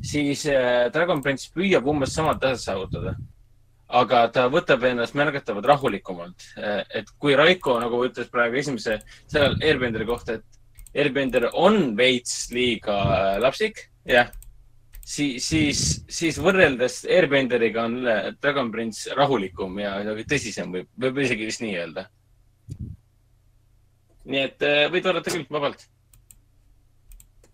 siis 0.05 0.45
äh, 0.51 0.87
Dragon 0.93 1.23
Prince 1.25 1.49
püüab 1.53 1.87
umbes 1.89 2.13
sama 2.17 2.37
taset 2.41 2.65
saavutada. 2.67 3.17
aga 3.87 4.25
ta 4.35 4.49
võtab 4.51 4.83
ennast 4.83 5.15
märgatavalt 5.15 5.65
rahulikumalt. 5.65 6.43
et 6.91 7.07
kui 7.17 7.35
Raiko 7.39 7.79
nagu 7.79 8.01
ütles 8.03 8.27
praegu 8.27 8.57
esimese 8.59 8.97
selle 9.31 9.55
Airbenderi 9.63 10.05
kohta, 10.05 10.33
et 10.33 10.57
Airbender 10.97 11.49
on 11.53 11.95
veits 11.97 12.49
liiga 12.51 12.97
äh, 12.97 13.39
lapsik, 13.39 13.85
jah, 14.07 14.31
siis, 15.07 15.47
siis, 15.47 15.83
siis 16.11 16.39
võrreldes 16.43 17.01
Airbenderiga 17.07 17.85
on 17.87 17.99
Dragon 18.41 18.71
Prince 18.73 19.15
rahulikum 19.17 19.79
ja 19.81 19.97
tõsisem 20.27 20.73
võib, 20.73 20.89
võib 20.99 21.21
isegi 21.23 21.47
vist 21.47 21.63
nii 21.63 21.75
öelda. 21.79 22.07
nii 24.27 24.41
et 24.43 24.65
äh, 24.67 24.85
võid 24.91 25.07
vaadata 25.07 25.31
küll 25.31 25.47
vabalt. 25.49 25.87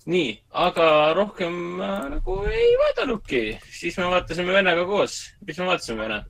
nii, 0.09 0.33
aga 0.65 0.87
rohkem 1.13 1.81
äh, 1.81 1.97
nagu 2.17 2.39
ei 2.49 2.75
vaadanudki, 2.81 3.43
siis 3.69 3.97
me 4.01 4.09
vaatasime 4.15 4.53
vennaga 4.57 4.85
koos. 4.89 5.21
mis 5.47 5.57
me 5.61 5.69
vaatasime 5.69 6.07
vene? 6.07 6.23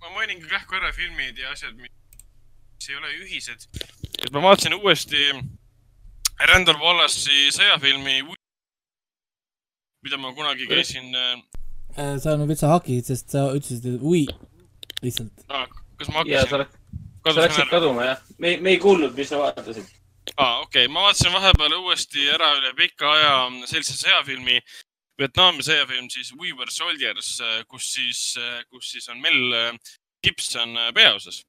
ma 0.00 0.14
mainin 0.14 0.42
kähku 0.44 0.76
ära 0.76 0.92
filmid 0.92 1.38
ja 1.38 1.50
asjad, 1.56 1.76
mis 1.80 2.90
ei 2.90 2.96
ole 3.00 3.14
ühised. 3.24 3.68
et 4.22 4.32
ma 4.32 4.44
vaatasin 4.44 4.76
uuesti 4.76 5.30
Randall 6.36 6.76
Wallace'i 6.76 7.48
sõjafilmi, 7.48 8.20
mida 10.06 10.18
ma 10.22 10.32
kunagi 10.36 10.70
käisin 10.70 11.10
äh,, 11.14 11.44
Äh, 11.96 12.18
sa 12.20 12.34
nüüd 12.36 12.50
veitsa 12.50 12.68
hakid, 12.68 13.06
sest 13.08 13.32
sa 13.32 13.46
ütlesid, 13.56 13.86
et 13.88 14.02
ui, 14.04 14.26
lihtsalt. 15.00 15.44
kas 15.96 16.10
ma 16.12 16.24
ja 16.28 16.42
sa 16.44 16.58
hakkasin, 16.60 16.74
sa 16.84 17.22
kadusin 17.24 17.40
läksid 17.40 17.70
kaduma 17.70 18.08
jah? 18.10 18.18
me, 18.36 18.56
me 18.60 18.74
ei 18.74 18.80
kuulnud, 18.82 19.14
mis 19.16 19.30
sa 19.32 19.38
vaatasid. 19.40 19.86
aa, 20.34 20.58
okei 20.66 20.84
okay., 20.84 20.92
ma 20.92 21.06
vaatasin 21.06 21.32
vahepeal 21.32 21.78
uuesti 21.78 22.26
ära 22.34 22.50
üle 22.58 22.74
pika 22.76 23.08
aja 23.14 23.30
sellise 23.70 23.96
sõjafilmi, 23.96 24.58
Vietnami 25.16 25.64
sõjafilm 25.64 26.10
siis 26.12 26.34
We 26.36 26.52
Were 26.52 26.68
Soldiers, 26.74 27.38
kus 27.72 27.88
siis, 27.94 28.20
kus 28.68 28.92
siis 28.92 29.08
on 29.08 29.24
Mel 29.24 29.40
Gibson 30.20 30.76
äh, 30.76 30.92
peaosas. 30.92 31.40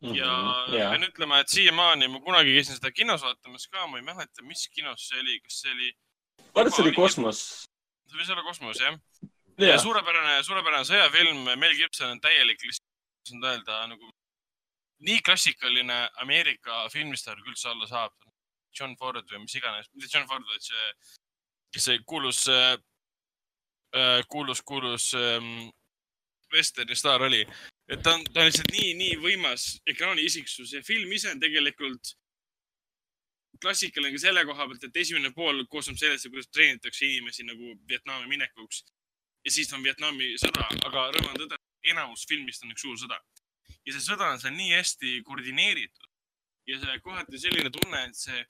ja 0.00 0.32
Mhm, 0.32 0.74
ja, 0.76 0.88
pean 0.92 1.04
ütlema, 1.06 1.38
et 1.40 1.52
siiamaani 1.52 2.08
ma 2.12 2.18
kunagi 2.24 2.56
käisin 2.56 2.76
seda 2.76 2.90
kinos 2.92 3.22
vaatamas 3.24 3.68
ka, 3.68 3.86
ma 3.88 4.00
ei 4.00 4.04
mäleta, 4.04 4.42
mis 4.44 4.66
kinos 4.72 5.08
see 5.08 5.20
oli, 5.20 5.38
kas 5.44 5.60
see 5.62 5.76
oli, 5.76 5.92
vaata, 6.56 6.72
see 6.72 6.84
oli 6.84 6.92
kosmos. 6.96 7.44
Võis 8.18 8.30
olla 8.32 8.44
Kosmos 8.46 8.80
jah? 8.80 8.98
ja, 9.60 9.78
suurepärane, 9.78 10.42
suurepärane 10.46 10.86
sõjafilm, 10.88 11.44
Mel 11.60 11.76
Gibson 11.78 12.14
on 12.16 12.20
täielik, 12.22 12.62
lihtsalt 12.64 13.50
öelda 13.50 13.84
nagu 13.90 14.10
nii 15.04 15.20
klassikaline 15.24 15.98
Ameerika 16.22 16.84
filmistaar 16.92 17.40
kui 17.42 17.52
üldse 17.52 17.68
olla 17.72 17.88
saab. 17.90 18.14
John 18.74 18.96
Ford 18.98 19.22
või 19.30 19.44
mis 19.44 19.54
iganes, 19.54 19.86
mitte 19.94 20.08
John 20.10 20.26
Ford, 20.26 20.42
vaid 20.50 20.64
see, 20.64 20.88
kes 21.76 21.84
see 21.86 22.00
kuulus, 22.10 22.40
kuulus, 24.32 24.62
kuulus 24.66 25.12
ähm, 25.14 25.68
vesterni 26.50 26.96
staar 26.98 27.22
oli. 27.22 27.44
et 27.88 28.02
ta 28.02 28.16
on, 28.16 28.24
ta 28.32 28.42
on 28.42 28.48
lihtsalt 28.48 28.72
nii, 28.74 28.94
nii 28.98 29.16
võimas 29.22 29.68
ekraaniisiksus 29.86 30.72
ja 30.74 30.82
film 30.82 31.12
ise 31.12 31.30
on 31.30 31.40
tegelikult 31.42 32.14
klassikaline 33.64 34.14
ka 34.14 34.22
selle 34.26 34.44
koha 34.46 34.68
pealt, 34.68 34.84
et 34.84 35.00
esimene 35.04 35.32
pool 35.36 35.64
koosneb 35.72 35.98
sellest, 36.00 36.28
kuidas 36.30 36.52
treenitakse 36.52 37.08
inimesi 37.08 37.46
nagu 37.48 37.74
Vietnami 37.88 38.28
minekuks 38.30 38.84
ja 39.44 39.52
siis 39.52 39.72
on 39.76 39.84
Vietnami 39.84 40.34
sõda, 40.40 40.66
aga 40.88 41.08
rõõm 41.14 41.30
on 41.32 41.38
tõdeda, 41.42 41.60
enamus 41.92 42.24
filmist 42.28 42.64
on 42.64 42.72
üks 42.72 42.84
suur 42.86 42.98
sõda. 43.00 43.20
ja 43.84 43.92
see 43.92 44.04
sõda 44.04 44.30
on 44.32 44.40
seal 44.40 44.54
nii 44.56 44.72
hästi 44.72 45.10
koordineeritud 45.28 46.10
ja 46.66 46.78
see 46.80 47.00
kohati 47.04 47.40
selline 47.40 47.70
tunne, 47.70 48.00
et 48.08 48.16
see, 48.16 48.40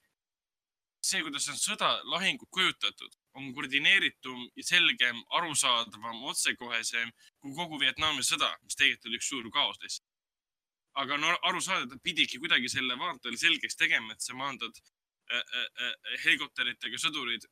see, 1.03 1.23
kuidas 1.27 1.49
on 1.51 1.59
sõda, 1.59 1.91
lahingud 2.12 2.49
kujutatud, 2.55 3.16
on 3.35 3.51
koordineeritum 3.57 4.45
ja 4.55 4.66
selgem, 4.69 5.19
arusaadavam, 5.41 6.23
otsekohesem 6.31 7.11
kui 7.43 7.55
kogu 7.59 7.81
Vietnami 7.82 8.23
sõda, 8.23 8.53
mis 8.62 8.78
tegelikult 8.78 9.11
oli 9.11 9.20
üks 9.20 9.31
suur 9.32 9.51
kaos 9.51 9.81
lihtsalt. 9.82 10.11
aga 11.03 11.16
no 11.19 11.32
aru 11.51 11.61
saada, 11.61 11.89
ta 11.91 11.97
pidigi 11.99 12.39
kuidagi 12.39 12.69
selle 12.70 12.95
vaatajale 12.99 13.36
selgeks 13.36 13.74
tegema, 13.77 14.12
et 14.12 14.23
sa 14.23 14.35
maandad 14.39 14.78
helikopteritega 16.25 17.01
sõdurid 17.01 17.47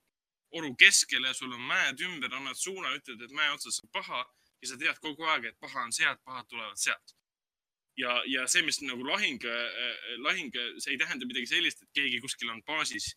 oru 0.53 0.75
keskele, 0.77 1.33
sul 1.35 1.53
on 1.53 1.65
mäed 1.65 2.01
ümber, 2.05 2.33
annad 2.37 2.59
suuna, 2.59 2.93
ütled, 2.99 3.21
et 3.25 3.35
mäe 3.37 3.51
otsas 3.55 3.81
on 3.83 3.91
paha 3.93 4.21
ja 4.63 4.71
sa 4.71 4.79
tead 4.79 5.01
kogu 5.03 5.27
aeg, 5.33 5.49
et 5.49 5.59
paha 5.61 5.87
on 5.87 5.93
sealt, 5.97 6.21
pahad 6.25 6.49
tulevad 6.49 6.79
sealt. 6.79 7.17
ja, 7.97 8.13
ja 8.27 8.47
see, 8.49 8.63
mis 8.65 8.81
nagu 8.81 9.05
lahing, 9.05 9.43
lahing, 10.25 10.55
see 10.81 10.95
ei 10.95 11.01
tähenda 11.01 11.29
midagi 11.29 11.51
sellist, 11.51 11.83
et 11.83 11.91
keegi 11.99 12.21
kuskil 12.25 12.53
on 12.53 12.63
baasis, 12.69 13.11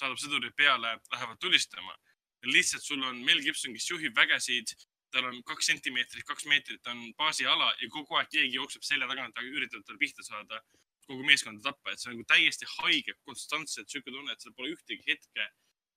saadab 0.00 0.20
sõdurid 0.20 0.54
peale, 0.56 0.98
lähevad 1.12 1.40
tulistama. 1.40 1.96
lihtsalt 2.44 2.84
sul 2.84 3.02
on 3.02 3.24
Mel 3.24 3.40
Gibson, 3.42 3.72
kes 3.74 3.88
juhib 3.90 4.16
vägesid, 4.16 4.74
tal 5.12 5.24
on 5.30 5.40
kaks 5.48 5.66
sentimeetrit, 5.66 6.24
kaks 6.28 6.44
meetrit 6.46 6.86
on 6.86 7.00
baasiala 7.16 7.72
ja 7.80 7.88
kogu 7.90 8.14
aeg 8.20 8.28
keegi 8.30 8.60
jookseb 8.60 8.84
selja 8.84 9.08
tagant, 9.08 9.40
üritab 9.42 9.84
tal 9.86 9.98
pihta 9.98 10.22
saada, 10.22 10.60
kogu 11.08 11.24
meeskonda 11.26 11.70
tappa, 11.70 11.92
et 11.92 12.02
see 12.02 12.10
on 12.10 12.16
nagu 12.16 12.26
täiesti 12.28 12.68
haige, 12.78 13.16
konstantselt 13.26 13.88
sihuke 13.90 14.12
tunne, 14.12 14.34
et 14.34 14.44
seal 14.44 14.54
pole 14.56 14.74
ühtegi 14.74 15.04
hetke 15.08 15.48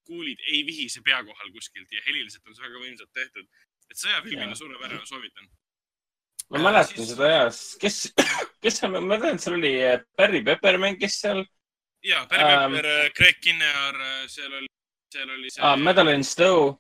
kuulid 0.08 0.40
ei 0.52 0.66
vihise 0.66 1.02
pea 1.06 1.22
kohal 1.26 1.52
kuskilt 1.56 1.92
ja 1.94 2.04
heliliselt 2.08 2.48
on 2.48 2.58
see 2.58 2.66
väga 2.66 2.84
võimsalt 2.84 3.12
tehtud. 3.14 3.48
et 3.92 4.00
sõjafilmina 4.00 4.56
suurepärane, 4.56 5.06
soovitan. 5.06 5.50
ma 6.52 6.62
mäletan 6.68 7.08
seda 7.08 7.32
ja, 7.32 7.42
kes, 7.82 7.98
kes 8.64 8.80
seal, 8.80 9.00
ma 9.08 9.20
tean, 9.22 9.40
seal 9.40 9.58
oli 9.60 9.74
äh, 9.84 9.98
Barry 10.18 10.44
Pepper 10.48 10.80
mängis 10.82 11.20
seal 11.24 11.44
ja, 12.04 12.26
Barry 12.32 12.54
Ähm. 12.54 12.78
Pepper, 12.78 13.12
Greg 13.18 13.42
Kinnear, 13.44 14.00
seal 14.32 14.56
oli, 14.62 14.72
seal 15.14 15.36
oli 15.36 15.52
see 15.52 15.66
ah,, 15.66 15.76
Madeline 15.78 16.24
Stowe, 16.28 16.78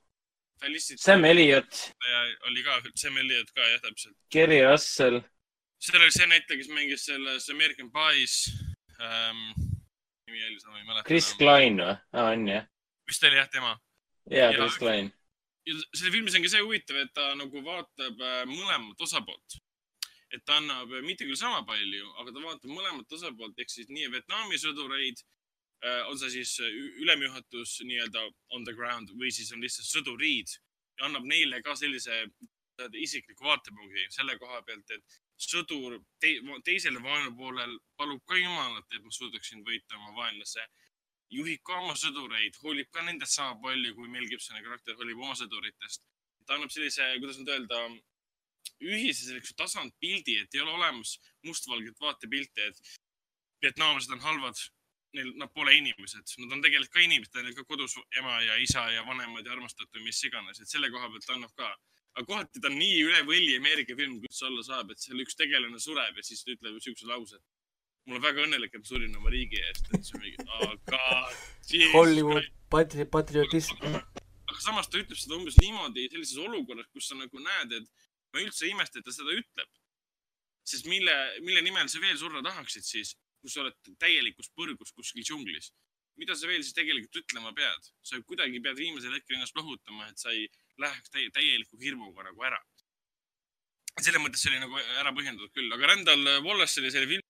Sam 0.79 1.25
Elliott, 1.25 1.83
oli 2.49 2.63
ka, 2.63 2.81
Sam 2.95 3.17
Elliot 3.17 3.49
ka 3.55 3.65
jah, 3.65 3.79
täpselt. 3.81 4.17
Gary 4.33 4.59
Russell, 4.61 5.21
seal 5.81 6.01
oli 6.01 6.13
see 6.13 6.27
näitleja, 6.29 6.59
kes 6.61 6.69
mängis 6.73 7.05
selles 7.09 7.49
American 7.53 7.89
Pie's 7.93 8.35
ähm,. 9.01 9.47
nimi 10.27 10.43
oli, 10.45 10.59
seda 10.59 10.71
ma 10.71 10.79
ei 10.79 10.85
mäleta. 10.85 11.07
Chris. 11.07 11.33
Klein 11.39 11.81
või 11.81 11.89
ah,? 11.95 12.29
on 12.31 12.45
jah? 12.47 12.69
vist 13.09 13.25
oli 13.27 13.39
jah 13.39 13.49
tema. 13.49 13.73
jaa, 14.29 14.51
Ja- 14.51 14.53
Chris 14.59 14.77
Klein. 14.77 15.11
ja 15.65 15.75
selle 15.93 16.13
filmis 16.13 16.37
on 16.37 16.45
ka 16.45 16.53
see 16.53 16.63
huvitav, 16.63 17.01
et 17.01 17.13
ta 17.17 17.33
nagu 17.35 17.65
vaatab 17.65 18.21
äh, 18.21 18.39
mõlemat 18.49 19.03
osapoolt. 19.07 19.59
et 20.31 20.45
ta 20.45 20.61
annab 20.61 20.93
äh, 20.93 21.03
mitte 21.03 21.25
küll 21.27 21.39
sama 21.39 21.65
palju, 21.67 22.07
aga 22.21 22.31
ta 22.31 22.45
vaatab 22.45 22.71
mõlemat 22.71 23.17
osapoolt 23.19 23.59
ehk 23.59 23.73
siis 23.73 23.89
nii 23.89 24.11
Vietnami 24.13 24.61
sõdureid, 24.61 25.25
on 25.81 26.17
see 26.21 26.29
siis 26.37 26.59
äh, 26.61 26.73
ülemjuhatus 27.01 27.79
nii-öelda 27.89 28.27
on 28.53 28.65
the 28.67 28.73
ground 28.77 29.09
või 29.17 29.31
siis 29.33 29.49
on 29.53 29.63
lihtsalt 29.65 29.89
sõduriid 29.89 30.51
ja 30.99 31.07
annab 31.07 31.25
neile 31.25 31.61
ka 31.65 31.75
sellise 31.75 32.21
äh, 32.21 32.97
isikliku 33.01 33.47
vaatepunkti 33.47 34.05
selle 34.13 34.37
koha 34.41 34.61
pealt, 34.67 34.93
et 34.93 35.20
sõdur 35.41 35.97
te 36.19 36.35
teisel 36.65 36.99
vaenupoolel 37.03 37.77
palub 37.97 38.21
ka 38.27 38.37
jumalat, 38.37 38.87
et 38.91 39.03
ma 39.03 39.11
suudaksin 39.11 39.65
võita 39.65 39.97
oma 39.97 40.15
vaenlase 40.21 40.65
juhib 41.31 41.63
ka 41.67 41.77
oma 41.79 41.95
sõdureid, 41.95 42.57
hoolib 42.63 42.89
ka 42.91 43.03
nendest 43.07 43.37
sama 43.37 43.55
palju, 43.63 43.95
kui 43.95 44.09
Mel 44.11 44.27
Gibsoni 44.29 44.63
karakter 44.65 44.97
hoolib 44.99 45.19
oma 45.19 45.35
sõduritest. 45.39 46.03
ta 46.45 46.57
annab 46.57 46.71
sellise, 46.73 47.05
kuidas 47.21 47.37
nüüd 47.37 47.51
öelda, 47.53 47.77
ühise 48.81 49.27
sellise 49.27 49.53
tasandpildi, 49.55 50.39
et 50.41 50.55
ei 50.57 50.63
ole 50.63 50.73
olemas 50.73 51.13
mustvalget 51.47 51.99
vaatepilti, 52.01 52.65
et 52.65 52.79
vietnamlased 53.63 54.11
on 54.15 54.23
halvad, 54.25 54.57
neil, 55.15 55.29
nad 55.37 55.53
pole 55.53 55.75
inimesed, 55.77 56.33
nad 56.41 56.55
on 56.57 56.63
tegelikult 56.65 56.95
ka 56.97 57.05
inimesed, 57.05 57.37
neil 57.37 57.51
on 57.51 57.57
ka 57.59 57.67
kodus 57.69 57.95
ema 58.19 58.39
ja 58.47 58.57
isa 58.65 58.87
ja 58.91 59.05
vanemad 59.07 59.45
ja 59.45 59.53
armastatud, 59.55 60.01
mis 60.03 60.23
iganes, 60.27 60.59
et 60.59 60.73
selle 60.73 60.89
koha 60.91 61.11
pealt 61.13 61.29
annab 61.35 61.53
ka. 61.55 61.71
Aga 62.17 62.25
kohati 62.27 62.61
ta 62.61 62.69
on 62.69 62.77
nii 62.79 63.01
üle 63.05 63.23
võlli 63.27 63.55
Ameerika 63.57 63.95
film, 63.95 64.19
kui 64.19 64.29
üldse 64.29 64.47
olla 64.49 64.63
saab, 64.67 64.91
et 64.91 65.03
seal 65.03 65.21
üks 65.23 65.37
tegelane 65.39 65.79
sureb 65.79 66.17
ja 66.17 66.25
siis 66.25 66.43
ta 66.43 66.53
ütleb 66.53 66.79
siukse 66.83 67.07
lause, 67.07 67.39
et 67.39 68.09
mul 68.09 68.19
on 68.19 68.25
väga 68.25 68.45
õnnelik, 68.47 68.73
et 68.75 68.83
ma 68.83 68.89
surin 68.89 69.15
oma 69.19 69.31
riigi 69.33 69.61
eest, 69.61 69.87
et 69.95 70.07
see 70.07 70.17
on 70.17 70.25
mingi, 70.25 70.47
oh 70.57 70.73
god. 70.89 71.43
Hollywood 71.93 72.49
patri-, 72.73 73.07
patriotism. 73.15 73.83
aga 74.51 74.59
samas 74.59 74.89
ta 74.91 74.99
ütleb 74.99 75.19
seda 75.19 75.37
umbes 75.37 75.59
niimoodi 75.61 76.09
sellises 76.11 76.41
olukorras, 76.41 76.89
kus 76.95 77.11
sa 77.11 77.19
nagu 77.19 77.43
näed, 77.43 77.77
et 77.79 78.09
ma 78.33 78.43
üldse 78.43 78.67
ei 78.67 78.75
imesta, 78.75 78.99
et 78.99 79.07
ta 79.07 79.15
seda 79.15 79.35
ütleb. 79.37 79.69
sest 80.71 80.85
mille, 80.85 81.13
mille 81.41 81.61
nimel 81.65 81.87
sa 81.89 81.99
veel 81.99 82.17
surra 82.19 82.43
tahaksid 82.45 82.85
siis, 82.85 83.15
kui 83.41 83.49
sa 83.49 83.63
oled 83.63 83.95
täielikus 83.99 84.51
põrgus 84.57 84.91
kuskil 84.93 85.23
džunglis? 85.25 85.71
mida 86.19 86.35
sa 86.37 86.49
veel 86.49 86.61
siis 86.61 86.75
tegelikult 86.77 87.23
ütlema 87.23 87.53
pead? 87.57 87.87
sa 88.05 88.19
kuidagi 88.27 88.59
pead 88.63 88.77
viimasel 88.77 89.15
hetkel 89.15 89.37
ennast 89.37 89.55
lohutama, 89.57 90.09
et 90.11 90.19
sa 90.21 90.33
ei 90.35 90.49
läheks 90.81 91.13
täie, 91.13 91.31
täieliku 91.35 91.79
hirmuga 91.81 92.27
nagu 92.29 92.47
ära. 92.49 92.59
selles 94.01 94.21
mõttes 94.23 94.41
see 94.41 94.51
oli 94.53 94.61
nagu 94.63 94.77
ära 95.01 95.11
põhjendatud 95.13 95.51
küll, 95.53 95.73
aga 95.73 95.91
Randall 95.91 96.29
Wallace 96.45 96.81
oli 96.81 96.91
selle 96.93 97.09
filmi 97.09 97.21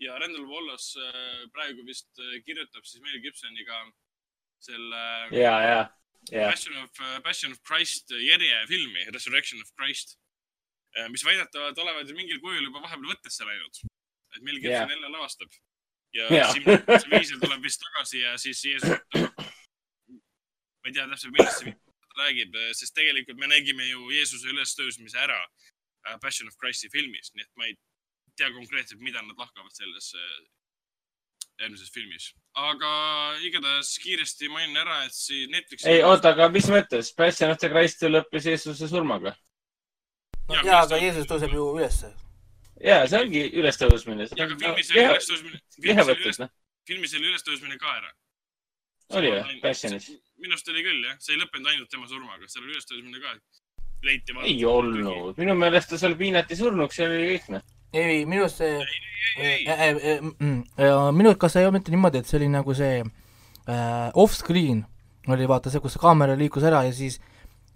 ja 0.00 0.18
Randall 0.18 0.46
Wallace 0.48 1.00
äh, 1.00 1.48
praegu 1.54 1.84
vist 1.86 2.18
äh, 2.18 2.40
kirjutab 2.44 2.86
siis 2.88 3.02
Mel 3.04 3.20
Gibsoniga 3.24 3.80
selle 4.60 5.02
ja, 5.36 5.54
ja, 5.64 5.80
ja, 6.32 6.48
Passion 6.50 6.76
of, 6.82 7.02
Passion 7.24 7.52
of 7.52 7.60
Christ 7.68 8.12
järjefilmi, 8.12 9.06
Resurrection 9.14 9.62
of 9.62 9.72
Christ, 9.76 10.18
mis 11.08 11.24
väidetavalt 11.24 11.78
olevat 11.78 12.12
mingil 12.16 12.40
kujul 12.42 12.66
juba 12.66 12.82
vahepeal 12.84 13.12
võttesse 13.14 13.46
läinud. 13.46 13.82
et 14.36 14.42
Mel 14.42 14.58
Gibson 14.60 14.88
Jaa. 14.88 14.90
jälle 14.96 15.08
lavastab. 15.08 15.52
ja 16.12 16.26
Jaa. 16.34 16.52
Simon 16.52 16.82
Wiesel 17.12 17.40
tuleb 17.40 17.62
vist 17.62 17.80
tagasi 17.86 18.20
ja 18.20 18.36
siis 18.38 18.64
Jeesus 18.64 18.98
ütleb. 18.98 19.44
ma 20.80 20.90
ei 20.90 20.92
tea 20.92 21.08
täpselt, 21.08 21.32
millest 21.36 21.64
see 21.64 21.76
räägib, 22.20 22.56
sest 22.78 22.94
tegelikult 22.96 23.40
me 23.40 23.50
nägime 23.50 23.86
ju 23.88 24.10
Jeesuse 24.14 24.52
ülestõusmise 24.52 25.20
ära 25.20 25.40
äh, 25.40 26.16
Passion 26.22 26.48
of 26.48 26.58
Christ'i 26.60 26.90
filmis, 26.92 27.32
nii 27.34 27.46
et 27.46 27.52
ma 27.56 27.68
ei 27.68 27.76
tea 28.38 28.50
konkreetselt, 28.54 29.02
mida 29.04 29.22
nad 29.24 29.38
lahkavad 29.38 29.72
selles 29.74 30.12
äh, 30.16 30.40
järgmises 31.60 31.92
filmis. 31.92 32.30
aga 32.54 32.90
igatahes 33.46 33.92
kiiresti 34.02 34.48
mainin 34.48 34.80
ära, 34.80 35.02
et 35.04 35.14
siis 35.14 35.48
Netflixi. 35.52 35.88
ei, 35.88 36.02
oota, 36.06 36.32
aga 36.34 36.48
mis 36.52 36.68
mõttes? 36.72 37.12
Passion 37.16 37.52
of 37.52 37.60
the 37.60 37.70
Christ 37.72 38.02
lõppes 38.08 38.48
Jeesuse 38.48 38.88
surmaga. 38.88 39.34
no 40.48 40.54
Jaa, 40.54 40.64
jaa, 40.64 40.80
kuidas 40.80 40.92
aga 40.92 41.02
Jeesus 41.04 41.30
tõuseb 41.30 41.54
ju 41.56 41.68
ülesse. 41.76 42.14
ja 42.84 43.02
see 43.12 43.20
ongi 43.26 43.44
ülestõusmine. 43.62 44.28
ja 44.36 44.48
aga 44.48 44.58
filmis 44.64 44.90
oli 44.94 45.04
ülestõusmine, 45.04 46.40
noh. 46.40 46.56
filmis 46.88 47.14
oli 47.18 47.32
ülestõusmine 47.32 47.78
ka 47.84 47.94
ära. 47.98 48.12
oli 49.20 49.34
või? 49.36 49.60
Passionis? 49.66 50.10
Minu 50.40 50.56
arust 50.56 50.70
oli 50.72 50.84
küll 50.86 51.02
jah, 51.06 51.16
see 51.22 51.34
ei 51.36 51.42
lõppenud 51.42 51.72
ainult 51.72 51.90
tema 51.92 52.08
surmaga, 52.10 52.48
seal 52.48 52.64
oli 52.64 52.76
ülestõusmine 52.76 53.22
ka. 53.22 53.36
leiti. 54.08 54.36
ei 54.44 54.64
olnud, 54.64 55.36
minu 55.38 55.56
meelest 55.58 55.92
ta 55.92 56.00
seal 56.00 56.16
piinati 56.20 56.56
surnuks 56.56 56.98
ja 56.98 57.08
oli 57.08 57.26
kõik, 57.34 57.50
noh. 57.56 57.66
ei, 57.92 58.24
minu 58.26 58.46
arust 58.46 58.62
see 58.62 58.78
minu, 61.12 61.34
kas 61.38 61.56
ei 61.56 61.66
olnud 61.66 61.80
mitte 61.80 61.92
niimoodi, 61.94 62.22
et 62.22 62.30
see 62.30 62.38
oli 62.40 62.48
nagu 62.52 62.74
see 62.76 63.02
äh, 63.02 64.08
off-screen 64.14 64.84
oli 65.30 65.48
vaata 65.48 65.70
see, 65.70 65.82
kus 65.82 65.96
see 65.96 66.02
kaamera 66.02 66.36
liikus 66.38 66.64
ära 66.66 66.82
ja 66.86 66.94
siis 66.96 67.20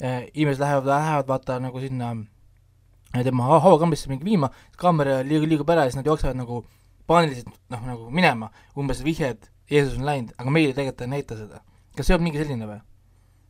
äh, 0.02 0.24
inimesed 0.32 0.62
lähevad, 0.62 0.88
lähevad 0.88 1.28
vaata 1.28 1.58
nagu 1.62 1.80
sinna 1.82 2.14
äh, 3.14 3.22
tema 3.26 3.50
ha- 3.50 3.60
hauakambrisse 3.66 4.08
mingi 4.10 4.24
viima, 4.24 4.50
kaamera 4.80 5.20
liigub, 5.22 5.50
liigub 5.52 5.74
ära 5.74 5.84
ja 5.84 5.92
siis 5.92 6.00
nad 6.00 6.08
jooksevad 6.08 6.40
nagu 6.40 6.64
paaniliselt 7.06 7.52
noh, 7.70 7.84
nagu 7.84 8.08
minema, 8.10 8.50
umbes 8.80 9.04
vihje, 9.04 9.34
et 9.36 9.50
Jeesus 9.70 9.98
on 9.98 10.08
läinud, 10.08 10.32
aga 10.38 10.52
meile 10.52 10.72
tegelikult 10.76 11.04
ei 11.04 11.12
näita 11.18 11.36
seda. 11.38 11.60
Kas 11.96 12.10
see 12.10 12.16
on 12.16 12.24
mingi 12.26 12.40
selline 12.42 12.68
või? 12.68 12.80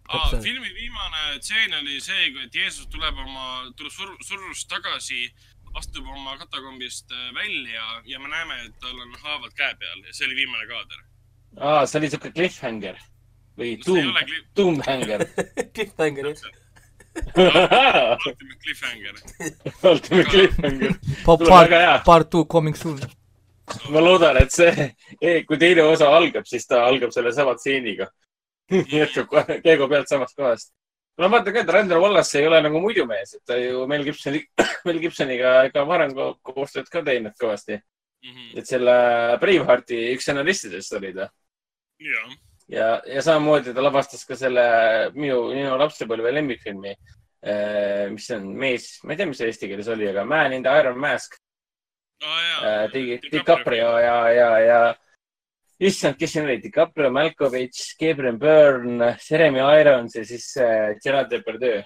Aa, 0.05 0.19
Täpselt. 0.19 0.43
filmi 0.45 0.75
viimane 0.77 1.39
tseen 1.41 1.75
oli 1.81 2.01
see, 2.05 2.29
et 2.45 2.55
Jeesus 2.55 2.87
tuleb 2.93 3.17
oma, 3.25 3.71
tuleb 3.79 3.93
sur 3.93 4.11
surnust 4.27 4.69
tagasi, 4.69 5.31
astub 5.81 6.07
oma 6.13 6.37
katakombist 6.43 7.11
äh, 7.13 7.31
välja 7.35 7.87
ja 8.05 8.21
me 8.21 8.29
näeme, 8.29 8.61
et 8.67 8.77
tal 8.83 9.01
on 9.01 9.17
haavad 9.23 9.57
käe 9.57 9.73
peal 9.81 10.05
ja 10.05 10.13
see 10.13 10.29
oli 10.29 10.37
viimane 10.43 10.69
kaader. 10.71 11.01
aa, 11.61 11.87
see 11.87 12.03
oli 12.03 12.13
siuke 12.13 12.31
cliffhanger 12.37 13.01
või 13.59 13.73
see 13.81 13.97
ei 13.97 14.05
doom 14.05 14.13
ole, 14.13 14.29
klip-, 14.29 14.53
doomhanger. 14.61 15.27
Cliffhanger, 15.75 16.31
ultimate 17.15 18.59
cliffhanger. 18.65 19.15
Ultimate 19.91 20.31
cliffhanger. 20.31 20.95
part 21.25 22.05
part 22.05 22.31
two 22.31 22.45
coming 22.45 22.75
soon. 22.75 23.01
ma 23.89 24.01
loodan, 24.01 24.37
et 24.37 24.53
see, 24.53 24.91
kui 25.49 25.59
teine 25.59 25.87
osa 25.89 26.11
algab, 26.13 26.45
siis 26.47 26.67
ta 26.69 26.83
algab 26.85 27.15
sellesama 27.15 27.55
stseeniga. 27.57 28.11
jätkab 28.99 29.29
kohe 29.31 29.61
Keego 29.65 29.89
pealt 29.89 30.09
samast 30.09 30.37
kohast. 30.37 30.73
no 31.19 31.29
vaata 31.31 31.53
ka, 31.53 31.61
et 31.61 31.69
Randall 31.77 32.03
Wallace 32.03 32.39
ei 32.41 32.47
ole 32.49 32.61
nagu 32.65 32.81
muidu 32.83 33.05
mees, 33.07 33.35
et 33.37 33.43
ta 33.47 33.57
ju 33.61 33.87
Mel 33.91 34.05
Gibsoni, 34.07 34.41
Mel 34.89 34.99
Gibsoniga 35.03 35.57
ikka 35.69 35.85
varem 35.89 36.15
ko- 36.17 36.35
koostööd 36.43 36.89
ka 36.91 37.03
teinud 37.07 37.37
kõvasti. 37.41 37.81
Mhm. 38.25 38.45
et 38.57 38.67
selle 38.67 38.93
Bravehearti 39.41 39.99
üks 40.15 40.25
stsenaristidest 40.25 40.95
oli 40.97 41.11
ta 41.13 41.27
jah, 42.01 42.31
ja, 42.73 42.87
ja 43.05 43.21
samamoodi 43.23 43.75
ta 43.77 43.83
lavastas 43.85 44.25
ka 44.25 44.37
selle 44.41 44.65
minu, 45.13 45.51
minu 45.53 45.75
lapsepõlve 45.77 46.33
lemmikfilmi, 46.33 46.95
mis 48.15 48.31
on 48.33 48.47
mees, 48.57 48.87
ma 49.05 49.13
ei 49.13 49.19
tea, 49.21 49.27
mis 49.29 49.37
see 49.43 49.51
eesti 49.53 49.69
keeles 49.69 49.91
oli, 49.93 50.09
aga 50.09 50.25
Man 50.25 50.55
in 50.57 50.65
the 50.65 50.73
Iron 50.81 50.97
Mask 50.99 51.37
aa 52.25 52.41
jaa 52.41 52.61
äh,. 52.71 52.87
Di- 52.95 53.21
DiCaprio 53.29 53.91
ja, 54.01 54.17
ja, 54.33 54.49
ja 54.65 54.81
issand, 55.81 56.19
kes 56.19 56.33
siin 56.35 56.47
oli, 56.47 56.61
DiCaprio, 56.63 57.11
Malkovich, 57.15 57.95
Gabriel 58.01 58.39
Byrne, 58.39 59.15
Jeremy 59.25 59.63
Irons 59.81 60.17
ja 60.17 60.25
siis 60.27 60.53
äh, 60.61 60.95
Gerard 61.03 61.31
Depardieu, 61.33 61.83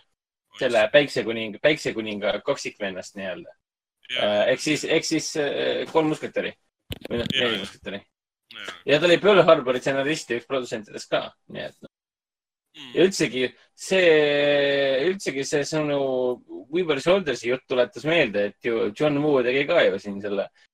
selle 0.58 0.84
päiksekuning, 0.92 1.58
päiksekuninga 1.62 2.38
kaksikvennast 2.46 3.16
nii-öelda. 3.18 3.54
ehk 4.48 4.60
siis, 4.60 4.84
ehk 4.84 5.04
siis 5.04 5.34
äh, 5.36 5.84
kolm 5.92 6.08
musketäri 6.14 6.54
või 7.10 7.20
noh, 7.20 7.28
neli 7.34 7.58
musketäri. 7.60 8.00
ja 8.88 8.98
ta 8.98 9.06
oli 9.06 9.18
Pearl 9.20 9.44
Harbori 9.44 9.80
stsenarist 9.80 10.30
ja 10.30 10.40
üks 10.40 10.48
produtsentidest 10.48 11.10
ka, 11.12 11.28
nii 11.52 11.64
et 11.66 11.76
noh. 11.84 11.92
Mm. 12.78 12.90
ja 12.94 13.04
üldsegi 13.08 13.44
see, 13.74 14.08
üldsegi 15.08 15.44
see 15.44 15.64
sinu 15.66 16.00
Weaver 16.72 17.00
Soldiersi 17.00 17.48
jutt 17.50 17.64
tuletas 17.68 18.04
meelde, 18.06 18.50
et 18.50 18.64
ju 18.64 18.90
John 18.92 19.18
Woo 19.24 19.42
tegi 19.42 19.64
ka 19.66 19.82
ju 19.86 19.98
siin 20.00 20.20
selle 20.22 20.44
äh, 20.46 20.67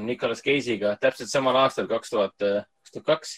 Nicolas 0.00 0.42
Cage'iga 0.42 0.96
täpselt 0.98 1.30
samal 1.30 1.54
aastal, 1.60 1.86
kaks 1.90 2.10
tuhat, 2.10 2.34
kaks 2.40 2.94
tuhat 2.96 3.06
kaks, 3.06 3.34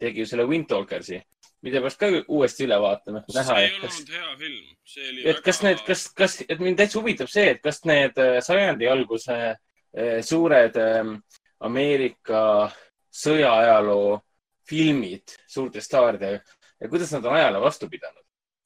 tegi 0.00 0.22
ju 0.22 0.28
selle 0.30 0.46
Windtalkersi, 0.48 1.18
mida 1.64 1.80
peaks 1.84 1.98
ka 2.00 2.08
uuesti 2.32 2.66
üle 2.66 2.78
vaatama, 2.80 3.22
et 3.22 3.36
näha, 3.36 3.46
see 3.48 3.64
ei 3.66 3.78
kas, 3.80 4.00
olnud 4.00 4.12
hea 4.16 4.34
film, 4.42 4.66
see 4.92 5.08
oli 5.10 5.24
et 5.32 5.40
kas 5.44 5.62
need, 5.64 5.82
kas, 5.86 6.04
kas, 6.16 6.36
et 6.46 6.62
mind 6.62 6.80
täitsa 6.80 7.00
huvitab 7.00 7.32
see, 7.32 7.46
et 7.54 7.62
kas 7.64 7.82
need 7.88 8.20
äh, 8.22 8.38
sajandi 8.44 8.90
alguse 8.92 9.38
äh, 9.52 10.18
suured 10.26 10.78
ähm, 10.82 11.16
Ameerika 11.66 12.42
sõjaajaloo 13.16 14.18
filmid 14.68 15.36
suurte 15.48 15.80
staaridega 15.80 16.40
ja 16.80 16.90
kuidas 16.92 17.12
nad 17.14 17.24
on 17.24 17.38
ajale 17.38 17.62
vastu 17.62 17.88
pidanud. 17.88 18.22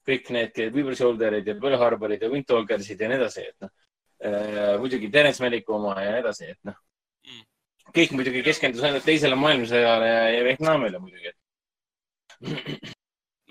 kõik 0.07 0.31
need 0.33 0.57
Weaver 0.73 0.95
Shoulderid 0.97 1.47
ja 1.47 1.53
Pearl 1.61 1.77
Harborid 1.77 2.23
ja 2.23 2.29
Windtalkersid 2.29 2.99
ja 2.99 3.07
nii 3.07 3.19
edasi, 3.19 3.45
et 3.47 3.55
noh 3.61 3.69
äh,, 3.69 3.90
muidugi 4.79 5.09
Terence 5.09 5.43
Malicku 5.43 5.73
oma 5.73 5.95
ja 6.01 6.11
nii 6.13 6.23
edasi, 6.23 6.51
et 6.53 6.59
noh 6.67 6.77
Mm. 7.27 7.43
kõik 7.93 8.15
muidugi 8.17 8.41
keskendus 8.45 8.83
ainult 8.87 9.05
teisele 9.05 9.37
maailmasõjale 9.37 10.07
ja, 10.09 10.21
ja 10.35 10.45
Vietnamile 10.47 11.01
muidugi. 11.01 11.33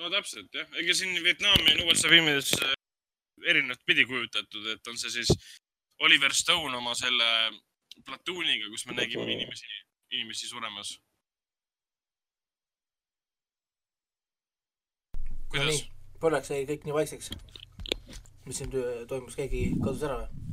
no 0.01 0.11
täpselt 0.11 0.55
jah, 0.55 0.67
ega 0.83 0.97
siin 0.97 1.15
Vietnami 1.23 1.77
on 1.77 1.85
USA 1.87 2.11
filmides 2.11 2.51
äh, 2.59 2.75
erinevat 3.47 3.85
pidi 3.87 4.07
kujutatud, 4.11 4.67
et 4.75 4.91
on 4.91 4.99
see 4.99 5.15
siis 5.21 5.31
Oliver 6.01 6.35
Stone 6.35 6.77
oma 6.77 6.97
selle 6.99 7.29
platuuniga, 8.07 8.67
kus 8.73 8.87
me 8.89 8.99
nägime 8.99 9.29
inimesi, 9.29 9.71
inimesi 10.11 10.51
suremas. 10.51 10.97
no 15.15 15.47
kuidas 15.55 15.75
nii, 15.75 15.89
korraks 16.19 16.51
jäi 16.51 16.67
kõik 16.67 16.87
nii 16.89 16.99
vaikseks. 17.03 17.31
mis 18.47 18.59
siin 18.59 18.73
toimus, 19.07 19.37
keegi 19.39 19.69
kadus 19.79 20.09
ära 20.09 20.25
või? 20.25 20.50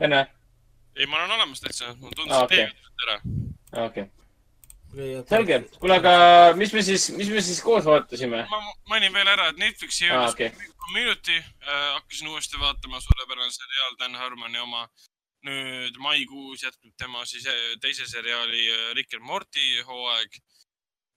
Vene, 0.00 0.26
ei, 0.96 1.06
ma 1.06 1.16
olen 1.16 1.38
olemas 1.38 1.60
täitsa, 1.64 1.94
mul 2.00 2.12
tundus 2.16 2.36
Aa, 2.36 2.44
ah,, 2.44 2.50
okei. 2.50 2.60
et 2.60 2.76
teie 2.76 3.08
ära. 3.08 3.16
okei 3.86 4.02
okay., 4.02 4.16
selge. 5.28 5.58
kuule, 5.80 5.98
aga 6.00 6.12
mis 6.56 6.72
me 6.72 6.82
siis, 6.84 7.08
mis 7.16 7.30
me 7.32 7.42
siis 7.44 7.60
koos 7.64 7.84
vaatasime? 7.88 8.44
ma 8.50 8.60
mainin 8.92 9.14
veel 9.14 9.28
ära, 9.28 9.50
et 9.52 9.60
Netflixi 9.60 10.08
okei. 10.10 10.50
okay. 10.52 10.72
Community 10.86 11.36
äh,, 11.36 11.92
hakkasin 11.96 12.28
uuesti 12.28 12.60
vaatama, 12.60 13.00
suurepärane 13.00 13.52
seriaal 13.52 13.96
Dan 14.00 14.18
Harmoni 14.22 14.58
oma. 14.62 14.88
nüüd 15.46 15.94
maikuus 16.02 16.64
jätkub 16.64 16.94
tema 16.98 17.20
siis 17.28 17.44
äh, 17.46 17.74
teise 17.80 18.06
seriaali 18.10 18.62
äh, 18.72 18.94
Rick 18.98 19.14
and 19.14 19.22
Morty 19.22 19.82
hooaeg 19.86 20.38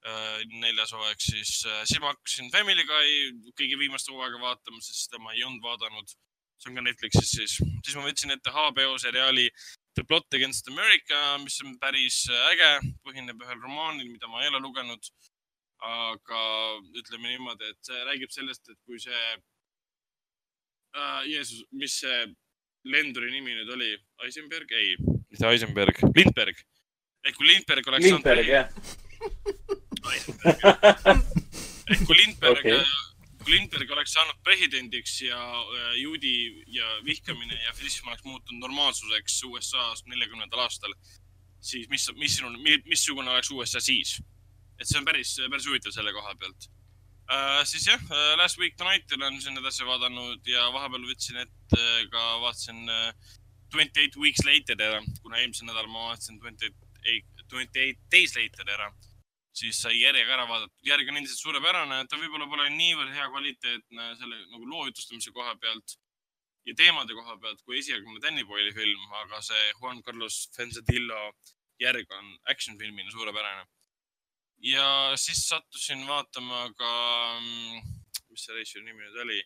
äh,. 0.06 0.44
neljas 0.62 0.92
hooaeg 0.94 1.24
siis 1.24 1.64
äh,, 1.66 1.84
siis 1.86 2.02
ma 2.04 2.12
hakkasin 2.14 2.52
Family 2.52 2.86
Guy 2.86 3.54
kõige 3.58 3.80
viimast 3.80 4.12
hooaega 4.12 4.42
vaatama, 4.44 4.82
sest 4.86 5.08
seda 5.08 5.24
ma 5.24 5.34
ei 5.34 5.44
olnud 5.48 5.64
vaadanud. 5.66 6.14
See 6.60 6.72
on 6.72 6.80
ka 6.80 6.84
Netflixis 6.86 7.32
siis, 7.38 7.58
siis 7.60 7.96
ma 7.96 8.06
võtsin 8.06 8.34
ette 8.36 8.54
HBO 8.54 8.98
seriaali 9.02 9.48
The 9.98 10.04
Plot 10.08 10.38
Against 10.38 10.68
America, 10.72 11.38
mis 11.44 11.58
on 11.66 11.76
päris 11.82 12.22
äge, 12.52 12.72
põhineb 13.04 13.42
ühel 13.44 13.60
romaanil, 13.64 14.08
mida 14.12 14.30
ma 14.32 14.44
ei 14.44 14.52
ole 14.52 14.62
lugenud. 14.64 15.10
Aga 15.80 16.42
ütleme 17.00 17.32
niimoodi, 17.32 17.72
et 17.72 17.88
see 17.88 18.00
räägib 18.08 18.32
sellest, 18.36 18.68
et 18.68 18.80
kui 18.84 19.00
see 19.00 19.22
äh,, 20.96 21.22
Jeesus, 21.28 21.64
mis 21.72 21.96
see 22.02 22.20
lenduri 22.88 23.32
nimi 23.32 23.56
nüüd 23.56 23.72
oli, 23.76 23.92
Eisenberg, 24.28 24.72
ei, 24.76 24.96
mitte 25.32 25.48
Eisenberg, 25.52 26.00
Lindberg. 26.16 26.64
ehk 27.28 27.36
kui 27.40 27.48
Lindberg 27.48 27.92
oleks 27.92 28.08
Lindberg, 28.08 28.48
jah. 28.48 28.68
ehk 31.92 32.04
kui 32.08 32.20
Lindberg 32.20 32.60
okay., 32.64 32.84
Lindberg 33.50 33.92
oleks 33.96 34.14
saanud 34.16 34.42
presidendiks 34.46 35.20
ja 35.26 35.40
äh, 35.40 35.94
juudi 36.02 36.34
ja 36.76 36.90
vihkamine 37.06 37.58
ja 37.64 37.74
fašism 37.76 38.10
oleks 38.10 38.26
muutunud 38.28 38.66
normaalsuseks 38.66 39.40
USA-s 39.50 40.06
neljakümnendal 40.10 40.66
aastal, 40.66 40.94
siis 41.62 41.90
mis, 41.90 42.10
mis, 42.18 42.40
missugune 42.86 43.32
oleks 43.32 43.52
USA 43.52 43.82
siis? 43.84 44.20
et 44.80 44.88
see 44.88 44.96
on 44.96 45.08
päris, 45.08 45.34
päris 45.52 45.66
huvitav 45.68 45.92
selle 45.92 46.14
koha 46.16 46.32
pealt 46.40 46.70
uh,. 46.70 47.66
siis 47.68 47.90
jah 47.90 48.00
uh,, 48.00 48.38
Last 48.40 48.62
Week 48.62 48.78
Tonight 48.80 49.12
olen 49.18 49.42
siin 49.44 49.60
edasi 49.60 49.88
vaadanud 49.88 50.48
ja 50.48 50.70
vahepeal 50.72 51.10
võtsin 51.10 51.42
ette 51.44 51.84
ka 52.14 52.26
vaatasin 52.46 52.86
Twenty 53.70 54.06
Eight 54.06 54.16
Weeks 54.18 54.46
Later 54.48 54.80
ära, 54.82 55.02
kuna 55.22 55.42
eelmisel 55.42 55.68
nädalal 55.68 55.92
ma 55.92 56.08
vaatasin 56.14 56.40
Twenty 56.40 56.72
Eight, 57.04 57.44
Twenty 57.52 57.84
Eight 57.84 58.00
Days 58.14 58.38
Later 58.40 58.72
ära 58.78 58.88
siis 59.56 59.80
sai 59.82 59.96
järjega 59.98 60.36
ära 60.36 60.46
vaadatud, 60.50 60.78
järg 60.86 61.10
on 61.10 61.18
endiselt 61.20 61.42
suurepärane, 61.42 62.04
ta 62.08 62.20
võib-olla 62.22 62.48
pole 62.50 62.70
niivõrd 62.76 63.14
hea 63.16 63.28
kvaliteetne 63.32 64.04
selle 64.20 64.38
nagu 64.54 64.66
loo 64.70 64.86
jutustamise 64.90 65.32
koha 65.36 65.56
pealt 65.62 65.88
ja 66.68 66.74
teemade 66.78 67.16
koha 67.18 67.36
pealt 67.42 67.62
kui 67.66 67.76
esialgne 67.80 68.22
Danny 68.24 68.44
Boyle'i 68.46 68.74
film, 68.76 69.02
aga 69.24 69.38
see 69.46 69.64
Juan 69.80 70.04
Carlos 70.06 70.36
Fenzadillo 70.56 71.22
järg 71.82 72.08
on 72.18 72.26
action 72.52 72.76
filmina 72.80 73.12
suurepärane. 73.12 73.66
ja 74.62 75.14
siis 75.16 75.48
sattusin 75.48 76.08
vaatama 76.08 76.74
ka 76.78 76.92
mm, 77.40 77.82
mis 78.30 78.46
see 78.46 78.56
reisijal 78.58 78.86
nimi 78.86 79.02
nüüd 79.06 79.18
oli. 79.24 79.40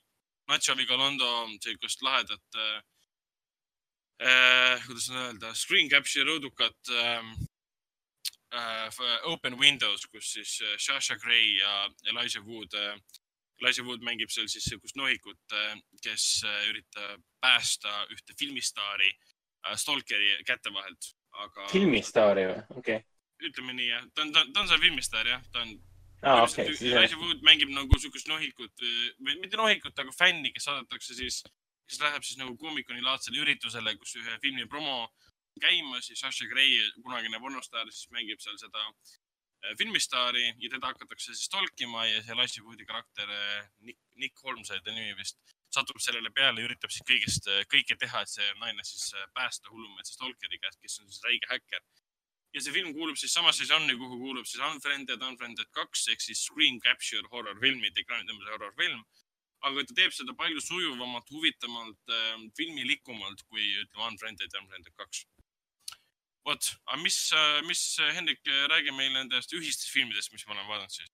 Nacho 0.50 0.76
Vigalondo, 0.76 1.28
sellist 1.64 2.02
lahedat 2.04 2.56
äh,, 2.60 2.82
kuidas 4.88 5.10
öelda, 5.10 5.54
screen 5.56 5.90
capture 5.90 6.32
õudukat 6.34 6.92
äh, 6.92 7.24
Open 9.32 9.58
Windows, 9.60 10.06
kus 10.12 10.34
siis 10.36 10.60
äh, 10.62 10.78
Sasha 10.78 11.18
Gray 11.22 11.58
ja 11.58 11.90
Elijah 12.12 12.46
Wood 12.46 12.74
äh,, 12.78 12.98
Elijah 13.62 13.86
Wood 13.88 14.04
mängib 14.06 14.32
seal 14.34 14.50
siis 14.52 14.68
sihukest 14.70 14.98
nohikut 15.00 15.56
äh,, 15.58 15.78
kes 16.04 16.44
äh, 16.46 16.68
üritab 16.70 17.24
päästa 17.42 18.04
ühte 18.14 18.36
filmistaari 18.40 19.10
äh, 19.10 19.76
Stalkeri 19.76 20.38
käte 20.46 20.74
vahelt, 20.74 21.14
aga. 21.46 21.68
filmistaari 21.72 22.46
või? 22.52 22.62
okei 22.78 23.00
okay 23.02 23.10
ütleme 23.44 23.74
nii 23.76 23.90
jah, 23.90 24.06
ta 24.16 24.24
on, 24.24 24.32
ta, 24.32 24.46
on 24.62 24.70
seal 24.70 24.80
filmistaar 24.84 25.28
jah, 25.28 25.42
ta 25.52 25.64
on 25.66 25.74
aa, 26.24 26.46
okei. 26.46 26.70
Elijah 26.92 27.20
Wood 27.20 27.44
mängib 27.46 27.74
nagu 27.74 28.00
sihukest 28.00 28.30
nohikut 28.32 28.86
või 29.20 29.40
mitte 29.42 29.60
nohikut, 29.60 29.98
aga 30.00 30.16
fänni, 30.16 30.54
kes 30.56 30.70
saadetakse 30.70 31.18
siis, 31.18 31.42
kes 31.90 32.00
läheb 32.04 32.24
siis 32.24 32.40
nagu 32.40 32.56
koomikuni-laadsele 32.62 33.42
üritusele, 33.44 33.98
kus 34.00 34.16
ühe 34.22 34.38
filmi 34.44 34.68
promo 34.72 35.08
käimas 35.62 36.10
ja 36.10 36.16
Sasha 36.20 36.48
Gray, 36.52 36.80
kunagine 37.02 37.40
pornostaar, 37.40 37.92
siis 37.92 38.10
mängib 38.16 38.42
seal 38.44 38.58
seda 38.62 38.86
äh, 38.88 39.74
filmistaari 39.80 40.46
ja 40.48 40.70
teda 40.70 40.94
hakatakse 40.94 41.34
siis 41.34 41.50
tolkima 41.50 42.06
ja 42.10 42.22
see 42.22 42.36
Elijah 42.36 42.68
Woodi 42.68 42.86
karakter 42.86 43.30
äh, 43.30 43.68
Nick, 43.80 44.00
Nick 44.16 44.44
Holmes 44.44 44.72
oli 44.72 44.86
ta 44.86 44.96
nimi 44.96 45.18
vist, 45.20 45.40
satub 45.74 46.00
sellele 46.04 46.30
peale 46.30 46.62
ja 46.62 46.70
üritab 46.70 46.94
siis 46.94 47.06
kõigest, 47.10 47.50
kõike 47.72 47.98
teha, 48.00 48.22
et 48.22 48.32
see 48.32 48.54
naine 48.62 48.86
siis 48.88 49.12
äh, 49.18 49.28
päästa 49.34 49.74
hullumeelse 49.74 50.18
stalkeri 50.18 50.62
käest, 50.62 50.82
kes 50.82 51.00
on 51.02 51.12
siis 51.12 51.26
räige 51.28 51.50
häkker 51.52 51.84
ja 52.54 52.62
see 52.62 52.74
film 52.76 52.94
kuulub 52.94 53.18
siis 53.18 53.34
samasse 53.34 53.66
žanri, 53.70 53.96
kuhu 53.98 54.20
kuulub 54.22 54.48
siis 54.50 54.62
Unfriended, 54.68 55.22
Unfriended 55.26 55.70
kaks 55.78 56.08
ehk 56.14 56.22
siis 56.22 56.44
screen 56.48 56.80
capture 56.86 57.26
horror 57.34 57.58
filmid, 57.62 57.98
ekraanitõmbuse 57.98 58.56
horror 58.56 58.74
film. 58.80 59.04
aga 59.64 59.84
ta 59.88 59.96
teeb 59.96 60.12
seda 60.12 60.34
palju 60.36 60.60
sujuvamalt, 60.60 61.30
huvitavamalt 61.32 62.12
äh,, 62.12 62.42
filmilikumalt 62.58 63.46
kui 63.48 63.64
ütleme 63.80 64.10
Unfriended 64.10 64.58
Unfriended 64.60 64.92
kaks. 65.00 65.22
vot, 66.48 66.70
aga 66.90 67.02
mis, 67.02 67.18
mis 67.68 67.82
Hendrik, 68.16 68.42
räägi 68.72 68.96
meile 68.96 69.22
nendest 69.22 69.54
ühistest 69.56 69.92
filmidest, 69.94 70.34
mis 70.34 70.46
me 70.48 70.56
oleme 70.56 70.70
vaadanud 70.70 70.96
siis. 70.96 71.12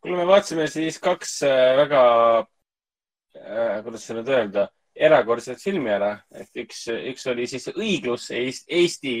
kuule, 0.00 0.18
me 0.20 0.26
vaatasime 0.28 0.66
siis 0.70 0.98
kaks 1.02 1.38
äh, 1.48 1.76
väga 1.80 2.02
äh,, 2.40 3.78
kuidas 3.84 4.04
seda 4.06 4.20
nüüd 4.20 4.34
öelda, 4.34 4.66
erakordset 5.08 5.62
filmi 5.62 5.92
ära, 5.92 6.12
et 6.36 6.64
üks, 6.64 6.86
üks 7.12 7.26
oli 7.32 7.48
siis 7.50 7.68
Õiglus 7.72 8.30
Eesti, 8.34 8.68
Eesti 8.80 9.16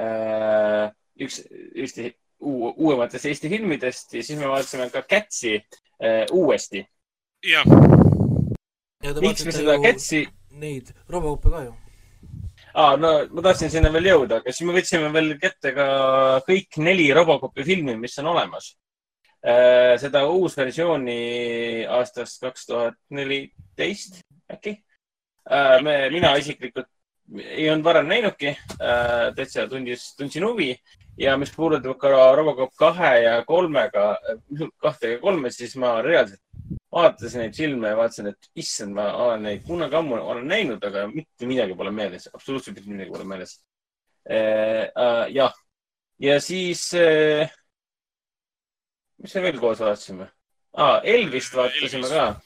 äh, 0.00 0.92
üks, 1.24 1.40
Eesti 1.74 2.10
uu, 2.44 2.72
uuematest 2.76 3.30
Eesti 3.30 3.52
filmidest 3.52 4.14
ja 4.16 4.24
siis 4.24 4.40
me 4.40 4.50
vaatasime 4.52 4.90
ka 4.92 5.04
Catsi 5.08 5.56
äh, 5.56 6.24
uuesti. 6.32 6.84
jah, 7.44 7.68
miks 9.20 9.44
me 9.44 9.52
seda 9.52 9.78
Catsi, 9.82 10.26
Neid 10.54 10.92
robokoope 11.10 11.50
ka 11.50 11.64
ju. 11.64 11.72
aa, 12.74 12.96
no 13.00 13.10
ma 13.30 13.44
tahtsin 13.46 13.70
sinna 13.72 13.90
veel 13.94 14.10
jõuda, 14.10 14.40
aga 14.40 14.52
siis 14.52 14.66
me 14.68 14.76
võtsime 14.76 15.10
veel 15.14 15.34
kätte 15.40 15.74
ka 15.76 15.86
kõik 16.46 16.80
neli 16.82 17.10
Robocopi 17.14 17.66
filmi, 17.66 17.96
mis 18.00 18.18
on 18.22 18.32
olemas. 18.34 18.74
seda 20.00 20.22
uusversiooni 20.32 21.84
aastast 21.92 22.40
kaks 22.40 22.66
tuhat 22.66 22.94
neliteist 23.12 24.22
äkki. 24.50 24.78
me, 25.84 25.96
mina 26.10 26.36
isiklikult 26.40 26.88
ei 27.42 27.68
olnud 27.70 27.84
varem 27.84 28.08
näinudki, 28.08 28.54
täitsa 29.36 29.66
tundis, 29.68 30.14
tundsin 30.16 30.44
huvi 30.44 30.70
ja 31.18 31.36
mis 31.36 31.52
puudutab 31.52 31.98
ka 32.00 32.32
Robocop 32.36 32.72
kahe 32.76 33.12
ja 33.22 33.36
kolmega, 33.44 34.16
kahte 34.80 35.14
ja 35.14 35.20
kolme, 35.20 35.50
siis 35.50 35.76
ma 35.76 36.00
reaalselt 36.02 36.40
vaatasin 36.94 37.44
neid 37.44 37.56
filme 37.58 37.90
ja 37.90 37.98
vaatasin, 37.98 38.30
et 38.30 38.48
issand, 38.62 38.94
ma 38.96 39.08
olen 39.24 39.48
neid 39.48 39.64
kunagi 39.66 39.98
ammu 39.98 40.20
olen 40.20 40.46
näinud, 40.48 40.84
aga 40.86 41.06
mitte 41.10 41.48
midagi 41.50 41.76
pole 41.78 41.92
meeles, 41.94 42.28
absoluutselt 42.32 42.78
mitte 42.78 42.92
midagi 42.92 43.14
pole 43.14 43.26
meeles. 43.28 43.58
jah, 45.34 45.58
ja 46.22 46.38
siis, 46.40 46.86
mis 49.20 49.34
me 49.36 49.42
veel 49.48 49.60
koos 49.60 49.82
vaatasime 49.84 50.30
ah,? 50.74 51.00
Elvist 51.04 51.54
vaatasime 51.56 52.06
Elvis. 52.06 52.10
ka. 52.10 52.40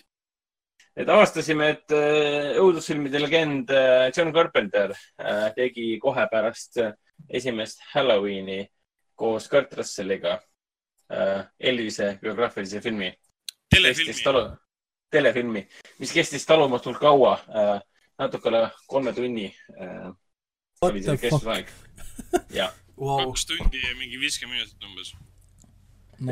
et 0.99 1.13
avastasime, 1.15 1.69
et 1.75 1.95
äh, 1.95 2.57
õudusfilmide 2.59 3.21
legend 3.23 3.71
äh, 3.71 4.09
John 4.17 4.33
Carpenter 4.35 4.95
äh, 4.95 5.47
tegi 5.57 5.93
kohe 6.03 6.27
pärast 6.31 6.81
äh, 6.83 6.93
esimest 7.29 7.85
Halloweeni 7.93 8.65
koos 9.19 9.49
Kurt 9.51 9.77
Russelliga 9.79 10.39
äh, 11.13 11.47
Elvise 11.59 12.17
biograafilise 12.23 12.83
filmi 12.83 13.13
telefilmi. 13.71 14.23
talu, 14.25 14.43
telefilmi, 15.11 15.65
mis 15.99 16.13
kestis 16.13 16.47
talumatult 16.47 16.99
kaua 17.01 17.37
äh,, 17.49 17.75
natuke 18.19 18.51
üle 18.53 18.65
kolme 18.87 19.15
tunni 19.17 19.51
äh,. 19.79 20.11
Oli 20.87 21.03
see 21.03 21.17
fuck? 21.17 21.21
kestusaeg. 21.25 21.73
jah, 22.55 22.75
Vau, 22.99 23.19
kaks 23.27 23.47
tundi 23.47 23.81
ja 23.83 23.97
mingi 23.99 24.21
viiskümmend 24.21 24.61
minutit 24.61 24.85
umbes. 24.87 25.13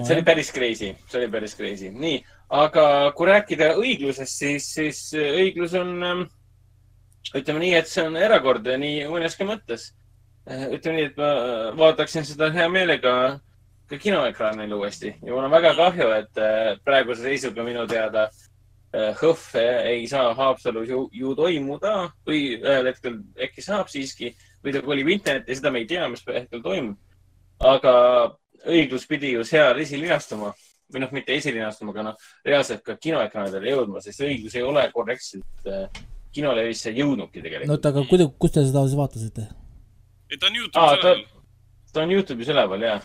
see 0.07 0.17
oli 0.17 0.25
päris 0.27 0.53
crazy, 0.55 0.93
see 1.09 1.21
oli 1.21 1.31
päris 1.31 1.57
crazy. 1.59 1.91
nii, 1.91 2.21
aga 2.55 2.87
kui 3.17 3.31
rääkida 3.31 3.73
õiglusest, 3.81 4.43
siis, 4.43 4.71
siis 4.75 5.03
õiglus 5.19 5.75
on 5.79 5.93
ähm, 6.07 6.27
ütleme 7.35 7.63
nii, 7.65 7.75
et 7.81 7.91
see 7.91 8.05
on 8.07 8.19
erakordne 8.19 8.77
nii 8.83 9.07
mõneski 9.11 9.47
mõttes. 9.49 9.91
ütleme 10.47 11.01
nii, 11.01 11.09
et 11.11 11.17
ma 11.19 11.31
äh, 11.33 11.71
vaataksin 11.79 12.27
seda 12.27 12.53
hea 12.55 12.69
meelega 12.71 13.15
ka 13.91 13.99
kinoekraanil 14.03 14.73
uuesti 14.75 15.15
ja 15.23 15.33
mul 15.33 15.45
on 15.47 15.51
väga 15.55 15.75
kahju, 15.79 16.09
et 16.21 16.39
äh, 16.43 16.77
praeguse 16.85 17.23
seisuga 17.23 17.63
minu 17.67 17.87
teada 17.87 18.27
äh, 18.95 19.13
HÖFF 19.21 19.55
ei 19.61 20.07
saa 20.11 20.35
Haapsalus 20.35 20.89
ju, 20.89 21.09
ju 21.13 21.35
toimuda 21.39 22.11
või 22.27 22.57
ühel 22.59 22.91
hetkel 22.91 23.21
äkki 23.47 23.63
saab 23.63 23.89
siiski 23.93 24.33
või 24.65 24.73
ta 24.75 24.83
kolib 24.83 25.09
internetti, 25.15 25.55
seda 25.55 25.71
me 25.71 25.85
ei 25.85 25.87
tea, 25.87 26.09
mis 26.11 26.25
hetkel 26.27 26.63
toimub. 26.65 26.97
aga 27.61 27.93
õiglus 28.67 29.07
pidi 29.09 29.31
ju 29.37 29.45
seal 29.47 29.79
esilinastuma 29.81 30.51
või 30.93 31.01
noh, 31.03 31.11
mitte 31.15 31.35
esilinastuma, 31.35 31.91
aga 31.95 32.03
noh, 32.11 32.17
reaalselt 32.47 32.83
ka 32.87 32.95
kinoekraanidele 33.03 33.71
jõudma, 33.73 34.01
sest 34.03 34.21
õiglus 34.23 34.55
ei 34.55 34.63
ole 34.63 34.85
korrektselt 34.95 35.67
äh, 35.71 35.87
kinolevisse 36.35 36.91
jõudnudki 36.95 37.39
no 37.41 37.45
tegelikult. 37.47 37.71
oota, 37.79 37.89
aga 37.95 38.03
kuidas, 38.11 38.29
kus 38.39 38.53
te 38.55 38.65
seda 38.67 38.83
siis 38.87 38.99
vaatasite? 38.99 39.47
et 40.31 40.41
ta 40.43 40.47
on 40.51 40.53
Aa, 40.53 40.61
Youtube'is 40.61 41.01
ta- 41.03 41.13
üleval. 41.15 41.25
ta 41.93 42.03
on 42.03 42.11
Youtube'is 42.17 42.51
üleval 42.55 42.83
ja, 42.87 42.97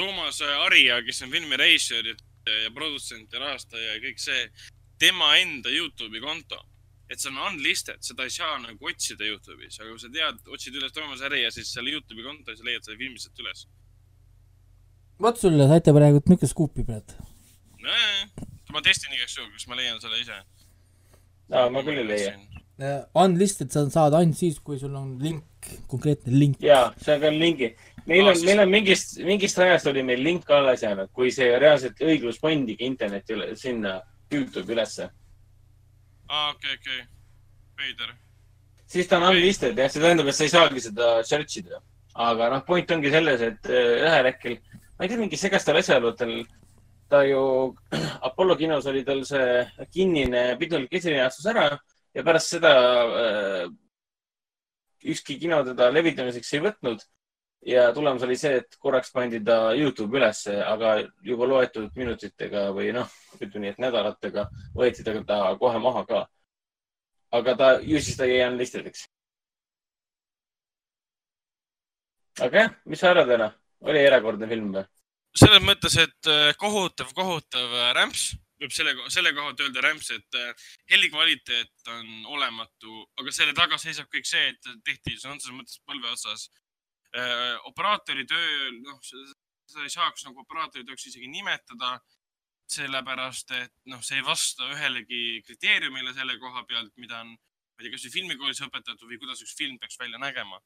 Toomas 0.00 0.40
Arija, 0.64 1.00
kes 1.04 1.22
on 1.26 1.32
filmi 1.34 1.56
reisijal 1.60 2.06
ja 2.10 2.70
produtsent 2.74 3.32
ja 3.34 3.42
rahastaja 3.42 3.94
ja 3.94 4.00
kõik 4.00 4.20
see, 4.22 4.46
tema 5.00 5.34
enda 5.40 5.72
Youtube'i 5.72 6.22
konto. 6.24 6.60
et 7.10 7.18
see 7.18 7.26
on 7.32 7.40
unlisted, 7.42 7.98
seda 8.06 8.22
ei 8.22 8.30
saa 8.30 8.52
nagu 8.62 8.86
otsida 8.86 9.26
Youtube'is, 9.26 9.80
aga 9.80 9.88
kui 9.90 9.98
sa 9.98 10.08
tead, 10.14 10.36
otsid 10.54 10.76
üles 10.78 10.92
Toomas 10.94 11.24
Arija, 11.26 11.48
siis 11.50 11.72
selle 11.74 11.90
Youtube'i 11.90 12.22
konto, 12.22 12.54
siis 12.54 12.62
leiad 12.62 12.86
selle 12.86 13.00
filmi 13.00 13.18
sealt 13.18 13.42
üles. 13.42 13.64
vot 15.20 15.40
sulle 15.40 15.66
saite 15.72 15.92
praegu 15.96 16.22
niisugust 16.22 16.54
skuupi 16.54 16.86
praegu. 16.86 17.26
nojah, 17.82 18.46
ma 18.70 18.84
testin 18.86 19.16
igaks 19.16 19.36
juhuks, 19.36 19.56
kas 19.58 19.66
ma 19.66 19.80
leian 19.80 19.98
selle 20.00 20.20
ise. 20.22 20.38
ma 21.50 21.82
küll 21.82 21.98
ei 22.04 22.08
leia. 22.12 22.36
Unlisted 23.24 23.74
sa 23.74 23.84
saad 23.90 24.14
ainult 24.16 24.38
siis, 24.38 24.62
kui 24.64 24.78
sul 24.78 24.94
on 24.94 25.16
link, 25.20 25.49
konkreetne 25.90 26.32
link. 26.38 26.62
ja, 26.62 26.92
see 27.00 27.14
on 27.14 27.20
ka 27.20 27.30
lingi. 27.30 27.74
meil 28.06 28.28
on, 28.28 28.34
siis- 28.34 28.46
meil 28.46 28.60
on 28.64 28.70
mingist, 28.70 29.18
mingist 29.24 29.58
ajast 29.58 29.86
oli 29.86 30.02
meil 30.02 30.22
link 30.22 30.50
alles 30.50 30.82
jäänud, 30.82 31.10
kui 31.12 31.30
see 31.30 31.58
reaalselt 31.58 32.00
õiglus 32.00 32.40
pandigi 32.40 32.84
interneti 32.84 33.36
üle, 33.36 33.54
sinna 33.56 34.00
Youtube'i 34.32 34.74
ülesse. 34.74 35.10
aa, 36.28 36.50
okei, 36.50 36.74
okei. 36.80 37.00
veider. 37.78 38.14
siis 38.86 39.06
ta 39.06 39.18
on 39.18 39.28
unlisted 39.34 39.78
jah, 39.78 39.90
see 39.90 40.02
tähendab, 40.02 40.28
et 40.28 40.34
sa 40.34 40.44
ei 40.44 40.54
saagi 40.54 40.80
seda 40.80 41.12
search 41.24 41.58
ida. 41.62 41.82
aga 42.14 42.50
noh, 42.50 42.64
point 42.66 42.90
ongi 42.90 43.10
selles, 43.10 43.40
et 43.40 43.66
äh, 43.66 44.00
ühel 44.06 44.32
hetkel, 44.32 44.58
ma 44.98 45.04
ei 45.04 45.08
tea, 45.08 45.18
mingi 45.18 45.36
segastel 45.36 45.76
asjaoludel 45.76 46.40
ta 47.10 47.22
ju, 47.26 47.74
Apollo 48.28 48.56
kinos 48.56 48.86
oli 48.86 49.04
tal 49.04 49.24
see 49.26 49.64
kinnine 49.92 50.56
pidulik 50.58 50.92
esilinastus 50.94 51.46
ära 51.50 51.66
ja 52.14 52.24
pärast 52.26 52.54
seda 52.56 52.72
äh, 53.04 53.64
ükski 55.04 55.38
kino 55.40 55.62
teda 55.64 55.90
levitamiseks 55.94 56.52
ei 56.54 56.62
võtnud. 56.64 57.02
ja 57.66 57.90
tulemus 57.92 58.22
oli 58.24 58.36
see, 58.40 58.56
et 58.62 58.76
korraks 58.80 59.12
pandi 59.12 59.42
ta 59.44 59.74
Youtube 59.76 60.16
ülesse, 60.16 60.54
aga 60.64 60.94
juba 61.22 61.48
loetud 61.48 61.90
minutitega 61.96 62.70
või 62.72 62.92
noh, 62.96 63.08
ütleme 63.36 63.66
nii, 63.66 63.72
et 63.74 63.82
nädalatega 63.84 64.46
võeti 64.76 65.04
ta, 65.04 65.12
ta 65.28 65.40
kohe 65.60 65.78
maha 65.78 66.04
ka. 66.08 66.26
aga 67.36 67.56
ta, 67.56 67.72
ju 67.84 68.00
siis 68.00 68.16
ta 68.16 68.28
jäi 68.28 68.46
unlisted'iks. 68.48 69.04
aga 72.40 72.64
jah, 72.64 72.72
mis 72.86 73.00
sa 73.00 73.12
arvad, 73.12 73.36
Ena? 73.36 73.52
oli 73.80 74.00
erakordne 74.04 74.48
film 74.48 74.72
või? 74.76 74.86
selles 75.36 75.62
mõttes, 75.62 75.96
et 76.00 76.30
äh, 76.30 76.52
kohutav, 76.58 77.12
kohutav 77.14 77.76
äh, 77.76 77.92
rämps, 77.96 78.30
võib 78.60 78.74
selle, 78.74 78.94
selle 79.12 79.32
pealt 79.36 79.60
öelda 79.64 79.82
rämps, 79.84 80.10
et 80.16 80.38
äh, 80.38 80.70
helikvaliteet 80.92 81.92
on 81.94 82.08
olematu, 82.36 83.04
aga 83.20 83.32
selle 83.34 83.54
taga 83.56 83.78
seisab 83.80 84.10
kõik 84.12 84.28
see, 84.28 84.50
et 84.52 84.72
tehti 84.84 85.16
sõna 85.16 85.38
otseses 85.38 85.56
mõttes 85.56 85.80
põlve 85.88 86.12
otsas 86.12 86.48
äh, 87.16 87.56
operaatori 87.70 88.26
töö, 88.28 88.72
noh, 88.80 88.98
seda 89.04 89.86
ei 89.86 89.92
saaks 89.92 90.26
nagu 90.26 90.42
operaatori 90.44 90.86
tööks 90.86 91.08
isegi 91.10 91.30
nimetada. 91.30 91.98
sellepärast 92.70 93.48
et 93.50 93.72
noh, 93.90 93.98
see 94.06 94.20
ei 94.20 94.22
vasta 94.22 94.62
ühelegi 94.70 95.40
kriteeriumile 95.42 96.12
selle 96.14 96.36
koha 96.38 96.60
pealt, 96.68 96.92
mida 97.02 97.16
on, 97.24 97.32
ma 97.34 97.82
ei 97.82 97.88
tea, 97.88 97.96
kasvõi 97.96 98.12
filmikoolis 98.14 98.60
õpetatud 98.62 99.10
või 99.10 99.18
kuidas 99.18 99.42
üks 99.42 99.56
film 99.58 99.74
peaks 99.82 99.98
välja 99.98 100.20
nägema. 100.22 100.60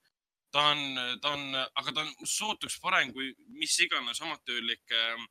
ta 0.53 0.67
on, 0.75 0.83
ta 1.23 1.33
on, 1.33 1.57
aga 1.57 1.95
ta 1.95 2.05
on 2.05 2.29
sootuks 2.29 2.77
parem 2.83 3.09
kui 3.15 3.33
mis 3.57 3.79
iganes 3.87 4.21
amatöörlik 4.21 4.93
äh, 4.93 5.25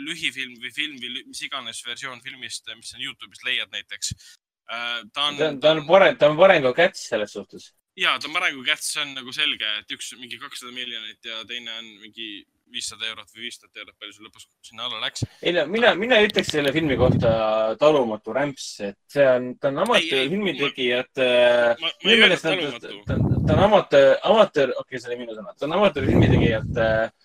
lühifilm 0.00 0.56
või 0.62 0.72
film 0.74 0.96
või 1.02 1.26
mis 1.26 1.44
iganes 1.46 1.82
versioon 1.86 2.22
filmist, 2.24 2.68
mis 2.78 2.94
sa 2.94 3.00
Youtube'ist 3.00 3.44
leiad 3.46 3.72
näiteks 3.74 4.14
äh,. 4.14 5.02
ta 5.12 5.28
on 5.28 5.38
ta 5.38 5.50
on, 5.74 5.82
on 5.82 5.86
parem, 5.86 6.16
ta 6.16 6.30
on 6.30 6.40
parem 6.40 6.64
kui 6.64 6.76
Cats 6.80 7.08
selles 7.12 7.36
suhtes. 7.36 7.72
ja 7.98 8.16
ta 8.18 8.30
on 8.30 8.38
parem 8.38 8.56
kui 8.56 8.66
Cats, 8.68 8.92
see 8.94 9.04
on 9.04 9.14
nagu 9.18 9.34
selge, 9.36 9.76
et 9.82 9.94
üks 9.96 10.14
mingi 10.20 10.40
kakssada 10.40 10.72
miljonit 10.72 11.28
ja 11.28 11.44
teine 11.48 11.78
on 11.80 11.92
mingi 12.00 12.30
viissada 12.72 13.04
eurot 13.10 13.28
või 13.34 13.44
viissada 13.44 13.82
eurot, 13.82 13.96
palju 14.00 14.14
see 14.16 14.24
lõpus 14.24 14.46
sinna 14.64 14.86
alla 14.86 15.00
läks. 15.02 15.26
ei 15.42 15.52
no 15.56 15.66
mina, 15.68 15.92
mina 15.98 16.20
ütleks 16.24 16.52
selle 16.54 16.72
filmi 16.72 16.96
kohta 17.00 17.32
Talumatu 17.80 18.36
rämps, 18.36 18.68
et 18.88 18.98
see 19.12 19.26
on, 19.28 19.50
ta 19.60 19.68
on 19.68 19.82
Ei, 19.82 19.82
ei, 19.82 19.90
amatöörfilmi 19.90 20.54
ma- 20.54 20.62
tegijate. 20.62 21.26
ma, 21.82 21.90
ma 21.92 22.14
ei 22.14 22.22
öelnud 22.22 22.46
talumatu. 22.46 22.94
ta 23.10 23.18
on, 23.18 23.26
on 23.42 23.66
amatöör, 23.66 24.14
amatöör, 24.30 24.72
okei 24.78 24.86
okay,, 24.86 25.02
see 25.02 25.12
oli 25.12 25.20
minu 25.26 25.36
sõna, 25.36 25.52
ta 25.58 25.68
on 25.68 25.76
amatöörfilmi 25.80 26.32
tegijate 26.32 26.88
äh, 26.88 27.21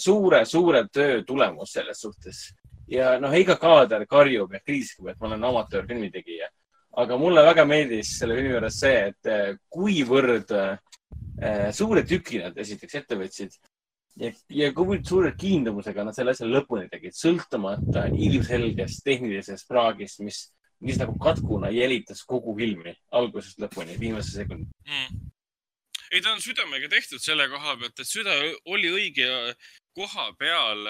suure, 0.00 0.44
suure 0.48 0.86
töö 0.92 1.22
tulemus 1.26 1.72
selles 1.76 2.00
suhtes. 2.00 2.54
ja 2.88 3.18
noh, 3.20 3.32
iga 3.32 3.56
kaader 3.60 4.06
karjub 4.06 4.52
ja 4.52 4.60
kriiskab, 4.60 5.08
et 5.08 5.20
ma 5.20 5.28
olen 5.28 5.44
amatöörfilmi 5.44 6.10
tegija. 6.10 6.48
aga 6.96 7.18
mulle 7.18 7.42
väga 7.42 7.64
meeldis 7.64 8.18
selle 8.18 8.36
filmi 8.38 8.54
juures 8.54 8.80
see, 8.80 8.98
et 9.10 9.30
äh, 9.30 9.56
kuivõrd 9.68 10.52
äh, 10.54 11.70
suure 11.72 12.04
tüki 12.06 12.40
nad 12.40 12.56
esiteks 12.56 13.00
ette 13.02 13.18
võtsid 13.18 13.56
ja, 14.20 14.30
ja 14.48 14.72
kui 14.72 15.00
suure 15.04 15.34
kiindumusega 15.38 16.04
nad 16.06 16.16
selle 16.16 16.34
asja 16.34 16.48
lõpuni 16.48 16.88
tegid, 16.92 17.16
sõltumata 17.18 18.06
ilmselgest 18.14 19.02
tehnilisest 19.04 19.68
praagist, 19.68 20.22
mis, 20.24 20.40
mis 20.84 21.00
nagu 21.00 21.18
katkuna 21.20 21.72
jälitas 21.74 22.22
kogu 22.28 22.54
filmi 22.56 22.94
algusest 23.10 23.60
lõpuni, 23.64 23.98
viimase 24.00 24.38
sekundi. 24.38 24.70
mm.. 24.88 25.33
ei, 26.14 26.22
ta 26.22 26.32
on 26.32 26.42
südamega 26.42 26.88
tehtud 26.90 27.22
selle 27.22 27.48
koha 27.50 27.74
pealt, 27.80 27.98
et 27.98 28.08
süda 28.08 28.34
oli 28.70 28.90
õige 28.94 29.26
koha 29.98 30.28
peal. 30.38 30.86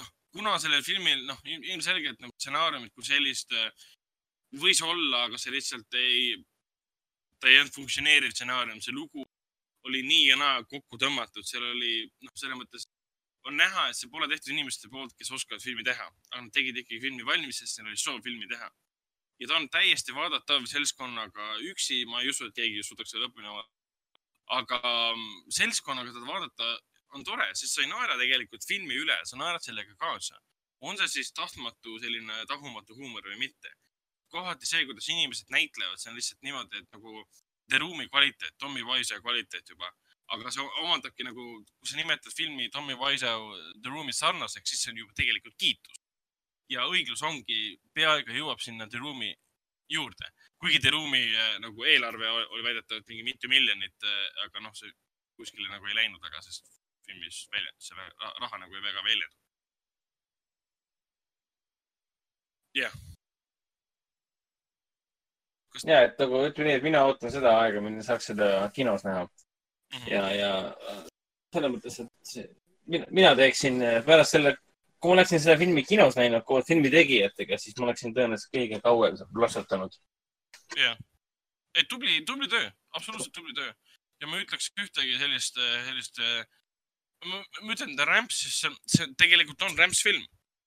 noh, 0.00 0.08
kuna 0.32 0.56
sellel 0.62 0.84
filmil, 0.86 1.24
noh, 1.28 1.40
ilmselgelt 1.44 2.20
nagu 2.24 2.32
stsenaariumit 2.36 2.94
kui 2.96 3.04
sellist 3.04 3.52
äh, 3.52 3.86
võis 4.62 4.80
olla, 4.82 5.26
aga 5.26 5.40
see 5.40 5.52
lihtsalt 5.52 5.98
ei, 6.00 6.36
ta 7.40 7.50
ei 7.50 7.60
olnud 7.60 7.76
funktsioneeriv 7.76 8.32
stsenaarium, 8.32 8.80
see 8.80 8.96
lugu 8.96 9.26
oli 9.86 10.02
nii 10.02 10.28
ja 10.30 10.36
naa 10.40 10.62
kokku 10.64 10.98
tõmmatud, 10.98 11.44
seal 11.46 11.64
oli, 11.74 12.06
noh, 12.24 12.32
selles 12.34 12.58
mõttes 12.58 12.88
on 13.46 13.54
näha, 13.60 13.90
et 13.90 13.98
see 13.98 14.10
pole 14.10 14.26
tehtud 14.30 14.50
inimeste 14.54 14.88
poolt, 14.90 15.12
kes 15.18 15.30
oskavad 15.36 15.62
filmi 15.62 15.84
teha, 15.86 16.08
aga 16.32 16.42
nad 16.42 16.54
tegid 16.54 16.80
ikkagi 16.80 17.04
filmi 17.04 17.26
valmis, 17.28 17.60
sest 17.60 17.78
neil 17.78 17.92
oli 17.92 18.00
soov 18.00 18.24
filmi 18.24 18.48
teha 18.50 18.72
ja 19.40 19.48
ta 19.48 19.56
on 19.60 19.68
täiesti 19.72 20.14
vaadatav 20.16 20.66
seltskonnaga 20.70 21.56
üksi, 21.70 22.04
ma 22.08 22.22
ei 22.22 22.32
usu, 22.32 22.48
et 22.48 22.56
keegi 22.56 22.84
suudaks 22.86 23.12
selle 23.12 23.28
lõpuni 23.28 23.48
vaadata. 23.50 23.72
aga 24.56 24.78
mm, 24.80 25.48
seltskonnaga 25.50 26.12
teda 26.14 26.26
vaadata 26.26 26.68
on 27.16 27.24
tore, 27.24 27.48
sest 27.54 27.74
sa 27.74 27.82
ei 27.82 27.90
naera 27.90 28.16
tegelikult 28.20 28.66
filmi 28.68 28.94
üle, 29.02 29.16
sa 29.24 29.38
naerad 29.40 29.64
sellega 29.64 29.96
kaasa. 29.98 30.38
on 30.80 30.98
see 31.00 31.08
siis 31.08 31.32
tahtmatu 31.32 31.98
selline 31.98 32.44
tagumatu 32.46 32.94
huumor 32.94 33.28
või 33.30 33.38
mitte. 33.46 33.72
kohati 34.30 34.66
see, 34.66 34.84
kuidas 34.86 35.08
inimesed 35.08 35.52
näitlevad, 35.54 35.98
see 35.98 36.10
on 36.10 36.16
lihtsalt 36.16 36.42
niimoodi, 36.42 36.82
et 36.82 36.90
nagu 36.92 37.28
The 37.70 37.78
Room'i 37.78 38.08
kvaliteet, 38.08 38.54
Tommy 38.58 38.82
Wiseau 38.82 39.20
kvaliteet 39.22 39.68
juba. 39.68 39.92
aga 40.34 40.50
see 40.50 40.64
omandabki 40.82 41.24
nagu, 41.24 41.44
kui 41.78 41.88
sa 41.88 41.96
nimetad 41.96 42.32
filmi 42.34 42.70
Tommy 42.70 42.94
Wiseau 42.94 43.52
The 43.82 43.90
Room'i 43.90 44.12
sarnaseks, 44.12 44.70
siis 44.70 44.82
see 44.82 44.92
on 44.92 45.04
juba 45.04 45.12
tegelikult 45.14 45.56
kiitus 45.58 46.05
ja 46.72 46.86
õiglus 46.90 47.22
ongi, 47.22 47.76
peaaegu 47.94 48.34
jõuab 48.36 48.60
sinna 48.62 48.86
The 48.90 48.98
Room'i 48.98 49.32
juurde, 49.92 50.30
kuigi 50.58 50.80
The 50.82 50.90
Room'i 50.94 51.22
äh, 51.30 51.56
nagu 51.62 51.84
eelarve 51.86 52.30
oli 52.30 52.62
väidetavalt 52.66 53.08
mingi 53.12 53.22
mitu 53.26 53.48
miljonit, 53.52 54.06
aga 54.46 54.60
noh, 54.64 54.74
see 54.74 54.90
kuskile 55.36 55.68
nagu 55.70 55.86
ei 55.86 55.94
läinud 55.98 56.22
väga, 56.24 56.40
sest 56.42 56.66
filmis 57.06 57.44
välja, 57.52 57.70
ra- 57.98 58.32
raha 58.42 58.58
nagu 58.64 58.74
ei 58.74 58.82
väga 58.82 59.02
väljendu. 59.04 59.36
jah. 62.76 62.92
ja, 65.86 66.00
et 66.04 66.18
nagu 66.20 66.40
ütleme 66.48 66.68
nii, 66.70 66.76
et 66.80 66.84
mina 66.84 67.02
ootan 67.08 67.32
seda 67.32 67.52
aega, 67.62 67.80
mil 67.84 68.00
saaks 68.04 68.32
seda 68.32 68.48
kinos 68.74 69.04
näha 69.06 69.26
Mhm. 69.94 70.08
ja, 70.10 70.22
ja 70.34 70.50
äh, 70.90 71.02
selles 71.54 71.70
mõttes, 71.70 71.96
et 72.02 72.56
mina, 72.90 73.06
mina 73.14 73.34
teeksin 73.38 73.76
äh, 73.86 74.00
pärast 74.06 74.34
selle, 74.34 74.56
kui 75.00 75.10
ma 75.10 75.18
oleksin 75.18 75.40
seda 75.42 75.56
filmi 75.60 75.82
kinos 75.84 76.16
näinud 76.16 76.44
koos 76.48 76.66
filmi 76.68 76.90
tegijatega, 76.90 77.58
siis 77.58 77.76
ma 77.78 77.88
oleksin 77.90 78.14
tõenäoliselt 78.16 78.52
kõige 78.54 78.80
kauem 78.84 79.16
plaksutanud. 79.34 79.92
jah, 80.76 80.96
ei 81.76 81.84
tubli, 81.90 82.22
tubli 82.26 82.48
töö, 82.48 82.70
absoluutselt 82.96 83.34
tubli 83.36 83.54
töö 83.54 83.72
ja 84.20 84.26
ma 84.30 84.38
ei 84.38 84.46
ütleks 84.46 84.70
ühtegi 84.80 85.18
sellist, 85.20 85.58
sellist, 85.88 86.20
ma 87.26 87.42
ma 87.62 87.74
ütlen, 87.76 87.92
Ramps, 88.08 88.40
siis 88.44 88.56
see, 88.62 88.72
see 88.94 89.06
tegelikult 89.20 89.62
on 89.68 89.76
Ramps 89.78 90.02
film. 90.06 90.24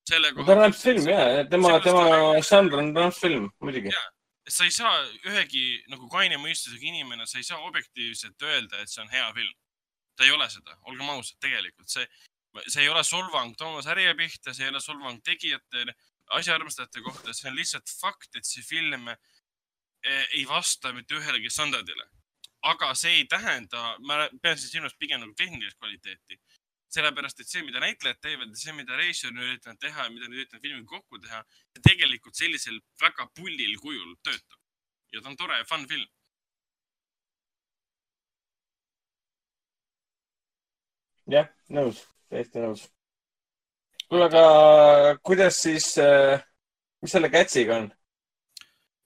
selle 0.10 0.32
ta 0.34 0.42
on 0.56 0.62
rämpsfilm 0.64 1.08
ja, 1.10 1.44
tema, 1.50 1.70
Sellest 1.70 1.84
tema 1.86 2.06
on- 2.30 2.44
žanr 2.44 2.78
on 2.80 2.88
rämpsfilm, 2.98 3.50
muidugi. 3.62 3.92
Jaa. 3.94 4.08
sa 4.50 4.64
ei 4.66 4.72
saa 4.74 4.94
ühegi 5.30 5.84
nagu 5.92 6.08
kaine 6.10 6.38
mõistusega 6.42 6.88
inimene, 6.90 7.28
sa 7.30 7.38
ei 7.38 7.44
saa 7.46 7.60
objektiivselt 7.68 8.42
öelda, 8.42 8.80
et 8.82 8.90
see 8.90 9.02
on 9.04 9.10
hea 9.14 9.28
film. 9.34 9.54
ta 10.18 10.26
ei 10.26 10.32
ole 10.36 10.50
seda, 10.50 10.74
olgem 10.90 11.10
ausad, 11.14 11.38
tegelikult 11.40 11.88
see, 11.90 12.08
see 12.68 12.84
ei 12.84 12.90
ole 12.90 13.04
solvang 13.04 13.56
Toomas 13.58 13.88
Härja 13.90 14.16
pihta, 14.18 14.54
see 14.54 14.66
ei 14.66 14.74
ole 14.74 14.82
solvang 14.82 15.22
tegijate, 15.26 15.86
asjaarmastajate 16.38 17.02
kohta, 17.06 17.34
see 17.34 17.50
on 17.50 17.58
lihtsalt 17.58 17.90
fakt, 18.02 18.36
et 18.36 18.46
see 18.46 18.64
film 18.66 19.10
eh, 19.10 20.26
ei 20.38 20.46
vasta 20.50 20.94
mitte 20.94 21.18
ühelegi 21.18 21.52
standardile. 21.54 22.10
aga 22.62 22.90
see 22.96 23.22
ei 23.22 23.26
tähenda, 23.32 23.96
ma 24.04 24.26
pean 24.44 24.58
siin 24.60 24.72
silmas 24.74 24.96
pigem 25.00 25.22
nagu 25.22 25.34
tehnilist 25.34 25.78
kvaliteeti. 25.80 26.40
sellepärast, 26.90 27.40
et 27.40 27.48
see, 27.48 27.62
mida 27.62 27.80
näitlejad 27.80 28.18
teevad 28.18 28.50
ja 28.50 28.58
see, 28.58 28.74
mida 28.74 28.96
reisijad 28.98 29.36
on 29.36 29.44
üritanud 29.46 29.78
teha 29.80 30.04
ja 30.04 30.10
mida 30.10 30.26
nad 30.26 30.38
üritavad 30.40 30.62
filmiga 30.62 30.88
kokku 30.90 31.20
teha, 31.22 31.44
see 31.74 31.84
tegelikult 31.86 32.36
sellisel 32.36 32.80
väga 33.02 33.28
pullil 33.38 33.76
kujul 33.78 34.16
töötab. 34.24 34.58
ja 35.14 35.22
ta 35.22 35.30
on 35.30 35.38
tore 35.38 35.58
ja 35.58 35.66
fun 35.70 35.86
film. 35.88 36.08
jah, 41.30 41.46
nõus, 41.70 42.02
täiesti 42.30 42.64
nõus. 42.64 42.88
kuule, 44.10 44.26
aga 44.30 45.20
kuidas 45.24 45.62
siis 45.62 45.96
äh,, 46.02 46.44
mis 47.02 47.12
selle 47.12 47.30
Kätsiga 47.30 47.78
on? 47.82 47.90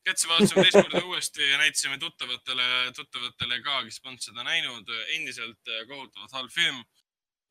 Kätsi 0.04 0.28
vaatasime 0.28 0.64
teist 0.66 0.76
korda 0.82 1.00
uuesti 1.08 1.46
ja 1.48 1.58
näitasime 1.58 1.98
tuttavatele, 1.98 2.64
tuttavatele 2.96 3.60
ka, 3.64 3.84
kes 3.86 4.02
polnud 4.04 4.24
seda 4.24 4.44
näinud. 4.44 4.90
endiselt 5.16 5.72
äh, 5.72 5.86
kohutavalt 5.88 6.32
halb 6.32 6.52
film. 6.52 6.84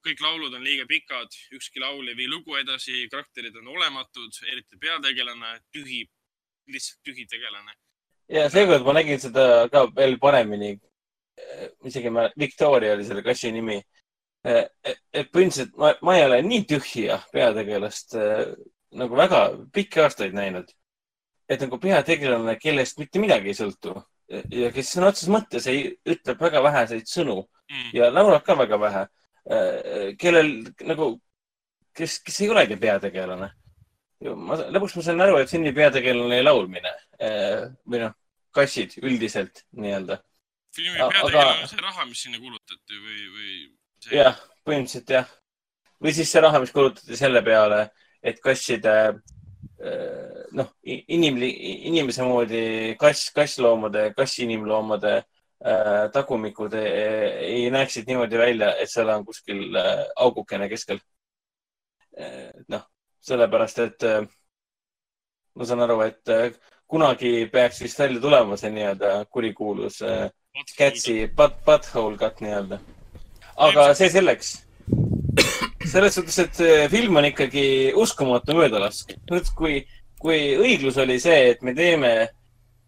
kõik 0.03 0.19
laulud 0.19 0.55
on 0.59 0.65
liiga 0.67 0.83
pikad, 0.91 1.31
ükski 1.55 1.79
laul 1.79 2.09
ei 2.11 2.17
vii 2.19 2.27
lugu 2.27 2.57
edasi, 2.59 3.05
karakterid 3.11 3.55
on 3.61 3.69
olematud, 3.71 4.35
eriti 4.51 4.75
peategelane, 4.83 5.53
tühi, 5.71 6.01
lihtsalt 6.67 6.99
tühi 7.07 7.27
tegelane. 7.31 7.77
ja 8.29 8.49
seekord 8.51 8.83
ma 8.85 8.97
nägin 8.99 9.21
seda 9.23 9.69
ka 9.73 9.87
veel 9.97 10.19
paremini. 10.19 10.75
isegi 11.85 12.11
ma, 12.11 12.29
Victoria 12.39 12.93
oli 12.93 13.05
selle 13.05 13.23
kassi 13.23 13.53
nimi. 13.53 13.79
Et 14.45 15.29
põhimõtteliselt 15.31 15.77
ma, 15.79 15.93
ma 16.03 16.17
ei 16.19 16.25
ole 16.27 16.41
nii 16.43 16.65
tühja 16.67 17.21
peategelast 17.33 18.17
äh, 18.19 18.47
nagu 18.99 19.17
väga 19.17 19.43
pikki 19.73 20.01
aastaid 20.03 20.35
näinud. 20.35 20.71
et 21.49 21.61
nagu 21.61 21.79
peategelane, 21.79 22.57
kellest 22.59 22.99
mitte 22.99 23.21
midagi 23.23 23.53
ei 23.53 23.55
sõltu 23.59 23.95
ja 24.51 24.71
kes 24.73 24.95
sõna 24.95 25.11
otseses 25.13 25.29
mõttes 25.31 25.67
ei, 25.69 25.91
ütleb 26.09 26.41
väga 26.41 26.63
väheseid 26.65 27.07
sõnu 27.07 27.43
Mm. 27.73 27.91
ja 27.97 28.11
laulab 28.13 28.45
ka 28.45 28.55
väga 28.59 28.77
vähe. 28.81 29.03
kellel 30.19 30.49
nagu, 30.87 31.07
kes, 31.97 32.19
kes 32.23 32.41
ei 32.41 32.51
olegi 32.53 32.77
peategelane. 32.77 33.49
ma, 34.23 34.57
lõpuks 34.75 34.97
ma 34.97 35.03
sain 35.03 35.21
aru, 35.25 35.39
et 35.41 35.51
filmi 35.51 35.73
peategelane 35.75 36.29
oli 36.29 36.43
laulmine 36.45 36.93
eh, 37.19 37.65
või 37.89 38.05
noh, 38.05 38.13
kassid 38.55 38.99
üldiselt 39.03 39.65
nii-öelda. 39.73 40.21
filmi 40.77 41.01
Aga- 41.01 41.11
peategelane 41.17 41.63
on 41.65 41.73
see 41.73 41.83
raha, 41.83 42.05
mis 42.07 42.23
sinna 42.23 42.39
kulutati 42.39 43.01
või, 43.07 43.25
või. 43.37 43.57
jah, 44.11 44.39
põhimõtteliselt 44.67 45.11
jah. 45.15 45.29
või 46.03 46.15
siis 46.17 46.33
see 46.33 46.43
raha, 46.43 46.61
mis 46.63 46.73
kulutati 46.75 47.17
selle 47.17 47.43
peale, 47.47 47.85
et 48.23 48.41
kasside 48.43 48.95
eh, 49.09 50.43
noh, 50.59 50.73
inimli-, 50.83 51.53
inimese 51.91 52.27
moodi 52.27 52.65
kass, 52.99 53.31
kassloomade, 53.35 54.09
kassinimloomade 54.17 55.15
äh, 55.19 56.11
tagumikud 56.15 56.75
ei, 56.81 56.93
ei 57.49 57.71
näeksid 57.75 58.11
niimoodi 58.11 58.39
välja, 58.39 58.75
et 58.83 58.91
seal 58.91 59.11
on 59.15 59.27
kuskil 59.27 59.77
äh, 59.79 60.07
augukene 60.17 60.69
keskel. 60.73 61.01
noh, 62.69 62.83
sellepärast 63.25 63.79
et 63.79 64.05
äh, 64.05 64.25
ma 65.55 65.65
saan 65.69 65.85
aru, 65.85 66.01
et 66.05 66.29
äh, 66.33 66.51
kunagi 66.91 67.33
peaks 67.53 67.83
vist 67.85 68.01
välja 68.01 68.21
tulema 68.21 68.57
see 68.61 68.73
nii-öelda 68.75 69.13
kurikuulus 69.33 70.03
äh, 70.07 70.31
Catsi 70.77 71.15
butt, 71.37 71.63
butthole 71.65 72.19
cut 72.21 72.43
nii-öelda. 72.45 72.79
Aga 73.57 73.95
see 73.95 74.11
selleks. 74.11 74.53
selles 75.93 76.15
suhtes, 76.15 76.39
et 76.39 76.55
see 76.57 76.85
film 76.93 77.17
on 77.21 77.27
ikkagi 77.29 77.65
uskumatu 77.99 78.57
möödalask. 78.57 79.17
nüüd, 79.31 79.51
kui, 79.57 79.81
kui 80.21 80.55
õiglus 80.57 80.99
oli 81.03 81.19
see, 81.21 81.51
et 81.53 81.63
me 81.63 81.75
teeme 81.75 82.13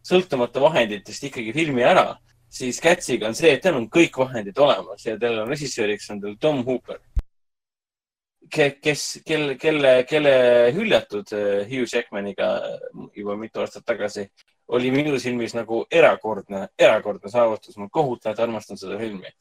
sõltumata 0.04 0.60
vahenditest 0.60 1.30
ikkagi 1.30 1.52
filmi 1.56 1.84
ära, 1.84 2.12
siis 2.48 2.80
Catsiga 2.80 3.28
on 3.28 3.36
see, 3.36 3.54
et 3.56 3.62
tal 3.64 3.78
on 3.80 3.88
kõik 3.90 4.18
vahendid 4.20 4.58
olemas 4.60 5.04
ja 5.06 5.16
tal 5.20 5.42
on 5.42 5.52
režissööriks 5.52 6.10
on 6.12 6.22
tal 6.22 6.36
Tom 6.40 6.64
Hooper. 6.66 7.00
kes, 8.54 9.20
kelle, 9.26 9.56
kelle, 9.56 10.04
kelle 10.06 10.34
hüljatud 10.76 11.32
äh, 11.32 11.64
Hugh 11.66 11.88
Jackmaniga 11.90 12.78
juba 13.16 13.36
mitu 13.36 13.60
aastat 13.60 13.84
tagasi 13.84 14.28
oli 14.68 14.90
minu 14.90 15.18
silmis 15.18 15.54
nagu 15.54 15.84
erakordne, 15.90 16.68
erakordne 16.78 17.30
saavutus. 17.30 17.76
ma 17.76 17.88
kohutavalt 17.88 18.40
armastan 18.40 18.78
seda 18.78 18.98
filmi 18.98 19.32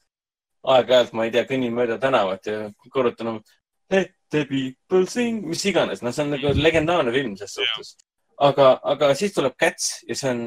aeg-ajalt, 0.64 1.14
ma 1.14 1.28
ei 1.28 1.34
tea, 1.34 1.44
kõnnin 1.50 1.76
mööda 1.76 2.00
tänavat 2.02 2.48
ja 2.48 2.58
korrutan 2.90 3.36
oma 3.36 3.44
Let 3.92 4.14
the 4.32 4.46
people 4.48 5.06
sing, 5.06 5.44
mis 5.46 5.62
iganes, 5.70 6.02
noh, 6.02 6.14
see 6.16 6.24
on 6.24 6.32
nagu 6.34 6.54
legendaarne 6.58 7.12
film 7.14 7.36
ses 7.38 7.52
suhtes. 7.54 7.96
aga, 8.42 8.80
aga 8.94 9.12
siis 9.16 9.36
tuleb 9.36 9.58
Cats 9.60 10.00
ja 10.08 10.16
see 10.18 10.32
on 10.32 10.44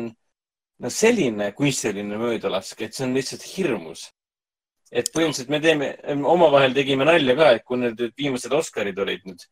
no 0.83 0.91
selline 0.91 1.53
kunstiline 1.57 2.19
möödalask, 2.21 2.81
et 2.83 2.97
see 2.97 3.07
on 3.07 3.15
lihtsalt 3.15 3.45
hirmus. 3.53 4.09
et 4.91 5.09
põhimõtteliselt 5.13 5.51
me 5.51 5.61
teeme, 5.61 5.93
omavahel 6.33 6.75
tegime 6.75 7.05
nalja 7.05 7.35
ka, 7.37 7.53
et 7.53 7.65
kui 7.67 7.79
need 7.81 8.03
viimased 8.17 8.53
Oscarid 8.55 8.99
olid 9.03 9.25
nüüd 9.27 9.47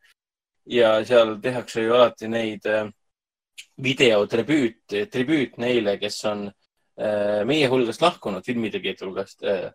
ja 0.65 0.93
seal 1.05 1.35
tehakse 1.41 1.83
ju 1.83 1.93
alati 1.93 2.29
neid 2.31 2.65
äh, 2.71 2.87
videotribüüt, 3.83 4.95
tribüüt 5.11 5.57
neile, 5.61 5.97
kes 5.99 6.21
on 6.31 6.45
äh, 6.47 7.43
meie 7.47 7.67
hulgast 7.71 8.01
lahkunud, 8.01 8.45
filmitegijate 8.47 9.05
hulgast 9.05 9.43
äh, 9.43 9.69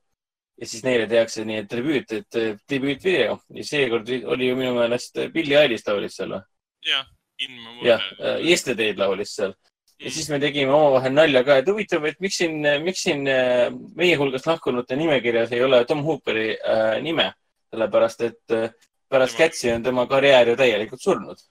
ja 0.60 0.68
siis 0.68 0.84
neile 0.84 1.06
tehakse 1.08 1.44
nii, 1.48 1.62
et 1.62 1.70
tribüüt, 1.70 2.12
et 2.12 2.36
äh, 2.38 2.52
tribüütvideo 2.68 3.38
ja 3.56 3.64
seekord 3.64 4.10
oli 4.34 4.50
ju 4.50 4.58
minu 4.58 4.74
meelest 4.76 5.18
Billie 5.34 5.58
Eilish 5.60 5.88
laulis 5.88 6.18
seal 6.20 6.36
või? 6.36 6.44
jah, 6.86 7.08
ilma 7.46 7.76
jah, 7.86 8.06
Yesterday'd 8.44 9.00
laulis 9.00 9.34
seal. 9.38 9.56
Ja 10.00 10.10
siis 10.10 10.30
me 10.32 10.38
tegime 10.40 10.72
omavahel 10.72 11.12
nalja 11.12 11.42
ka, 11.44 11.58
et 11.60 11.66
huvitav, 11.68 12.04
et 12.08 12.20
miks 12.24 12.38
siin, 12.40 12.62
miks 12.84 13.02
siin 13.04 13.26
äh, 13.28 13.66
meie 13.98 14.14
hulgast 14.16 14.46
lahkunute 14.48 14.96
nimekirjas 14.96 15.52
ei 15.52 15.60
ole 15.64 15.82
Tom 15.88 16.00
Hooperi 16.06 16.54
äh, 16.56 16.94
nime, 17.04 17.26
sellepärast 17.68 18.24
et 18.24 18.54
äh, 18.56 18.70
pärast 19.12 19.36
Tema- 19.36 19.50
Catsi 19.50 19.72
on 19.74 19.84
tema 19.84 20.06
karjäär 20.08 20.48
ju 20.48 20.56
täielikult 20.56 21.04
surnud. 21.04 21.44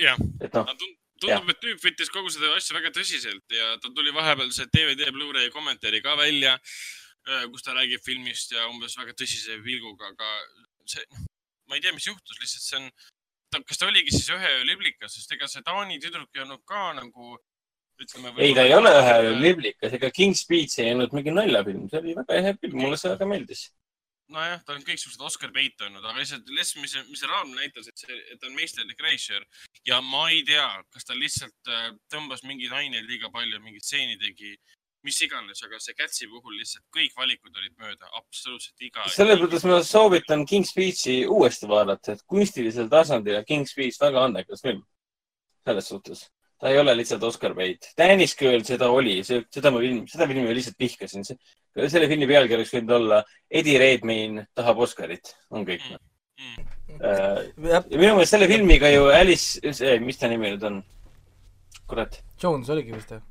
jah, 0.00 0.16
et 0.40 0.56
noh, 0.56 0.72
tundub, 1.20 1.52
et 1.52 1.60
tüüp 1.60 1.84
võttis 1.84 2.08
kogu 2.08 2.32
seda 2.32 2.54
asja 2.56 2.78
väga 2.78 2.94
tõsiselt 2.96 3.52
ja 3.52 3.74
tal 3.82 3.92
tuli 3.92 4.16
vahepeal 4.16 4.48
see 4.56 4.70
DVD 4.72 5.12
Blu-ray 5.12 5.52
kommentaari 5.52 6.00
ka 6.00 6.16
välja, 6.16 6.56
kus 7.52 7.66
ta 7.66 7.74
räägib 7.76 8.02
filmist 8.04 8.52
ja 8.54 8.66
umbes 8.70 8.96
väga 8.98 9.14
tõsise 9.18 9.58
pilguga, 9.64 10.10
aga 10.14 10.30
see, 10.88 11.04
ma 11.68 11.78
ei 11.78 11.84
tea, 11.84 11.94
mis 11.96 12.08
juhtus, 12.08 12.38
lihtsalt 12.42 12.66
see 12.66 12.80
on, 12.80 13.64
kas 13.66 13.80
ta 13.80 13.88
oligi 13.90 14.14
siis 14.14 14.30
ühe 14.34 14.52
öö 14.58 14.66
liblikas, 14.68 15.14
sest 15.16 15.32
ega 15.36 15.48
see 15.50 15.64
Taani 15.66 16.00
tüdruk 16.02 16.30
ei 16.36 16.44
olnud 16.44 16.62
ka 16.68 16.90
nagu 16.98 17.36
ütleme. 18.00 18.32
ei, 18.38 18.54
ta 18.54 18.64
ei 18.66 18.74
ole 18.76 18.92
ühe 19.00 19.34
liblikas, 19.40 19.94
ega 19.98 20.10
King's 20.14 20.44
Speech 20.46 20.80
ei 20.82 20.94
olnud 20.94 21.14
mingi 21.16 21.34
naljafilm, 21.34 21.86
see 21.90 22.02
oli 22.02 22.16
väga 22.18 22.40
hea 22.46 22.56
film, 22.62 22.80
mulle 22.84 22.98
see 23.00 23.12
väga 23.12 23.28
meeldis. 23.32 23.68
nojah, 24.30 24.60
ta 24.66 24.76
on 24.76 24.84
kõiksugused 24.86 25.22
Oscar 25.26 25.50
bait 25.54 25.80
olnud, 25.82 26.04
aga 26.04 26.20
lihtsalt, 26.20 26.50
lihtsalt, 26.54 26.82
mis, 26.84 26.92
mis 27.10 27.24
raam 27.26 27.50
näitas, 27.56 27.88
et 27.90 27.98
see, 27.98 28.18
et 28.30 28.38
ta 28.38 28.46
on 28.46 28.54
meisterlik 28.54 29.02
reisijal 29.02 29.42
ja 29.88 29.98
ma 30.06 30.28
ei 30.30 30.44
tea, 30.46 30.68
kas 30.94 31.08
ta 31.08 31.16
lihtsalt 31.18 31.72
äh, 31.74 31.88
tõmbas 32.14 32.44
mingeid 32.46 32.76
aineid 32.78 33.10
liiga 33.10 33.32
palju, 33.34 33.58
mingeid 33.64 33.86
stseeni 33.86 34.20
tegi, 34.22 34.54
mis 35.06 35.20
iganes, 35.24 35.62
aga 35.64 35.78
see 35.80 35.96
Catsi 35.96 36.28
puhul 36.30 36.58
lihtsalt 36.58 36.84
kõik 36.94 37.14
valikud 37.16 37.54
olid 37.56 37.72
mööda, 37.80 38.08
absoluutselt 38.18 38.84
iga. 38.84 39.06
selles 39.12 39.40
mõttes 39.40 39.64
ma 39.68 39.78
soovitan 39.86 40.44
King's 40.48 40.74
Speechi 40.74 41.22
uuesti 41.28 41.68
vaadata, 41.70 42.16
et 42.16 42.26
kunstilisel 42.28 42.90
tasandil 42.92 43.38
on 43.40 43.48
King's 43.48 43.72
Speech 43.74 44.00
väga 44.02 44.26
andekas 44.28 44.64
film. 44.66 44.82
selles 45.64 45.88
suhtes, 45.92 46.22
ta 46.60 46.70
ei 46.72 46.78
ole 46.80 46.94
lihtsalt 46.96 47.22
Oscar 47.22 47.54
bait. 47.54 47.90
Danish 47.98 48.36
Girl 48.38 48.62
seda 48.64 48.88
oli, 48.90 49.18
seda 49.24 49.70
ma 49.70 49.80
film, 49.84 50.06
seda 50.08 50.28
filmi 50.28 50.46
ma 50.48 50.54
lihtsalt 50.56 50.78
vihkasin. 50.80 51.24
selle 51.24 52.08
filmi 52.10 52.28
pealkiri 52.28 52.60
oleks 52.60 52.74
võinud 52.74 52.94
olla 52.96 53.22
Eddie 53.48 53.78
Redmayne 53.78 54.46
tahab 54.54 54.84
Oscarit, 54.84 55.34
on 55.50 55.64
kõik 55.68 55.84
mm.. 55.86 56.68
mm.. 56.98 57.66
ja 57.70 57.82
minu 57.94 58.16
meelest 58.18 58.36
selle 58.36 58.50
filmiga 58.50 58.90
ju 58.92 59.08
Alice, 59.14 59.60
mis 60.04 60.20
ta 60.20 60.28
nimi 60.32 60.52
nüüd 60.52 60.68
on? 60.68 60.82
kurat, 61.90 62.20
Jones 62.42 62.68
oligi 62.70 62.94
vist 62.94 63.14
või? 63.14 63.29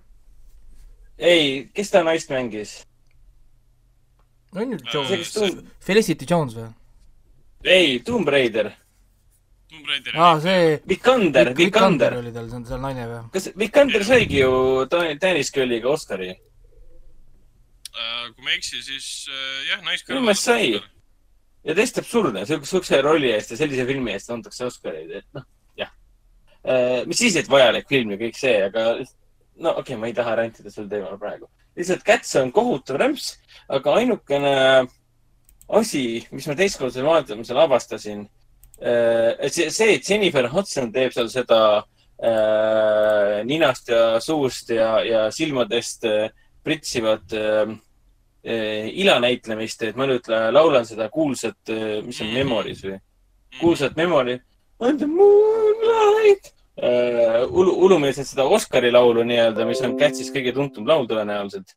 ei, 1.20 1.70
kes 1.76 1.90
ta 1.91 2.04
naist 2.04 2.30
mängis? 2.32 2.86
on 4.56 4.72
ju 4.72 4.78
Äh, 4.82 4.94
Jones, 4.94 5.34
tund-, 5.36 5.66
Felicity 5.86 6.26
Jones 6.30 6.56
või? 6.58 6.70
ei, 7.64 8.00
Tomb 8.06 8.28
Raider, 8.28 8.72
Tomb 9.70 9.86
Raideri 9.86 10.18
aa, 10.18 10.40
see 10.41 10.80
Vikander, 10.90 11.52
Vikander. 11.58 12.14
oli 12.18 12.32
tal, 12.34 12.48
see 12.50 12.58
on 12.62 12.66
seal 12.66 12.82
naine 12.82 13.06
või? 13.12 13.20
kas 13.36 13.50
Vikander 13.60 14.04
saigi 14.08 14.40
ju 14.41 14.86
Dan- 14.90 15.20
Danish 15.22 15.52
Girliga 15.54 15.90
Oscari? 15.91 16.30
äh,. 16.32 16.38
kui 18.34 18.44
ma 18.44 18.50
ei 18.52 18.58
eksi, 18.58 18.82
siis 18.86 19.28
äh, 19.30 19.68
jah, 19.70 19.80
Minu 19.84 19.90
naiskõrval. 19.91 20.24
meelest 20.32 20.44
sai. 20.50 20.66
ja 21.68 21.72
täiesti 21.76 22.00
absurdne, 22.02 22.46
siukse 22.48 23.02
rolli 23.06 23.30
eest 23.36 23.52
ja 23.54 23.58
sellise 23.60 23.86
filmi 23.86 24.12
eest 24.16 24.30
antakse 24.34 24.66
Oscareid, 24.66 25.12
et 25.20 25.26
noh, 25.36 25.44
jah. 25.78 25.91
mis 27.06 27.18
siis, 27.20 27.36
et 27.36 27.50
vajalik 27.52 27.86
film 27.91 28.12
ja 28.16 28.18
kõik 28.22 28.38
see, 28.40 28.56
aga 28.66 28.82
no 29.60 29.69
okei 29.72 29.81
okay,, 29.95 29.99
ma 30.02 30.07
ei 30.07 30.14
taha 30.18 30.36
rantida 30.40 30.72
sel 30.72 30.88
teemal 30.90 31.18
praegu. 31.22 31.48
lihtsalt 31.77 32.03
Cats 32.07 32.36
on 32.41 32.52
kohutav 32.52 32.98
rämps, 32.99 33.38
aga 33.69 33.94
ainukene 34.02 34.53
asi, 35.80 36.03
mis 36.31 36.48
ma 36.49 36.56
teistkordsel 36.57 37.06
vaatamisel 37.06 37.60
avastasin, 37.61 38.26
et 38.80 39.53
see, 39.53 39.69
see, 39.69 39.94
et 39.98 40.10
Jennifer 40.10 40.48
Hudson 40.49 40.91
teeb 40.95 41.11
seal 41.14 41.30
seda 41.30 41.60
äh, 42.23 43.44
ninast 43.48 43.91
ja 43.91 44.19
suust 44.23 44.72
ja, 44.76 44.99
ja 45.06 45.26
silmadest 45.31 46.06
äh, 46.10 46.30
pritsivat 46.64 47.34
äh, 47.34 47.73
äh, 48.44 48.88
ilanäitlemist, 49.03 49.84
et 49.84 49.99
ma 49.99 50.07
nüüd 50.10 50.27
la- 50.31 50.49
laulan 50.56 50.86
seda 50.88 51.10
kuulsat, 51.11 51.60
mis 52.06 52.22
on 52.22 52.27
Mhm. 52.31 52.36
Memories 52.40 52.84
või? 52.84 52.99
kuulsat 53.60 53.95
Memory. 53.98 54.40
On 54.80 54.98
the 54.98 55.07
moonlight 55.07 56.53
uh,. 56.80 57.45
ulu, 57.51 57.76
ulumeelselt 57.85 58.27
seda 58.30 58.47
Oscari 58.47 58.91
laulu 58.91 59.23
nii-öelda, 59.27 59.68
mis 59.68 59.81
on 59.85 59.97
Catsis 59.99 60.31
kõige 60.34 60.53
tuntum 60.56 60.88
laul 60.89 61.07
tõenäoliselt 61.10 61.76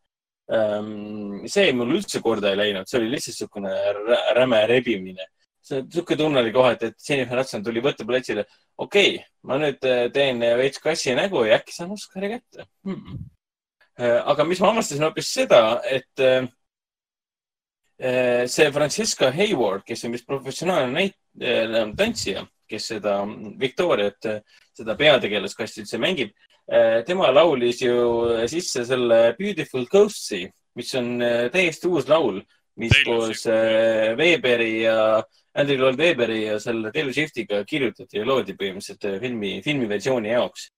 um,. 0.53 1.45
see 1.51 1.73
mul 1.77 1.97
üldse 1.99 2.23
korda 2.25 2.53
ei 2.53 2.61
läinud, 2.61 2.89
see 2.89 3.01
oli 3.01 3.13
lihtsalt 3.15 3.35
niisugune 3.35 3.75
rä- 3.99 4.25
räme 4.39 4.63
rebimine. 4.71 5.29
see, 5.63 5.83
niisugune 5.83 6.21
tunne 6.25 6.43
oli 6.43 6.55
kohati, 6.55 6.93
et 6.93 7.09
Jennifer 7.09 7.43
Hudson 7.43 7.65
tuli 7.65 7.85
võtteplatsile. 7.85 8.47
okei 8.79 9.15
okay,, 9.17 9.27
ma 9.49 9.61
nüüd 9.63 9.85
äh, 9.89 10.07
teen 10.15 10.43
veits 10.63 10.83
kassi 10.83 11.15
nägu 11.19 11.45
ja 11.49 11.61
äkki 11.61 11.77
saan 11.77 11.95
Oscari 11.99 12.35
kätte 12.37 12.67
hmm.. 12.87 13.23
aga 14.35 14.45
mis 14.49 14.61
ma 14.63 14.73
avastasin 14.73 15.07
hoopis 15.09 15.33
seda, 15.41 15.63
et 15.85 16.23
äh, 16.23 16.47
see 18.03 18.71
Francesca 18.75 19.31
Hayward, 19.31 19.85
kes 19.87 20.05
on 20.05 20.17
vist 20.17 20.27
professionaalne 20.27 20.91
näit-, 20.97 21.19
tantsija, 21.97 22.43
kes 22.69 22.89
seda 22.95 23.21
Victoriat, 23.61 24.27
seda 24.77 24.97
petegelaskasti 24.97 25.85
üldse 25.85 25.99
mängib. 25.99 26.33
tema 27.07 27.33
laulis 27.35 27.81
ju 27.83 28.47
sisse 28.49 28.85
selle 28.87 29.35
Beautiful 29.39 29.87
Ghost'i, 29.91 30.47
mis 30.75 30.95
on 30.95 31.23
äh, 31.23 31.51
täiesti 31.53 31.89
uus 31.89 32.09
laul, 32.09 32.41
mis 32.81 32.93
Taylor 32.93 33.09
koos 33.09 33.43
Swift. 33.43 33.55
äh, 33.55 34.17
Weberi 34.17 34.83
ja 34.83 35.23
Andrew 35.55 35.79
Lloyd 35.79 35.99
Weberi 35.99 36.45
ja 36.47 36.59
selle 36.61 36.93
Taylor 36.93 37.13
Swiftiga 37.13 37.65
kirjutati 37.69 38.21
ja 38.21 38.27
loodi 38.27 38.57
põhimõtteliselt 38.57 39.21
filmi, 39.21 39.59
filmiversiooni 39.65 40.33
jaoks. 40.33 40.71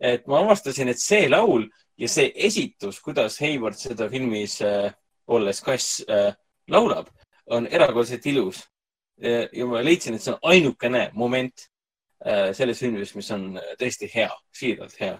et 0.00 0.26
ma 0.26 0.40
avastasin, 0.42 0.88
et 0.88 0.98
see 0.98 1.28
laul 1.28 1.68
ja 1.96 2.08
see 2.08 2.32
esitus, 2.34 2.98
kuidas 3.00 3.38
Hayward 3.38 3.78
seda 3.78 4.08
filmis 4.10 4.56
äh, 4.66 4.90
olles 5.26 5.60
kass 5.62 6.00
äh, 6.08 6.32
laulab, 6.68 7.12
on 7.46 7.66
erakordselt 7.66 8.26
ilus. 8.26 8.64
ja 9.22 9.66
ma 9.68 9.82
leidsin, 9.84 10.14
et 10.16 10.22
see 10.22 10.32
on 10.32 10.38
ainukene 10.50 11.10
moment 11.14 11.68
selles 12.54 12.78
filmis, 12.78 13.14
mis 13.18 13.30
on 13.34 13.56
tõesti 13.80 14.06
hea, 14.12 14.30
siiralt 14.54 14.94
hea. 15.00 15.16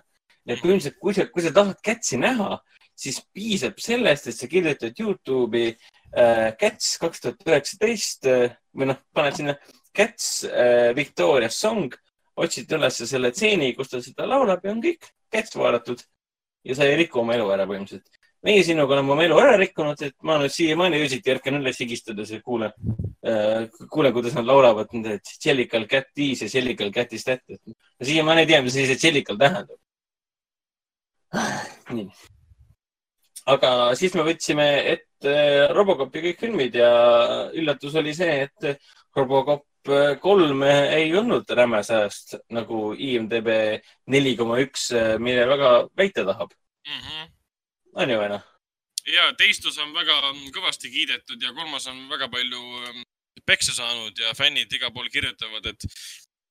et 0.47 0.61
põhimõtteliselt, 0.61 0.99
kui 1.03 1.15
sa, 1.17 1.25
kui 1.31 1.43
sa 1.43 1.51
tahad 1.55 1.81
Catsi 1.83 2.19
näha, 2.23 2.61
siis 2.99 3.21
piisab 3.35 3.81
sellest, 3.83 4.29
et 4.29 4.37
sa 4.37 4.49
kirjutad 4.51 4.99
Youtube'i 5.01 5.73
äh, 5.73 6.53
Cats 6.61 6.97
kaks 7.03 7.25
tuhat 7.25 7.45
üheksateist 7.47 8.29
äh, 8.31 8.57
või 8.77 8.91
noh, 8.93 9.01
paned 9.15 9.39
sinna 9.39 9.57
äh, 9.57 10.93
Victoria 10.97 11.51
Song, 11.51 11.95
otsid 12.37 12.71
üles 12.73 13.03
selle 13.05 13.33
stseeni, 13.33 13.73
kus 13.77 13.93
ta 13.93 14.01
seda 14.05 14.27
laulab 14.29 14.65
ja 14.65 14.75
on 14.75 14.83
kõik 14.85 15.11
Cats 15.33 15.57
vaadatud 15.59 16.03
ja 16.65 16.77
sa 16.79 16.87
ei 16.89 17.01
riku 17.03 17.23
oma 17.23 17.37
elu 17.37 17.51
ära 17.55 17.67
põhimõtteliselt 17.69 18.22
meie 18.47 18.63
sinuga 18.67 18.97
oleme 18.97 19.15
oma 19.15 19.25
elu 19.27 19.39
ära 19.39 19.55
rikkunud, 19.61 20.03
et 20.03 20.17
ma 20.27 20.39
nüüd 20.41 20.53
siiamaani 20.55 21.01
öösiti 21.03 21.33
ärkan 21.35 21.61
üles 21.61 21.79
higistades 21.83 22.33
ja 22.35 22.41
kuulen 22.43 22.73
äh,, 23.27 23.69
kuulen, 23.91 24.15
kuidas 24.15 24.35
nad 24.39 24.49
laulavad, 24.49 24.91
et 25.13 25.33
Jellical 25.45 25.87
cat 25.91 26.11
is 26.17 26.43
ja 26.43 26.51
Jellical 26.51 26.93
cat 26.95 27.13
is 27.13 27.25
that. 27.29 27.43
ma 27.49 28.09
siiamaani 28.09 28.45
ei 28.45 28.51
tea, 28.51 28.63
mis 28.67 28.75
see 28.75 28.99
Jellical 28.99 29.39
tähendab. 29.39 29.79
nii. 31.97 32.09
aga 33.55 33.71
siis 33.99 34.15
me 34.19 34.27
võtsime 34.27 34.69
ette 34.97 35.37
äh, 35.37 35.69
Robocopi 35.73 36.25
kõik 36.27 36.43
filmid 36.43 36.75
ja 36.79 36.91
üllatus 37.55 37.95
oli 38.01 38.15
see, 38.15 38.49
et 38.49 38.83
Robocop 39.17 39.69
kolm 40.23 40.63
ei 40.63 41.09
olnud 41.19 41.51
räme 41.59 41.81
sääst 41.83 42.37
nagu 42.55 42.93
IMDB 42.95 43.49
neli 44.15 44.37
koma 44.39 44.61
üks, 44.63 44.93
mille 45.19 45.47
väga 45.51 45.73
väita 45.99 46.23
tahab 46.29 46.53
mm. 46.55 47.01
-hmm. 47.01 47.32
On 47.97 48.11
ju 48.11 48.19
või 48.19 48.33
noh? 48.33 48.45
ja 49.13 49.33
teist 49.39 49.67
osa 49.67 49.85
on 49.85 49.95
väga 49.95 50.19
kõvasti 50.55 50.91
kiidetud 50.93 51.43
ja 51.43 51.53
kolmas 51.57 51.89
on 51.91 52.05
väga 52.11 52.29
palju 52.33 52.63
ähm, 52.87 53.03
peksa 53.47 53.75
saanud 53.75 54.19
ja 54.19 54.35
fännid 54.39 54.73
igal 54.73 54.93
pool 54.95 55.11
kirjutavad, 55.13 55.67
et, 55.67 55.87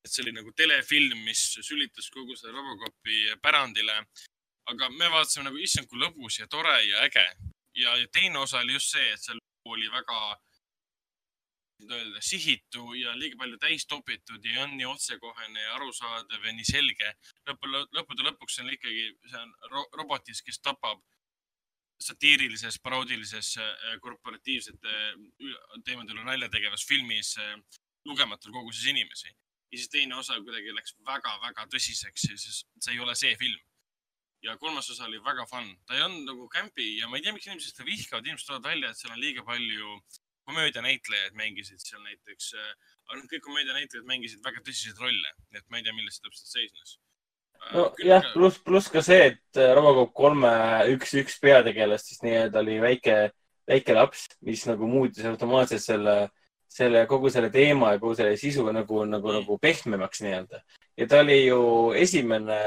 et 0.03 0.11
see 0.11 0.25
oli 0.25 0.35
nagu 0.35 0.51
telefilm, 0.57 1.23
mis 1.25 1.43
sülitas 1.61 2.09
kogu 2.11 2.35
selle 2.35 2.57
Robocopi 2.57 3.37
pärandile. 3.41 4.03
aga 4.71 4.89
me 4.89 5.09
vaatasime 5.09 5.47
nagu, 5.47 5.57
issand, 5.57 5.87
kui 5.89 5.99
lõbus 5.99 6.39
ja 6.39 6.47
tore 6.47 6.75
ja 6.85 7.01
äge. 7.07 7.25
ja, 7.75 7.95
teine 8.13 8.39
osa 8.39 8.59
oli 8.59 8.73
just 8.73 8.91
see, 8.91 9.11
et 9.13 9.19
seal 9.19 9.39
oli 9.65 9.89
väga 9.91 10.19
öelda, 11.89 12.21
sihitu 12.21 12.93
ja 12.93 13.15
liiga 13.17 13.37
palju 13.37 13.57
täis 13.57 13.85
topitud 13.87 14.45
ja 14.45 14.63
on 14.63 14.75
nii 14.77 14.85
otsekohene 14.85 15.61
ja 15.61 15.75
arusaadav 15.75 16.45
ja 16.45 16.53
nii 16.53 16.65
selge. 16.65 17.13
lõppude, 17.47 18.27
lõpuks 18.27 18.59
on 18.61 18.69
ikkagi, 18.73 19.07
see 19.29 19.41
on 19.41 19.55
ro 19.71 19.87
robotis, 19.97 20.43
kes 20.45 20.59
tapab 20.59 21.01
satiirilises, 22.01 22.79
paroodilises, 22.83 23.55
äh, 23.57 23.97
korporatiivsete 24.01 24.91
äh, 24.91 25.81
teemadel 25.85 26.21
nalja 26.25 26.49
tegevas 26.49 26.85
filmis 26.87 27.35
äh, 27.37 27.57
lugematul 28.05 28.53
koguses 28.55 28.85
inimesi. 28.91 29.29
ja 29.71 29.77
siis 29.77 29.89
teine 29.89 30.15
osa 30.19 30.35
kuidagi 30.43 30.73
läks 30.75 30.97
väga-väga 31.07 31.63
tõsiseks 31.71 32.25
ja 32.29 32.37
siis 32.37 32.63
see 32.83 32.95
ei 32.95 32.99
ole 32.99 33.15
see 33.15 33.35
film. 33.39 33.59
ja 34.43 34.57
kolmas 34.57 34.89
osa 34.89 35.05
oli 35.05 35.21
väga 35.23 35.45
fun, 35.47 35.69
ta 35.85 35.95
ei 35.95 36.01
olnud 36.01 36.25
nagu 36.27 36.47
kämpi 36.49 36.97
ja 36.97 37.07
ma 37.07 37.17
ei 37.17 37.23
tea, 37.23 37.33
miks 37.33 37.47
inimesed 37.47 37.75
seda 37.75 37.85
vihkavad, 37.85 38.25
inimesed 38.25 38.47
tulevad 38.47 38.67
välja, 38.71 38.89
et 38.89 38.97
seal 38.97 39.13
on 39.13 39.21
liiga 39.21 39.45
palju 39.45 39.99
komöödianäitlejaid 40.49 41.37
mängisid 41.37 41.85
seal 41.85 42.01
näiteks, 42.03 42.49
aga 43.13 43.21
kõik 43.29 43.45
komöödianäitlejad 43.45 44.09
mängisid 44.09 44.41
väga 44.43 44.65
tõsiseid 44.65 44.99
rolle, 44.99 45.35
et 45.53 45.69
ma 45.69 45.77
ei 45.77 45.85
tea, 45.85 45.93
milles 45.95 46.17
see 46.17 46.25
täpselt 46.25 46.55
seisnes 46.57 46.97
nojah, 47.73 48.25
pluss, 48.33 48.59
pluss 48.65 48.89
ka 48.91 49.03
see, 49.05 49.31
et 49.31 49.59
äh, 49.59 49.71
Robocop 49.77 50.13
kolme 50.17 50.51
üks, 50.91 51.13
üks 51.21 51.39
peategelast 51.43 52.11
siis 52.11 52.21
nii-öelda 52.25 52.61
oli 52.61 52.77
väike, 52.83 53.17
väike 53.69 53.95
laps, 53.95 54.27
mis 54.47 54.63
nagu 54.69 54.89
muutis 54.89 55.25
automaatselt 55.29 55.83
selle, 55.83 56.15
selle 56.71 57.05
kogu 57.09 57.31
selle 57.33 57.51
teema 57.53 57.93
ja 57.93 58.01
kogu 58.01 58.15
selle 58.19 58.37
sisu 58.39 58.65
nagu, 58.71 59.03
nagu 59.05 59.27
mm., 59.31 59.39
nagu 59.39 59.59
pehmemaks 59.61 60.23
nii-öelda. 60.25 60.63
ja 60.97 61.07
ta 61.07 61.21
oli 61.23 61.37
ju 61.45 61.61
esimene, 61.97 62.61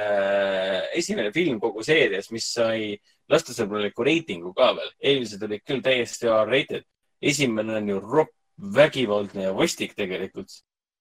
esimene 1.01 1.33
film 1.33 1.61
kogu 1.61 1.85
seerias, 1.85 2.31
mis 2.33 2.51
sai 2.57 2.95
lastusõbraliku 3.31 4.07
reitingu 4.07 4.55
ka 4.57 4.73
veel. 4.79 4.95
eelmised 5.01 5.43
olid 5.43 5.65
küll 5.67 5.83
täiesti 5.85 6.31
R-rated. 6.31 6.87
esimene 7.21 7.81
on 7.81 7.89
ju 7.89 8.01
ropp, 8.01 8.33
vägivaldne 8.55 9.49
ja 9.49 9.53
vastik 9.53 9.97
tegelikult 9.99 10.53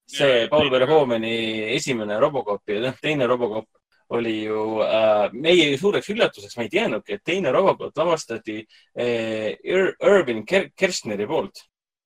see 0.10 0.48
Paul 0.50 0.72
Verhoeveni 0.72 1.76
esimene 1.76 2.20
Robocop 2.20 2.70
ja 2.70 2.80
noh, 2.82 2.96
teine 3.02 3.28
Robocop 3.30 3.68
oli 4.14 4.34
ju 4.44 4.64
äh, 4.86 5.34
meie 5.34 5.74
suureks 5.80 6.10
üllatuseks, 6.14 6.56
ma 6.58 6.66
ei 6.66 6.72
teadnudki, 6.74 7.18
et 7.18 7.24
teine 7.26 7.52
Robocop 7.54 7.98
lavastati 7.98 8.60
äh, 8.62 9.54
Ir 9.64 9.94
Irvin 10.00 10.44
Ker 10.46 10.70
Kerstneri 10.78 11.28
poolt, 11.30 11.64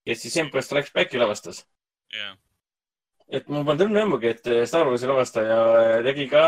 kes 0.08 0.22
siis 0.24 0.38
Empire 0.44 0.64
Strikes 0.64 0.94
Backi 0.96 1.20
lavastas. 1.20 1.66
Yeah.. 2.16 2.38
et 3.28 3.50
ma 3.52 3.60
polnud 3.68 3.90
õnne 3.90 4.06
õmmugi, 4.06 4.30
et 4.32 4.46
Star 4.70 4.88
Warsi 4.88 5.08
lavastaja 5.10 5.58
tegi 6.06 6.30
ka 6.32 6.46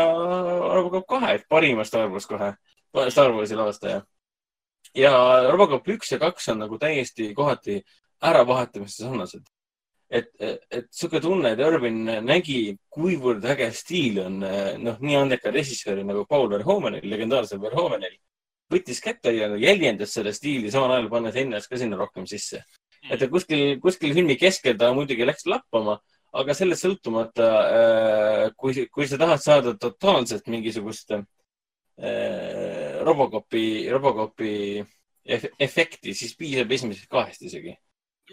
Robocop 0.72 1.04
kahe, 1.10 1.34
et 1.36 1.44
parima 1.52 1.84
Star 1.84 2.08
Wars 2.08 2.24
kohe, 2.30 2.54
Star 3.12 3.34
Warsi 3.36 3.58
lavastaja. 3.58 4.00
ja 4.96 5.12
Robocop 5.50 5.88
üks 5.92 6.14
ja 6.14 6.18
kaks 6.22 6.48
on 6.54 6.62
nagu 6.64 6.78
täiesti 6.80 7.34
kohati 7.36 7.82
äravahetamiste 8.24 9.04
sarnased 9.04 9.44
et, 10.10 10.30
et 10.42 10.88
sihuke 10.90 11.20
tunne, 11.22 11.52
et 11.54 11.62
Irvin 11.62 12.02
nägi, 12.26 12.58
kuivõrd 12.92 13.46
äge 13.52 13.70
stiil 13.76 14.18
on 14.24 14.40
noh, 14.42 14.98
nii 14.98 15.16
andekal 15.20 15.54
režissööril 15.54 16.06
nagu 16.08 16.26
Paul 16.28 16.50
Verhoevenil, 16.50 17.06
legendaarsel 17.12 17.62
Verhoevenil. 17.62 18.18
võttis 18.70 19.00
kätte 19.02 19.32
ja 19.34 19.48
jäljendas 19.58 20.12
seda 20.14 20.30
stiili, 20.34 20.70
samal 20.70 20.92
ajal 20.94 21.08
pannes 21.10 21.36
ennast 21.36 21.70
ka 21.70 21.78
sinna 21.78 21.96
rohkem 21.98 22.26
sisse. 22.26 22.62
et 23.10 23.18
ta 23.18 23.28
kuskil, 23.28 23.80
kuskil 23.80 24.14
filmi 24.14 24.36
keskel 24.36 24.76
ta 24.78 24.92
muidugi 24.94 25.26
läks 25.26 25.46
lappama, 25.46 25.98
aga 26.32 26.54
sellest 26.54 26.84
sõltumata, 26.84 27.48
äh, 27.80 28.44
kui, 28.56 28.86
kui 28.92 29.08
sa 29.08 29.18
tahad 29.18 29.42
saada 29.42 29.74
totaalselt 29.74 30.46
mingisugust 30.46 31.14
äh, 31.14 31.24
Robocopi, 33.06 33.88
Robocopi 33.90 34.84
efekti, 35.26 36.14
siis 36.14 36.36
piisab 36.36 36.70
esimesest 36.70 37.10
kahest 37.10 37.42
isegi 37.46 37.74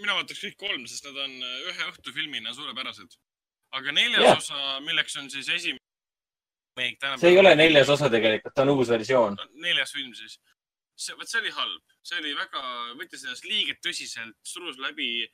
mina 0.01 0.17
vaataks 0.17 0.43
kõik 0.43 0.59
kolm, 0.61 0.85
sest 0.89 1.07
nad 1.09 1.17
on 1.23 1.33
äh, 1.41 1.57
ühe 1.71 1.89
õhtufilmina 1.91 2.53
suurepärased. 2.55 3.17
aga 3.77 3.91
neljas 3.91 4.23
ja. 4.23 4.35
osa, 4.37 4.59
milleks 4.85 5.17
on 5.19 5.29
siis 5.29 5.49
esimene. 5.51 5.83
see 7.19 7.31
ei 7.33 7.39
ole 7.39 7.55
neljas 7.55 7.89
osa 7.89 8.09
tegelikult, 8.09 8.53
ta 8.55 8.63
on 8.63 8.75
uus 8.75 8.93
versioon. 8.93 9.35
neljas 9.63 9.91
film 9.95 10.13
siis. 10.13 10.39
see, 10.95 11.15
vot 11.17 11.29
see 11.29 11.41
oli 11.41 11.51
halb, 11.57 11.97
see 12.03 12.21
oli 12.21 12.31
väga, 12.37 12.63
võttis 13.01 13.25
ennast 13.25 13.45
liiga 13.45 13.75
tõsiselt, 13.83 14.37
surus 14.43 14.79
läbi, 14.81 15.27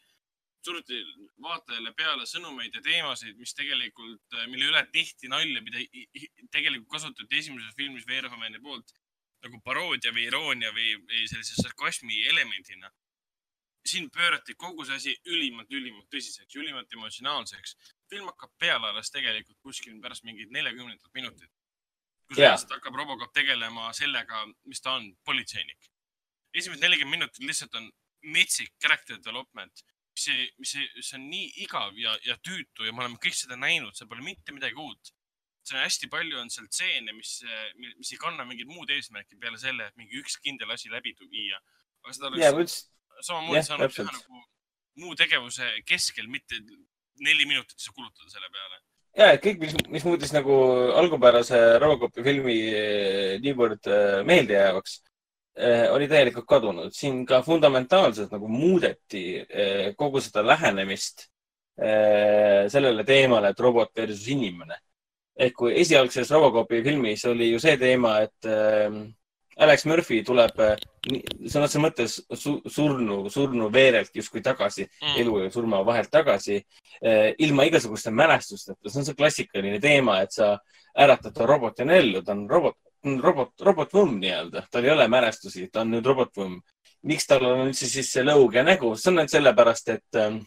suruti 0.64 1.00
vaatajale 1.44 1.94
peale 1.94 2.26
sõnumeid 2.28 2.76
ja 2.76 2.82
teemasid, 2.84 3.38
mis 3.38 3.54
tegelikult, 3.54 4.26
äh, 4.40 4.50
mille 4.52 4.72
üle 4.72 4.84
tihti 4.92 5.32
nalja, 5.32 5.62
mida 5.62 5.84
tegelikult 6.52 6.92
kasutati 6.98 7.40
esimeses 7.40 7.76
filmis 7.78 8.08
Verhoveni 8.08 8.60
poolt 8.64 8.96
nagu 9.44 9.60
paroodia 9.64 10.14
või 10.16 10.28
iroonia 10.30 10.72
või, 10.72 10.94
või 11.04 11.26
sellise 11.28 11.60
sarkasmi 11.60 12.22
elemendina 12.32 12.92
siin 13.86 14.10
pöörati 14.12 14.56
kogu 14.56 14.86
see 14.88 14.96
asi 14.96 15.14
ülimalt, 15.28 15.72
ülimalt 15.72 16.08
tõsiseks, 16.12 16.56
ülimalt 16.56 16.94
emotsionaalseks. 16.94 17.76
film 18.10 18.28
hakkab 18.30 18.52
peale 18.60 18.92
alles 18.92 19.12
tegelikult 19.12 19.58
kuskil 19.62 20.00
pärast 20.02 20.24
mingit 20.24 20.52
neljakümnendat 20.52 21.14
minutit. 21.14 21.52
kus 22.28 22.38
yeah. 22.40 22.60
hakkab 22.70 22.96
Robocop 22.96 23.34
tegelema 23.34 23.92
sellega, 23.94 24.46
mis 24.66 24.82
ta 24.82 24.96
on, 25.00 25.10
politseinik. 25.26 25.90
esimesed 26.54 26.82
nelikümmend 26.82 27.20
minutit 27.20 27.44
lihtsalt 27.44 27.76
on 27.76 27.92
metsik 28.22 28.72
character 28.80 29.18
development, 29.18 29.84
mis, 30.14 30.30
mis, 30.58 30.76
mis 30.96 31.14
on 31.18 31.28
nii 31.30 31.52
igav 31.66 31.98
ja, 32.00 32.16
ja 32.24 32.38
tüütu 32.38 32.88
ja 32.88 32.94
me 32.94 33.04
oleme 33.04 33.20
kõik 33.20 33.36
seda 33.36 33.60
näinud, 33.60 33.96
seal 33.98 34.08
pole 34.08 34.24
mitte 34.24 34.56
midagi 34.56 34.80
uut. 34.80 35.14
see 35.64 35.78
on 35.78 35.84
hästi 35.84 36.08
palju 36.12 36.40
on 36.40 36.50
seal 36.52 36.66
stseene, 36.68 37.14
mis, 37.16 37.38
mis 37.98 38.10
ei 38.12 38.18
kanna 38.20 38.44
mingit 38.48 38.68
muud 38.68 38.90
eesmärki 38.92 39.38
peale 39.40 39.60
selle, 39.60 39.88
et 39.88 39.96
mingi 40.00 40.20
üks 40.20 40.36
kindel 40.44 40.72
asi 40.72 40.92
läbi 40.92 41.16
viia. 41.20 41.60
aga 42.04 42.16
seda 42.16 42.32
oleks 42.32 42.44
yeah, 42.44 42.56
samamoodi 43.24 43.64
saanud 43.68 43.94
teha 43.94 44.12
nagu 44.12 44.44
muu 45.02 45.16
tegevuse 45.18 45.70
keskel, 45.88 46.28
mitte 46.30 46.60
neli 47.24 47.46
minutit 47.50 47.80
sa 47.80 47.94
kulutada 47.96 48.30
selle 48.30 48.50
peale. 48.54 48.80
ja, 49.18 49.32
et 49.34 49.42
kõik, 49.44 49.60
mis, 49.62 49.76
mis 49.96 50.06
muutis 50.08 50.34
nagu 50.36 50.54
algupärase 51.00 51.60
Robocopi 51.82 52.26
filmi 52.26 52.58
eh, 52.70 53.34
niivõrd 53.44 53.90
eh, 53.90 54.22
meeldejäävaks, 54.28 54.96
eh, 55.58 55.86
oli 55.94 56.10
täielikult 56.10 56.48
kadunud. 56.50 56.94
siin 56.94 57.24
ka 57.30 57.42
fundamentaalselt 57.46 58.34
nagu 58.34 58.50
muudeti 58.50 59.44
kogu 59.98 60.22
seda 60.22 60.46
lähenemist 60.46 61.30
sellele 61.74 63.02
teemale, 63.02 63.50
et 63.50 63.60
robot 63.60 63.90
versus 63.98 64.28
inimene. 64.30 64.76
ehk 65.34 65.56
kui 65.58 65.72
esialgses 65.82 66.30
Robocopi 66.30 66.84
filmis 66.86 67.26
oli 67.26 67.50
ju 67.50 67.60
see 67.60 67.78
teema, 67.82 68.20
et 68.22 68.46
Alex 69.62 69.86
Murphy 69.86 70.22
tuleb 70.26 70.60
äh, 70.64 70.76
sõna 71.50 71.68
otseses 71.68 71.82
mõttes 71.82 72.16
su, 72.40 72.56
surnu, 72.70 73.20
surnu 73.34 73.70
veerelt 73.74 74.16
justkui 74.16 74.42
tagasi 74.46 74.86
mm., 74.88 75.18
elu 75.22 75.40
ja 75.44 75.52
surma 75.54 75.84
vahelt 75.86 76.12
tagasi, 76.14 76.62
äh, 77.04 77.34
ilma 77.44 77.68
igasuguste 77.70 78.12
mälestusteta. 78.12 78.90
see 78.90 79.02
on 79.02 79.06
see 79.06 79.20
klassikaline 79.20 79.80
teema, 79.84 80.22
et 80.22 80.32
sa 80.34 80.56
äratad 80.98 81.36
ta 81.36 81.46
robotina 81.50 81.98
ellu, 82.00 82.24
ta 82.24 82.34
on 82.34 82.48
robot, 82.50 82.78
robot, 83.22 83.54
robotvõmm 83.62 84.18
nii-öelda, 84.22 84.68
tal 84.72 84.86
ei 84.86 84.96
ole 84.96 85.08
mälestusi, 85.08 85.68
ta 85.72 85.82
on 85.82 85.94
nüüd 85.94 86.06
robotvõmm. 86.08 86.62
miks 87.04 87.28
tal 87.28 87.46
on 87.46 87.68
üldse 87.68 87.88
siis 87.90 88.12
see 88.12 88.24
lõug 88.24 88.56
ja 88.56 88.64
nägu? 88.64 88.96
see 88.96 89.12
on 89.12 89.20
ainult 89.20 89.34
sellepärast, 89.34 89.90
et 89.90 90.22
ähm, 90.22 90.44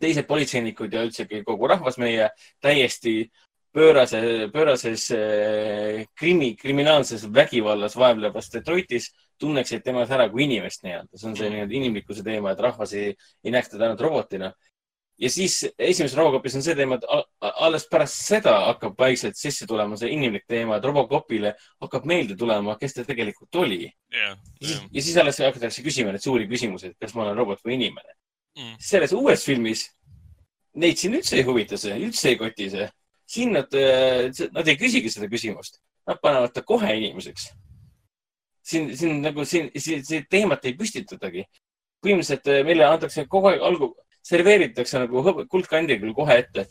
teised 0.00 0.26
politseinikud 0.28 0.92
ja 0.92 1.04
üldsegi 1.06 1.42
kogu 1.46 1.68
rahvas 1.68 1.98
meie 2.00 2.30
täiesti 2.64 3.30
pöörase, 3.78 4.20
pöörases 4.54 5.08
eh, 5.14 6.04
krimi, 6.18 6.52
kriminaalses 6.58 7.26
vägivallas 7.34 7.96
vaevlevas 7.98 8.50
Detroitis 8.54 9.10
tunneksid 9.38 9.84
temas 9.86 10.10
ära 10.14 10.28
kui 10.32 10.46
inimest 10.48 10.82
nii-öelda. 10.86 11.14
see 11.14 11.28
on 11.30 11.36
see 11.38 11.50
nii-öelda 11.52 11.76
inimlikkuse 11.78 12.24
teema, 12.26 12.52
et 12.52 12.64
rahvas 12.64 12.94
ei, 12.98 13.12
ei 13.44 13.54
näeks 13.54 13.70
teda 13.74 13.86
ainult 13.88 14.02
robotina. 14.02 14.52
ja 15.18 15.30
siis 15.30 15.64
esimeses 15.78 16.16
Robocopis 16.16 16.54
on 16.54 16.62
see 16.62 16.76
teema, 16.78 16.94
et 16.94 17.06
alles 17.64 17.88
pärast 17.90 18.20
seda 18.26 18.52
hakkab 18.68 18.98
vaikselt 18.98 19.38
sisse 19.38 19.66
tulema 19.66 19.96
see 19.98 20.12
inimlik 20.14 20.44
teema, 20.46 20.76
et 20.78 20.84
Robocopile 20.86 21.54
hakkab 21.82 22.06
meelde 22.06 22.36
tulema, 22.38 22.76
kes 22.78 22.94
ta 22.94 23.04
tegelikult 23.06 23.62
oli 23.62 23.80
yeah,. 24.14 24.38
Yeah. 24.62 24.86
ja 24.92 25.02
siis 25.02 25.16
alles 25.18 25.42
hakatakse 25.42 25.82
küsima 25.82 26.14
neid 26.14 26.22
suuri 26.22 26.46
küsimusi, 26.50 26.92
et 26.92 26.98
kas 26.98 27.14
ma 27.14 27.26
olen 27.26 27.38
robot 27.38 27.62
või 27.66 27.78
inimene 27.78 28.14
mm.. 28.58 28.78
selles 28.78 29.14
uues 29.18 29.46
filmis 29.46 29.88
neid 30.78 30.98
siin 30.98 31.18
üldse 31.18 31.38
ei 31.38 31.46
huvita 31.46 31.78
see, 31.78 31.98
üldse 32.06 32.30
ei 32.30 32.38
koti 32.38 32.70
see 32.74 32.86
siin 33.28 33.52
nad, 33.52 33.72
äh, 33.76 34.28
nad 34.54 34.68
ei 34.68 34.76
küsigi 34.80 35.12
seda 35.12 35.28
küsimust, 35.30 35.80
nad 36.08 36.20
panevad 36.22 36.54
ta 36.54 36.64
kohe 36.66 36.94
inimeseks. 36.96 37.50
siin, 38.68 38.90
siin 38.96 39.22
nagu 39.22 39.44
siin, 39.48 39.70
siin, 39.76 40.04
siin 40.04 40.26
teemat 40.30 40.64
ei 40.64 40.76
püstitatagi. 40.76 41.44
põhimõtteliselt 42.04 42.46
äh, 42.48 42.64
meile 42.64 42.84
antakse 42.86 43.26
kogu 43.26 43.48
aeg 43.50 43.62
algu, 43.62 43.94
serveeritakse 44.22 45.00
nagu 45.02 45.46
kuldkandikul 45.50 46.14
kohe 46.14 46.38
ette. 46.38 46.66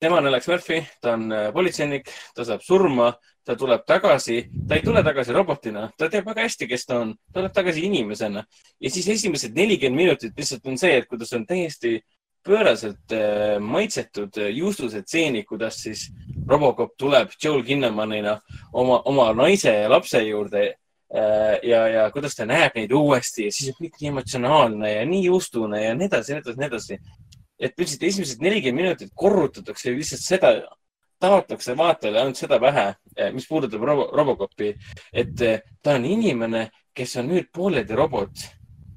tema 0.00 0.18
on 0.18 0.26
Alex 0.26 0.48
Murphy, 0.48 0.82
ta 1.00 1.12
on 1.14 1.32
äh, 1.32 1.52
politseinik, 1.52 2.10
ta 2.34 2.44
saab 2.44 2.62
surma, 2.66 3.12
ta 3.44 3.54
tuleb 3.56 3.84
tagasi, 3.86 4.40
ta 4.68 4.74
ei 4.74 4.82
tule 4.82 5.02
tagasi 5.02 5.32
robotina, 5.32 5.90
ta 5.98 6.08
teab 6.08 6.26
väga 6.26 6.42
hästi, 6.42 6.66
kes 6.66 6.86
ta 6.86 6.98
on, 6.98 7.14
ta 7.30 7.38
tuleb 7.40 7.54
tagasi 7.54 7.84
inimesena 7.86 8.42
ja 8.80 8.90
siis 8.90 9.08
esimesed 9.08 9.54
nelikümmend 9.54 10.02
minutit 10.02 10.38
lihtsalt 10.38 10.66
on 10.66 10.78
see, 10.78 10.96
et 10.98 11.06
kuidas 11.06 11.32
on 11.38 11.46
täiesti 11.46 12.00
pööraselt 12.46 13.14
äh, 13.14 13.56
maitsetud 13.62 14.36
äh, 14.40 14.50
juustused 14.56 15.06
stseenid, 15.06 15.46
kuidas 15.48 15.80
siis 15.84 16.08
Robocop 16.48 16.94
tuleb 16.98 17.32
Joel 17.42 17.62
Kinnamanina 17.66 18.36
oma, 18.72 19.00
oma 19.08 19.30
naise 19.36 19.72
ja 19.82 19.90
lapse 19.90 20.22
juurde 20.24 20.64
äh, 20.68 21.56
ja, 21.66 21.86
ja 21.88 22.04
kuidas 22.14 22.36
ta 22.38 22.46
näeb 22.48 22.76
neid 22.78 22.92
uuesti 22.96 23.46
ja 23.48 23.54
siis 23.54 23.72
on 23.72 23.78
kõik 23.80 23.98
nii 24.00 24.12
emotsionaalne 24.12 24.92
ja 24.92 25.08
nii 25.08 25.24
juustune 25.28 25.84
ja 25.84 25.96
nii 25.98 26.10
edasi, 26.10 26.34
nii 26.34 26.44
edasi, 26.44 26.60
nii 26.60 26.70
edasi. 26.70 27.00
et 27.62 27.78
üldiselt 27.78 28.06
esimesed 28.10 28.42
nelikümmend 28.42 28.82
minutit 28.82 29.12
korrutatakse 29.14 29.94
lihtsalt 29.94 30.24
seda, 30.24 30.54
taotakse 31.22 31.76
vaatajale 31.78 32.18
ainult 32.18 32.40
seda 32.40 32.58
pähe, 32.58 32.88
mis 33.30 33.46
puudutab 33.46 33.84
Robo 33.86 34.08
Robocopi, 34.10 34.72
et 35.14 35.36
ta 35.38 35.94
on 35.94 36.08
inimene, 36.08 36.64
kes 36.90 37.14
on 37.22 37.30
nüüd 37.30 37.52
pooleldi 37.54 37.94
robot 37.94 38.42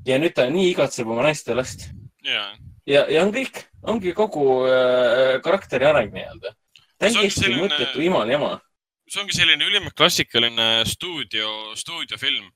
ja 0.09 0.17
nüüd 0.17 0.33
ta 0.33 0.47
nii 0.49 0.71
igatseb 0.71 1.05
oma 1.05 1.27
naist 1.27 1.45
ja 1.45 1.59
last 1.59 1.85
ja, 2.25 2.47
ja, 2.89 3.05
ja 3.11 3.23
on 3.25 3.33
kõik, 3.33 3.61
ongi 3.91 4.13
kogu 4.17 4.45
äh, 4.69 5.39
karakteri 5.45 5.87
areng 5.89 6.13
nii-öelda. 6.15 6.53
Täiesti 7.01 7.41
selline- 7.41 7.65
mõttetu 7.65 8.03
imal 8.05 8.29
jama. 8.29 8.59
see 9.05 9.21
ongi 9.21 9.35
selline 9.37 9.65
ülimalt 9.67 9.93
klassikaline 9.93 10.85
stuudio, 10.89 11.75
stuudiofilm. 11.77 12.47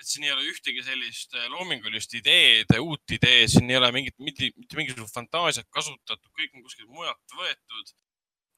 et 0.00 0.06
siin 0.10 0.24
ei 0.24 0.32
ole 0.32 0.42
ühtegi 0.50 0.82
sellist 0.82 1.34
äh, 1.34 1.48
loomingulist 1.50 2.14
ideed, 2.14 2.72
uut 2.80 3.10
ideed, 3.10 3.48
siin 3.48 3.70
ei 3.70 3.76
ole 3.76 3.92
mingit, 3.92 4.16
mitte 4.18 4.50
mitte 4.56 4.76
mingisugust 4.76 5.14
fantaasiat 5.14 5.68
kasutatud, 5.70 6.30
kõik 6.38 6.54
on 6.54 6.62
kuskilt 6.62 6.88
mujalt 6.88 7.36
võetud. 7.36 7.94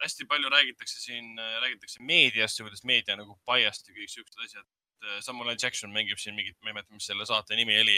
hästi 0.02 0.26
palju 0.28 0.48
räägitakse 0.52 0.98
siin, 1.00 1.38
räägitakse 1.38 2.02
meediast 2.04 2.58
ja 2.58 2.64
kuidas 2.66 2.82
meedia 2.84 3.16
nagu 3.16 3.38
biased 3.48 3.88
ja 3.88 3.94
kõik 3.96 4.10
siuksed 4.12 4.42
asjad. 4.44 4.66
Samuel 5.20 5.54
L 5.54 5.56
Jackson 5.62 5.92
mängib 5.92 6.18
siin 6.18 6.34
mingit, 6.34 6.56
ma 6.60 6.70
ei 6.70 6.74
mäleta, 6.74 6.92
mis 6.92 7.06
selle 7.06 7.24
saate 7.28 7.56
nimi 7.56 7.78
oli, 7.80 7.96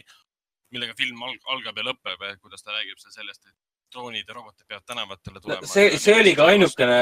millega 0.74 0.94
film 0.98 1.22
alg- 1.24 1.50
algab 1.54 1.80
ja 1.80 1.88
lõpeb, 1.90 2.24
kuidas 2.42 2.64
ta 2.64 2.74
räägib 2.74 3.00
seal 3.02 3.14
sellest, 3.14 3.46
et 3.46 3.56
droonid 3.92 4.28
ja 4.28 4.34
robotid 4.34 4.66
peavad 4.68 4.84
tänavatele 4.86 5.40
tulema. 5.40 5.66
see, 5.66 5.98
see 5.98 6.14
oli 6.20 6.34
ka 6.36 6.48
ainukene, 6.52 6.98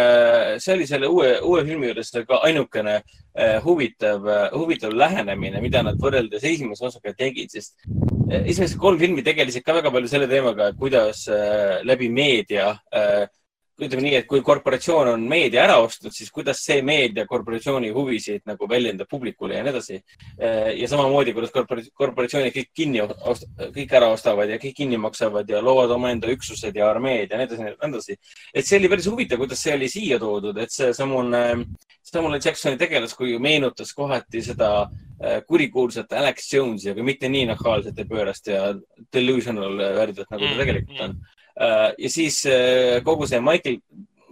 see 0.63 0.75
oli 0.77 0.87
selle 0.87 1.09
uue, 1.11 1.33
uue 1.43 1.65
filmi 1.67 1.91
juures 1.91 2.13
ka 2.29 2.41
ainukene 2.47 2.95
äh, 3.01 3.57
huvitav 3.65 4.29
äh,, 4.31 4.45
huvitav 4.55 4.95
lähenemine, 4.95 5.61
mida 5.65 5.83
nad 5.83 5.99
võrreldes 6.03 6.47
esimese 6.47 6.87
osaga 6.87 7.15
tegid, 7.19 7.51
sest 7.51 7.75
äh, 8.31 8.45
esimesed 8.45 8.79
kolm 8.83 9.01
filmi 9.03 9.25
tegelesid 9.27 9.67
ka 9.67 9.75
väga 9.81 9.91
palju 9.95 10.13
selle 10.13 10.31
teemaga, 10.31 10.71
kuidas 10.79 11.27
äh, 11.33 11.83
läbi 11.87 12.11
meedia 12.13 12.71
äh, 12.95 13.27
ütleme 13.77 14.03
nii, 14.03 14.15
et 14.21 14.27
kui 14.29 14.41
korporatsioon 14.45 15.11
on 15.13 15.25
meedia 15.29 15.63
ära 15.67 15.77
ostnud, 15.85 16.15
siis 16.17 16.31
kuidas 16.33 16.63
see 16.65 16.81
meedia 16.87 17.27
korporatsiooni 17.29 17.91
huvisid 17.95 18.45
nagu 18.49 18.69
väljendab 18.71 19.09
publikule 19.11 19.59
ja 19.59 19.63
nii 19.65 19.73
edasi. 19.75 20.01
ja 20.77 20.89
samamoodi, 20.89 21.35
kuidas 21.37 21.53
korpora- 21.55 21.85
korporatsioonid 21.95 22.55
kõik 22.57 22.71
kinni, 22.75 23.05
kõik 23.77 23.97
ära 23.99 24.09
ostavad 24.13 24.51
ja 24.51 24.59
kõik 24.63 24.75
kinni 24.81 24.97
maksavad 25.01 25.49
ja 25.49 25.63
loovad 25.63 25.93
omaenda 25.97 26.31
üksused 26.33 26.77
ja 26.77 26.91
armeed 26.91 27.31
ja 27.31 27.39
nii 27.39 27.49
edasi, 27.49 27.63
nii 27.63 27.91
edasi. 27.91 28.19
et 28.55 28.67
see 28.67 28.79
oli 28.81 28.89
päris 28.89 29.07
huvitav, 29.13 29.39
kuidas 29.39 29.63
see 29.63 29.75
oli 29.75 29.89
siia 29.89 30.19
toodud, 30.19 30.57
et 30.59 30.73
seesamune, 30.73 31.43
Samuel 32.07 32.41
Jacksoni 32.41 32.79
tegelaskuju 32.79 33.39
meenutas 33.43 33.93
kohati 33.93 34.43
seda 34.43 34.71
äh, 34.87 35.43
kurikuulsat 35.47 36.13
Alex 36.13 36.53
Jones'i, 36.55 36.93
aga 36.93 37.03
mitte 37.03 37.29
nii 37.29 37.49
nahaalselt 37.51 37.99
ja 37.99 38.05
pöörast 38.09 38.47
ja 38.47 38.69
delusional 39.13 39.77
värdjat, 39.77 40.31
nagu 40.31 40.45
ta 40.47 40.57
Mm, 40.57 40.61
tegelikult 40.65 40.99
mm. 40.99 41.05
on. 41.05 41.17
Ja 41.57 42.11
siis 42.13 42.43
äh, 42.51 43.03
kogu 43.05 43.27
see 43.29 43.41
Michael, 43.41 43.81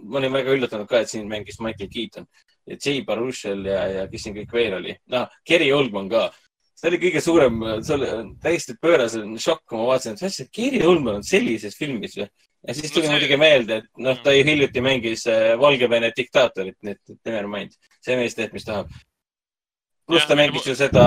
ma 0.05 0.19
olin 0.19 0.33
väga 0.33 0.53
üllatunud 0.53 0.89
ka, 0.89 1.01
et 1.01 1.09
siin 1.09 1.27
mängis 1.29 1.59
Michael 1.63 1.89
Keaton 1.89 2.27
ja 2.65 2.77
Jay 2.77 3.03
Baruchel 3.05 3.65
ja, 3.69 3.85
ja 3.99 4.07
kes 4.09 4.25
siin 4.25 4.35
kõik 4.37 4.53
veel 4.53 4.75
oli. 4.79 4.95
noh, 5.13 5.29
Gary 5.47 5.71
Oldman 5.73 6.09
ka. 6.09 6.27
see 6.75 6.89
oli 6.91 6.99
kõige 7.01 7.21
suurem, 7.23 7.61
see 7.85 7.95
oli 7.95 8.09
täiesti 8.43 8.75
pööras 8.81 9.15
šokk, 9.15 9.63
kui 9.69 9.79
ma 9.79 9.89
vaatasin, 9.91 10.17
et 10.17 10.25
mis 10.25 10.33
asja, 10.33 10.47
Gary 10.53 10.81
Oldman 10.85 11.21
on 11.21 11.25
sellises 11.25 11.77
filmis 11.77 12.17
või? 12.19 12.29
ja 12.67 12.73
siis 12.73 12.93
tuli 12.93 13.09
muidugi 13.09 13.37
meelde, 13.37 13.81
et 13.81 14.05
noh, 14.05 14.17
ta 14.21 14.33
ju 14.33 14.45
hiljuti 14.45 14.81
mängis 14.85 15.27
äh, 15.31 15.53
Valgevene 15.61 16.11
diktaatorit, 16.15 16.77
nii 16.81 16.97
et 16.97 17.29
never 17.29 17.49
mind. 17.49 17.77
see 18.05 18.17
mees 18.17 18.37
teeb, 18.37 18.53
mis 18.53 18.65
tahab. 18.65 18.89
pluss 20.05 20.27
ta 20.29 20.37
mängis 20.37 20.65
ju 20.65 20.75
seda 20.77 21.05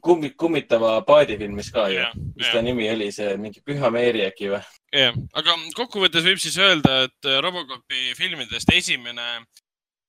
kummi, 0.00 0.30
kummitava 0.30 1.00
paadi 1.06 1.38
filmis 1.38 1.70
ka 1.70 1.88
ju. 1.90 2.06
mis 2.36 2.50
ta 2.52 2.62
nimi 2.62 2.88
oli, 2.90 3.10
see 3.12 3.36
mingi 3.36 3.62
Püha 3.66 3.90
Meeri 3.90 4.24
äkki 4.28 4.50
või? 4.54 4.62
jah, 4.94 5.16
aga 5.34 5.56
kokkuvõttes 5.76 6.24
võib 6.26 6.40
siis 6.42 6.56
öelda, 6.60 7.04
et 7.08 7.28
äh, 7.28 7.40
Robocopi 7.42 8.14
filmidest 8.18 8.70
esimene 8.74 9.28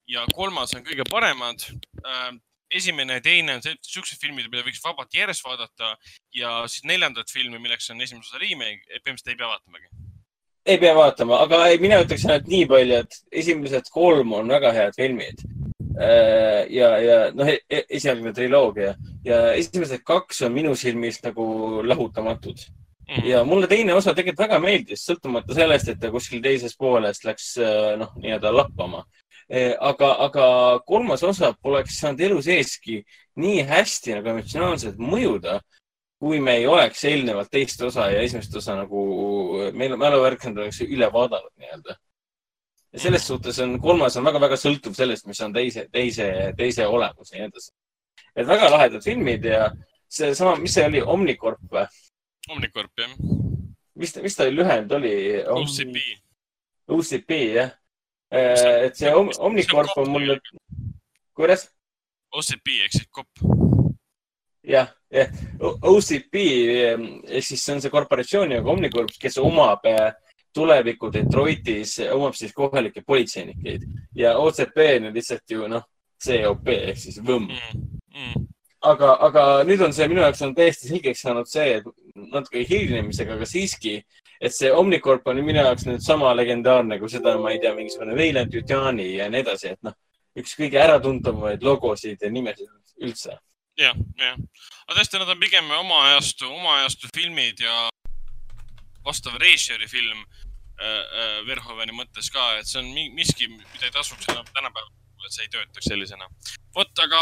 ja 0.10 0.26
kolmas 0.34 0.76
on 0.78 0.86
kõige 0.86 1.06
paremad. 1.10 1.66
esimene 2.76 3.14
ja 3.14 3.22
teine 3.22 3.54
on 3.56 3.62
siuksed 3.64 4.18
filmid, 4.20 4.50
mida 4.52 4.66
võiks 4.66 4.82
vabalt 4.84 5.14
järjest 5.14 5.46
vaadata 5.46 5.94
ja 6.34 6.66
siis 6.68 6.84
neljandat 6.84 7.30
filmi, 7.32 7.60
milleks 7.62 7.90
on 7.94 8.02
esimese 8.02 8.34
osa 8.34 8.42
remake, 8.42 8.82
põhimõtteliselt 9.06 9.32
ei 9.32 9.38
pea 9.38 9.48
vaatamagi. 9.48 9.88
ei 10.66 10.80
pea 10.82 10.96
vaatama, 10.98 11.40
aga 11.46 11.60
ei, 11.70 11.78
mina 11.80 12.02
ütleksin 12.04 12.34
ainult 12.34 12.50
nii 12.52 12.66
palju, 12.68 12.98
et 13.06 13.20
esimesed 13.44 13.92
kolm 13.94 14.34
on 14.34 14.50
väga 14.50 14.74
head 14.74 14.98
filmid. 14.98 15.46
ja, 16.70 16.90
ja 17.00 17.20
noh, 17.32 17.54
esialgne 17.70 18.34
triloogia 18.36 18.96
ja 19.24 19.54
esimesed 19.54 20.04
kaks 20.04 20.42
on 20.42 20.52
minu 20.58 20.76
silmis 20.76 21.22
nagu 21.24 21.46
lahutamatud. 21.86 22.66
Ja 23.26 23.44
mulle 23.44 23.68
teine 23.68 23.94
osa 23.94 24.14
tegelikult 24.16 24.48
väga 24.48 24.60
meeldis, 24.64 25.04
sõltumata 25.06 25.56
sellest, 25.58 25.92
et 25.92 26.00
ta 26.02 26.12
kuskil 26.14 26.42
teises 26.44 26.76
pooles 26.78 27.22
läks 27.26 27.52
äh, 27.62 27.94
noh, 28.02 28.16
nii-öelda 28.22 28.54
lappama. 28.56 29.06
aga, 29.80 30.08
aga 30.26 30.46
kolmas 30.90 31.22
osa 31.24 31.52
poleks 31.62 32.00
saanud 32.02 32.22
elu 32.26 32.40
seeski 32.42 33.04
nii 33.38 33.60
hästi 33.70 34.16
nagu 34.16 34.32
emotsionaalselt 34.32 34.98
mõjuda, 34.98 35.60
kui 36.18 36.40
me 36.42 36.56
ei 36.58 36.66
oleks 36.68 37.04
eelnevalt 37.06 37.52
teist 37.54 37.82
osa 37.86 38.08
ja 38.10 38.24
esimest 38.26 38.56
osa 38.58 38.78
nagu, 38.80 39.04
meil 39.78 39.94
mäluvärkend 40.02 40.58
oleks 40.64 40.82
üle 40.88 41.12
vaadanud 41.14 41.52
nii-öelda. 41.62 41.98
ja 42.96 43.00
selles 43.04 43.28
suhtes 43.28 43.60
on 43.60 43.78
kolmas 43.84 44.18
on 44.18 44.26
väga-väga 44.26 44.58
sõltuv 44.58 44.96
sellest, 44.98 45.28
mis 45.28 45.42
on 45.46 45.54
teise, 45.54 45.86
teise, 45.92 46.30
teise 46.58 46.88
olemus 46.88 47.32
ja 47.32 47.44
nii 47.44 47.52
edasi. 47.52 47.72
et 48.36 48.48
väga 48.48 48.72
lahedad 48.72 49.04
filmid 49.04 49.46
ja 49.46 49.70
seesama, 50.10 50.56
mis 50.56 50.74
see 50.74 50.88
oli, 50.88 51.02
Omnicorp 51.02 51.62
või? 51.72 51.86
Omnicorp 52.52 52.92
jah, 53.02 53.14
mis, 53.98 54.14
mis 54.22 54.36
ta 54.38 54.46
lühend 54.52 54.92
oli? 54.94 55.14
OCP. 55.56 55.98
OCP 56.88 57.32
jah. 57.56 57.72
et 58.32 58.98
see 58.98 59.14
Om- 59.16 59.32
Omnicorp 59.48 59.94
on 59.98 60.12
mulle, 60.12 60.40
kuidas? 61.38 61.70
OCP 62.36 62.68
ehk 62.86 62.92
siis 62.98 63.08
kopp. 63.10 63.30
jah, 64.66 64.90
jah, 65.14 65.30
OCP 65.62 66.36
ehk 66.42 67.46
siis 67.46 67.64
see 67.64 67.74
on 67.78 67.82
see 67.82 67.94
korporatsioon 67.94 68.50
nagu 68.54 68.70
Omnicorp, 68.74 69.14
kes 69.22 69.38
omab 69.42 69.86
eh, 69.90 70.12
tuleviku 70.56 71.10
Detroitis, 71.14 71.98
omab 72.14 72.36
siis 72.38 72.54
kohalikke 72.56 73.02
politseinikeid 73.08 73.86
ja 74.16 74.36
OCP 74.42 74.78
on 74.98 75.10
lihtsalt 75.16 75.50
ju 75.52 75.68
noh, 75.72 75.84
COP 76.26 76.68
ehk 76.74 76.98
siis 77.00 77.18
võmm. 77.24 77.50
Mm, 78.16 78.46
aga, 78.92 79.16
aga 79.28 79.46
nüüd 79.68 79.82
on 79.86 79.94
see 79.96 80.08
minu 80.12 80.24
jaoks 80.24 80.44
on 80.46 80.54
täiesti 80.58 80.92
selgeks 80.92 81.24
saanud 81.26 81.50
see, 81.50 81.80
et 81.80 81.88
natuke 82.34 82.64
hilinemisega, 82.68 83.38
aga 83.38 83.48
siiski, 83.50 83.98
et 84.42 84.56
see 84.56 84.72
Omnicorp 84.72 85.28
on 85.32 85.42
minu 85.46 85.62
jaoks 85.64 85.88
nüüd 85.90 86.04
sama 86.06 86.34
legendaarne 86.38 87.00
kui 87.02 87.12
seda, 87.12 87.38
ma 87.42 87.54
ei 87.54 87.62
tea, 87.64 87.74
mingisugune 87.78 88.16
Weyland 88.18 88.54
Yutani 88.56 89.10
ja 89.16 89.30
nii 89.32 89.44
edasi, 89.46 89.74
et 89.76 89.88
noh, 89.88 89.96
üks 90.40 90.56
kõige 90.60 90.80
äratuntavamaid 90.84 91.64
logosid 91.64 92.24
ja 92.24 92.32
nimesid 92.32 92.70
üldse. 93.04 93.38
jah, 93.80 93.96
jah. 94.20 94.40
aga 94.88 94.98
tõesti, 95.00 95.20
nad 95.20 95.32
on 95.34 95.40
pigem 95.40 95.72
oma 95.80 96.02
ajastu, 96.12 96.50
oma 96.52 96.80
ajastu 96.82 97.12
filmid 97.16 97.64
ja 97.64 97.88
vastav 99.06 99.38
režissööri 99.42 99.88
film 99.92 100.20
äh, 100.20 100.86
äh, 100.86 101.40
Verhoveni 101.48 101.96
mõttes 101.96 102.32
ka, 102.34 102.56
et 102.60 102.70
see 102.70 102.82
on 102.82 102.92
mi- 102.94 103.12
miski, 103.16 103.50
mida 103.52 103.88
ei 103.88 103.96
tasuks 103.96 104.30
enam 104.34 104.48
tänapäeval, 104.54 104.94
et 105.26 105.36
see 105.36 105.48
ei 105.48 105.52
töötaks 105.58 105.92
sellisena. 105.92 106.30
vot, 106.76 106.92
aga 107.04 107.22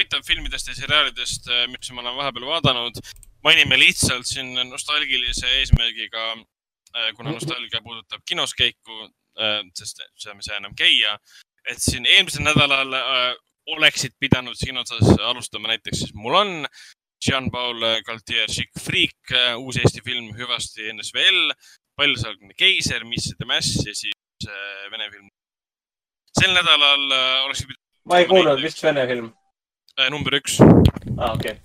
aitab 0.00 0.24
filmidest 0.26 0.68
ja 0.68 0.74
seriaalidest, 0.78 1.48
mis 1.72 1.92
ma 1.92 2.02
olen 2.04 2.18
vahepeal 2.20 2.46
vaadanud. 2.48 3.00
mainime 3.44 3.78
lihtsalt 3.78 4.26
siin 4.26 4.54
nostalgilise 4.68 5.48
eesmärgiga, 5.58 6.22
kuna 7.16 7.32
nostalgia 7.32 7.80
puudutab 7.84 8.22
kinos 8.26 8.54
käiku, 8.54 9.08
sest 9.76 10.00
seal 10.16 10.34
me 10.34 10.40
ei 10.40 10.48
saa 10.48 10.56
enam 10.56 10.76
käia, 10.78 11.18
et 11.70 11.80
siin 11.82 12.06
eelmisel 12.06 12.44
nädalal 12.44 12.96
äh, 12.98 13.36
oleksid 13.76 14.16
pidanud 14.20 14.56
siin 14.58 14.78
otsas 14.78 15.14
alustama 15.22 15.68
näiteks 15.72 15.98
siis 15.98 16.14
Mulan, 16.14 16.66
Jean-Paul 17.24 17.80
Gaultier 18.06 18.50
Chic 18.50 18.70
Freak, 18.80 19.32
uus 19.56 19.78
Eesti 19.80 20.02
film 20.04 20.34
Hüvasti 20.36 20.92
NSVL, 20.92 21.54
Paljusjalgne 21.96 22.54
keiser, 22.58 23.04
Miss 23.08 23.32
the 23.36 23.48
Mass 23.48 23.80
ja 23.86 23.94
siis 23.94 24.48
äh, 24.48 24.90
vene 24.90 25.10
film. 25.10 25.30
sel 26.40 26.52
nädalal 26.52 27.12
äh, 27.12 27.44
pidanud 27.46 27.83
ma 28.04 28.20
ei 28.20 28.26
kuulnud, 28.28 28.60
vist 28.62 28.82
vene 28.84 29.06
film. 29.08 29.30
äh, 29.98 30.10
number 30.10 30.36
üks. 30.40 30.58
aa, 30.60 31.32
okei. 31.32 31.56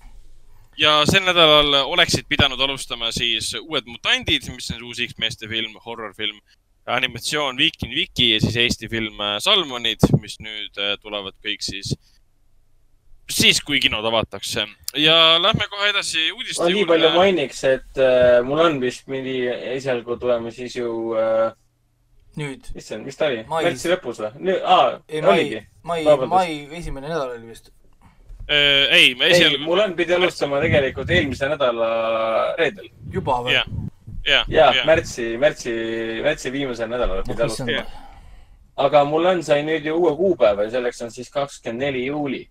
ja 0.78 1.00
sel 1.08 1.24
nädalal 1.26 1.82
oleksid 1.82 2.28
pidanud 2.28 2.60
alustama 2.60 3.12
siis 3.12 3.52
Uued 3.60 3.88
mutandid, 3.90 4.48
mis 4.54 4.70
on 4.74 4.86
uus 4.88 5.02
X-meeste 5.08 5.48
film, 5.48 5.76
horror-film, 5.84 6.40
animatsioon 6.86 7.58
Viikin 7.60 7.92
Viki 7.94 8.32
ja 8.32 8.40
siis 8.40 8.56
Eesti 8.56 8.88
film 8.88 9.20
äh, 9.20 9.36
Salmonid, 9.38 10.08
mis 10.20 10.38
nüüd 10.40 10.80
äh, 10.80 10.96
tulevad 11.02 11.36
kõik 11.44 11.64
siis, 11.64 11.92
siis 13.30 13.60
kui 13.60 13.80
kinod 13.80 14.06
avatakse. 14.08 14.66
ja 14.96 15.16
lähme 15.42 15.68
kohe 15.70 15.90
edasi 15.92 16.30
uudiste 16.32 16.64
ma 16.64 16.70
nii 16.74 16.86
palju 16.88 17.10
mainiks, 17.18 17.64
et 17.68 18.00
äh, 18.00 18.40
mul 18.46 18.64
on 18.64 18.80
vist 18.82 19.10
mingi 19.12 19.42
esialgu 19.76 20.16
tulema 20.16 20.50
siis 20.54 20.76
ju 20.78 21.12
äh,, 21.18 21.50
nüüd, 22.40 22.72
issand, 22.74 23.04
mis 23.04 23.20
ta 23.20 23.28
oli? 23.28 23.44
Märtsi 23.50 23.92
lõpus 23.92 24.24
või? 24.24 24.32
nüüd, 24.48 24.64
aa, 24.64 24.96
oligi., 25.34 25.60
mai, 25.82 26.04
mai 26.26 26.56
esimene 26.78 27.08
nädal 27.08 27.36
oli 27.36 27.52
vist. 27.52 27.70
Äh, 28.50 28.88
ei, 28.90 29.14
me 29.14 29.28
ei, 29.28 29.36
esialgu, 29.36 29.62
mul 29.62 29.78
on, 29.84 29.94
pidi 29.98 30.14
alustama 30.16 30.58
tegelikult 30.62 31.10
eelmise 31.14 31.48
nädala 31.52 31.90
reedel. 32.58 32.88
juba 33.14 33.36
või 33.44 33.54
jah.? 33.54 33.68
ja, 34.26 34.44
ja 34.48 34.70
ja, 34.74 34.84
märtsi, 34.88 35.36
märtsi, 35.38 35.74
märtsi 36.24 36.52
viimasel 36.52 36.90
nädalal 36.90 37.22
pidi 37.26 37.44
alustama. 37.44 37.84
aga 38.76 39.04
mul 39.08 39.28
on, 39.32 39.44
sai 39.46 39.62
nüüd 39.66 39.86
ju 39.86 39.94
uue 39.96 40.14
kuupäeva 40.18 40.66
ja 40.66 40.74
selleks 40.76 41.02
on 41.06 41.14
siis 41.14 41.30
kakskümmend 41.30 41.86
neli 41.86 42.06
juuli. 42.06 42.42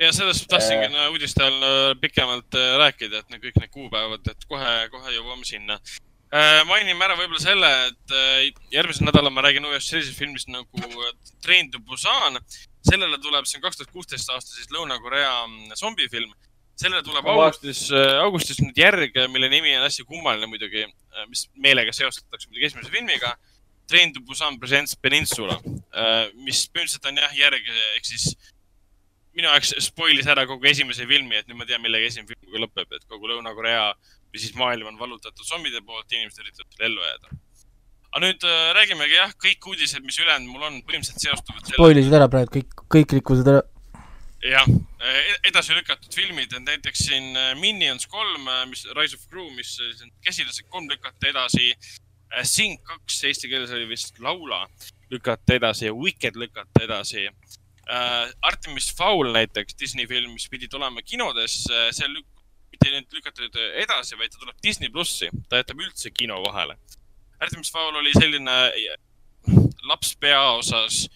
ja 0.00 0.12
sellest 0.14 0.46
tahtsingi 0.48 0.92
äh... 0.92 1.10
uudiste 1.10 1.44
all 1.44 1.62
äh, 1.62 1.94
pikemalt 2.00 2.54
äh, 2.54 2.76
rääkida, 2.84 3.24
et 3.24 3.32
need 3.34 3.42
kõik 3.48 3.58
need 3.62 3.74
kuupäevad, 3.74 4.30
et 4.30 4.46
kohe, 4.48 4.76
kohe 4.94 5.16
jõuame 5.16 5.48
sinna 5.48 5.80
äh,. 6.30 6.62
mainime 6.70 7.08
ära 7.08 7.18
võib-olla 7.18 7.42
selle, 7.42 7.72
et 7.90 8.14
äh, 8.14 8.62
järgmisel 8.78 9.10
nädalal 9.10 9.34
ma 9.34 9.42
räägin 9.48 9.66
uuesti 9.66 9.96
sellisest 9.96 10.22
filmist 10.22 10.54
nagu 10.54 10.86
äh, 10.86 11.14
Train 11.42 11.70
to 11.74 11.82
Busan. 11.82 12.38
Sellele 12.88 13.18
tuleb, 13.22 13.46
see 13.48 13.58
on 13.60 13.64
kaks 13.66 13.80
tuhat 13.80 13.92
kuusteist 13.94 14.30
aasta 14.34 14.54
siis 14.56 14.70
Lõuna-Korea 14.74 15.32
mm, 15.46 15.74
zombifilm. 15.80 16.32
sellele 16.78 17.02
tuleb 17.02 17.24
Ma 17.26 17.32
vaat- 17.34 17.56
augustis, 17.58 17.80
augustis 18.22 18.60
nüüd 18.62 18.76
järg, 18.78 19.16
mille 19.34 19.48
nimi 19.50 19.72
on 19.76 19.82
hästi 19.86 20.04
kummaline 20.06 20.46
muidugi, 20.46 20.84
mis 21.28 21.48
meelega 21.58 21.92
seostatakse 21.92 22.46
muidugi 22.48 22.68
esimese 22.70 22.92
filmiga. 22.94 23.32
Train 23.88 24.12
to 24.12 24.20
Busan 24.20 24.58
Presents 24.60 24.94
Peninsula, 25.00 25.56
mis 26.44 26.60
põhimõtteliselt 26.68 27.08
on 27.08 27.18
jah 27.22 27.34
järg 27.40 27.66
ehk 27.96 28.04
siis 28.06 28.28
minu 29.34 29.48
jaoks 29.48 29.72
spoilis 29.88 30.26
ära 30.28 30.44
kogu 30.50 30.66
esimese 30.70 31.06
filmi, 31.08 31.38
et 31.38 31.48
nüüd 31.48 31.58
ma 31.58 31.66
tean, 31.66 31.80
millega 31.82 32.06
esimene 32.10 32.34
film 32.34 32.62
lõpeb, 32.66 32.94
et 32.94 33.04
kogu 33.10 33.30
Lõuna-Korea 33.32 33.84
või 34.28 34.42
siis 34.42 34.54
maailm 34.58 34.90
on 34.92 34.98
vallutatud 35.00 35.46
zombide 35.46 35.80
poolt 35.86 36.10
ja 36.12 36.18
inimesed 36.20 36.42
üritavad 36.44 36.74
seal 36.76 36.86
ellu 36.90 37.04
jääda. 37.06 37.38
Aga 38.12 38.24
nüüd 38.24 38.44
äh, 38.46 38.68
räägimegi 38.76 39.18
jah, 39.18 39.32
kõik 39.42 39.66
uudised, 39.68 40.04
mis 40.06 40.18
ülejäänud 40.20 40.48
mul 40.50 40.64
on, 40.68 40.78
põhimõtteliselt 40.86 41.24
seostuvad 41.26 41.68
spoilisid 41.74 42.16
ära 42.16 42.28
praegu 42.32 42.54
kõik, 42.56 42.84
kõik 42.94 43.14
rikkusid 43.18 43.50
ära. 43.52 43.62
jah, 44.48 44.68
edasi 45.48 45.76
lükatud 45.76 46.14
filmid, 46.14 46.52
et 46.52 46.64
näiteks 46.64 47.04
siin 47.08 47.36
äh, 47.36 47.52
Minions 47.60 48.08
kolm, 48.08 48.48
mis 48.70 48.86
Rise 48.96 49.18
of 49.18 49.26
Gru, 49.32 49.48
mis 49.56 49.76
äh, 49.84 50.06
käsilased 50.24 50.68
kolm 50.72 50.88
lükati 50.90 51.32
edasi. 51.32 51.72
Sing 52.44 52.76
kaks, 52.84 53.22
eesti 53.24 53.48
keeles 53.48 53.70
oli 53.72 53.86
vist 53.88 54.18
Laula, 54.20 54.66
lükati 55.08 55.54
edasi 55.56 55.86
ja 55.86 55.94
Wicked 55.96 56.36
lükati 56.36 56.84
edasi 56.84 57.22
äh,. 57.24 58.26
Artemis 58.44 58.90
Fowl 58.92 59.32
näiteks, 59.32 59.78
Disney 59.80 60.04
film, 60.06 60.34
mis 60.34 60.44
pidi 60.52 60.68
tulema 60.68 61.00
kinodes, 61.00 61.62
see 61.96 62.10
lük-, 62.12 62.42
mitte 62.68 62.92
nüüd 62.92 63.16
lükatud 63.16 63.56
edasi, 63.80 64.18
vaid 64.20 64.34
ta 64.34 64.42
tuleb 64.42 64.60
Disney 64.60 64.92
plussi, 64.92 65.30
ta 65.48 65.62
jätab 65.62 65.80
üldse 65.80 66.12
kino 66.12 66.42
vahele. 66.44 66.76
Artemis 67.40 67.72
Fowl 67.72 67.96
oli 68.00 68.12
selline 68.16 68.56
laps 69.88 70.16
peaosas 70.20 71.06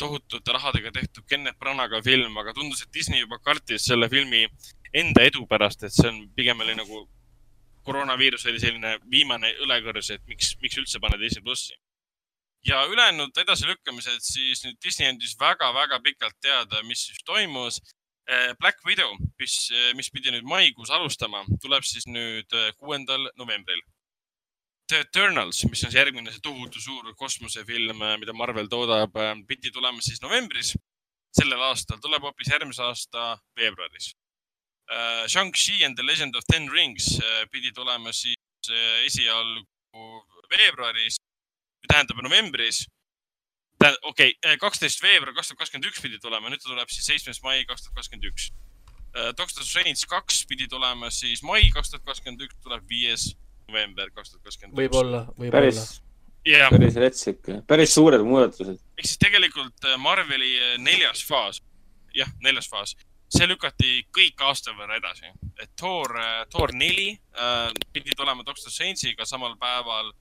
tohutute 0.00 0.52
rahadega 0.52 0.92
tehtud 0.92 1.26
Kennet 1.28 1.58
Branaga 1.58 2.00
film, 2.02 2.36
aga 2.40 2.54
tundus, 2.56 2.82
et 2.82 2.92
Disney 2.94 3.20
juba 3.20 3.38
kartis 3.38 3.84
selle 3.90 4.08
filmi 4.08 4.46
enda 4.96 5.24
edu 5.28 5.44
pärast, 5.46 5.84
et 5.84 5.94
see 5.94 6.08
on 6.08 6.22
pigem 6.36 6.60
oli 6.64 6.74
nagu 6.78 7.04
koroonaviirus 7.86 8.46
oli 8.50 8.60
selline 8.62 8.96
viimane 9.12 9.52
õlekõrs, 9.64 10.10
et 10.14 10.26
miks, 10.28 10.54
miks 10.62 10.80
üldse 10.80 11.00
panna 11.02 11.20
Disney 11.20 11.44
plussi. 11.44 11.76
ja 12.66 12.82
ülejäänud 12.92 13.38
edasilükkamised, 13.40 14.20
siis 14.20 14.60
nüüd 14.66 14.76
Disney 14.84 15.08
andis 15.08 15.32
väga-väga 15.40 16.00
pikalt 16.04 16.36
teada, 16.44 16.82
mis 16.84 17.06
siis 17.06 17.22
toimus. 17.24 17.80
Black 18.60 18.84
Widow, 18.86 19.16
mis, 19.40 19.54
mis 19.96 20.10
pidi 20.12 20.30
nüüd 20.30 20.44
maikuus 20.46 20.90
alustama, 20.94 21.40
tuleb 21.62 21.82
siis 21.82 22.04
nüüd 22.06 22.52
eh, 22.54 22.68
kuuendal 22.78 23.24
novembril. 23.40 23.80
The 24.90 25.04
Eternals, 25.04 25.62
mis 25.70 25.84
on 25.86 25.92
see 25.92 26.00
järgmine 26.00 26.32
see 26.34 26.42
tohutu 26.42 26.80
suur 26.82 27.12
kosmosefilm, 27.14 28.00
mida 28.18 28.32
Marvel 28.34 28.66
toodab, 28.66 29.14
pidi 29.46 29.70
tulema 29.70 30.02
siis 30.02 30.18
novembris 30.24 30.72
sellel 31.36 31.60
aastal, 31.68 32.00
tuleb 32.02 32.24
hoopis 32.26 32.48
järgmise 32.50 32.82
aasta 32.82 33.36
veebruaris. 33.58 34.08
Shang-Chi 35.30 35.84
and 35.86 35.94
the 35.94 36.02
Legend 36.02 36.34
of 36.34 36.42
Ten 36.50 36.66
Rings 36.74 37.12
äh, 37.22 37.44
pidi 37.52 37.70
tulema 37.72 38.10
siis 38.10 38.70
äh, 38.70 39.04
esialgu 39.06 40.08
veebruaris, 40.50 41.20
tähendab 41.86 42.18
novembris. 42.26 42.88
okei, 44.02 44.34
kaksteist 44.60 45.02
veebruar 45.02 45.36
kaks 45.36 45.52
tuhat 45.52 45.60
kakskümmend 45.60 45.86
üks 45.92 46.02
pidi 46.02 46.18
tulema, 46.18 46.50
nüüd 46.50 46.64
ta 46.64 46.72
tuleb 46.72 46.90
siis 46.90 47.06
seitsmes 47.12 47.38
mai 47.46 47.62
kaks 47.68 47.86
tuhat 47.86 48.00
kakskümmend 48.00 48.26
üks. 48.32 48.50
Doctor 49.38 49.62
Strange 49.62 50.02
kaks 50.10 50.42
pidi 50.50 50.66
tulema 50.66 51.14
siis 51.14 51.44
mai 51.46 51.62
kaks 51.70 51.94
tuhat 51.94 52.10
kakskümmend 52.10 52.42
üks, 52.48 52.58
tuleb 52.66 52.90
viies 52.90 53.30
november 53.70 54.10
kaks 54.14 54.34
tuhat 54.34 54.48
kakskümmend 54.48 54.78
võib-olla, 54.78 55.24
võib-olla 55.38 55.54
päris., 55.56 56.00
jah, 56.46 56.72
päris 56.72 56.98
retsik, 57.00 57.52
päris 57.68 57.94
suured 57.94 58.24
muudatused. 58.26 58.80
ehk 58.98 59.06
siis 59.06 59.20
tegelikult 59.22 59.86
äh, 59.88 59.98
Marveli 60.00 60.52
äh, 60.58 60.74
neljas 60.82 61.22
faas, 61.26 61.62
jah, 62.16 62.30
neljas 62.44 62.68
faas, 62.70 62.96
see 63.30 63.46
lükati 63.46 64.00
kõik 64.16 64.42
aasta 64.46 64.74
võrra 64.76 64.98
edasi. 64.98 65.30
et 65.62 65.70
Thor, 65.78 66.16
Thor 66.50 66.74
neli 66.74 67.12
äh, 67.14 67.70
pidi 67.94 68.16
tulema 68.16 68.44
Doctor 68.46 68.72
Strange'iga 68.72 69.28
samal 69.28 69.56
päeval 69.60 70.12
äh,. 70.12 70.18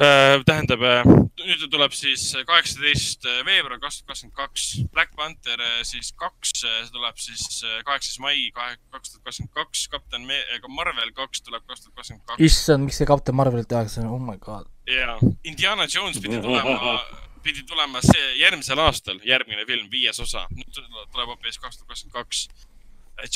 Tähendab 0.00 0.80
äh,, 0.80 1.02
nüüd 1.44 1.64
tuleb 1.72 1.92
siis 1.92 2.30
kaheksateist 2.48 3.26
veebruar 3.44 3.80
kaks 3.82 3.98
tuhat 4.00 4.12
kakskümmend 4.12 4.36
kaks, 4.38 4.64
Black 4.94 5.12
Panther 5.16 5.60
äh, 5.60 5.80
siis 5.84 6.12
kaks, 6.16 6.54
see 6.62 6.86
tuleb 6.94 7.18
siis 7.20 7.60
äh, 7.68 7.82
kaheksas 7.84 8.16
mai 8.22 8.48
kaks 8.56 9.12
tuhat 9.12 9.26
kakskümmend 9.28 9.52
kaks, 9.58 9.86
Kapten 9.92 10.24
Marvel 10.72 11.12
kaks 11.16 11.44
tuleb 11.44 11.66
kaks 11.68 11.84
tuhat 11.84 12.00
kakskümmend 12.00 12.24
kaks. 12.32 12.44
issand, 12.48 12.88
miks 12.88 13.00
see 13.00 13.08
Captain 13.10 13.36
Marvelit 13.36 13.68
tehakse, 13.68 14.06
oh 14.08 14.20
my 14.22 14.38
god. 14.40 14.70
ja 14.88 15.18
Indiana 15.44 15.88
Jones 15.90 16.20
pidi 16.22 16.40
tulema, 16.40 16.96
pidi 17.44 17.66
tulema 17.68 18.00
see 18.04 18.26
järgmisel 18.40 18.80
aastal, 18.80 19.20
järgmine 19.24 19.68
film, 19.68 19.92
viies 19.92 20.20
osa, 20.24 20.46
nüüd 20.56 20.72
tuleb 20.80 21.34
hoopis 21.34 21.60
kaks 21.60 21.82
tuhat 21.82 21.92
kakskümmend 21.92 22.16
kaks. 22.22 22.46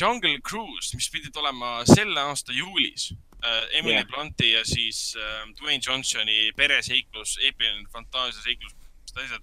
Jungle 0.01 0.39
Cruise, 0.41 0.97
mis 0.97 1.11
pidi 1.13 1.29
tulema 1.29 1.83
selle 1.85 2.21
aasta 2.21 2.55
juulis. 2.57 3.11
Emily 3.45 3.95
Jah. 3.95 4.03
yeah. 4.03 4.07
Blunti 4.07 4.53
ja 4.53 4.65
siis 4.65 5.17
äh, 5.17 5.49
Dwayne 5.61 5.83
Johnsoni 5.87 6.53
pereseiklus, 6.57 7.39
eepiline 7.43 7.89
fantaasiaseiklus, 7.93 8.75
asjad. 9.15 9.43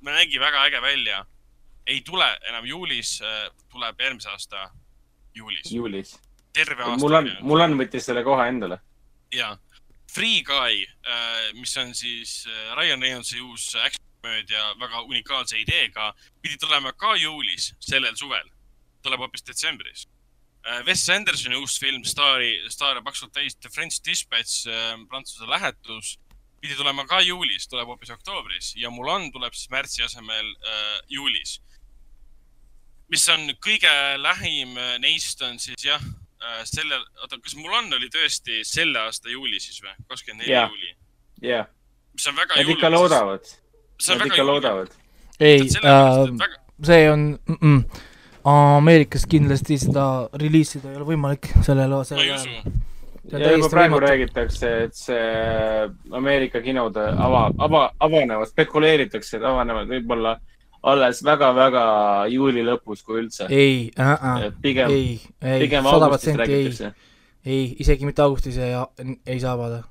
nägi 0.00 0.40
väga 0.40 0.64
äge 0.64 0.82
välja. 0.82 1.24
ei 1.86 2.00
tule 2.00 2.26
enam 2.48 2.64
juulis, 2.66 3.20
tuleb 3.70 4.00
järgmise 4.00 4.28
aasta 4.28 4.70
juulis. 5.34 5.72
juulis. 5.72 6.20
terve 6.52 6.82
aasta. 6.82 6.98
mul 6.98 7.14
on, 7.14 7.30
mul 7.40 7.60
on, 7.60 7.78
võttis 7.78 8.08
selle 8.10 8.24
koha 8.24 8.48
endale. 8.48 8.78
ja 9.32 9.56
Free 10.16 10.42
Guy, 10.42 10.86
mis 11.60 11.76
on 11.76 11.94
siis 11.94 12.46
äh, 12.48 12.76
Ryan 12.76 13.02
Reynoldsi 13.02 13.40
uus 13.40 13.74
action-komöödia 13.76 14.62
väga 14.80 15.02
unikaalse 15.02 15.58
ideega, 15.60 16.14
pidi 16.42 16.56
tulema 16.56 16.92
ka 16.92 17.16
juulis, 17.20 17.74
sellel 17.80 18.16
suvel. 18.16 18.48
tuleb 19.02 19.20
hoopis 19.20 19.44
detsembris. 19.46 20.06
Wes 20.86 21.04
Andersoni 21.14 21.56
uus 21.60 21.76
film 21.78 22.02
staari, 22.02 22.56
staare 22.72 23.02
paksult 23.06 23.30
täis 23.34 23.54
The 23.54 23.70
French 23.70 24.00
Dispatch, 24.02 24.66
Prantsuse 25.10 25.46
lähetus, 25.46 26.16
pidi 26.60 26.74
tulema 26.74 27.04
ka 27.06 27.20
juulis, 27.22 27.68
tuleb 27.70 27.86
hoopis 27.92 28.10
oktoobris 28.10 28.72
ja 28.80 28.90
Mulan 28.90 29.28
tuleb 29.32 29.54
siis 29.54 29.70
märtsi 29.70 30.02
asemel 30.02 30.48
äh, 30.66 30.98
juulis. 31.12 31.60
mis 33.08 33.28
on 33.30 33.46
kõige 33.62 33.92
lähim 34.18 34.74
äh, 34.74 34.96
neist 34.98 35.42
on 35.46 35.60
siis 35.62 35.84
jah, 35.84 36.02
sellel, 36.66 37.04
oota, 37.22 37.38
kas 37.42 37.54
Mulan 37.58 37.92
oli 37.94 38.10
tõesti 38.12 38.64
selle 38.66 38.98
aasta 39.06 39.30
juuli 39.30 39.60
siis 39.62 39.78
või? 39.82 39.94
kakskümmend 40.10 40.44
neli 40.44 40.58
juuli, 40.58 40.92
jah, 41.46 41.70
mis 42.14 42.26
on 42.26 42.36
väga 42.36 42.58
nad 42.58 42.74
ikka. 42.74 42.90
loodavad, 42.90 43.48
see 44.00 44.12
on 44.12 44.20
nad 44.20 44.26
väga 44.26 44.34
ikka 44.34 44.46
loodavad. 44.50 44.92
ei, 45.38 45.62
et 45.62 45.78
väga, 46.42 46.60
see 46.90 47.08
on 47.12 47.26
mm, 47.38 47.58
-mm. 47.62 48.04
Ameerikas 48.46 49.24
kindlasti 49.26 49.78
seda 49.82 50.28
reliisida 50.38 50.92
ei 50.92 51.00
ole 51.00 51.08
võimalik 51.08 51.48
sellel, 51.66 51.90
ma 51.90 52.20
ei 52.22 52.30
usu 52.30 52.74
ja 53.32 53.52
juba 53.52 53.68
praegu 53.70 53.96
võimatu. 53.96 54.04
räägitakse, 54.06 54.70
et 54.86 54.94
see 54.98 55.86
Ameerika 56.14 56.60
kinode 56.62 57.02
ava, 57.02 57.48
ava, 57.58 57.82
avanevad, 58.00 58.48
spekuleeritakse, 58.50 59.38
et 59.38 59.46
avanevad 59.46 59.90
võib-olla 59.90 60.36
alles 60.86 61.22
väga-väga 61.26 61.84
juuli 62.30 62.62
lõpus, 62.66 63.02
kui 63.06 63.20
üldse. 63.24 63.48
ei 63.50 63.90
äh,, 63.98 64.46
et 64.48 64.58
pigem, 64.62 64.94
ei, 64.94 65.20
ei, 65.42 65.60
pigem 65.64 65.86
sada 65.88 66.06
augustis 66.06 66.32
protsenti 66.36 66.42
ei, 66.42 66.64
räägitakse. 66.64 67.12
ei, 67.46 67.68
isegi 67.82 68.08
mitte 68.08 68.22
augustis 68.22 68.58
ei, 68.62 68.74
ei 69.26 69.40
saa 69.42 69.54
avada 69.58 69.82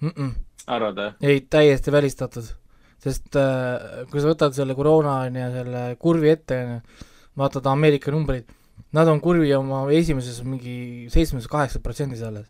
mm. 0.00 0.12
-mm. 0.16 0.32
arvad 0.66 1.04
või? 1.04 1.12
ei, 1.22 1.40
täiesti 1.40 1.92
välistatud. 1.92 2.52
sest 3.00 3.36
äh, 3.36 4.04
kui 4.10 4.20
sa 4.20 4.34
võtad 4.34 4.52
selle 4.56 4.76
koroona 4.76 5.22
on 5.24 5.40
ju, 5.40 5.52
selle 5.56 5.86
kurvi 5.98 6.36
ette 6.36 6.60
on 6.64 6.74
ju, 6.74 7.06
vaatad 7.38 7.66
Ameerika 7.70 8.10
numbreid, 8.10 8.48
nad 8.96 9.08
on 9.08 9.20
kurvi 9.20 9.52
oma 9.54 9.84
esimeses 9.94 10.42
mingi 10.44 11.08
seitsmes, 11.12 11.46
kaheksas 11.50 11.82
protsendis 11.82 12.22
alles. 12.26 12.46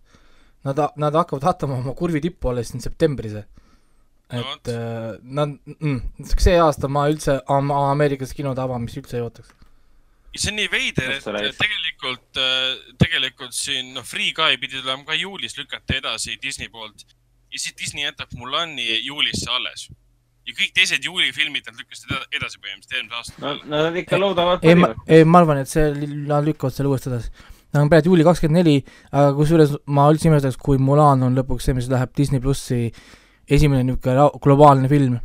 Nad, 0.64 0.80
nad 1.00 1.14
hakkavad 1.16 1.44
vaatama 1.44 1.78
oma 1.80 1.94
kurvi 1.96 2.20
tippu 2.20 2.50
alles 2.50 2.68
siin 2.72 2.82
septembris. 2.84 3.38
No 4.30 4.40
et 4.40 4.68
äh, 4.70 5.16
nad 5.22 5.56
mm,, 5.66 6.26
see 6.38 6.58
aasta 6.60 6.88
ma 6.88 7.08
üldse 7.10 7.40
am- 7.50 7.72
Ameerikas 7.74 8.34
kinode 8.36 8.62
avamist 8.62 9.00
üldse 9.00 9.16
ei 9.18 9.24
ootaks. 9.24 9.50
ja 10.34 10.38
see 10.38 10.52
on 10.52 10.60
nii 10.60 10.68
veider, 10.70 11.16
et 11.16 11.56
tegelikult, 11.58 12.38
tegelikult 13.02 13.56
siin 13.56 13.94
noh, 13.96 14.04
Free 14.06 14.30
Guy 14.36 14.60
pidi 14.62 14.78
tulema 14.78 15.02
ka 15.08 15.16
juulis, 15.18 15.56
lükati 15.58 15.96
edasi 15.98 16.36
Disney 16.42 16.68
poolt 16.70 17.02
ja 17.50 17.58
siis 17.58 17.74
Disney 17.80 18.04
jätab 18.04 18.30
Mulani 18.38 18.86
juulisse 19.02 19.50
alles. 19.50 19.88
Ja 20.48 20.56
kõik 20.56 20.74
teised 20.76 21.04
juulifilmid 21.04 21.68
nad 21.68 21.78
lükkasid 21.78 22.10
eda- 22.10 22.28
edasi 22.40 22.58
põhimõtteliselt 22.58 22.98
eelmise 22.98 23.16
aasta 23.20 23.54
no 23.70 23.84
nad 23.86 23.96
ikka 24.02 24.20
loodavad 24.20 24.64
ei, 24.64 24.74
ma 24.74 24.90
parimat., 24.90 25.08
ei, 25.16 25.24
ma 25.24 25.42
arvan, 25.42 25.62
et 25.62 25.70
see, 25.70 25.88
nad 26.30 26.46
lükkavad 26.46 26.76
selle 26.76 26.92
uuesti 26.92 27.10
edasi. 27.12 27.32
Nad 27.70 27.84
on 27.84 27.90
praegu 27.92 28.10
juuli 28.10 28.26
kakskümmend 28.26 28.58
neli, 28.58 28.76
aga 29.12 29.30
kusjuures 29.36 29.76
ma 29.94 30.08
üldse 30.10 30.26
imestaks, 30.26 30.56
kui 30.58 30.80
Mulan 30.82 31.22
on 31.22 31.36
lõpuks 31.38 31.68
see, 31.68 31.76
mis 31.76 31.86
läheb 31.90 32.10
Disney 32.18 32.42
plussi 32.42 32.88
esimene 33.50 33.84
niisugune 33.86 34.26
globaalne 34.42 34.90
film, 34.90 35.20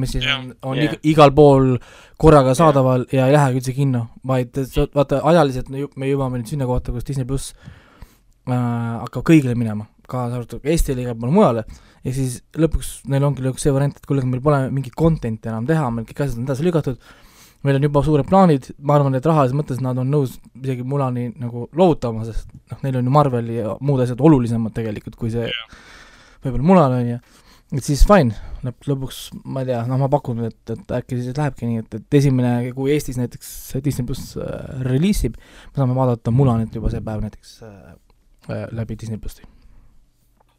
mis 0.00 0.14
siis 0.14 0.24
Jah. 0.24 0.38
on, 0.38 0.54
on 0.62 0.78
yeah. 0.78 0.96
igal 1.10 1.32
pool 1.34 1.74
korraga 2.20 2.54
saadaval 2.56 3.04
ja 3.12 3.26
ei 3.28 3.34
lähegi 3.34 3.60
üldse 3.60 3.74
kinno, 3.76 4.06
vaid 4.26 4.56
vaata 4.94 5.20
ajaliselt 5.32 5.70
me 5.72 6.08
jõuame 6.08 6.40
nüüd 6.40 6.52
sinna 6.52 6.68
kohta, 6.68 6.94
kus 6.94 7.06
Disney 7.08 7.26
pluss 7.28 7.52
äh, 7.56 8.54
hakkab 8.54 9.26
kõigile 9.32 9.56
minema, 9.58 9.88
kaasa 10.10 10.40
arvatud 10.40 10.66
Eestile 10.66 11.02
ja 11.02 11.08
igale 11.08 11.20
poole 11.20 11.34
mujale, 11.34 11.64
ja 12.04 12.14
siis 12.16 12.40
lõpuks 12.58 12.92
neil 13.12 13.26
ongi 13.28 13.44
lõpuks 13.44 13.66
see 13.66 13.74
variant, 13.74 13.96
et 13.96 14.06
kuule, 14.08 14.24
meil 14.28 14.42
pole 14.44 14.62
mingit 14.74 14.96
content'i 14.98 15.50
enam 15.52 15.68
teha, 15.68 15.90
meil 15.94 16.08
kõik 16.08 16.24
asjad 16.24 16.40
on 16.40 16.48
edasi 16.48 16.66
lükatud, 16.66 17.10
meil 17.66 17.76
on 17.76 17.84
juba 17.84 18.02
suured 18.04 18.28
plaanid, 18.28 18.70
ma 18.78 18.96
arvan, 18.96 19.16
et 19.18 19.26
rahalises 19.28 19.56
mõttes 19.56 19.82
nad 19.84 19.98
on 20.00 20.08
nõus 20.08 20.38
isegi 20.62 20.86
Mulani 20.86 21.28
nagu 21.40 21.66
loovutama, 21.76 22.24
sest 22.28 22.48
noh, 22.54 22.80
neil 22.86 23.00
on 23.00 23.10
ju 23.10 23.14
Marvel 23.18 23.52
ja 23.52 23.76
muud 23.84 24.00
asjad 24.04 24.22
olulisemad 24.24 24.74
tegelikult 24.76 25.18
kui 25.20 25.32
see 25.34 25.44
Jah. 25.44 25.78
võib-olla 26.44 26.68
Mulan 26.70 26.96
on 26.96 27.12
ju, 27.12 27.20
et 27.76 27.84
siis 27.84 28.06
fine, 28.08 28.32
lõpp, 28.64 28.88
lõpuks 28.88 29.20
ma 29.44 29.64
ei 29.64 29.68
tea, 29.68 29.82
noh 29.90 30.00
ma 30.00 30.08
pakun, 30.12 30.40
et, 30.48 30.60
et 30.72 30.96
äkki 31.02 31.20
siis 31.20 31.36
lähebki 31.36 31.68
nii, 31.68 31.84
et, 31.84 32.00
et 32.00 32.20
esimene, 32.22 32.56
kui 32.76 32.94
Eestis 32.96 33.20
näiteks 33.20 33.54
Disney 33.84 34.08
pluss 34.08 34.34
äh, 34.40 34.82
reliisib, 34.88 35.36
me 35.36 35.84
saame 35.84 35.98
vaadata 35.98 36.32
Mulanit 36.32 36.80
juba 36.80 36.92
see 36.92 37.04
päev 37.04 37.26
näiteks 37.26 37.56
äh, 37.68 37.96
äh, 38.48 38.68
läbi 38.72 38.96
Disney 38.96 39.20
plussi. 39.20 39.44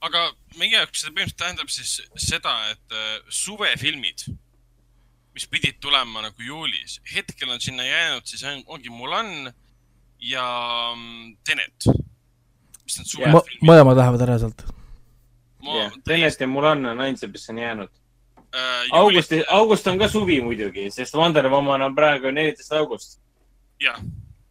Aga 0.01 0.23
meie 0.57 0.73
jaoks 0.73 1.03
see 1.03 1.13
põhimõtteliselt 1.13 1.39
tähendab 1.41 1.71
siis 1.71 1.97
seda, 2.19 2.53
et 2.73 2.95
äh, 2.95 3.17
suvefilmid, 3.29 4.25
mis 5.35 5.47
pidid 5.47 5.77
tulema 5.83 6.25
nagu 6.25 6.45
juulis, 6.45 6.99
hetkel 7.13 7.51
on 7.53 7.61
sinna 7.63 7.85
jäänud 7.85 8.27
siis 8.27 8.43
on, 8.49 8.63
ongi 8.67 8.91
Mulan 8.91 9.51
ja 10.21 10.45
mm, 10.95 11.37
Tenet, 11.47 11.87
mis 11.87 12.99
on 12.99 13.05
Jah. 13.05 13.13
suvefilmid. 13.13 13.65
mõlemad 13.69 14.01
lähevad 14.01 14.25
ära 14.27 14.37
sealt. 14.41 14.65
jah, 15.69 15.97
Tenet 16.07 16.45
ja 16.45 16.49
Mulan 16.49 16.85
on 16.93 17.05
ainsad, 17.07 17.31
mis 17.31 17.49
on 17.53 17.61
jäänud. 17.61 17.93
äh, 18.51 18.91
august, 18.97 19.37
august 19.49 19.87
on 19.87 20.01
ka 20.01 20.09
suvi 20.09 20.41
muidugi, 20.41 20.89
sest 20.91 21.15
Wonder 21.15 21.49
Woman 21.49 21.81
on 21.81 21.95
praegu 21.95 22.33
neliteist 22.33 22.73
august. 22.73 23.19
jah, 23.79 24.01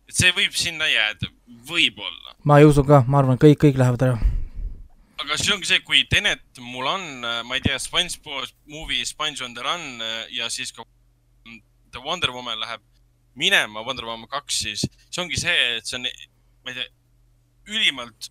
et 0.08 0.14
see 0.14 0.30
võib 0.32 0.54
sinna 0.54 0.86
jääda, 0.88 1.34
võib-olla. 1.68 2.38
ma 2.44 2.62
ei 2.62 2.70
usu 2.70 2.86
ka, 2.86 3.04
ma 3.06 3.18
arvan, 3.18 3.38
kõik, 3.38 3.58
kõik 3.66 3.82
lähevad 3.82 4.08
ära. 4.08 4.38
Aga 5.20 5.36
see 5.38 5.52
ongi 5.54 5.68
see, 5.68 5.80
kui 5.84 6.04
Tenet, 6.10 6.42
Mulan, 6.64 7.20
ma 7.46 7.56
ei 7.58 7.62
tea, 7.64 7.78
SpongeBob 7.80 8.48
movie 8.72 9.04
Sponge 9.08 9.44
on 9.44 9.54
the 9.54 9.62
run 9.64 10.00
äh, 10.00 10.26
ja 10.36 10.48
siis 10.52 10.72
ka 10.72 10.84
mm, 10.84 11.60
The 11.92 12.02
Wonder 12.04 12.32
Woman 12.34 12.60
läheb 12.60 12.82
minema, 13.38 13.84
Wonder 13.86 14.08
Woman 14.08 14.28
kaks, 14.30 14.62
siis 14.66 14.84
see 15.10 15.22
ongi 15.22 15.38
see, 15.40 15.56
et 15.78 15.86
see 15.88 15.98
on, 16.00 16.06
ma 16.64 16.72
ei 16.72 16.78
tea, 16.80 16.88
ülimalt 17.70 18.30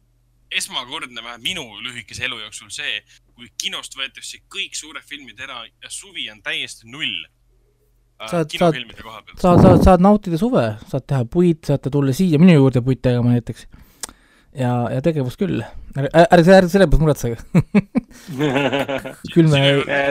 esmakordne 0.49 1.21
vähemalt 1.21 1.45
minu 1.45 1.65
lühikese 1.85 2.25
elu 2.25 2.39
jooksul 2.41 2.71
see, 2.73 3.01
kui 3.35 3.51
kinost 3.61 3.93
võetakse 3.97 4.41
kõik 4.51 4.73
suured 4.77 5.05
filmid 5.05 5.39
ära 5.45 5.61
ja 5.67 5.91
suvi 5.93 6.25
on 6.33 6.41
täiesti 6.45 6.89
null 6.89 7.19
äh, 7.21 8.31
Saad- 8.31 8.55
pealt. 8.57 9.35
saad, 9.39 9.61
saad, 9.61 9.83
saad 9.85 10.01
nautida 10.03 10.39
suve, 10.41 10.65
saad 10.89 11.05
teha 11.07 11.27
puid, 11.29 11.61
saate 11.69 11.93
tulla 11.93 12.15
siia 12.17 12.41
minu 12.41 12.57
juurde 12.57 12.81
puid 12.83 13.03
tegema 13.05 13.35
näiteks. 13.35 13.67
ja, 14.57 14.73
ja 14.91 15.03
tegevust 15.05 15.39
küll. 15.39 15.61
ärge, 15.97 16.11
ärge, 16.25 16.53
ärge 16.57 16.71
selle 16.73 16.87
pealt 16.91 17.03
muretsege. 17.03 17.37
küll 19.33 19.49
me, 19.51 19.63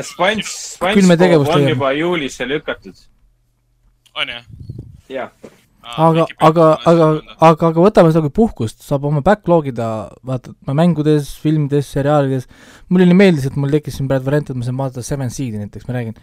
SpongeBob 0.06 1.14
tegevust 1.20 1.52
on 1.52 1.62
tegeme. 1.62 1.74
juba 1.76 1.92
juulisse 1.98 2.48
lükatud. 2.48 3.06
on 4.18 4.34
jah? 4.34 4.44
jah, 5.08 5.30
aga, 5.96 6.26
aga, 6.50 6.68
aga, 6.90 7.10
aga, 7.38 7.72
aga 7.72 7.84
võtame 7.86 8.12
seda 8.12 8.24
kui 8.26 8.34
puhkust, 8.40 8.80
saab 8.84 9.06
oma 9.08 9.22
backlog 9.24 9.70
ida, 9.72 9.90
vaata, 10.26 10.54
mängudes, 10.68 11.34
filmides, 11.42 11.90
seriaalides. 11.94 12.48
mulle 12.88 13.08
nii 13.08 13.20
meeldis, 13.22 13.48
et 13.48 13.58
mul 13.60 13.72
tekkis 13.72 14.00
siin 14.00 14.10
praegu 14.10 14.28
variant, 14.28 14.50
et 14.50 14.58
ma 14.58 14.66
saan 14.66 14.80
vaadata 14.80 15.06
Seven 15.06 15.30
Seed'i 15.32 15.62
näiteks, 15.62 15.88
ma 15.88 15.98
räägin. 15.98 16.18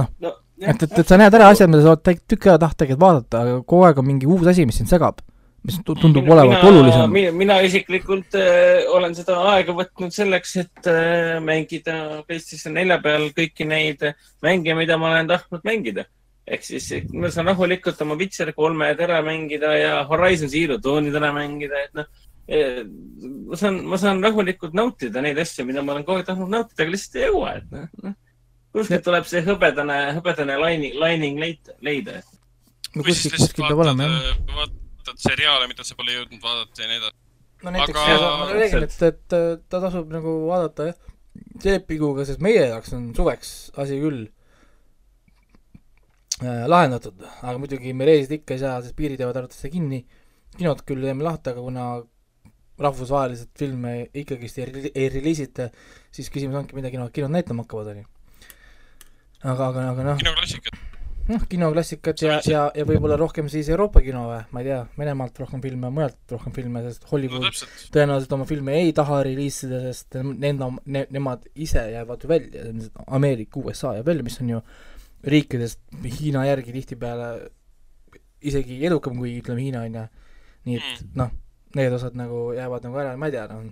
noh, 0.00 0.10
no 0.20 0.34
et, 0.60 0.82
et, 0.82 0.98
et 1.00 1.08
sa 1.08 1.18
näed 1.18 1.34
ära 1.34 1.50
asjad, 1.52 1.70
mida 1.70 1.82
sa 1.84 1.94
oled 1.94 2.04
tükk- 2.06 2.26
tükk 2.30 2.48
aega 2.48 2.60
tahtnud 2.66 2.80
tegelikult 2.82 3.04
vaadata, 3.04 3.44
aga 3.44 3.62
kogu 3.62 3.86
aeg 3.88 4.00
on 4.00 4.06
mingi 4.08 4.28
uus 4.28 4.46
asi, 4.50 4.66
mis 4.68 4.78
sind 4.80 4.90
segab. 4.90 5.22
Mis 5.64 5.78
tu- 5.84 5.94
tundub 5.96 6.28
olevat 6.28 6.64
olulisem. 6.68 7.12
mina, 7.12 7.30
mina 7.32 7.60
isiklikult 7.64 8.36
äh, 8.36 8.84
olen 8.92 9.14
seda 9.16 9.38
aega 9.54 9.72
võtnud 9.76 10.12
selleks, 10.12 10.56
et 10.60 10.90
äh, 10.90 11.38
mängida 11.44 12.24
PlayStation 12.28 12.76
nelja 12.76 12.98
peal 13.04 13.30
kõiki 13.36 13.66
neid 13.68 14.04
mänge, 14.44 14.76
mida 14.76 14.98
ma 15.00 15.14
olen 15.14 15.30
tahtnud 15.32 15.64
mängida. 15.64 16.04
ehk 16.44 16.66
siis 16.66 16.90
ma 17.16 17.30
saan 17.32 17.48
rahulikult 17.48 18.00
oma 18.04 18.18
Witcher 18.20 18.52
kolmed 18.52 19.00
ära 19.00 19.22
mängida 19.24 19.72
ja 19.78 20.04
Horizon 20.04 20.52
Zero 20.52 20.76
Dawn'id 20.76 21.16
ära 21.16 21.32
mängida, 21.32 21.86
et 21.86 21.96
noh 21.96 22.04
eh, 22.48 22.84
ma 23.48 23.56
saan, 23.56 23.80
ma 23.88 23.96
saan 23.96 24.20
rahulikult 24.22 24.76
nautida 24.76 25.24
neid 25.24 25.40
asju, 25.40 25.64
mida 25.64 25.80
ma 25.82 25.96
olen 25.96 26.04
kogu 26.04 26.20
aeg 26.20 26.28
tahtnud 26.28 26.52
nautida, 26.52 26.82
aga 26.84 26.92
lihtsalt 26.92 27.16
ei 27.16 27.26
jõua, 27.30 27.56
et 27.62 27.72
noh, 27.72 27.88
noh. 28.04 28.16
kuskilt 28.76 29.08
tuleb 29.08 29.32
see 29.32 29.44
hõbedane, 29.48 29.98
hõbedane 30.18 30.60
lining, 30.60 31.00
lining 31.00 31.40
leida, 31.40 31.80
leida. 31.80 32.20
no 32.92 33.06
kuskilt, 33.06 33.38
kuskilt 33.40 33.70
peab 33.70 33.86
olema 33.88 34.10
jah. 34.10 34.80
vaatad, 35.04 35.20
seriaale, 35.20 35.68
mida 35.68 35.84
sa 35.84 35.96
pole 35.98 36.14
jõudnud 36.16 36.42
vaadata 36.42 36.82
ja 36.82 36.88
nii 36.88 37.00
edasi. 37.00 37.16
no 37.64 37.72
näiteks 37.74 37.98
Aga- 37.98 38.30
ma 38.38 38.46
räägin, 38.52 38.86
et, 38.86 39.02
et 39.02 39.68
ta 39.68 39.80
tasub 39.80 40.12
nagu 40.12 40.38
vaadata 40.48 40.88
jah, 40.90 41.10
Telepiguga, 41.62 42.24
sest 42.28 42.40
meie 42.44 42.68
jaoks 42.68 42.92
on 42.94 43.08
suveks 43.16 43.48
asi 43.82 43.96
küll 43.98 44.20
äh, 46.44 46.64
lahendatud, 46.70 47.24
aga 47.42 47.56
muidugi 47.58 47.94
me 47.96 48.06
reisida 48.06 48.38
ikka 48.38 48.54
ei 48.54 48.62
saa, 48.62 48.76
sest 48.84 48.94
piirid 48.98 49.18
jäävad 49.18 49.40
arvatavasti 49.42 49.72
kinni, 49.72 50.04
kinod 50.54 50.84
küll 50.86 51.02
jääme 51.02 51.26
lahti, 51.26 51.50
aga 51.50 51.64
kuna 51.64 51.88
rahvusvaheliselt 52.78 53.50
filme 53.58 53.96
ikkagist 54.14 54.62
ei, 54.62 54.90
ei 54.94 55.10
reliisita, 55.10 55.68
siis 56.14 56.30
küsimus 56.30 56.60
ongi, 56.62 56.78
mida 56.78 56.90
kinod, 56.94 57.10
kinod 57.14 57.34
näitama 57.34 57.66
hakkavad, 57.66 57.92
onju. 57.96 58.06
aga, 59.42 59.70
aga, 59.72 59.88
aga 59.90 60.08
noh, 60.12 60.22
kinoklassikat. 60.22 60.83
noh, 61.28 61.44
kinoklassikat 61.48 62.22
ja, 62.24 62.38
ja, 62.48 62.62
ja 62.76 62.84
võib-olla 62.88 63.16
rohkem 63.20 63.48
siis 63.52 63.68
Euroopa 63.72 64.02
kino 64.04 64.26
või, 64.28 64.40
ma 64.52 64.62
ei 64.62 64.68
tea, 64.68 64.80
Venemaalt 64.98 65.38
rohkem 65.44 65.62
filme, 65.64 65.90
mujalt 65.94 66.34
rohkem 66.36 66.54
filme, 66.56 66.82
sest 66.86 67.06
no 67.06 67.12
Hollywood 67.12 67.46
täpselt. 67.48 67.86
tõenäoliselt 67.94 68.34
oma 68.36 68.48
filme 68.48 68.76
ei 68.80 68.92
taha 68.96 69.22
reliisida, 69.28 69.80
sest 69.86 70.18
nende 70.20 70.70
ne,, 70.84 71.06
nemad 71.14 71.46
ise 71.54 71.86
jäävad 71.94 72.24
ju 72.24 72.32
välja, 72.34 72.66
Ameerika, 73.06 73.62
USA 73.62 73.94
jääb 73.98 74.10
välja, 74.10 74.26
mis 74.26 74.40
on 74.44 74.52
ju 74.56 74.60
riikidest 75.24 75.80
Hiina 76.18 76.44
järgi 76.44 76.74
tihtipeale 76.74 77.30
isegi 78.44 78.82
edukam 78.84 79.16
kui 79.18 79.38
ütleme 79.40 79.64
Hiina 79.64 79.86
on 79.88 79.98
ju, 80.00 80.04
nii 80.68 80.80
et 80.80 81.04
noh, 81.16 81.32
need 81.74 81.96
osad 81.96 82.16
nagu 82.18 82.50
jäävad 82.54 82.86
nagu 82.86 83.00
ära, 83.00 83.16
ma 83.18 83.30
ei 83.30 83.34
tea 83.34 83.46
noh, 83.50 83.64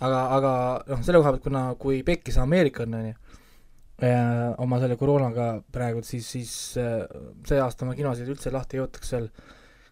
aga, 0.00 0.22
aga 0.36 0.52
noh, 0.90 1.02
selle 1.06 1.22
koha 1.22 1.36
pealt, 1.36 1.44
kuna 1.46 1.66
kui 1.80 2.02
pekkis 2.06 2.38
Ameerika 2.42 2.84
on 2.84 2.98
on 2.98 3.10
ju, 3.12 3.18
oma 4.60 4.78
selle 4.80 4.96
koroonaga 5.00 5.62
praegu, 5.72 6.02
siis, 6.04 6.26
siis 6.28 6.52
äh, 6.80 7.06
see 7.48 7.60
aasta 7.62 7.88
ma 7.88 7.94
kinosid 7.96 8.28
üldse 8.28 8.52
lahti 8.52 8.76
ei 8.76 8.82
ootaks 8.84 9.12
seal, 9.14 9.28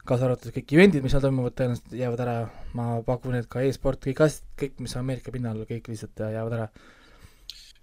kaasa 0.04 0.26
arvatud 0.26 0.52
kõik 0.52 0.74
event'id, 0.76 1.04
mis 1.04 1.14
seal 1.14 1.22
toimuvad, 1.24 1.54
tõenäoliselt 1.56 1.94
jäävad 1.96 2.22
ära, 2.26 2.34
ma 2.76 2.88
pakun, 3.06 3.38
et 3.38 3.48
ka 3.48 3.62
e-sport, 3.64 4.02
kõik 4.04 4.20
asjad, 4.26 4.44
kõik, 4.60 4.74
mis 4.84 4.96
Ameerika 5.00 5.32
pinnal, 5.32 5.62
kõik 5.68 5.88
lihtsalt 5.88 6.20
jäävad 6.20 6.56
ära. 6.58 6.66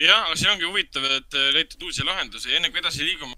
jah, 0.01 0.27
aga 0.27 0.35
see 0.37 0.51
ongi 0.51 0.67
huvitav, 0.67 1.07
et 1.17 1.37
äh, 1.39 1.49
leitud 1.55 1.87
uusi 1.87 2.05
lahendusi, 2.05 2.53
enne 2.53 2.69
kui 2.69 2.83
edasi 2.83 3.07
liigume. 3.07 3.37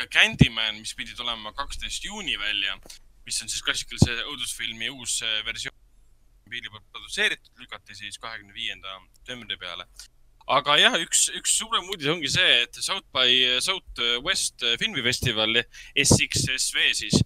ka 0.00 0.06
Candyman, 0.08 0.78
mis 0.80 0.94
pidi 0.96 1.12
tulema 1.12 1.52
kaksteist 1.52 2.04
juuni 2.04 2.38
välja, 2.40 2.78
mis 3.26 3.42
on 3.42 3.52
siis 3.52 3.60
klassikalise 3.60 4.16
õudusfilmi 4.30 4.88
uus 4.96 5.18
äh, 5.28 5.42
versioon, 5.44 5.76
piiri 6.48 6.72
poolt 6.72 6.88
produtseeritud, 6.88 7.52
lükati 7.60 7.94
siis 7.94 8.16
kahekümne 8.18 8.56
viienda 8.56 8.96
septembri 9.18 9.60
peale. 9.60 9.84
Aga 10.50 10.76
jah, 10.80 10.96
üks, 11.04 11.28
üks 11.38 11.54
suurem 11.60 11.86
uudis 11.92 12.10
ongi 12.10 12.30
see, 12.32 12.56
et 12.64 12.80
South 12.82 13.06
by 13.14 13.60
South 13.62 14.02
West 14.26 14.64
filmifestival, 14.80 15.62
SXSV 15.94 16.88
siis, 16.98 17.20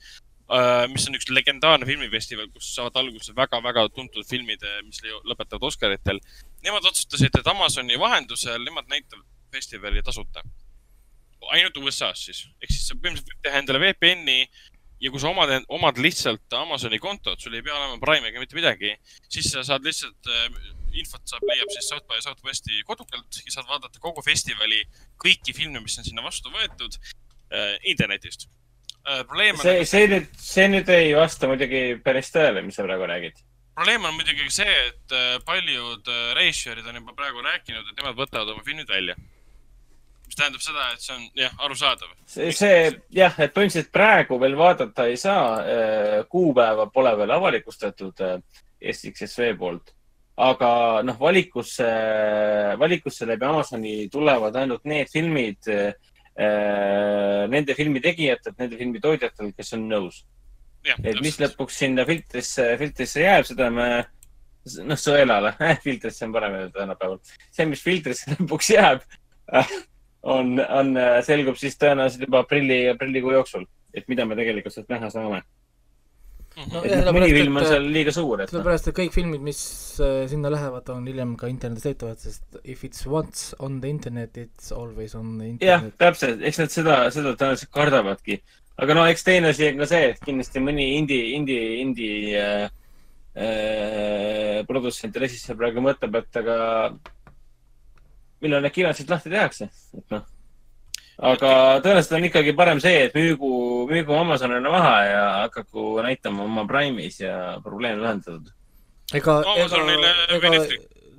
mis 0.92 1.06
on 1.08 1.16
üks 1.16 1.30
legendaarne 1.32 1.88
filmifestival, 1.88 2.50
kus 2.52 2.68
saavad 2.76 2.98
alguse 3.00 3.32
väga-väga 3.36 3.86
tuntud 3.96 4.26
filmid, 4.28 4.66
mis 4.84 5.00
lõpetavad 5.24 5.70
Oscaritel 5.70 6.20
nemad 6.64 6.84
otsustasid, 6.90 7.32
et 7.32 7.48
Amazoni 7.54 7.96
vahendusel 8.00 8.60
nemad 8.64 8.88
näitavad 8.92 9.24
festivali 9.54 10.02
tasuta. 10.04 10.44
ainult 11.52 11.76
USA-s 11.76 12.22
siis, 12.24 12.38
ehk 12.62 12.70
siis 12.72 12.86
sa 12.88 12.94
põhimõtteliselt 12.96 13.34
võid 13.34 13.42
teha 13.44 13.58
endale 13.60 13.80
VPN-i 13.82 14.46
ja 15.04 15.10
kui 15.12 15.20
sa 15.20 15.28
omad, 15.28 15.50
omad 15.68 15.98
lihtsalt 16.00 16.56
Amazoni 16.56 17.00
kontot, 17.02 17.40
sul 17.40 17.56
ei 17.56 17.64
pea 17.64 17.76
olema 17.76 18.00
Prime 18.00 18.30
ega 18.30 18.40
mitte 18.40 18.56
midagi, 18.56 18.94
siis 19.28 19.50
sa 19.52 19.64
saad 19.66 19.84
lihtsalt 19.84 20.32
infot 21.00 21.24
saab, 21.28 21.44
leiab 21.48 21.70
siis 21.74 21.88
South 21.90 22.06
by 22.10 22.20
Southwesti 22.24 22.82
kodukalt 22.88 23.40
ja 23.42 23.54
saad 23.54 23.68
vaadata 23.70 24.02
kogu 24.02 24.22
festivali 24.24 24.82
kõiki 25.22 25.54
filme, 25.56 25.82
mis 25.84 25.98
on 26.00 26.06
sinna 26.06 26.24
vastu 26.24 26.52
võetud 26.54 26.98
äh, 26.98 27.74
internetist 27.90 28.48
äh,. 29.06 29.24
probleem 29.26 29.58
on 29.58 29.66
see, 29.66 29.84
see 29.88 30.08
nüüd, 30.10 30.30
see 30.38 30.68
nüüd 30.70 30.90
ei 30.94 31.12
vasta 31.18 31.50
muidugi 31.50 31.84
päris 32.04 32.32
tõele, 32.34 32.64
mis 32.66 32.78
sa 32.78 32.86
praegu 32.86 33.08
räägid. 33.10 33.44
probleem 33.74 34.08
on 34.08 34.18
muidugi 34.18 34.50
see, 34.54 34.80
et 34.88 35.14
äh, 35.16 35.36
paljud 35.46 36.10
äh, 36.10 36.26
reisijad 36.38 36.84
on 36.86 37.00
juba 37.02 37.16
praegu 37.20 37.44
rääkinud, 37.44 37.86
et 37.86 38.02
nemad 38.02 38.18
võtavad 38.18 38.54
oma 38.54 38.66
filmid 38.66 38.90
välja. 38.90 39.16
mis 40.24 40.36
tähendab 40.40 40.62
seda, 40.64 40.90
et 40.94 41.04
see 41.04 41.14
on 41.16 41.24
jah, 41.38 41.56
arusaadav. 41.66 42.12
see, 42.26 42.52
see 42.56 42.76
jah, 43.14 43.34
et 43.38 43.54
põhimõtteliselt 43.56 43.92
praegu 43.94 44.40
veel 44.40 44.58
vaadata 44.58 45.08
ei 45.10 45.16
saa, 45.20 45.58
kuupäeva 46.32 46.86
pole 46.92 47.16
veel 47.18 47.34
avalikustatud 47.34 48.22
äh, 48.24 48.38
SXSV 48.92 49.54
poolt. 49.58 49.94
Aga 50.34 51.02
noh, 51.06 51.18
valikusse, 51.20 51.86
valikusse 52.78 53.26
läbi 53.28 53.46
Amazoni 53.46 53.94
tulevad 54.10 54.56
ainult 54.58 54.84
need 54.90 55.10
filmid 55.12 55.68
äh, 55.70 55.92
nende 57.50 57.76
filmi 57.78 58.02
tegijatelt, 58.02 58.56
nende 58.58 58.78
filmi 58.78 59.02
tootjatelt, 59.02 59.54
kes 59.54 59.74
on 59.76 59.86
nõus. 59.90 60.24
et 60.84 61.20
mis 61.22 61.38
lõpuks 61.40 61.78
sinna 61.80 62.04
filtrisse, 62.04 62.66
filtrisse 62.80 63.22
jääb, 63.22 63.46
seda 63.48 63.70
me, 63.72 63.86
noh, 64.84 64.98
sõelale, 65.00 65.54
filtrisse 65.86 66.26
on 66.26 66.34
parem 66.34 66.58
öelda 66.58 66.80
tänapäeval. 66.82 67.20
see, 67.50 67.68
mis 67.70 67.82
filtrisse 67.84 68.30
lõpuks 68.34 68.72
jääb, 68.74 69.06
on, 70.22 70.58
on, 70.58 70.94
selgub 71.24 71.56
siis 71.60 71.78
tõenäoliselt 71.78 72.26
juba 72.26 72.42
aprilli, 72.42 72.88
aprillikuu 72.90 73.36
jooksul, 73.36 73.68
et 73.94 74.08
mida 74.10 74.26
me 74.26 74.36
tegelikult 74.36 74.74
sealt 74.74 74.90
näha 74.90 75.12
saame. 75.14 75.44
Mhm. 76.54 76.84
et 76.86 77.00
noh, 77.02 77.14
mõni 77.16 77.30
film 77.34 77.56
on 77.58 77.64
seal 77.66 77.86
liiga 77.90 78.12
suur, 78.14 78.42
et 78.44 78.46
noh, 78.46 78.52
sellepärast, 78.52 78.90
et 78.90 78.96
kõik 78.96 79.14
filmid, 79.14 79.42
mis 79.42 79.60
äh, 79.98 80.24
sinna 80.30 80.52
lähevad, 80.54 80.90
on 80.94 81.08
hiljem 81.10 81.32
ka 81.40 81.50
internetis 81.50 81.88
leitavad, 81.88 82.20
sest 82.22 82.60
if 82.62 82.84
it's 82.86 83.02
once 83.10 83.56
on 83.58 83.80
the 83.82 83.90
internet, 83.90 84.38
it's 84.38 84.70
always 84.74 85.16
on 85.18 85.32
the 85.40 85.48
jah, 85.58 85.82
internet. 85.82 85.96
täpselt, 85.98 86.44
eks 86.46 86.62
nad 86.62 86.74
seda, 86.74 86.98
seda 87.14 87.34
tõenäoliselt 87.34 87.72
kardavadki. 87.74 88.38
aga 88.84 88.94
no 88.98 89.06
eks 89.10 89.26
teine 89.26 89.50
asi 89.50 89.72
on 89.72 89.82
ka 89.82 89.90
see, 89.90 90.12
et 90.12 90.22
kindlasti 90.22 90.62
mõni 90.62 90.86
indie, 91.00 91.24
indie, 91.34 91.64
indie 91.82 92.14
äh, 92.38 92.68
äh, 93.34 94.62
produtsent 94.70 95.14
ja 95.14 95.24
režissöör 95.26 95.58
praegu 95.58 95.82
mõtleb, 95.82 96.22
et 96.22 96.42
aga 96.42 96.56
millal 98.44 98.62
need 98.62 98.76
kinod 98.76 98.94
siis 98.94 99.10
lahti 99.10 99.32
tehakse, 99.32 99.70
et 99.98 100.06
noh. 100.14 100.22
Aga 101.18 101.52
tõenäoliselt 101.84 102.16
on 102.18 102.28
ikkagi 102.30 102.56
parem 102.58 102.80
see, 102.82 103.04
et 103.06 103.14
müügu, 103.14 103.52
müügu 103.90 104.16
Amazonile 104.18 104.72
maha 104.72 104.96
ja 105.06 105.22
hakaku 105.44 106.00
näitama 106.02 106.42
oma 106.48 106.66
Prime'is 106.70 107.20
ja 107.22 107.60
probleem 107.62 108.02
lahendatud. 108.02 108.50
ega, 109.14 109.40
ega, 109.56 109.84
ega 110.38 110.52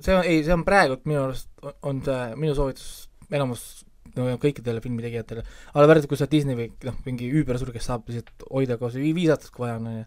see 0.00 0.14
on, 0.14 0.22
ei, 0.24 0.42
see 0.44 0.54
on 0.54 0.64
praegult 0.66 1.06
minu 1.08 1.22
arust 1.24 1.48
on 1.82 2.02
see 2.04 2.22
minu 2.36 2.54
soovitus 2.58 3.06
enamus 3.32 3.86
no, 4.16 4.28
kõikidele 4.42 4.82
filmitegijatele, 4.84 5.44
aga 5.74 5.88
pärast, 5.90 6.08
kui 6.10 6.18
sa 6.20 6.28
Disney 6.30 6.56
või 6.58 6.68
noh, 6.86 6.96
mingi 7.06 7.28
Uber 7.40 7.58
sul, 7.60 7.72
kes 7.74 7.88
saab 7.90 8.06
lihtsalt 8.10 8.46
hoida 8.50 8.78
koos 8.80 8.96
vi- 8.98 9.14
viis 9.16 9.32
aastat, 9.32 9.52
kui 9.54 9.66
vaja 9.66 9.80
on, 9.80 9.88
onju. 9.92 10.06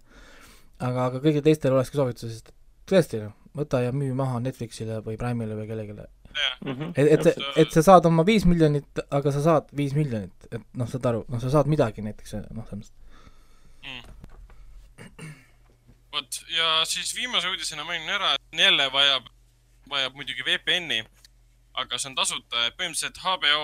aga, 0.79 1.09
aga 1.09 1.21
kõigil 1.25 1.45
teistel 1.45 1.75
olekski 1.75 1.99
soovitus, 1.99 2.31
sest 2.33 2.53
tõesti 2.89 3.21
noh, 3.25 3.35
võta 3.57 3.83
ja 3.83 3.91
müü 3.95 4.13
maha 4.17 4.39
Netflixile 4.43 5.01
või 5.05 5.17
Prime'ile 5.19 5.57
või 5.57 5.67
kellelegi. 5.69 6.07
Mhm. 6.61 6.91
et, 6.95 7.07
et, 7.25 7.37
et 7.55 7.71
sa 7.71 7.83
saad 7.83 8.05
oma 8.09 8.25
viis 8.25 8.45
miljonit, 8.45 9.01
aga 9.11 9.31
sa 9.31 9.41
saad 9.43 9.69
viis 9.75 9.93
miljonit, 9.97 10.47
et 10.51 10.63
noh, 10.77 10.87
saad 10.89 11.05
aru, 11.11 11.23
noh, 11.29 11.41
sa 11.41 11.51
saad 11.53 11.69
midagi 11.71 12.03
näiteks, 12.05 12.35
noh, 12.51 12.65
selles 12.69 12.91
mõttes. 12.91 12.95
vot 16.11 16.39
ja 16.51 16.85
siis 16.89 17.13
viimase 17.15 17.49
uudisena 17.49 17.85
mainin 17.87 18.09
ära, 18.09 18.33
et 18.35 18.59
jälle 18.59 18.89
vajab, 18.91 19.29
vajab 19.89 20.15
muidugi 20.17 20.45
VPN-i, 20.45 21.03
aga 21.79 21.97
see 21.97 22.09
on 22.11 22.17
tasuta, 22.17 22.65
et 22.65 22.77
põhimõtteliselt 22.77 23.21
HBO, 23.23 23.61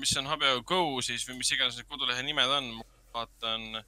mis 0.00 0.16
on 0.20 0.28
HBO 0.30 0.60
Go 0.62 0.82
siis 1.02 1.24
või 1.28 1.40
mis 1.40 1.52
iganes 1.56 1.78
need 1.78 1.88
kodulehe 1.88 2.22
nimed 2.22 2.52
on, 2.58 2.68
vaatan, 3.16 3.80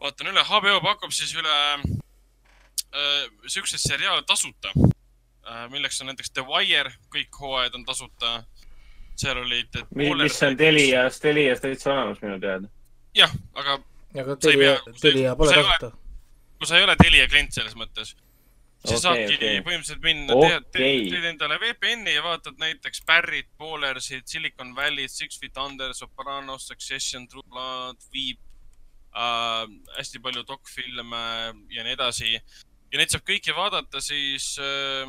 vaatan 0.00 0.32
üle, 0.32 0.46
HBO 0.48 0.80
pakub 0.82 1.14
siis 1.14 1.34
üle 1.36 1.58
äh, 1.78 3.28
siukseid 3.46 3.84
seriaale 3.84 4.24
tasuta 4.26 4.72
milleks 5.70 6.00
on 6.00 6.06
näiteks 6.12 6.30
The 6.30 6.42
Wire, 6.46 6.92
kõik 7.14 7.38
hooajad 7.40 7.74
on 7.74 7.84
tasuta. 7.84 8.44
seal 9.16 9.36
olid. 9.38 9.68
mis 9.94 10.42
on 10.42 10.56
Telias, 10.56 11.20
Telias 11.20 11.60
täitsa 11.60 11.92
olemas 11.92 12.22
minu 12.22 12.38
teada. 12.40 12.68
jah, 13.14 13.30
aga 13.54 13.78
aga 14.20 14.36
Telia 14.36 14.78
Telia 15.00 15.34
pole 15.36 15.50
sa 15.50 15.56
ei 15.56 15.62
ole- 15.64 15.76
tasuta. 15.80 15.96
kui 16.58 16.66
sa 16.66 16.78
ei 16.78 16.84
ole 16.84 16.96
Telia 16.96 17.28
klient 17.28 17.52
selles 17.52 17.74
mõttes, 17.76 18.14
siis 18.86 19.04
Okei, 19.04 19.26
saadki 19.26 19.34
okei. 19.34 19.60
põhimõtteliselt 19.60 20.02
minna 20.02 20.34
Okei. 20.34 20.56
okay., 20.56 21.10
teed 21.10 21.24
endale 21.24 21.58
VPN-i 21.60 22.14
ja 22.14 22.22
vaatad 22.22 22.56
näiteks 22.58 23.02
Barry't, 23.06 23.50
Ballersit, 23.58 24.26
Silicon 24.28 24.72
Valley't, 24.76 25.10
Six 25.12 25.38
Feet 25.40 25.56
Under, 25.56 25.92
Sopranos, 25.94 26.66
Succession, 26.66 27.28
True 27.28 27.42
Blood, 27.48 27.96
Veep 28.14 28.38
äh,, 29.14 29.68
hästi 29.98 30.18
palju 30.24 30.42
dokfilme 30.48 31.22
ja 31.70 31.84
nii 31.84 31.92
edasi. 31.92 32.38
Ja 32.92 33.00
neid 33.00 33.12
saab 33.12 33.24
kõiki 33.28 33.54
vaadata 33.56 34.02
siis 34.04 34.52
äh, 34.60 35.08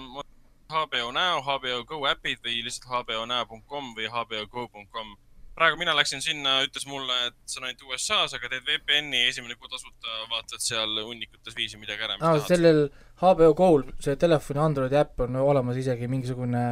HBO 0.73 1.11
Now, 1.14 1.41
HBO 1.45 1.84
Go 1.88 2.01
äpid 2.10 2.41
või 2.45 2.64
lihtsalt 2.65 2.89
hbonow.com 2.89 3.93
või 3.97 4.07
hbogo.com 4.10 5.14
praegu 5.53 5.77
mina 5.77 5.93
läksin 5.93 6.23
sinna, 6.23 6.55
ütles 6.65 6.88
mulle, 6.89 7.14
et 7.27 7.35
see 7.45 7.60
on 7.61 7.68
ainult 7.68 7.84
USA-s, 7.85 8.34
aga 8.34 8.49
teed 8.49 8.65
VPN-i 8.65 9.27
esimene 9.30 9.53
kuu 9.60 9.69
tasuta, 9.69 10.15
vaatad 10.31 10.64
seal 10.65 10.97
hunnikutes 11.05 11.53
viisi 11.53 11.77
midagi 11.77 12.07
ära, 12.07 12.18
aa, 12.26 12.39
sellel 12.47 12.88
HBO 13.22 13.51
Go'l, 13.60 13.84
see 14.01 14.18
telefoni 14.18 14.64
Androidi 14.64 14.97
äpp 14.97 15.22
on 15.27 15.38
olemas 15.43 15.77
isegi 15.77 16.10
mingisugune 16.10 16.64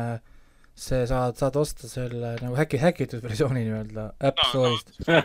see 0.81 1.01
saad, 1.09 1.35
saad 1.37 1.57
osta 1.61 1.89
selle 1.89 2.31
nagu 2.41 2.55
häki, 2.57 2.79
häkitud 2.81 3.21
versiooni 3.21 3.61
nii-öelda 3.67 4.05
App 4.29 4.39
Store'ist. 4.49 4.93
no. 5.05 5.17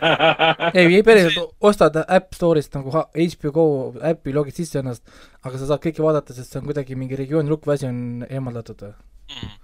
ei, 0.77 0.85
ei 0.85 1.03
päriselt, 1.05 1.55
ostad 1.65 1.97
App 2.03 2.35
Store'ist 2.37 2.77
nagu 2.77 2.93
HBO 2.93 3.53
Go 3.55 3.65
äppi, 4.11 4.35
logid 4.35 4.59
sisse 4.59 4.83
ennast, 4.83 5.01
aga 5.41 5.57
sa 5.57 5.71
saad 5.71 5.81
kõike 5.83 6.03
vaadata, 6.05 6.35
sest 6.37 6.53
see 6.53 6.61
on 6.61 6.67
kuidagi 6.69 6.97
mingi 6.99 7.17
regiooni 7.17 7.49
lukk 7.49 7.65
või 7.65 7.77
asi 7.77 7.89
on 7.89 8.01
eemaldatud. 8.29 8.85
mm.. 9.33 9.55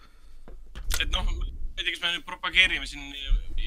et 1.03 1.13
noh, 1.13 1.29
ma 1.29 1.51
ei 1.77 1.85
tea, 1.85 1.93
kas 1.93 2.01
me 2.07 2.15
nüüd 2.15 2.25
propageerime 2.31 2.89
siin 2.89 3.13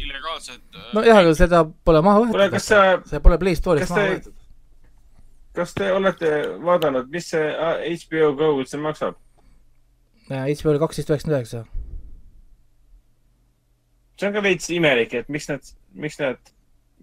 illegaalset. 0.02 0.64
äh, 0.74 0.90
nojah, 0.98 1.22
aga 1.22 1.36
seda 1.38 1.62
pole 1.86 2.02
maha 2.08 2.26
võetud 2.26 2.58
kas. 2.58 2.68
sa, 2.72 2.82
see 3.06 3.22
pole 3.22 3.38
Play 3.44 3.58
Store'ist 3.58 3.94
maha 3.94 4.02
te- 4.02 4.16
võetud. 4.16 4.36
kas 5.60 5.78
te 5.78 5.94
olete 5.94 6.34
vaadanud, 6.66 7.06
mis 7.14 7.30
see 7.36 7.46
HBO 8.02 8.34
Go 8.42 8.52
üldse 8.58 8.82
maksab? 8.82 9.22
HBO 10.26 10.72
oli 10.74 10.82
kaksteist 10.82 11.10
üheksakümmend 11.12 11.38
üheksa. 11.38 11.85
See 14.18 14.28
on 14.28 14.36
ka 14.36 14.42
veits 14.44 14.70
imelik, 14.72 15.14
et 15.14 15.28
miks 15.32 15.48
nad, 15.50 15.72
miks 15.94 16.20
nad, 16.20 16.52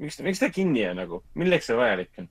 miks, 0.01 0.19
miks 0.25 0.41
ta 0.41 0.49
kinni 0.53 0.85
on 0.89 0.99
nagu, 1.01 1.21
milleks 1.39 1.69
see 1.69 1.77
vajalik 1.77 2.23
on? 2.23 2.29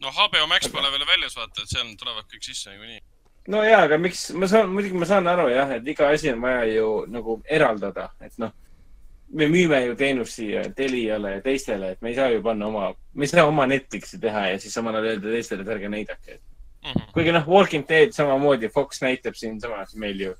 no 0.00 0.10
HBO 0.16 0.46
Max 0.46 0.68
pole 0.72 0.90
veel 0.92 1.06
väljas, 1.06 1.36
vaata, 1.36 1.62
et 1.62 1.72
seal 1.72 1.94
tulevad 2.00 2.26
kõik 2.30 2.46
sisse 2.46 2.72
niikuinii. 2.72 3.00
no 3.52 3.62
jaa, 3.64 3.84
aga 3.86 3.98
miks, 4.00 4.30
ma 4.36 4.48
saan, 4.50 4.72
muidugi 4.74 4.98
ma 4.98 5.08
saan 5.08 5.28
aru 5.30 5.48
jah, 5.52 5.76
et 5.76 5.88
iga 5.94 6.10
asi 6.14 6.32
on 6.32 6.42
vaja 6.42 6.66
ju 6.72 6.90
nagu 7.12 7.40
eraldada, 7.58 8.08
et 8.24 8.36
noh, 8.42 8.52
me 9.30 9.46
müüme 9.46 9.78
ju 9.84 9.96
teenust 9.96 10.38
siia 10.38 10.64
Teliale 10.76 11.36
ja 11.36 11.42
teistele, 11.44 11.92
et 11.94 12.02
me 12.02 12.10
ei 12.10 12.16
saa 12.18 12.30
ju 12.32 12.42
panna 12.42 12.66
oma, 12.66 12.90
me 13.14 13.26
ei 13.26 13.30
saa 13.30 13.46
oma 13.46 13.66
Netflixi 13.70 14.18
teha 14.22 14.48
ja 14.50 14.58
siis 14.58 14.74
samal 14.74 14.96
ajal 14.98 15.12
öelda 15.12 15.34
teistele, 15.36 15.62
et 15.62 15.74
ärge 15.76 15.90
näidake. 15.92 16.40
Mhm. 16.80 17.10
kuigi 17.12 17.32
noh, 17.36 17.48
Walking 17.48 17.84
Dead 17.88 18.14
samamoodi, 18.16 18.68
Fox 18.72 19.02
näitab 19.02 19.34
siinsamas 19.36 19.94
meil 19.94 20.20
ju, 20.20 20.34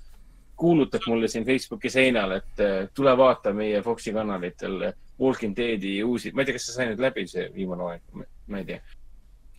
kuulutab 0.60 1.06
mulle 1.08 1.28
siin 1.32 1.44
Facebooki 1.48 1.90
seinal, 1.90 2.36
et 2.36 2.60
äh, 2.60 2.78
tule 2.94 3.14
vaata 3.16 3.52
meie 3.56 3.80
Foxi 3.82 4.12
kanalitel 4.12 4.90
Walking 5.20 5.56
Deadi 5.56 5.98
uusi, 6.04 6.32
ma 6.36 6.42
ei 6.44 6.48
tea, 6.50 6.56
kas 6.58 6.66
see 6.68 6.76
sai 6.76 6.86
nüüd 6.90 7.00
läbi, 7.02 7.26
see 7.28 7.48
viimane 7.54 7.82
hooaeg, 7.86 8.24
ma 8.52 8.58
ei 8.60 8.64
tea. 8.68 8.80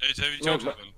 ei, 0.02 0.14
see 0.18 0.30
jookseb 0.45 0.68
ma- 0.69 0.76
veel. 0.78 0.91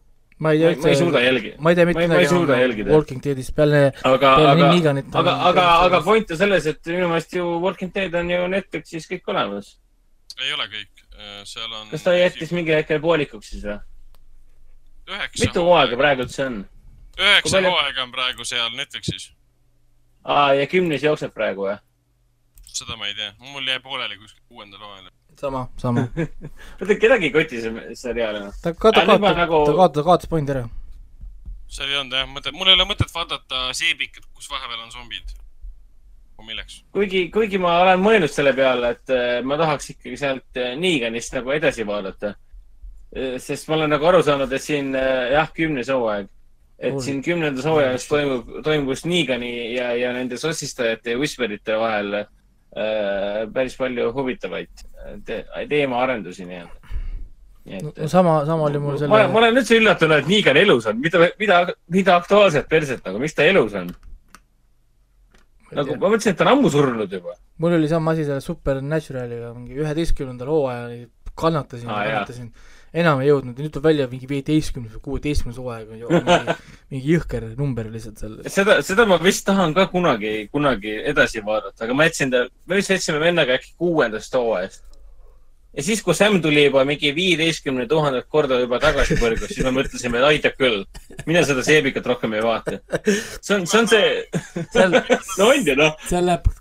ma 0.43 0.51
ei 0.51 0.59
ma 0.59 0.63
tea 0.63 0.71
ei- 0.73 0.81
ma 0.83 0.89
ei 0.91 0.99
suuda 0.99 1.21
jälgida. 1.23 1.55
ma 1.59 1.69
ei 1.71 1.75
tea 1.79 1.85
mitte 1.89 1.99
Ma 1.99 2.03
ei- 2.03 2.11
ma 2.13 2.19
ei 2.23 2.27
suuda 2.31 2.57
jälgida. 2.59 2.91
Walking 2.95 3.21
Deadist 3.23 3.55
peale, 3.55 3.81
aga, 4.03 4.35
peale 4.35 4.49
aga 4.51 4.67
Nin, 4.67 4.75
Neganit 4.77 5.15
aga, 5.15 5.33
on- 5.33 5.47
aga, 5.51 5.65
aga 5.87 6.01
point 6.07 6.31
on 6.31 6.37
selles, 6.43 6.65
et 6.71 6.85
minu 6.91 7.07
meelest 7.11 7.33
ju 7.39 7.45
Walking 7.63 7.93
Dead 7.95 8.15
on 8.19 8.29
ju 8.31 8.47
Netflixis 8.55 9.07
kõik 9.11 9.27
olemas. 9.35 9.77
ei 10.41 10.51
ole 10.53 10.67
kõik, 10.67 11.03
seal 11.45 11.71
on. 11.79 11.87
kas 11.91 12.03
ta 12.03 12.11
jättis 12.17 12.51
mingil 12.51 12.75
hetkel 12.79 12.99
poolikuks 12.99 13.49
siis 13.53 13.63
või? 13.67 13.79
mitu 15.39 15.63
hooaega? 15.67 15.97
praegu 15.99 16.23
üldse 16.25 16.45
on? 16.47 16.61
Üheksa 17.19 17.59
hooaega 17.61 18.03
on 18.03 18.11
praegu 18.11 18.45
seal 18.47 18.69
Netflixis. 18.77 19.31
aa, 20.23 20.53
ja 20.59 20.67
kümnes 20.71 21.03
jookseb 21.03 21.33
praegu 21.33 21.67
või? 21.69 21.77
seda 22.73 22.95
ma 22.97 23.05
ei 23.07 23.13
tea, 23.13 23.33
mul 23.51 23.67
jäi 23.69 23.79
pooleli 23.83 24.15
kuskil 24.17 24.41
kuuendal 24.49 24.79
hooajal. 24.81 25.11
sama, 25.39 25.67
sama. 25.77 26.07
oota, 26.81 26.95
kedagi 27.01 27.29
ei 27.29 27.33
koti 27.35 27.61
see 27.61 27.95
seriaal 27.99 28.39
enam. 28.41 28.51
ta 28.63 28.73
ka- 28.73 28.91
ta 28.91 29.03
Aga 29.03 29.13
nüüd 29.13 29.21
ma 29.21 29.33
kaotas, 29.33 29.41
nagu- 29.43 29.65
ta 29.67 29.75
kaotas, 29.81 30.05
kaotas 30.07 30.29
pointi 30.31 30.51
ära. 30.55 30.63
seal 31.67 31.89
ei 31.89 31.97
olnud 32.01 32.17
jah 32.17 32.27
mõtet, 32.29 32.53
mul 32.57 32.67
ei 32.71 32.75
ole 32.79 32.85
mõtet 32.89 33.13
vaadata 33.13 33.67
seebikat, 33.77 34.25
kus 34.33 34.49
vahepeal 34.49 34.81
on 34.87 34.91
zombid. 34.91 35.35
milleks? 36.43 36.81
kuigi, 36.91 37.29
kuigi 37.31 37.57
ma 37.61 37.77
olen 37.85 38.01
mõelnud 38.03 38.27
selle 38.33 38.51
peale, 38.57 38.89
et 38.97 39.09
äh, 39.15 39.37
ma 39.47 39.55
tahaks 39.57 39.93
ikkagi 39.93 40.17
sealt 40.19 40.57
äh, 40.59 40.73
Neganist 40.75 41.31
nagu 41.37 41.51
edasi 41.55 41.85
vaadata. 41.87 42.33
sest 43.39 43.67
ma 43.69 43.75
olen 43.77 43.89
nagu 43.93 44.05
aru 44.09 44.19
saanud, 44.25 44.51
et 44.51 44.61
siin 44.61 44.89
äh, 44.97 45.29
jah, 45.37 45.47
kümnes 45.55 45.87
hooaeg, 45.93 46.27
et 46.79 46.99
siin 47.03 47.21
kümnendas 47.23 47.65
hooajas 47.67 48.07
toimub, 48.09 48.93
just 48.93 49.07
Neegani 49.09 49.51
ja, 49.75 49.91
ja 49.97 50.13
nende 50.15 50.37
sossistajate 50.41 51.13
ja 51.13 51.19
Whisperite 51.21 51.77
vahel 51.79 52.17
äh, 52.19 52.25
päris 53.53 53.77
palju 53.79 54.09
huvitavaid 54.15 54.87
te 55.25 55.43
teemaarendusi 55.69 56.47
nii-öelda. 56.49 56.95
et 57.77 57.99
no 57.99 58.07
sama, 58.11 58.39
sama 58.45 58.69
oli 58.69 58.81
mul 58.83 58.97
selle 58.99 59.13
ma, 59.13 59.39
olen 59.41 59.61
üldse 59.61 59.77
üllatunud, 59.79 60.23
et 60.23 60.31
Neegan 60.31 60.59
elus 60.59 60.89
on, 60.89 60.99
mida, 61.03 61.29
mida, 61.39 61.61
mida 61.93 62.17
aktuaalset 62.19 62.67
perset 62.69 63.05
nagu, 63.05 63.21
miks 63.21 63.37
ta 63.37 63.47
elus 63.47 63.77
on? 63.79 63.93
nagu 65.77 65.97
ma 65.97 66.11
mõtlesin, 66.11 66.33
et 66.33 66.39
ta 66.39 66.47
on 66.47 66.53
ammu 66.57 66.71
surnud 66.73 67.17
juba. 67.19 67.37
mul 67.63 67.77
oli 67.79 67.89
sama 67.91 68.13
asi 68.13 68.27
selle 68.27 68.43
Supernaturaliga, 68.43 69.53
mingi 69.55 69.79
üheteistkümnendal 69.79 70.51
hooajal 70.51 70.95
kannatasin 71.39 71.89
ah,, 71.89 72.03
kannatasin, 72.07 72.51
enam 72.93 73.21
ei 73.23 73.29
jõudnud 73.31 73.57
ja 73.57 73.65
nüüd 73.65 73.73
tuleb 73.73 73.87
välja 73.89 74.07
mingi 74.11 74.29
viieteistkümnes 74.29 74.93
või 74.97 75.03
kuueteistkümnes 75.07 75.59
hooaeg 75.61 75.89
mingi, 75.89 76.37
mingi 76.93 77.15
jõhker 77.15 77.47
number 77.57 77.89
lihtsalt 77.89 78.21
seal. 78.21 78.35
seda, 78.53 78.77
seda 78.85 79.07
ma 79.09 79.17
vist 79.21 79.45
tahan 79.47 79.73
ka 79.77 79.87
kunagi, 79.91 80.33
kunagi 80.53 80.95
edasi 81.13 81.41
vaadata, 81.45 81.87
aga 81.87 81.97
ma 81.97 82.07
jätsin 82.09 82.33
ta, 82.33 82.45
me 82.69 82.79
vist 82.79 82.93
jätsime 82.93 83.21
vennaga 83.23 83.57
äkki 83.57 83.73
kuuendast 83.81 84.37
hooajast. 84.37 84.83
Ja 85.73 85.83
siis, 85.83 86.01
kui 86.05 86.13
Sam 86.17 86.39
tuli 86.41 86.65
juba 86.67 86.83
mingi 86.87 87.11
viieteistkümne 87.15 87.85
tuhandet 87.89 88.27
korda 88.31 88.59
juba 88.61 88.79
tagasi 88.81 89.17
põrgus, 89.21 89.49
siis 89.53 89.65
me 89.65 89.73
mõtlesime, 89.79 90.19
et 90.19 90.27
aitab 90.29 90.57
küll. 90.59 90.83
mine 91.25 91.43
seda 91.47 91.63
seebikat 91.65 92.05
rohkem 92.11 92.35
ei 92.37 92.43
vaata. 92.45 92.77
see 93.41 93.55
on, 93.55 93.65
see 93.69 93.79
on 93.79 93.89
see, 93.89 94.11
seal, 94.75 94.93
no 95.39 95.49
on 95.49 95.65
ju 95.67 95.75
noh, 95.79 95.97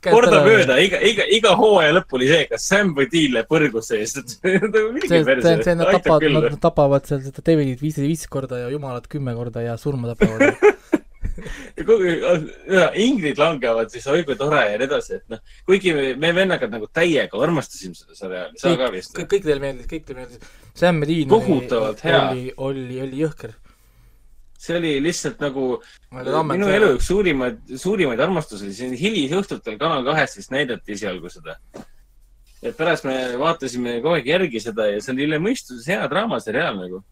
kordamööda, 0.06 0.78
iga, 0.84 1.00
iga, 1.12 1.28
iga 1.38 1.54
hooaja 1.58 1.96
lõpp 1.98 2.16
oli 2.18 2.30
see, 2.32 2.48
kas 2.50 2.66
Sam 2.72 2.94
või 2.96 3.08
Deal 3.12 3.36
läheb 3.36 3.52
põrgusse 3.52 4.00
ja 4.00 4.08
siis 4.08 4.40
nad 5.82 5.94
tapavad, 5.98 6.28
nad. 6.38 6.58
tapavad 6.62 7.08
seal 7.08 7.22
seda 7.26 7.44
Davidit 7.44 7.84
viisteist 7.84 8.08
viis 8.08 8.26
korda 8.32 8.64
ja 8.64 8.72
Jumalat 8.72 9.08
kümme 9.12 9.36
korda 9.36 9.64
ja 9.64 9.76
surma 9.80 10.14
tapavad. 10.14 10.56
Ingrid 13.06 13.40
langevad 13.40 13.92
siis 13.92 14.06
oi 14.10 14.22
kui 14.26 14.36
tore 14.38 14.60
ja 14.66 14.76
nii 14.76 14.86
edasi, 14.88 15.18
et 15.20 15.32
noh, 15.32 15.40
kuigi 15.68 15.94
me, 15.96 16.12
me 16.20 16.32
vennaga 16.36 16.68
nagu 16.70 16.88
täiega 16.92 17.40
armastasime 17.46 17.96
seda 17.96 18.16
seriaali, 18.18 18.60
sa 18.60 18.74
ka 18.78 18.90
vist. 18.92 19.16
kõik, 19.16 19.44
teile 19.44 19.60
meeldis, 19.62 19.88
kõik 19.90 20.06
teile 20.08 20.22
meeldis. 20.22 20.52
Sam 20.78 21.02
Dean 21.08 21.28
Kohutavalt 21.32 22.02
hea. 22.06 22.20
oli, 22.30 22.46
oli, 22.56 23.00
oli 23.06 23.22
jõhker. 23.22 23.54
see 24.62 24.76
oli 24.78 24.92
lihtsalt 25.02 25.40
nagu 25.42 25.64
minu 26.14 26.68
elu 26.70 26.92
üks 26.96 27.08
suurimaid, 27.10 27.56
suurimaid 27.82 28.20
armastusi, 28.22 28.70
siin 28.76 28.92
hilisõhtutel 28.98 29.78
Kanal 29.80 30.04
kahes 30.06 30.36
siis 30.38 30.52
näidati 30.54 30.94
esialgu 30.94 31.32
seda. 31.32 31.58
et 32.62 32.76
pärast 32.78 33.04
me 33.08 33.16
vaatasime 33.40 33.98
kogu 34.00 34.14
aeg 34.20 34.28
järgi 34.30 34.60
seda 34.62 34.86
ja 34.92 35.00
see 35.02 35.16
oli 35.16 35.26
üle 35.26 35.40
mõistuse 35.42 35.90
hea 35.90 36.06
draamaseriaal 36.12 36.78
nagu. 36.78 37.02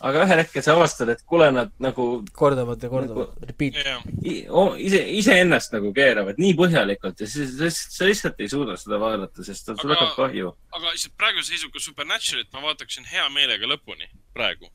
Aga 0.00 0.24
ühel 0.24 0.38
hetkel 0.42 0.62
sa 0.62 0.72
avastad, 0.76 1.08
et 1.12 1.22
kuule, 1.26 1.50
nad 1.54 1.70
nagu 1.80 2.24
kordavad 2.36 2.82
ja 2.82 2.88
kordavad, 2.92 3.32
repeat. 3.48 3.74
jah, 3.84 4.02
i- 4.24 4.46
o- 4.48 4.74
ise, 4.76 5.00
iseennast 5.20 5.72
nagu 5.72 5.92
keeravad 5.96 6.36
nii 6.38 6.54
põhjalikult 6.58 7.20
ja 7.20 7.26
siis 7.26 7.56
sa, 7.58 7.70
sa 7.70 8.04
lihtsalt 8.08 8.40
ei 8.40 8.48
suuda 8.48 8.76
seda 8.76 8.98
vaadata, 9.00 9.44
sest 9.44 9.66
sul 9.66 9.78
Aga- 9.92 9.94
hakkab 9.94 10.16
kahju. 10.16 10.52
aga 10.72 10.92
lihtsalt 10.92 11.16
praeguse 11.16 11.48
seisuga 11.52 11.78
Supernaturalit 11.80 12.52
ma 12.52 12.60
vaataksin 12.68 13.04
hea 13.12 13.28
meelega 13.30 13.66
lõpuni 13.66 14.08
praegu. 14.34 14.68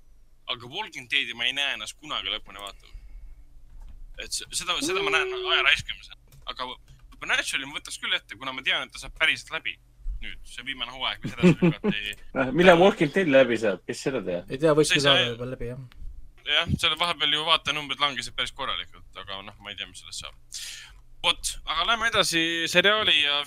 aga 0.47 0.67
Walking 0.67 1.07
Deadi 1.11 1.33
ma 1.33 1.45
ei 1.45 1.53
näe 1.53 1.73
ennast 1.77 1.95
kunagi 2.01 2.27
lõpuni 2.27 2.59
vaatama. 2.59 2.93
et 4.23 4.31
se- 4.33 4.45
seda, 4.51 4.73
seda 4.81 5.01
ma 5.01 5.09
näen 5.11 5.31
aja 5.33 5.63
raiskamisena, 5.63 6.15
aga 6.45 6.63
Supernaturalit 7.11 7.67
ma 7.67 7.79
võtaks 7.79 7.99
küll 8.01 8.13
ette, 8.15 8.35
kuna 8.35 8.51
ma 8.53 8.61
tean, 8.61 8.83
et 8.87 8.91
ta 8.91 8.99
saab 8.99 9.13
päriselt 9.19 9.51
läbi. 9.51 9.77
Nüüd 10.21 10.51
see 10.53 10.65
viimane 10.67 10.91
hooaeg, 10.95 11.23
mis 11.25 11.33
edasi 11.37 11.55
lükati. 11.65 12.53
millal 12.59 12.79
Walking 12.81 13.13
Dead 13.15 13.31
läbi 13.31 13.57
saab, 13.61 13.81
kes 13.87 14.03
seda 14.07 14.21
teab? 14.25 14.51
ei 14.51 14.61
tea, 14.61 14.75
ei 14.77 14.89
saa- 14.91 15.03
saada 15.07 15.29
juba 15.31 15.49
läbi, 15.53 15.71
jah. 15.71 15.81
jah, 16.51 16.75
selle 16.83 16.99
vahepeal 16.99 17.33
ju 17.37 17.47
vaatajanumbrid 17.47 18.03
langesid 18.03 18.37
päris 18.37 18.53
korralikult, 18.57 19.09
aga 19.23 19.41
noh, 19.47 19.57
ma 19.59 19.73
ei 19.73 19.79
tea, 19.79 19.89
mis 19.89 20.03
sellest 20.03 20.25
saab. 20.25 20.35
vot, 21.25 21.55
aga 21.65 21.89
lähme 21.93 22.11
edasi 22.13 22.45
seriaali 22.71 23.17
ja 23.23 23.41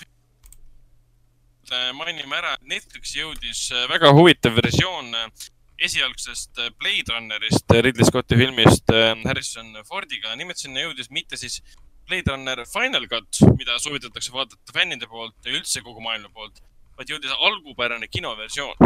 mainime 1.97 2.37
ära, 2.37 2.53
et 2.55 2.65
Netflixi 2.69 3.19
jõudis 3.19 3.69
äh, 3.73 3.87
väga 3.89 4.11
huvitav 4.13 4.53
versioon 4.59 5.13
äh, 5.17 5.47
esialgsest 5.87 6.59
äh, 6.61 6.69
Blade 6.79 7.13
Runnerist, 7.13 7.65
Ridley 7.71 8.05
Scotti 8.05 8.37
filmist 8.37 8.91
Harrison 9.25 9.73
Fordiga. 9.87 10.35
nimelt 10.35 10.61
sinna 10.61 10.85
jõudis 10.85 11.09
mitte 11.09 11.37
siis 11.37 11.61
Blade 12.07 12.31
Runner 12.31 12.63
Final 12.69 13.07
Cut, 13.09 13.41
mida 13.57 13.79
soovitatakse 13.81 14.33
vaadata 14.33 14.73
fännide 14.73 15.07
poolt 15.09 15.35
ja 15.45 15.53
üldse 15.57 15.81
kogu 15.85 16.03
maailma 16.05 16.29
poolt, 16.33 16.61
vaid 16.97 17.11
jõudis 17.11 17.33
algupärane 17.47 18.07
kinoversioon, 18.11 18.77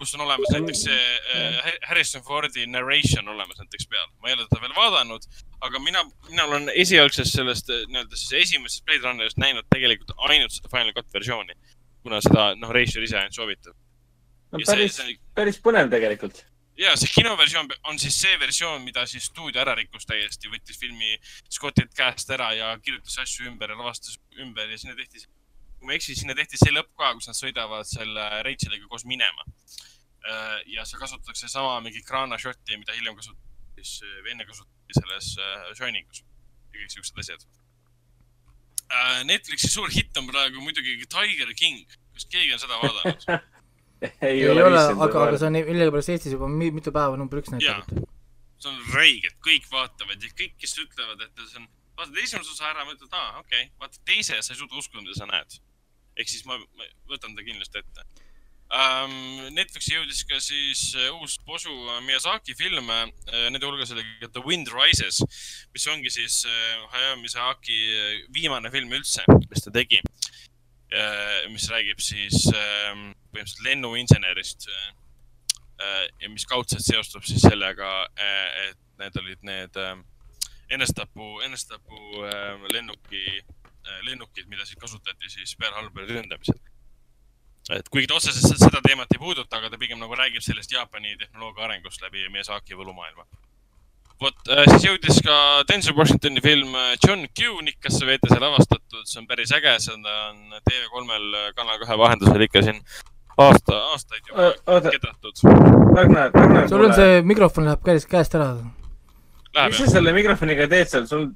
kus 0.00 0.14
on 0.16 0.24
olemas 0.24 0.48
näiteks 0.54 0.84
see 0.86 1.00
äh, 1.36 1.68
Harrison 1.88 2.24
Fordi 2.24 2.64
narration 2.66 3.28
olemas 3.28 3.60
näiteks 3.60 3.86
peal. 3.92 4.08
ma 4.20 4.30
ei 4.30 4.38
ole 4.38 4.46
teda 4.48 4.62
veel 4.64 4.76
vaadanud, 4.76 5.28
aga 5.68 5.82
mina, 5.84 6.04
mina 6.30 6.46
olen 6.48 6.70
esialgsest 6.74 7.36
sellest 7.36 7.68
äh, 7.70 7.84
nii-öelda 7.92 8.16
siis 8.16 8.32
esimesest 8.46 8.84
Blade 8.88 9.04
Runnerist 9.04 9.40
näinud 9.42 9.68
tegelikult 9.74 10.16
ainult 10.30 10.56
seda 10.56 10.72
Final 10.72 10.94
Cut 10.96 11.12
versiooni, 11.12 11.58
kuna 12.02 12.22
seda 12.24 12.54
noh, 12.56 12.72
reisijal 12.72 13.04
ise 13.04 13.20
ainult 13.20 13.36
soovitab. 13.36 13.76
no 14.52 14.62
Ja 14.64 14.72
päris 14.72 14.96
päris 15.36 15.60
põnev 15.60 15.92
tegelikult. 15.92 16.44
Ja 16.80 16.94
see 16.96 17.12
kinoversioon 17.12 17.68
on 17.90 17.98
siis 18.00 18.16
see 18.22 18.38
versioon, 18.40 18.82
mida 18.84 19.04
siis 19.08 19.28
stuudio 19.30 19.60
ära 19.62 19.74
rikkus 19.78 20.06
täiesti, 20.08 20.50
võttis 20.52 20.80
filmi 20.80 21.16
Scottilt 21.52 21.92
käest 21.96 22.32
ära 22.32 22.50
ja 22.56 22.72
kirjutas 22.84 23.18
asju 23.24 23.48
ümber 23.50 23.72
ja 23.72 23.78
lavastas 23.78 24.16
ümber 24.40 24.70
ja 24.70 24.78
sinna 24.80 24.96
tehti, 24.98 25.22
kui 25.76 25.88
ma 25.88 25.94
ei 25.94 26.00
eksi, 26.00 26.16
sinna 26.22 26.36
tehti 26.38 26.60
see 26.60 26.72
lõpp 26.74 26.92
ka, 26.96 27.12
kus 27.18 27.30
nad 27.30 27.38
sõidavad 27.38 27.88
selle 27.88 28.26
Racheliga 28.46 28.88
koos 28.88 29.04
minema. 29.08 29.46
ja 30.68 30.84
seal 30.84 31.00
kasutatakse 31.00 31.48
sama 31.48 31.78
mingi 31.80 32.02
kraana 32.04 32.36
shot'i, 32.38 32.76
mida 32.76 32.92
hiljem 32.92 33.16
kasutati 33.16 33.80
siis, 33.80 34.02
enne 34.28 34.44
kasutati 34.44 34.98
selles 34.98 35.30
äh, 35.40 35.70
Shiningus 35.78 36.20
ja 36.20 36.82
kõik 36.82 36.92
siuksed 36.92 37.22
asjad. 37.22 37.46
Netflixi 39.24 39.70
suur 39.70 39.88
hitt 39.94 40.16
on 40.18 40.26
praegu 40.28 40.60
muidugi 40.60 40.98
Tiger 41.06 41.54
King, 41.56 41.86
kas 42.12 42.26
keegi 42.28 42.52
on 42.56 42.62
seda 42.62 42.80
vaadanud? 42.82 43.50
ei 44.30 44.48
ole, 44.48 44.64
ole, 44.64 44.80
aga, 44.94 45.26
aga 45.26 45.40
see 45.40 45.50
on 45.50 45.58
millegipärast 45.58 46.12
Eestis 46.14 46.36
juba 46.36 46.48
mi- 46.48 46.72
mitu 46.72 46.92
päeva 46.94 47.18
number 47.20 47.40
üks 47.42 47.52
näitatud. 47.52 48.06
see 48.60 48.70
on 48.72 48.80
räiged, 48.94 49.36
kõik 49.44 49.68
vaatavad 49.72 50.24
ja 50.24 50.32
kõik, 50.36 50.56
kes 50.60 50.76
ütlevad, 50.80 51.20
et 51.26 51.44
see 51.44 51.60
on, 51.60 51.68
vaatad 52.00 52.22
esimese 52.22 52.54
osa 52.54 52.70
ära, 52.72 52.86
mõtled, 52.88 53.12
aa, 53.12 53.42
okei 53.42 53.66
okay., 53.66 53.76
vaatad 53.82 54.00
teise 54.08 54.38
ja 54.38 54.44
sa 54.44 54.54
ei 54.54 54.60
suuda 54.60 54.80
uskuda, 54.80 55.04
mida 55.04 55.16
sa 55.18 55.28
näed. 55.28 55.60
ehk 56.20 56.28
siis 56.28 56.44
ma, 56.48 56.58
ma 56.76 56.88
võtan 57.12 57.36
ta 57.36 57.44
kindlasti 57.46 57.80
ette 57.80 58.04
um,. 58.70 59.14
Netflixi 59.56 59.94
jõudis 59.94 60.24
ka 60.28 60.40
siis 60.42 60.82
uh, 60.96 61.20
uus 61.20 61.36
posu 61.46 61.72
Miyazaki 62.06 62.56
film 62.56 62.88
uh,, 62.88 63.06
nende 63.52 63.64
hulgas 63.66 63.92
oli 63.94 64.04
ka 64.20 64.28
The 64.32 64.44
Wind 64.46 64.72
Rises, 64.72 65.20
mis 65.76 65.88
ongi 65.92 66.12
siis 66.12 66.42
Hayao 66.94 67.16
Miyazaki 67.20 67.80
viimane 68.32 68.72
film 68.72 68.92
üldse, 68.96 69.24
mis 69.48 69.64
ta 69.64 69.72
tegi 69.74 70.00
mis 71.52 71.68
räägib 71.70 72.00
siis 72.02 72.48
uh, 72.50 73.10
põhimõtteliselt 73.30 73.66
lennuinsenerist 73.66 74.68
uh, 74.68 75.00
Äh, 75.80 76.08
ja 76.20 76.28
mis 76.28 76.44
kaudselt 76.46 76.84
seostub 76.84 77.24
siis 77.24 77.40
sellega, 77.40 77.90
et 78.66 78.80
need 79.00 79.14
olid 79.16 79.46
need 79.48 79.76
äh, 79.80 79.94
enestapu 80.76 81.28
äh, 81.40 82.66
lennuki, 82.74 83.22
lennukid, 84.04 84.44
mida 84.52 84.66
siis 84.68 84.76
kasutati 84.80 85.30
siis 85.32 85.54
Pearl 85.56 85.78
Harbori 85.78 86.10
ründamisel. 86.10 86.58
et 87.72 87.88
kuigi 87.88 88.10
ta 88.10 88.18
otseselt 88.18 88.60
seda 88.60 88.82
teemat 88.84 89.12
ei 89.14 89.20
puuduta, 89.22 89.56
aga 89.56 89.70
ta 89.70 89.78
pigem 89.80 89.98
nagu 90.02 90.16
räägib 90.18 90.44
sellest 90.44 90.72
Jaapani 90.72 91.16
tehnoloogia 91.16 91.64
arengust 91.64 92.02
läbi 92.04 92.28
Miyazaki 92.28 92.76
võlumaailma. 92.76 93.24
vot, 94.20 94.36
siis 94.74 94.84
jõudis 94.84 95.22
ka 95.24 95.36
Denzel 95.70 95.96
Washingtoni 95.96 96.44
film 96.44 96.76
äh, 96.76 96.92
John 97.06 97.24
Q 97.32 97.56
Nikkasse 97.64 98.04
veetes 98.04 98.36
lavastatud, 98.36 99.06
see 99.06 99.22
on 99.22 99.30
päris 99.32 99.56
äge, 99.56 99.78
seda 99.86 100.18
on 100.28 100.60
TV3-l 100.68 101.56
Kanal 101.56 101.80
kahe 101.86 101.98
vahendusel 102.04 102.48
ikka 102.50 102.66
siin 102.68 102.84
aasta, 103.46 103.78
aastaid 103.94 104.28
juba 104.28 104.50
oota, 104.66 104.92
kedatud. 104.94 105.42
Ragnar, 105.96 106.30
Ragnar. 106.34 106.68
sul 106.68 106.84
on 106.84 106.94
see 106.98 107.22
mikrofon 107.26 107.68
läheb 107.70 107.82
käest, 107.86 108.08
käest 108.10 108.36
ära, 108.38 108.52
mis 109.56 109.82
sa 109.82 109.90
selle 109.96 110.14
mikrofoniga 110.16 110.68
teed 110.70 110.92
seal, 110.92 111.08
sul 111.10 111.28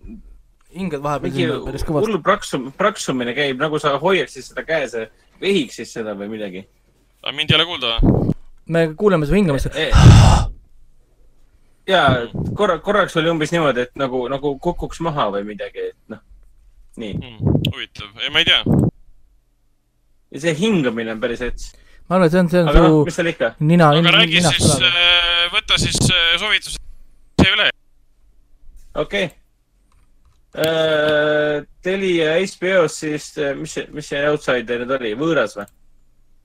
hingad 0.74 1.02
vahepeal 1.02 1.30
mingi 1.30 1.46
sinna 1.46 1.60
päris 1.68 1.86
kõvasti. 1.86 2.10
hull 2.10 2.22
praksum, 2.24 2.68
praksumine 2.78 3.34
käib, 3.36 3.60
nagu 3.62 3.78
sa 3.82 3.96
hoiaksid 4.02 4.48
seda 4.50 4.66
käes, 4.66 4.96
vehiksid 5.40 5.90
seda 5.90 6.14
või 6.18 6.30
midagi. 6.36 6.66
mind 7.32 7.50
ei 7.50 7.58
ole 7.58 7.66
kuulda 7.70 7.96
või? 7.96 8.34
me 8.66 8.86
kuuleme 8.96 9.26
su 9.26 9.34
hingamist. 9.34 9.66
ja 11.86 12.02
korra, 12.56 12.78
korraks 12.78 13.16
oli 13.16 13.30
umbes 13.30 13.52
niimoodi, 13.52 13.86
et 13.88 13.96
nagu, 14.00 14.26
nagu 14.28 14.56
kukuks 14.58 15.00
maha 15.04 15.30
või 15.36 15.44
midagi, 15.52 15.90
et 15.92 15.98
noh, 16.08 16.22
nii. 16.96 17.14
Hmm, 17.14 17.56
huvitav, 17.70 18.10
ei 18.22 18.30
ma 18.30 18.42
ei 18.42 18.48
tea. 18.48 18.62
ja 20.34 20.44
see 20.46 20.54
hingamine 20.58 21.14
on 21.14 21.22
päris 21.22 21.44
hets. 21.44 21.72
Ma 22.08 22.16
arvan, 22.16 22.26
et 22.26 22.32
see 22.34 22.42
on, 22.42 22.50
see 22.52 22.60
on 22.62 22.72
aga 22.72 22.82
noh, 22.82 22.96
su 22.96 23.04
mis 23.08 23.18
seal 23.20 23.30
ikka. 23.32 23.54
nina, 23.60 23.92
aga 23.92 24.16
räägi 24.18 24.40
ninast 24.40 24.60
siis 24.60 24.74
tuleb., 24.74 25.54
võta 25.54 25.78
siis 25.80 26.00
äh, 26.10 26.34
soovitused 26.42 26.82
see 27.40 27.54
üle. 27.54 27.70
okei 28.94 29.24
okay.. 29.30 29.40
Telia 31.82 32.36
HBO-s 32.38 33.00
siis, 33.02 33.24
mis 33.58 33.72
see, 33.74 33.88
mis 33.90 34.06
see 34.06 34.20
outsider 34.28 34.84
nüüd 34.84 34.92
oli, 34.94 35.10
võõras 35.18 35.56
või? 35.58 35.66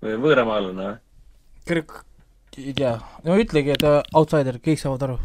või 0.06 0.16
võõramaalane 0.24 0.88
või? 0.88 0.96
kõrg, 1.70 2.00
ei 2.58 2.74
tea, 2.74 2.96
no 3.28 3.38
ütlegi, 3.40 3.76
et 3.76 3.86
äh, 3.86 4.00
outsider, 4.18 4.58
kõik 4.64 4.82
saavad 4.82 5.06
aru. 5.06 5.20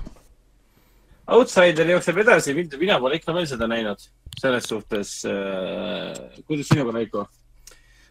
Outsider 1.34 1.88
jookseb 1.94 2.18
edasi, 2.20 2.52
mina 2.58 2.98
pole 3.00 3.16
ikka 3.16 3.32
veel 3.32 3.46
seda 3.48 3.68
näinud. 3.70 4.02
selles 4.34 4.66
suhtes 4.68 5.22
äh,, 5.30 6.42
kuidas 6.44 6.68
sinuga, 6.68 6.92
Raiko? 6.98 7.28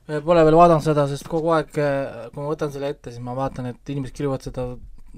Pole 0.04 0.42
veel 0.44 0.58
vaadanud 0.60 0.84
seda, 0.84 1.06
sest 1.08 1.30
kogu 1.32 1.54
aeg, 1.56 1.70
kui 1.72 2.42
ma 2.42 2.50
võtan 2.50 2.72
selle 2.74 2.90
ette, 2.92 3.12
siis 3.14 3.24
ma 3.24 3.36
vaatan, 3.38 3.70
et 3.72 3.92
inimesed 3.94 4.16
kirjutavad 4.18 4.44
seda 4.44 4.66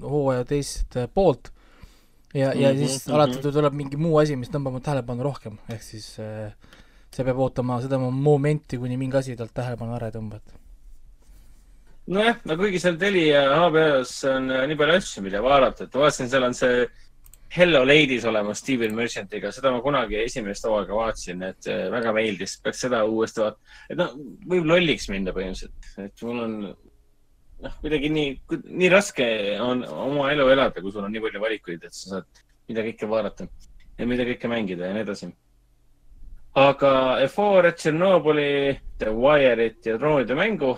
hooaja 0.02 0.44
teist 0.46 0.96
äh, 0.96 1.08
poolt. 1.12 1.50
Ja, 2.34 2.52
ja 2.52 2.72
Mhm, 2.72 2.82
siis 2.84 3.06
mhm. 3.06 3.14
alati 3.16 3.40
tuleb 3.52 3.72
mingi 3.74 3.96
muu 3.96 4.18
asi, 4.20 4.36
mis 4.36 4.50
tõmbab 4.52 4.76
mu 4.76 4.80
tähelepanu 4.84 5.24
rohkem, 5.24 5.56
ehk 5.72 5.82
siis 5.82 6.18
äh, 6.20 6.52
see 7.14 7.24
peab 7.24 7.38
ootama 7.40 7.80
seda 7.80 7.98
momenti, 7.98 8.76
kuni 8.78 8.98
mingi 9.00 9.16
asi 9.16 9.36
talt 9.36 9.54
tähelepanu 9.56 9.96
ära 9.96 10.10
ei 10.10 10.16
tõmba, 10.18 10.36
et. 10.42 10.62
Nojah, 12.12 12.36
no 12.46 12.54
kuigi 12.60 12.78
seal 12.78 12.98
Telia 13.00 13.40
HBO-s 13.56 14.26
on 14.30 14.50
äh, 14.52 14.66
nii 14.68 14.78
palju 14.78 14.98
asju, 15.00 15.24
mida 15.24 15.40
vaadata, 15.42 15.86
et 15.86 15.96
ma 15.96 16.04
vaatasin, 16.04 16.28
seal 16.30 16.46
on 16.46 16.54
see 16.54 16.84
Hello 17.54 17.84
Ladies 17.86 18.24
olemas 18.26 18.58
Steven 18.58 18.94
Merchant'iga, 18.96 19.52
seda 19.54 19.70
ma 19.72 19.78
kunagi 19.84 20.18
esimest 20.20 20.66
hooaega 20.66 20.96
vaatasin, 20.98 21.44
et 21.46 21.68
äh, 21.70 21.86
väga 21.92 22.12
meeldis, 22.16 22.56
peaks 22.62 22.82
seda 22.84 23.04
uuesti 23.06 23.44
vaatama. 23.44 23.76
et 23.90 24.00
noh, 24.00 24.16
võib 24.50 24.66
lolliks 24.72 25.06
minna 25.12 25.32
põhimõtteliselt, 25.36 25.92
et 26.02 26.24
mul 26.26 26.42
on 26.42 26.56
noh, 26.66 27.78
kuidagi 27.84 28.10
nii, 28.12 28.34
nii 28.66 28.90
raske 28.92 29.28
on 29.62 29.86
oma 29.86 30.28
elu 30.34 30.50
elada, 30.56 30.82
kui 30.82 30.92
sul 30.92 31.06
on 31.06 31.14
nii 31.14 31.22
palju 31.24 31.44
valikuid, 31.46 31.86
et 31.86 31.96
sa 31.96 32.16
saad 32.16 32.44
mida 32.68 32.84
kõike 32.86 33.08
vaadata 33.10 33.46
ja 33.96 34.08
mida 34.08 34.26
kõike 34.28 34.50
mängida 34.50 34.90
ja 34.90 34.96
nii 34.96 35.06
edasi. 35.06 35.30
Aga 36.56 36.90
Euphoria, 37.20 37.72
Tšernobõli, 37.76 38.50
The 38.96 39.12
Wire'it 39.12 39.84
ja 39.90 39.96
droonide 40.00 40.36
mängu, 40.38 40.72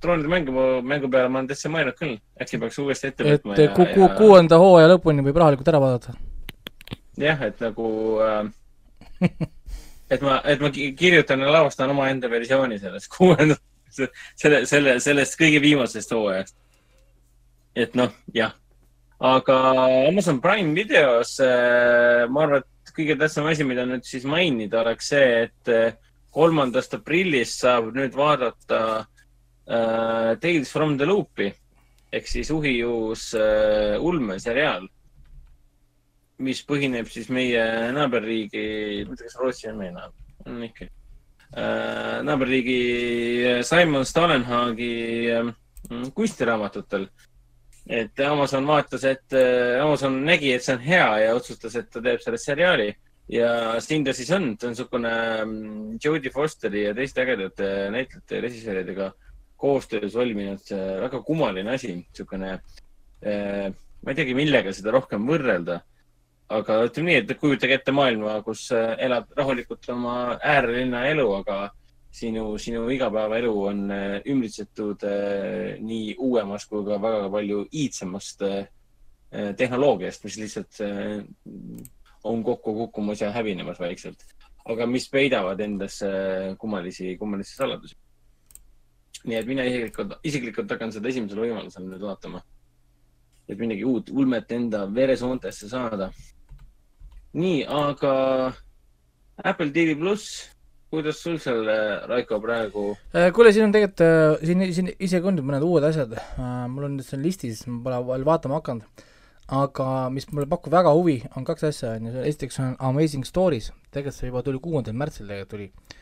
droonide 0.00 0.30
mängu, 0.30 0.66
mängu 0.86 1.10
peale 1.10 1.28
ma 1.28 1.40
olen 1.40 1.48
täitsa 1.50 1.70
mõelnud 1.72 1.96
küll, 1.98 2.14
äkki 2.40 2.60
peaks 2.62 2.78
uuesti 2.78 3.10
ette 3.10 3.26
et 3.26 3.42
võtma. 3.42 3.56
ku-, 3.74 3.88
ku-, 3.96 4.10
kuuenda 4.18 4.60
hooaja 4.62 4.92
lõpuni 4.94 5.24
võib 5.26 5.40
rahulikult 5.42 5.70
ära 5.72 5.80
vaadata. 5.82 6.14
jah, 7.18 7.42
et 7.48 7.62
nagu 7.64 7.88
äh,, 8.22 9.32
et 10.14 10.22
ma, 10.22 10.38
et 10.44 10.62
ma 10.62 10.70
ki- 10.74 10.92
kirjutan 10.98 11.42
ja 11.42 11.50
lavastan 11.50 11.90
omaenda 11.90 12.30
versiooni 12.30 12.78
sellest 12.78 13.10
kuuenda, 13.16 13.58
selle, 13.90 14.62
selle, 14.70 15.00
sellest 15.02 15.40
kõige 15.40 15.62
viimasest 15.64 16.14
hooajast. 16.14 16.54
et 17.74 17.98
noh, 17.98 18.14
jah. 18.34 18.54
aga 19.18 19.58
Amazon 20.06 20.38
Prime 20.40 20.76
videos 20.78 21.40
äh, 21.42 22.22
ma 22.30 22.46
arvan, 22.46 22.62
et 22.62 22.70
kõige 22.94 23.18
tähtsam 23.18 23.48
asi, 23.50 23.66
mida 23.66 23.86
nüüd 23.88 24.06
siis 24.06 24.24
mainida, 24.28 24.82
oleks 24.84 25.10
see, 25.12 25.28
et 25.48 25.72
äh, 25.72 25.96
kolmandast 26.34 26.96
aprillist 26.98 27.62
saab 27.62 27.92
nüüd 27.96 28.16
vaadata 28.16 28.80
äh, 29.00 30.34
Tales 30.40 30.72
from 30.72 30.98
the 30.98 31.08
Loop'i 31.08 31.50
ehk 32.14 32.28
siis 32.30 32.50
uhiuus 32.54 33.32
äh, 33.38 33.96
ulmeseriaal 34.02 34.86
mis 36.42 36.62
põhineb 36.66 37.08
siis 37.10 37.28
meie 37.32 37.62
naaberriigi, 37.94 38.64
ma 39.06 39.14
ei 39.14 39.18
tea, 39.18 39.28
kas 39.28 39.36
Rootsi 39.38 39.68
on 39.70 39.78
meie 39.78 39.92
naaber, 39.94 40.32
on 40.50 40.62
ikka 40.66 40.88
äh,. 41.54 42.22
naaberriigi 42.26 42.78
Simon 43.66 44.06
Stalenhagi 44.08 44.94
äh, 45.30 45.52
kunstiraamatutes. 46.14 47.08
Et 47.86 48.20
Amazon 48.24 48.66
vaatas, 48.66 49.04
et 49.04 49.36
äh, 49.36 49.80
Amazon 49.82 50.16
nägi, 50.24 50.54
et 50.54 50.64
see 50.64 50.76
on 50.76 50.84
hea 50.84 51.08
ja 51.26 51.34
otsustas, 51.36 51.76
et 51.76 51.90
ta 51.92 52.02
teeb 52.04 52.22
sellest 52.22 52.48
seriaali. 52.48 52.92
Ja 53.32 53.80
siin 53.80 54.04
ta 54.04 54.12
siis 54.12 54.28
on, 54.36 54.50
ta 54.60 54.68
on 54.68 54.74
niisugune 54.74 55.12
mm, 55.44 55.98
Jodie 56.04 56.32
Fosteri 56.32 56.82
ja 56.84 56.92
teiste 56.96 57.22
ägedate 57.22 57.70
näitlejate 57.92 58.36
ja 58.36 58.42
režissööridega 58.44 59.06
koostöös 59.56 60.16
valminud 60.16 60.72
äh, 60.76 61.00
väga 61.06 61.22
kummaline 61.24 61.72
asi, 61.72 61.94
niisugune 62.02 62.50
äh,, 63.24 63.70
ma 63.72 64.12
ei 64.12 64.18
teagi, 64.18 64.36
millega 64.36 64.72
seda 64.76 64.92
rohkem 64.92 65.24
võrrelda. 65.28 65.80
Aga 66.52 66.82
ütleme 66.84 67.08
nii, 67.08 67.22
et 67.22 67.38
kujutage 67.40 67.78
ette 67.78 67.92
maailma, 67.96 68.36
kus 68.44 68.66
äh, 68.76 68.92
elad 69.06 69.30
rahulikult 69.36 69.88
oma 69.94 70.36
äärelinna 70.44 71.06
elu, 71.08 71.24
aga 71.40 71.58
sinu, 72.14 72.44
sinu 72.58 72.84
igapäevaelu 72.94 73.52
on 73.68 73.90
äh, 73.90 74.20
ümbritsetud 74.30 75.02
äh, 75.08 75.74
nii 75.82 76.14
uuemast 76.22 76.70
kui 76.70 76.84
ka 76.86 77.00
väga 77.02 77.28
palju 77.32 77.64
iidsemast 77.72 78.44
äh, 78.46 78.66
tehnoloogiast, 79.58 80.22
mis 80.22 80.36
lihtsalt 80.38 80.78
on 82.30 82.42
kokku 82.46 82.74
kukkumas 82.76 83.24
ja 83.24 83.32
hävinemas 83.34 83.80
vaikselt, 83.82 84.20
aga 84.70 84.86
mis 84.86 85.08
peidavad 85.10 85.58
endasse 85.60 86.06
kummalisi, 86.58 87.16
kummalisi 87.18 87.56
saladusi. 87.56 87.98
nii 89.24 89.36
et 89.40 89.46
mina 89.48 89.64
isiklikult, 89.66 90.14
isiklikult 90.22 90.70
hakkan 90.70 90.92
seda 90.94 91.10
esimesel 91.10 91.40
võimalusel 91.40 91.88
nüüd 91.88 92.06
vaatama. 92.06 92.44
et 93.48 93.58
midagi 93.58 93.84
uut 93.84 94.10
ulmet 94.10 94.52
enda 94.52 94.86
veresoontesse 94.94 95.68
saada 95.68 96.12
nii, 97.34 97.64
aga 97.66 98.54
Apple 99.42 99.72
TV 99.74 99.98
pluss, 99.98 100.53
kuidas 100.96 101.22
sul 101.22 101.40
seal, 101.42 101.66
Raiko, 102.10 102.38
praegu? 102.42 102.84
Äh, 103.14 103.30
kuule, 103.36 103.52
siin 103.54 103.68
on 103.68 103.74
tegelikult, 103.74 104.44
siin, 104.44 104.66
siin 104.76 104.92
isegi 104.94 105.30
on 105.30 105.38
nüüd 105.38 105.48
mõned 105.50 105.66
uued 105.66 105.86
asjad, 105.88 106.14
mul 106.72 106.88
on 106.88 106.96
nüüd 106.98 107.08
see 107.08 107.20
listis, 107.22 107.64
ma 107.70 107.82
pole 107.86 108.00
veel 108.12 108.28
vaatama 108.28 108.60
hakanud, 108.60 109.04
aga 109.60 109.88
mis 110.14 110.28
mulle 110.32 110.48
pakub 110.50 110.72
väga 110.72 110.94
huvi, 110.96 111.18
on 111.36 111.44
kaks 111.44 111.68
asja, 111.68 111.96
on 111.98 112.08
ju, 112.08 112.24
esiteks 112.30 112.62
on 112.64 112.78
Amazing 112.92 113.28
Stories, 113.28 113.72
tegelikult 113.90 114.18
see 114.18 114.30
juba 114.30 114.44
tuli 114.46 114.62
kuuendal 114.64 114.96
märtsil 114.96 115.28
tegelikult 115.28 115.54
tuli, 115.56 116.00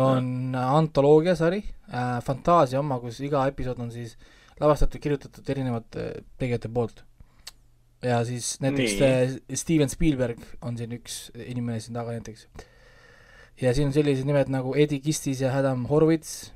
on 0.00 0.54
antoloogiasari 0.54 1.62
äh,, 1.90 2.18
fantaasia 2.22 2.80
oma, 2.80 3.00
kus 3.02 3.18
iga 3.26 3.42
episood 3.50 3.80
on 3.82 3.90
siis 3.94 4.16
lavastatud, 4.60 5.00
kirjutatud 5.02 5.48
erinevate 5.50 6.10
tegijate 6.38 6.68
poolt. 6.68 7.04
ja 8.02 8.22
siis 8.24 8.54
näiteks 8.60 8.92
Nii. 8.92 9.08
äh, 9.08 9.34
Steven 9.54 9.88
Spielberg 9.88 10.40
on 10.62 10.78
siin 10.78 10.94
üks 10.96 11.30
inimene 11.34 11.80
siin 11.80 11.96
taga 11.98 12.14
näiteks. 12.16 12.46
Ja 13.60 13.74
siin 13.76 13.88
on 13.90 13.92
sellised 13.96 14.24
nimed 14.28 14.48
nagu 14.52 14.74
Eddie 14.78 15.00
Kistis 15.04 15.40
ja 15.44 15.52
Adam 15.58 15.84
Horvitz 15.90 16.50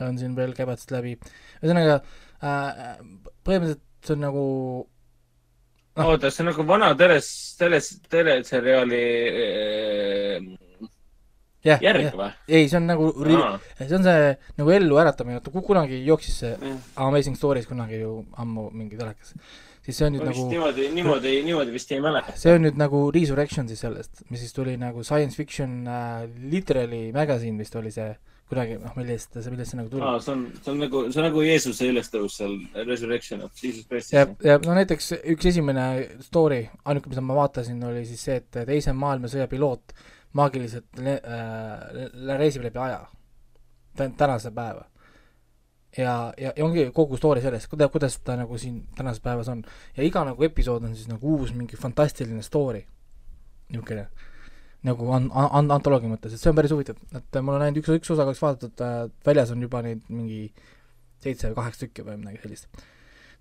on 0.00 0.18
siin 0.18 0.34
veel 0.36 0.52
käivad 0.56 0.80
siit 0.80 0.90
läbi. 0.94 1.16
ühesõnaga 1.62 2.00
äh, 2.42 2.96
põhimõtteliselt 3.44 3.82
see 4.06 4.16
on 4.16 4.24
nagu 4.28 4.46
Ah. 5.94 6.06
oota, 6.08 6.30
see 6.32 6.40
on 6.40 6.46
nagu 6.48 6.64
vana 6.64 6.94
teles, 6.96 7.26
teles, 7.60 7.90
teleseriaali 8.08 9.00
äh, 9.42 10.46
jah, 11.66 11.82
järg 11.84 12.06
jah, 12.06 12.14
või? 12.16 12.30
ei, 12.48 12.68
see 12.70 12.78
on 12.80 12.86
nagu 12.88 13.10
aa, 13.36 13.58
see 13.76 13.96
on 13.98 14.06
see 14.06 14.30
nagu 14.56 14.72
ellu 14.72 14.96
äratamine, 15.02 15.36
vaata 15.36 15.52
ku- 15.52 15.60
kunagi 15.66 15.98
jooksis 16.06 16.38
see 16.44 16.54
jah. 16.54 16.78
Amazing 16.96 17.36
Stories 17.36 17.68
kunagi 17.68 18.00
ju 18.00 18.14
ammu 18.40 18.70
mingi 18.72 18.96
telekas. 18.96 19.34
Siis 19.82 19.98
see 19.98 20.06
on 20.06 20.14
nüüd 20.16 20.24
ma 20.24 20.30
nagu, 20.30 20.48
niimoodi, 20.50 20.88
niimoodi, 20.96 21.36
niimoodi 21.46 21.74
vist 21.74 21.92
ei 21.92 22.02
mäleta. 22.02 22.34
see 22.38 22.54
on 22.56 22.66
nüüd 22.66 22.78
nagu 22.80 23.04
Resurrection 23.14 23.70
siis 23.70 23.82
sellest, 23.84 24.24
mis 24.30 24.44
siis 24.44 24.54
tuli 24.56 24.76
nagu 24.80 25.04
science 25.06 25.38
fiction 25.38 25.82
äh, 25.86 26.26
literally 26.52 27.08
magazine 27.14 27.58
vist 27.58 27.76
oli 27.80 27.90
see 27.94 28.12
kunagi, 28.52 28.76
noh, 28.82 28.92
millest 28.98 29.38
millest 29.48 29.72
see 29.72 29.80
nagu 29.80 29.90
tuli. 29.92 30.04
aa, 30.04 30.20
see 30.20 30.34
on, 30.34 30.44
see 30.60 30.72
on 30.74 30.82
nagu, 30.84 31.04
see 31.08 31.22
on 31.22 31.28
nagu 31.30 31.44
Jeesuse 31.46 31.88
ülestõus 31.88 32.36
seal 32.40 32.58
Resurrection 32.86 33.46
of 33.46 33.54
Jesus 33.56 33.86
Christ. 33.88 34.12
ja, 34.14 34.26
ja 34.44 34.58
no 34.66 34.76
näiteks 34.76 35.12
üks 35.34 35.48
esimene 35.52 35.86
story, 36.26 36.66
ainuke, 36.84 37.10
mida 37.12 37.24
ma 37.24 37.38
vaatasin, 37.42 37.80
oli 37.88 38.04
siis 38.08 38.26
see, 38.28 38.38
et 38.42 38.62
teise 38.68 38.94
maailmasõja 38.96 39.48
piloot 39.50 39.96
maagiliselt 40.38 41.02
äh, 41.02 42.38
reisib 42.40 42.64
läbi 42.68 42.80
aja 42.80 43.02
tä- 43.96 44.12
tänase 44.16 44.50
päeva. 44.50 44.84
ja, 45.96 46.32
ja, 46.38 46.52
ja 46.56 46.64
ongi 46.64 46.88
kogu 46.94 47.16
story 47.20 47.42
sellest, 47.44 47.68
kuida-, 47.70 47.90
kuidas 47.92 48.18
ta 48.24 48.36
nagu 48.38 48.58
siin 48.58 48.82
tänases 48.96 49.22
päevas 49.24 49.48
on. 49.52 49.64
ja 49.96 50.04
iga 50.06 50.24
nagu 50.24 50.44
episood 50.44 50.84
on 50.84 50.96
siis 50.96 51.08
nagu 51.08 51.36
uus 51.36 51.54
mingi 51.54 51.76
fantastiline 51.76 52.42
story. 52.42 52.84
niisugune 53.72 54.06
nagu 54.86 55.10
an-, 55.14 55.30
an-, 55.34 55.70
antoloogia 55.70 56.10
mõttes, 56.10 56.34
et 56.34 56.42
see 56.42 56.50
on 56.50 56.58
päris 56.58 56.72
huvitav, 56.74 56.98
et 57.14 57.38
mul 57.40 57.56
on 57.56 57.66
ainult 57.66 57.82
üks, 57.82 57.92
üks 58.00 58.14
osa 58.14 58.26
kaks 58.28 58.40
vaadatud 58.42 58.82
äh,, 58.82 59.04
väljas 59.26 59.52
on 59.54 59.62
juba 59.62 59.82
neid 59.84 60.02
mingi 60.10 60.48
seitse 61.22 61.52
või 61.52 61.60
kaheksa 61.60 61.84
tükki 61.84 62.06
või 62.06 62.18
midagi 62.18 62.42
sellist. 62.42 62.82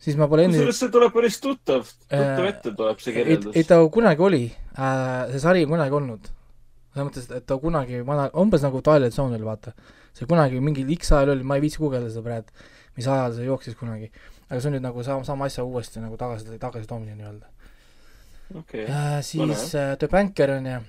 siis 0.02 0.20
ma 0.20 0.28
pole 0.30 0.46
kusjuures 0.50 0.84
see 0.84 0.94
tuleb 0.94 1.16
päris 1.16 1.40
tuttav, 1.42 1.88
tuttav 1.88 2.44
Äh, 2.44 2.52
ette 2.52 2.76
tuleb 2.78 3.02
see 3.02 3.14
ei, 3.14 3.18
ei 3.18 3.24
kirjeldus. 3.40 3.72
ta 3.72 3.80
kunagi 3.98 4.28
oli 4.28 4.44
äh,, 4.52 5.32
see 5.34 5.42
sari 5.42 5.66
on 5.66 5.74
kunagi 5.74 5.98
olnud. 6.02 6.30
selles 6.94 7.10
mõttes, 7.10 7.32
et 7.34 7.48
ta 7.50 7.58
kunagi 7.58 8.04
vana, 8.06 8.30
umbes 8.44 8.68
nagu 8.68 8.84
Twilight 8.86 9.18
Zone 9.18 9.40
oli, 9.40 9.48
vaata. 9.48 9.74
See 10.18 10.28
kunagi 10.30 10.62
mingil 10.64 10.90
X 10.98 11.14
ajal 11.18 11.36
oli, 11.36 11.48
ma 11.48 11.58
ei 11.58 11.66
viitsi 11.66 11.82
guugeldada 11.82 12.14
seda 12.14 12.26
praegu, 12.26 12.66
mis 12.98 13.08
ajal 13.08 13.36
see 13.38 13.48
jooksis 13.48 13.78
kunagi. 13.80 14.12
aga 14.50 14.60
see 14.60 14.72
on 14.72 14.78
nüüd 14.78 14.88
nagu 14.88 15.04
sama, 15.08 15.28
sama 15.28 15.48
asja 15.48 15.64
uuesti 15.68 16.04
nagu 16.04 16.18
tagasi, 16.20 16.58
tagasi 16.60 16.90
toomine 16.90 17.16
nii-öelda. 17.20 17.52
Okei, 18.60 18.84
äh,. 18.84 19.22
siis 19.24 19.70
äh, 19.76 19.96
The 19.98 20.10
Banker 20.12 20.58
on 20.58 20.68
ju, 20.68 20.82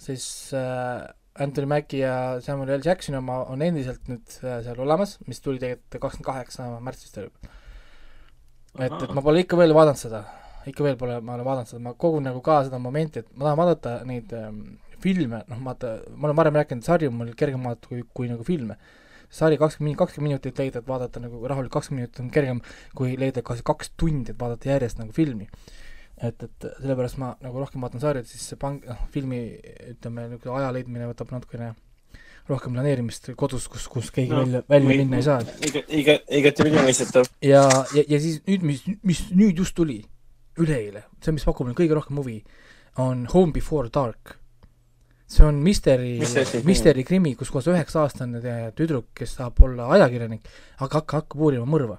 siis 0.00 0.26
äh, 0.56 1.04
Anthony 1.34 1.66
Mackie 1.66 2.00
ja 2.00 2.40
Samuel 2.40 2.78
L. 2.78 2.84
Jacksoni 2.84 3.18
oma 3.18 3.42
on 3.50 3.62
endiselt 3.62 4.08
nüüd 4.08 4.38
äh, 4.40 4.62
seal 4.64 4.80
olemas, 4.80 5.18
mis 5.26 5.42
tuli 5.44 5.60
tegelikult 5.60 6.00
kakskümmend 6.00 6.30
kaheksa 6.30 6.70
märtsis 6.80 7.12
oli 7.20 7.28
et, 8.78 8.94
et 9.02 9.12
ma 9.14 9.22
pole 9.22 9.44
ikka 9.44 9.58
veel 9.58 9.74
vaadanud 9.76 10.00
seda, 10.00 10.22
ikka 10.70 10.86
veel 10.86 10.96
pole, 10.98 11.18
ma 11.22 11.36
olen 11.36 11.46
vaadanud 11.46 11.70
seda, 11.70 11.82
ma 11.84 11.94
kogun 11.98 12.26
nagu 12.26 12.40
ka 12.44 12.62
seda 12.66 12.80
momenti, 12.82 13.22
et 13.22 13.30
ma 13.34 13.48
tahan 13.48 13.60
vaadata 13.60 13.94
neid 14.08 14.34
ähm, 14.38 14.62
filme, 15.04 15.42
noh 15.50 15.62
vaata, 15.68 15.94
ma 16.16 16.28
olen 16.30 16.38
varem 16.42 16.56
rääkinud, 16.60 16.84
sarju 16.86 17.10
on 17.12 17.18
mul 17.20 17.32
kergem 17.38 17.62
vaadata 17.68 17.88
kui, 17.92 18.02
kui 18.16 18.28
nagu 18.32 18.44
filme. 18.46 18.76
sari 19.34 19.56
kakskümmend, 19.58 19.96
kakskümmend 19.98 20.30
minutit 20.30 20.58
leida, 20.62 20.78
et 20.78 20.86
vaadata 20.88 21.20
nagu 21.20 21.40
rahulikult 21.50 21.72
kakskümmend 21.80 22.04
minutit 22.04 22.20
on 22.22 22.28
kergem 22.30 22.60
kui 22.94 23.16
leida 23.18 23.42
kas 23.42 23.62
kaks 23.66 23.90
tundi, 23.98 24.30
et 24.30 24.38
vaadata 24.40 24.68
järjest 24.70 24.98
nagu 25.00 25.12
filmi. 25.16 25.48
et, 26.22 26.42
et 26.46 26.66
sellepärast 26.80 27.18
ma 27.18 27.32
nagu 27.42 27.58
rohkem 27.58 27.82
vaatan 27.82 28.00
sarjad, 28.00 28.26
siis 28.30 28.44
see 28.52 28.56
pang-, 28.60 28.78
noh, 28.86 29.00
filmi 29.10 29.40
ütleme, 29.90 30.28
niisugune 30.30 30.60
aja 30.60 30.68
leidmine 30.76 31.08
võtab 31.10 31.32
natukene 31.34 31.72
rohkem 32.48 32.74
planeerimist 32.76 33.30
kodus, 33.40 33.66
kus, 33.72 33.88
kus 33.88 34.10
keegi 34.14 34.30
No, 34.30 34.42
välja, 34.44 34.60
välja 34.68 34.88
mi- 34.88 34.98
minna 35.00 35.16
ei 35.18 35.24
saa. 35.26 35.40
iga, 35.66 35.80
iga, 35.88 36.14
igatepidi 36.38 36.76
mõistetav. 36.84 37.26
ja, 37.42 37.64
ja, 37.96 38.04
ja 38.14 38.20
siis 38.20 38.38
nüüd, 38.46 38.62
mis, 38.68 38.84
mis 39.02 39.24
nüüd 39.34 39.58
just 39.64 39.74
tuli, 39.74 39.98
üleeile, 40.60 41.02
see, 41.24 41.32
mis 41.34 41.42
pakub 41.48 41.66
mulle 41.66 41.74
kõige 41.80 41.96
rohkem 41.98 42.20
huvi, 42.22 42.36
on 43.02 43.24
Home 43.34 43.50
Before 43.56 43.88
Dark. 43.90 44.36
See 45.34 45.46
on 45.46 45.60
misteri 45.64 46.14
misteri 46.66 47.04
krimi, 47.06 47.34
kus 47.38 47.50
koos 47.52 47.68
üheksa-aastane 47.72 48.40
tüdruk, 48.78 49.10
kes 49.18 49.36
tahab 49.38 49.60
olla 49.66 49.90
ajakirjanik, 49.98 50.48
aga 50.78 51.00
hakka, 51.00 51.22
hakkab 51.22 51.46
uurima 51.48 51.68
mõrva. 51.68 51.98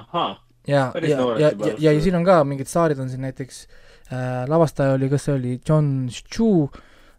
ahhaa, 0.00 0.38
ja, 0.66 0.92
ja, 1.02 1.18
ja, 1.38 1.50
ja, 1.50 1.74
ja, 1.90 1.96
siin 2.02 2.18
on 2.20 2.26
ka 2.26 2.42
mingid 2.46 2.70
saarid 2.70 3.00
on 3.02 3.10
siin 3.10 3.24
näiteks 3.26 3.64
äh,, 3.66 4.46
lavastaja 4.50 4.94
oli, 4.98 5.10
kas 5.10 5.26
see 5.26 5.34
oli 5.34 5.58
John 5.66 6.08
Chu, 6.10 6.70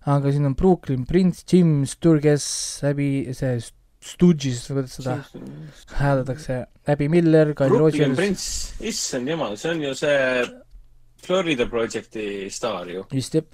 aga 0.08 0.32
siin 0.32 0.48
on 0.50 0.56
Brooklyn 0.56 1.06
Prince, 1.06 1.44
Jim 1.52 1.82
Sturges, 1.90 2.46
läbi 2.86 3.12
see 3.38 3.60
Stooges, 4.02 4.64
kuidas 4.66 4.96
seda 4.98 5.20
hääldatakse, 6.00 6.64
Abby 6.90 7.06
Miller, 7.12 7.54
Kyle 7.54 7.70
Brooklyn 7.70 8.16
Rogers, 8.16 8.18
Prince, 8.18 8.86
issand 8.90 9.30
jumal, 9.30 9.54
see 9.62 9.76
on 9.76 9.84
ju 9.84 9.94
see 10.00 10.46
Florida 11.22 11.68
Projekti 11.70 12.50
staar 12.50 12.90
ju. 12.90 13.04
vist 13.12 13.36
jah, 13.38 13.46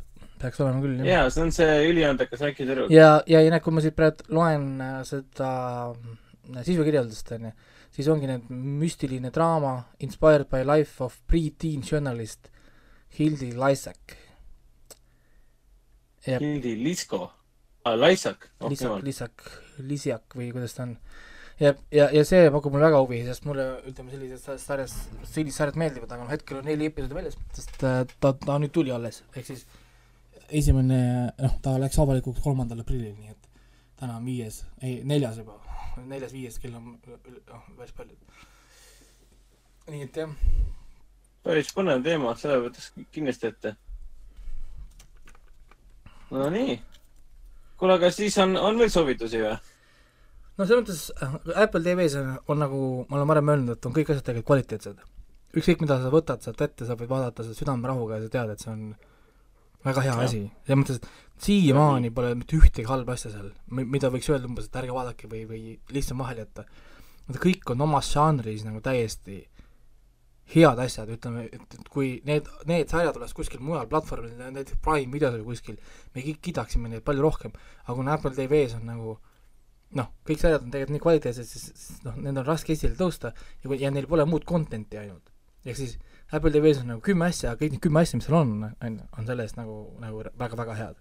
peaks 0.41 0.61
olema 0.63 0.83
küll, 0.83 0.99
jah. 1.01 1.09
jaa, 1.11 1.31
see 1.33 1.45
on 1.45 1.53
see 1.55 1.77
üliandekas 1.91 2.43
väike 2.43 2.65
tüdruk. 2.65 2.91
ja, 2.93 3.17
ja, 3.29 3.41
ja 3.43 3.53
näed, 3.53 3.63
kui 3.65 3.75
ma 3.75 3.83
siit 3.83 3.97
praegu 3.97 4.27
loen 4.37 4.67
äh, 4.83 4.99
seda 5.07 5.49
äh, 5.93 6.61
sisukirjeldust, 6.67 7.33
on 7.37 7.49
ju, 7.49 7.55
siis 7.97 8.11
ongi 8.13 8.29
need 8.29 8.51
müstiline 8.51 9.31
draama 9.33 9.79
inspired 10.03 10.49
by 10.51 10.63
life 10.67 11.03
of 11.03 11.17
pre-teen 11.27 11.83
journalist 11.85 12.51
Hildi 13.17 13.53
Laisak. 13.55 14.17
Hildi 16.27 16.75
Lisko 16.83 17.21
ah,, 17.87 17.95
Laisak, 17.95 18.49
oh 18.59 18.69
Lisak. 18.69 19.03
Lisak, 19.03 19.47
Lisiak 19.79 20.35
või 20.35 20.51
kuidas 20.51 20.75
ta 20.75 20.83
on. 20.83 20.97
ja, 21.61 21.71
ja, 21.93 22.09
ja 22.13 22.23
see 22.27 22.49
pakub 22.53 22.75
mulle 22.75 22.89
väga 22.89 22.99
huvi, 23.01 23.21
sest 23.25 23.47
mulle 23.47 23.67
ütleme 23.87 24.11
sellised 24.13 24.43
sa- 24.43 24.57
sarjas, 24.61 24.93
sellised 25.23 25.57
sarjad 25.57 25.79
meeldivad, 25.79 26.11
aga 26.11 26.25
noh, 26.25 26.31
hetkel 26.33 26.59
on 26.59 26.67
neli 26.67 26.91
episoodi 26.91 27.17
väljas, 27.17 27.39
sest 27.55 27.79
äh, 27.87 28.03
ta, 28.19 28.33
ta 28.43 28.59
nüüd 28.61 28.75
tuli 28.75 28.93
alles, 28.93 29.23
ehk 29.33 29.47
siis 29.47 29.63
esimene, 30.49 30.99
noh, 31.41 31.55
ta 31.63 31.75
läks 31.81 31.99
avalikuks 31.99 32.41
kolmandal 32.43 32.83
aprillil, 32.83 33.15
nii 33.17 33.33
et 33.33 33.49
täna 33.99 34.17
on 34.19 34.27
viies, 34.27 34.61
ei, 34.81 35.01
neljas 35.07 35.39
juba, 35.41 35.57
neljas-viies 36.05 36.59
kell 36.61 36.77
on 36.77 36.93
noh, 36.93 37.63
päris 37.77 37.95
palju. 37.97 38.17
nii 39.87 40.05
et 40.05 40.19
jah, 40.21 40.35
päris 41.47 41.73
põnev 41.75 42.03
teema, 42.05 42.35
seda 42.39 42.59
võtaks 42.61 42.91
kindlasti 43.15 43.51
ette. 43.51 43.75
Nonii. 46.27 46.77
kuule, 47.79 47.95
aga 47.95 48.11
siis 48.11 48.35
on, 48.43 48.57
on 48.59 48.79
veel 48.79 48.91
soovitusi 48.91 49.39
või? 49.39 49.55
no 50.57 50.65
selles 50.65 50.81
mõttes 50.81 51.03
äh, 51.23 51.35
Apple 51.63 51.83
TV-s 51.85 52.17
on, 52.19 52.33
on 52.51 52.59
nagu 52.65 52.81
ma 53.07 53.19
olen 53.19 53.29
varem 53.31 53.53
öelnud, 53.53 53.77
et 53.77 53.85
on 53.87 53.95
kõik 53.95 54.11
asjad 54.11 54.25
tegelikult 54.27 54.49
kvaliteetsed. 54.51 55.03
ükskõik, 55.57 55.83
mida 55.85 55.99
sa 56.01 56.11
võtad 56.13 56.43
sealt 56.43 56.61
ette, 56.61 56.85
sa 56.85 56.97
võid 56.99 57.11
vaadata 57.11 57.45
seda 57.45 57.57
südamerahuga 57.57 58.17
ja 58.17 58.25
sa 58.25 58.33
tead, 58.33 58.53
et 58.53 58.63
see 58.63 58.73
on 58.73 58.89
väga 59.85 60.03
hea 60.05 60.13
Jah. 60.13 60.23
asi. 60.25 60.41
selles 60.65 60.79
mõttes, 60.81 61.01
et 61.01 61.43
siiamaani 61.47 62.11
pole 62.13 62.33
mitte 62.35 62.57
ühtegi 62.57 62.87
halba 62.89 63.13
asja 63.13 63.31
seal, 63.33 63.51
mida 63.69 64.09
võiks 64.13 64.29
öelda 64.31 64.49
umbes, 64.49 64.69
et 64.69 64.79
ärge 64.81 64.95
vaadake 64.95 65.29
või, 65.29 65.43
või 65.49 65.77
lihtsalt 65.93 66.19
vahele 66.19 66.45
jätta. 66.45 66.65
Nad 67.27 67.37
kõik 67.43 67.69
on 67.73 67.83
omas 67.85 68.09
žanris 68.13 68.65
nagu 68.65 68.81
täiesti 68.81 69.43
head 70.53 70.79
asjad, 70.79 71.09
ütleme, 71.11 71.45
et, 71.51 71.63
et 71.75 71.89
kui 71.91 72.21
need, 72.27 72.47
need 72.69 72.89
sarjad 72.91 73.17
oleks 73.19 73.35
kuskil 73.35 73.59
mujal 73.63 73.87
platvormil, 73.91 74.31
näiteks 74.39 74.79
Prime 74.83 75.11
videos 75.11 75.35
või 75.41 75.49
kuskil, 75.51 75.79
me 76.15 76.23
kõik 76.23 76.39
kiidaksime 76.47 76.91
neid 76.91 77.03
palju 77.07 77.25
rohkem, 77.25 77.55
aga 77.83 77.95
kuna 77.97 78.15
Apple 78.15 78.31
TV-s 78.37 78.77
on 78.79 78.87
nagu 78.87 79.17
noh, 79.99 80.11
kõik 80.27 80.39
sarjad 80.39 80.63
on 80.63 80.71
tegelikult 80.71 80.95
nii 80.95 81.03
kvaliteetsed, 81.03 81.49
siis 81.51 81.67
siis 81.73 82.03
noh, 82.05 82.15
need 82.19 82.39
on 82.39 82.47
raske 82.47 82.73
esile 82.73 82.95
tõusta 82.99 83.33
ja, 83.35 83.71
ja 83.75 83.91
neil 83.91 84.07
pole 84.07 84.25
muud 84.27 84.47
content'i 84.47 84.99
ainult. 84.99 85.33
ehk 85.67 85.79
siis 85.79 85.97
Apple 86.31 86.51
TV-s 86.51 86.81
on 86.81 86.91
nagu 86.91 87.03
kümme 87.03 87.29
asja, 87.29 87.53
kõik 87.55 87.75
need 87.75 87.83
kümme 87.83 88.01
asja, 88.03 88.19
mis 88.19 88.27
seal 88.27 88.39
on, 88.41 88.49
on, 88.83 88.97
on 89.17 89.29
selle 89.29 89.45
eest 89.47 89.59
nagu, 89.59 89.77
nagu 90.03 90.25
väga-väga 90.39 90.75
head. 90.75 90.99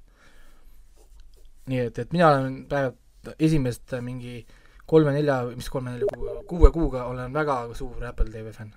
nii 1.67 1.83
et, 1.89 1.99
et 1.99 2.13
mina 2.15 2.31
olen 2.31 2.61
praegu 2.71 3.35
esimest 3.43 3.97
mingi 4.07 4.39
kolme-nelja, 4.87 5.41
mis 5.59 5.69
kolme-nelja 5.69 6.07
kuu, 6.15 6.37
kuue 6.47 6.71
kuuga 6.71 7.09
olen 7.11 7.35
väga 7.35 7.59
suur 7.75 8.05
Apple 8.07 8.31
TV 8.31 8.55
fänn. 8.55 8.75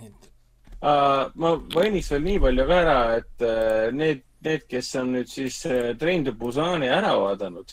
nii 0.00 0.10
et 0.10 0.30
Uh, 0.84 1.30
ma 1.40 1.54
mainiks 1.72 2.10
veel 2.12 2.24
nii 2.26 2.40
palju 2.42 2.64
ka 2.68 2.76
ära, 2.82 2.96
et 3.16 3.44
uh, 3.46 3.86
need, 3.96 4.18
need, 4.44 4.66
kes 4.68 4.90
on 5.00 5.14
nüüd 5.14 5.30
siis 5.32 5.62
uh, 5.64 5.94
Train 5.96 6.26
to 6.26 6.34
Busani 6.36 6.90
ära 6.92 7.14
vaadanud 7.16 7.72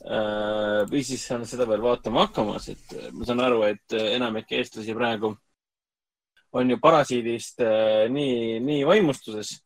või 0.00 1.02
siis 1.04 1.26
on 1.34 1.44
seda 1.48 1.66
veel 1.68 1.82
vaatama 1.84 2.24
hakkamas, 2.26 2.70
et 2.72 2.92
uh, 2.96 3.08
ma 3.12 3.26
saan 3.28 3.42
aru, 3.44 3.62
et 3.68 3.96
uh, 3.96 4.06
enamik 4.16 4.52
eestlasi 4.56 4.96
praegu 4.96 5.34
on 6.56 6.70
ju 6.72 6.80
parasiidist 6.82 7.60
nii, 8.10 8.58
nii 8.64 8.84
vaimustuses. 8.88 9.60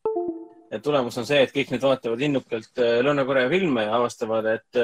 et 0.70 0.82
tulemus 0.82 1.16
on 1.18 1.26
see, 1.26 1.38
et 1.42 1.52
kõik 1.54 1.70
need 1.70 1.84
vaatavad 1.86 2.20
innukalt 2.26 2.82
uh, 2.82 2.98
Lõuna-Korea 3.06 3.48
filme 3.52 3.86
ja 3.86 3.94
avastavad, 3.96 4.50
et 4.58 4.82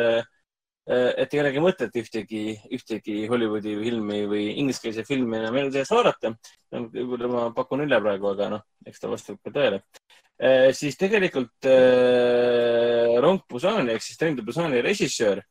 et 0.91 1.35
ei 1.37 1.39
olegi 1.39 1.61
mõtet 1.63 1.95
ühtegi, 2.01 2.41
ühtegi 2.75 3.27
Hollywoodi 3.31 3.77
filmi 3.79 4.25
või 4.27 4.47
ingliskeelse 4.59 5.05
filmi 5.07 5.37
enam 5.39 5.59
elu 5.61 5.71
sees 5.77 5.91
vaadata. 5.93 6.33
võib-olla 6.73 7.29
ma 7.31 7.43
pakun 7.55 7.85
üle 7.85 8.01
praegu, 8.01 8.31
aga 8.33 8.49
noh, 8.57 8.65
eks 8.87 8.99
ta 8.99 9.11
vastab 9.13 9.39
ka 9.45 9.53
tõele. 9.55 9.83
Siis 10.73 10.97
tegelikult 10.97 11.67
äh, 11.69 13.19
Rong 13.21 13.43
Busani 13.51 13.93
ehk 13.93 14.03
siis 14.07 14.17
Train 14.21 14.37
to 14.39 14.43
Busani 14.47 14.81
režissöör, 14.85 15.43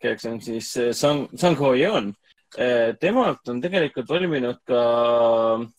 kelleks 0.00 0.24
on 0.30 0.40
siis 0.40 0.70
äh, 0.80 0.92
Sang, 0.96 1.26
Sang 1.36 1.58
Ho 1.60 1.74
Yeon. 1.76 2.14
temalt 3.02 3.48
on 3.50 3.58
tegelikult 3.60 4.08
valminud 4.08 4.60
ka 4.64 4.80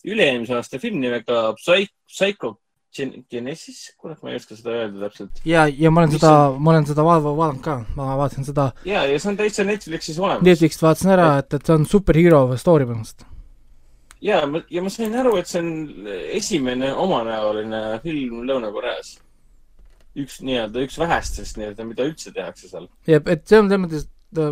üle-eelmise 0.05 0.53
aasta 0.57 0.77
film 0.83 0.99
nimega 1.01 1.53
Psy-, 1.57 1.87
Psycho 2.05 2.57
Gen- 2.97 3.23
Genesis, 3.31 3.93
kurat, 3.97 4.19
ma 4.21 4.29
ei 4.31 4.37
oska 4.37 4.55
seda 4.59 4.75
öelda 4.83 5.07
täpselt. 5.07 5.39
ja, 5.47 5.63
ja 5.67 5.89
ma 5.91 6.01
olen 6.03 6.11
Mis 6.13 6.19
seda, 6.21 6.33
ma 6.59 6.71
olen 6.75 6.85
seda 6.85 7.03
va- 7.07 7.17
va- 7.23 7.33
vaadanud 7.39 7.63
ka, 7.65 7.75
ma 7.95 8.11
vaatasin 8.19 8.45
seda 8.45 8.67
ja, 8.85 9.05
ja 9.09 9.17
see 9.19 9.31
on 9.31 9.37
täitsa 9.39 9.65
Netflixis 9.65 10.19
olemas. 10.19 10.43
Netflixist 10.45 10.83
vaatasin 10.85 11.15
ära, 11.15 11.27
et, 11.41 11.53
et 11.57 11.65
see 11.65 11.75
on 11.79 11.85
superhero 11.89 12.43
story 12.61 12.85
põhimõtteliselt. 12.89 13.25
ja, 14.21 14.41
ja 14.69 14.83
ma 14.83 14.91
sain 14.93 15.15
aru, 15.17 15.35
et 15.39 15.49
see 15.49 15.61
on 15.61 15.71
esimene 16.37 16.91
omanäoline 16.93 17.81
film 18.03 18.43
Lõuna-Koreas. 18.47 19.17
üks 20.17 20.39
nii-öelda, 20.41 20.81
üks 20.81 20.95
vähestest 20.97 21.59
nii-öelda, 21.59 21.85
mida 21.85 22.05
üldse 22.07 22.31
tehakse 22.33 22.69
seal. 22.71 22.87
ja 23.07 23.21
et 23.21 23.45
see 23.45 23.59
on 23.59 23.69
selles 23.69 23.83
mõttes, 23.83 24.07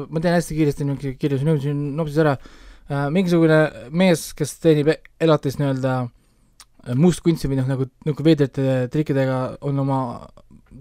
ma 0.09 0.21
teen 0.21 0.37
hästi 0.37 0.57
kiiresti 0.59 0.85
niisuguse 0.85 1.17
kirjuse 1.21 1.47
nõudmise 1.47 1.73
nopsis 1.73 2.21
ära 2.21 2.35
äh,, 2.37 3.07
mingisugune 3.13 3.59
mees, 3.91 4.29
kes 4.37 4.57
teenib 4.61 4.93
e- 4.93 5.01
elatist 5.25 5.59
nii-öelda 5.61 5.95
äh, 6.03 6.93
mustkunsti 6.93 7.49
või 7.49 7.59
noh, 7.59 7.69
nagu, 7.73 7.89
nagu 8.05 8.25
veidrate 8.25 8.85
trikkidega 8.93 9.39
on 9.65 9.81
oma 9.81 9.99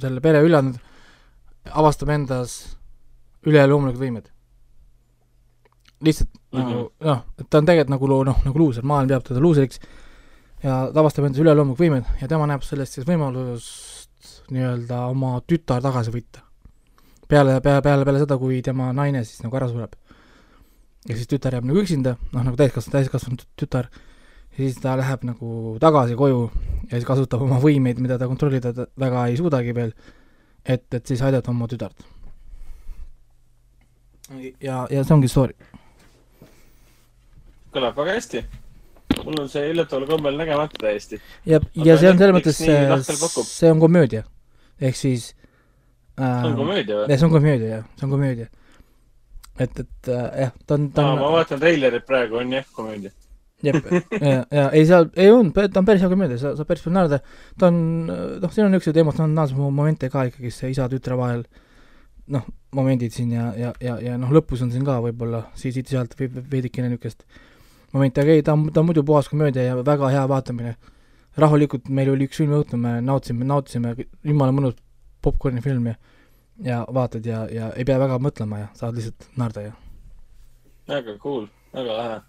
selle 0.03 0.21
pere 0.21 0.43
ülanud, 0.45 0.77
avastab 1.73 2.13
endas 2.13 2.77
üleloomulikud 3.49 4.01
võimed. 4.01 4.31
lihtsalt 6.05 6.29
mm 6.55 6.63
-hmm. 6.63 6.71
nagu 6.71 7.11
noh, 7.11 7.21
et 7.39 7.51
ta 7.51 7.59
on 7.59 7.67
tegelikult 7.67 7.95
nagu 7.97 8.25
noh, 8.31 8.41
nagu 8.45 8.59
luuser, 8.59 8.85
maailm 8.85 9.09
peab 9.09 9.27
teda 9.27 9.41
luuseriks 9.41 9.81
ja 10.63 10.89
ta 10.93 11.01
avastab 11.01 11.25
endas 11.25 11.43
üleloomulikud 11.43 11.85
võimed 11.85 12.05
ja 12.23 12.29
tema 12.29 12.47
näeb 12.47 12.63
sellest 12.63 12.93
siis 12.97 13.07
võimalust 13.07 14.51
nii-öelda 14.51 15.07
oma 15.13 15.41
tütar 15.47 15.83
tagasi 15.83 16.11
võita 16.15 16.45
peale, 17.29 17.61
peale, 17.61 17.83
peale, 17.83 18.05
peale 18.05 18.23
seda, 18.23 18.39
kui 18.39 18.63
tema 18.65 18.91
naine 18.97 19.25
siis 19.25 19.43
nagu 19.45 19.57
ära 19.59 19.69
sureb. 19.71 19.95
ja 21.09 21.17
siis 21.17 21.29
tütar 21.29 21.53
jääb 21.53 21.67
nagu 21.69 21.83
üksinda, 21.83 22.17
noh 22.33 22.45
nagu 22.47 22.57
täiskasvanud, 22.57 22.95
täiskasvanud 22.97 23.43
tü- 23.43 23.49
tütar, 23.61 23.91
siis 24.57 24.79
ta 24.81 24.95
läheb 24.97 25.25
nagu 25.29 25.77
tagasi 25.81 26.17
koju 26.17 26.47
ja 26.89 26.97
siis 26.97 27.05
kasutab 27.09 27.45
oma 27.45 27.59
võimeid, 27.61 28.01
mida 28.01 28.19
ta 28.19 28.29
kontrollida 28.31 28.73
väga 29.01 29.27
ei 29.29 29.37
suudagi 29.37 29.75
veel, 29.77 29.93
et, 30.65 30.87
et 30.95 31.07
siis 31.07 31.23
aidata 31.23 31.53
oma 31.53 31.69
tütart. 31.69 32.07
ja, 34.61 34.87
ja 34.91 35.05
see 35.05 35.15
ongi 35.15 35.29
story. 35.29 35.55
Kõlab 37.75 37.97
väga 37.99 38.19
hästi. 38.19 38.45
mul 39.25 39.41
on 39.41 39.49
see 39.49 39.71
üllataval 39.71 40.07
kombel 40.09 40.37
nägemata 40.39 40.81
täiesti. 40.81 41.21
ja, 41.47 41.61
ja 41.75 41.97
see 42.01 42.11
on 42.11 42.21
selles 42.21 42.37
mõttes 42.39 42.61
pakub., 43.21 43.49
see 43.49 43.73
on 43.73 43.81
komöödia. 43.83 44.23
ehk 44.81 44.99
siis 44.99 45.33
äh, 46.21 46.41
see 46.43 46.53
on 46.53 46.57
komöödia 46.61 47.01
või? 47.01 47.09
jah, 47.09 47.19
see 47.19 47.27
on 47.27 47.35
komöödia 47.35 47.75
jah, 47.75 47.85
see 47.99 48.07
on 48.07 48.15
komöödia. 48.15 48.49
et, 49.59 49.85
et 49.85 50.09
äh, 50.15 50.25
jah, 50.47 50.57
ta 50.67 50.79
on, 50.79 50.89
ta 50.95 51.11
on 51.13 51.21
ma 51.23 51.35
vaatan 51.39 51.63
treilerit 51.63 52.09
praegu, 52.09 52.41
on 52.43 52.57
jah 52.59 52.67
komöödia. 52.77 53.13
jep, 53.65 53.93
ja, 54.21 54.41
ja 54.51 54.69
ei 54.71 54.87
seal, 54.89 55.11
ei 55.17 55.31
olnud, 55.33 55.55
ta 55.57 55.83
on 55.83 55.89
päris 55.89 56.05
hea 56.05 56.13
komöödia, 56.13 56.41
sa, 56.41 56.57
sa 56.59 56.67
päris 56.69 56.85
palju 56.85 56.97
naerda, 56.99 57.21
ta 57.61 57.71
on, 57.73 57.79
noh, 58.09 58.51
siin 58.53 58.67
on 58.67 58.75
niisuguseid 58.75 59.05
emotsionaalseid 59.05 59.63
momente 59.63 60.11
ka 60.13 60.27
ikkagi 60.29 60.53
see 60.53 60.75
isa-tütre 60.75 61.17
vahel, 61.21 61.47
noh, 62.35 62.45
momendid 62.75 63.15
siin 63.15 63.33
ja, 63.33 63.49
ja, 63.57 63.73
ja, 63.81 63.97
ja 64.03 64.19
noh, 64.21 64.33
lõpus 64.35 64.65
on 64.65 64.73
siin 64.75 64.85
ka 64.85 64.99
võib-olla 65.05 65.47
siit-sealt 65.59 66.17
veidikene 66.19 66.91
niisugust 66.91 67.25
momenti, 67.95 68.21
aga 68.21 68.35
ei, 68.35 68.43
ta 68.43 68.53
on, 68.57 68.67
ta 68.73 68.83
on 68.83 68.91
muidu 68.91 69.05
puhas 69.07 69.31
komöödia 69.31 69.63
ja 69.63 69.79
väga 69.85 70.11
hea 70.13 70.27
vaatamine. 70.29 70.75
rahulikult, 71.37 71.89
meil 71.89 72.13
oli 72.13 72.29
üks 72.29 72.39
filmiõhtu, 72.39 72.79
me 72.79 73.01
nautisime, 73.03 73.47
nautisime, 73.49 73.95
jumala 74.23 74.55
mõnus 74.55 74.77
popkorni 75.23 75.63
film 75.65 75.89
ja 75.91 75.97
ja 76.63 76.85
vaatad 76.95 77.27
ja, 77.27 77.49
ja 77.51 77.73
ei 77.75 77.85
pea 77.85 77.99
väga 77.99 78.21
mõtlema 78.23 78.61
ja 78.61 78.69
saad 78.79 78.95
lihtsalt 78.95 79.27
naerda 79.37 79.65
ja 79.65 79.73
väga 80.89 81.17
cool, 81.19 81.49
väga 81.73 81.97
lahe. 81.99 82.21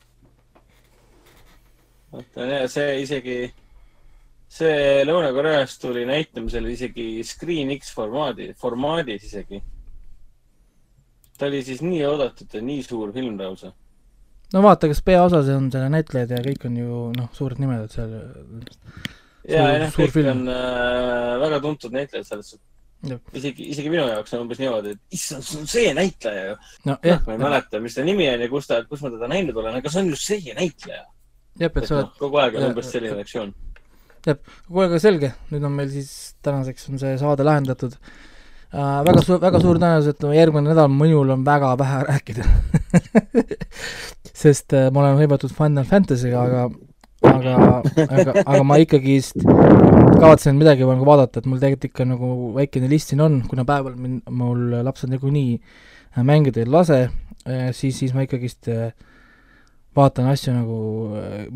vaata, 2.11 2.67
see 2.71 3.01
isegi, 3.03 3.37
see 4.47 5.03
Lõuna-Koreast 5.05 5.81
tuli 5.81 6.05
näitamisele 6.07 6.71
isegi 6.71 7.23
Screen 7.23 7.73
X 7.77 7.93
formaadi, 7.93 8.53
formaadis 8.59 9.27
isegi. 9.27 9.61
ta 11.37 11.49
oli 11.49 11.63
siis 11.63 11.81
nii 11.83 12.05
oodatud 12.07 12.53
ja 12.53 12.61
nii 12.61 12.83
suur 12.83 13.11
film 13.13 13.37
lausa. 13.39 13.73
No 14.56 14.64
vaata, 14.64 14.90
kes 14.91 15.03
peaosas 15.06 15.49
on 15.56 15.68
selle 15.73 15.90
näitlejad 15.91 16.32
ja 16.38 16.44
kõik 16.45 16.69
on 16.69 16.80
ju 16.80 17.02
noh, 17.18 17.32
suured 17.36 17.60
nimed, 17.61 17.84
et 17.86 17.95
seal 17.95 18.14
ja, 18.15 19.60
ja 19.60 19.82
noh, 19.84 19.91
kõik 19.95 20.14
film. 20.15 20.32
on 20.32 20.53
äh, 20.53 21.34
väga 21.44 21.60
tuntud 21.65 21.95
näitlejad 21.95 22.30
selles 22.30 22.56
suhtes 22.56 22.72
Jah.. 23.06 23.19
isegi, 23.38 23.68
isegi 23.73 23.91
minu 23.91 24.06
jaoks 24.07 24.34
on 24.34 24.45
umbes 24.45 24.57
niimoodi, 24.61 24.95
et 24.95 25.18
issand, 25.18 25.45
see 25.45 25.60
on 25.61 25.68
see 25.69 25.91
näitleja 25.94 26.45
ju. 26.48 26.56
no 26.90 26.95
jah 26.95 27.11
jah, 27.11 27.19
ma 27.27 27.36
ei 27.36 27.41
mäleta, 27.44 27.82
mis 27.84 27.98
ta 27.98 28.06
nimi 28.07 28.26
on 28.32 28.45
ja 28.45 28.48
kus 28.49 28.69
ta, 28.69 28.80
kus 28.90 29.03
ma 29.06 29.11
teda 29.14 29.30
näinud 29.30 29.60
olen, 29.61 29.77
aga 29.77 29.91
see 29.91 30.02
on 30.02 30.14
just 30.14 30.30
see 30.32 30.56
näitleja. 30.57 31.03
jah, 31.61 31.69
et 31.69 31.90
sa 31.90 31.99
noh 31.99 32.06
oled, 32.06 32.15
kogu 32.22 32.41
aeg 32.41 32.57
on 32.57 32.65
ja- 32.65 32.72
umbes 32.72 32.90
selline 32.94 33.19
reaktsioon. 33.19 33.52
kuule, 34.26 34.88
aga 34.88 35.02
selge, 35.03 35.34
nüüd 35.52 35.68
on 35.68 35.76
meil 35.76 35.91
siis 35.94 36.15
tänaseks 36.45 36.90
on 36.90 37.03
see 37.03 37.14
saade 37.22 37.45
lahendatud 37.45 37.99
äh,. 37.99 39.03
väga 39.11 39.27
suur, 39.27 39.44
väga 39.44 39.61
suur 39.68 39.82
tõenäosus, 39.84 40.15
et 40.15 40.27
järgmine 40.40 40.72
nädal 40.72 40.90
minul 40.90 41.36
on 41.36 41.45
väga 41.45 41.76
vähe 41.84 42.02
rääkida 42.10 42.48
sest 44.43 44.76
äh, 44.76 44.89
ma 44.91 45.03
olen 45.03 45.22
hõivatud 45.22 45.53
Final 45.55 45.88
Fantasy'ga, 45.89 46.43
aga, 46.43 46.65
aga, 47.31 47.55
aga, 48.05 48.35
aga 48.43 48.61
ma 48.67 48.80
ikkagist 48.84 49.39
kavatsen 49.41 50.59
midagi 50.59 50.88
nagu 50.88 51.07
vaadata, 51.07 51.41
et 51.41 51.49
mul 51.49 51.61
tegelikult 51.61 51.89
ikka 51.91 52.07
nagu 52.09 52.31
väikene 52.55 52.91
list 52.91 53.13
siin 53.13 53.23
on, 53.26 53.41
kuna 53.49 53.67
päeval 53.67 53.97
min-, 53.99 54.22
mul 54.30 54.80
lapsed 54.85 55.11
niikuinii 55.13 55.57
äh, 55.59 56.23
mängida 56.23 56.63
ei 56.63 56.72
lase, 56.72 57.01
siis, 57.76 57.99
siis 57.99 58.15
ma 58.15 58.26
ikkagist 58.26 58.72
äh, 58.73 58.89
vaatan 59.95 60.27
asju 60.27 60.53
nagu, 60.55 60.77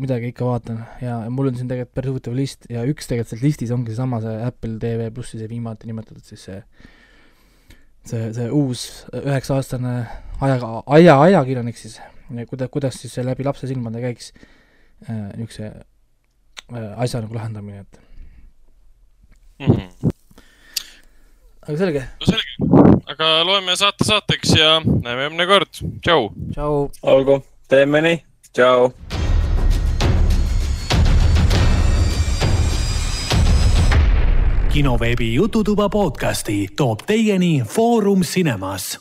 midagi 0.00 0.30
ikka 0.32 0.46
vaatan. 0.46 0.80
Ja 1.02 1.18
mul 1.32 1.50
on 1.50 1.58
siin 1.58 1.68
tegelikult 1.68 1.96
päris 1.96 2.14
huvitav 2.14 2.36
list 2.36 2.64
ja 2.72 2.86
üks 2.88 3.10
tegelikult 3.10 3.34
seal 3.34 3.44
listis 3.44 3.74
ongi 3.74 3.92
seesama 3.92 4.22
see 4.24 4.38
Apple 4.46 4.78
TV 4.80 5.10
plussi 5.14 5.40
see 5.40 5.50
viimati 5.50 5.90
nimetatud 5.90 6.24
siis 6.24 6.46
see 6.48 6.62
see, 8.08 8.30
see 8.36 8.48
uus 8.48 8.86
üheksa-aastane 9.12 9.94
aja, 10.40 10.82
aja, 10.86 11.20
ajakirjanik 11.20 11.76
siis, 11.78 12.00
kuida-, 12.48 12.68
kuidas 12.72 13.00
siis 13.00 13.14
see 13.14 13.24
läbi 13.26 13.44
lapse 13.46 13.68
silmade 13.70 14.02
käiks 14.02 14.32
äh, 15.08 15.30
niisuguse 15.36 15.66
äh, 15.70 16.88
asja 16.96 17.20
nagu 17.24 17.34
lahendamine, 17.34 17.80
et 17.86 18.00
Mhm. 19.60 19.88
aga 21.68 21.76
selge, 21.76 22.02
no 22.20 22.26
selge, 22.26 22.54
aga 23.12 23.26
loeme 23.44 23.76
saate 23.76 24.06
saateks 24.08 24.54
ja 24.56 24.78
näeme 24.80 25.26
järgmine 25.26 25.46
kord. 25.46 25.82
tšau. 26.00 26.30
tšau. 26.54 26.90
olgu, 27.02 27.42
teeme 27.68 28.00
nii, 28.00 28.22
tšau. 28.54 28.92
kinoveebi 34.70 35.34
Jututuba 35.34 35.88
podcasti 35.88 36.68
toob 36.76 37.02
teieni 37.06 37.62
Foorum 37.66 38.20
Cinemas. 38.22 38.98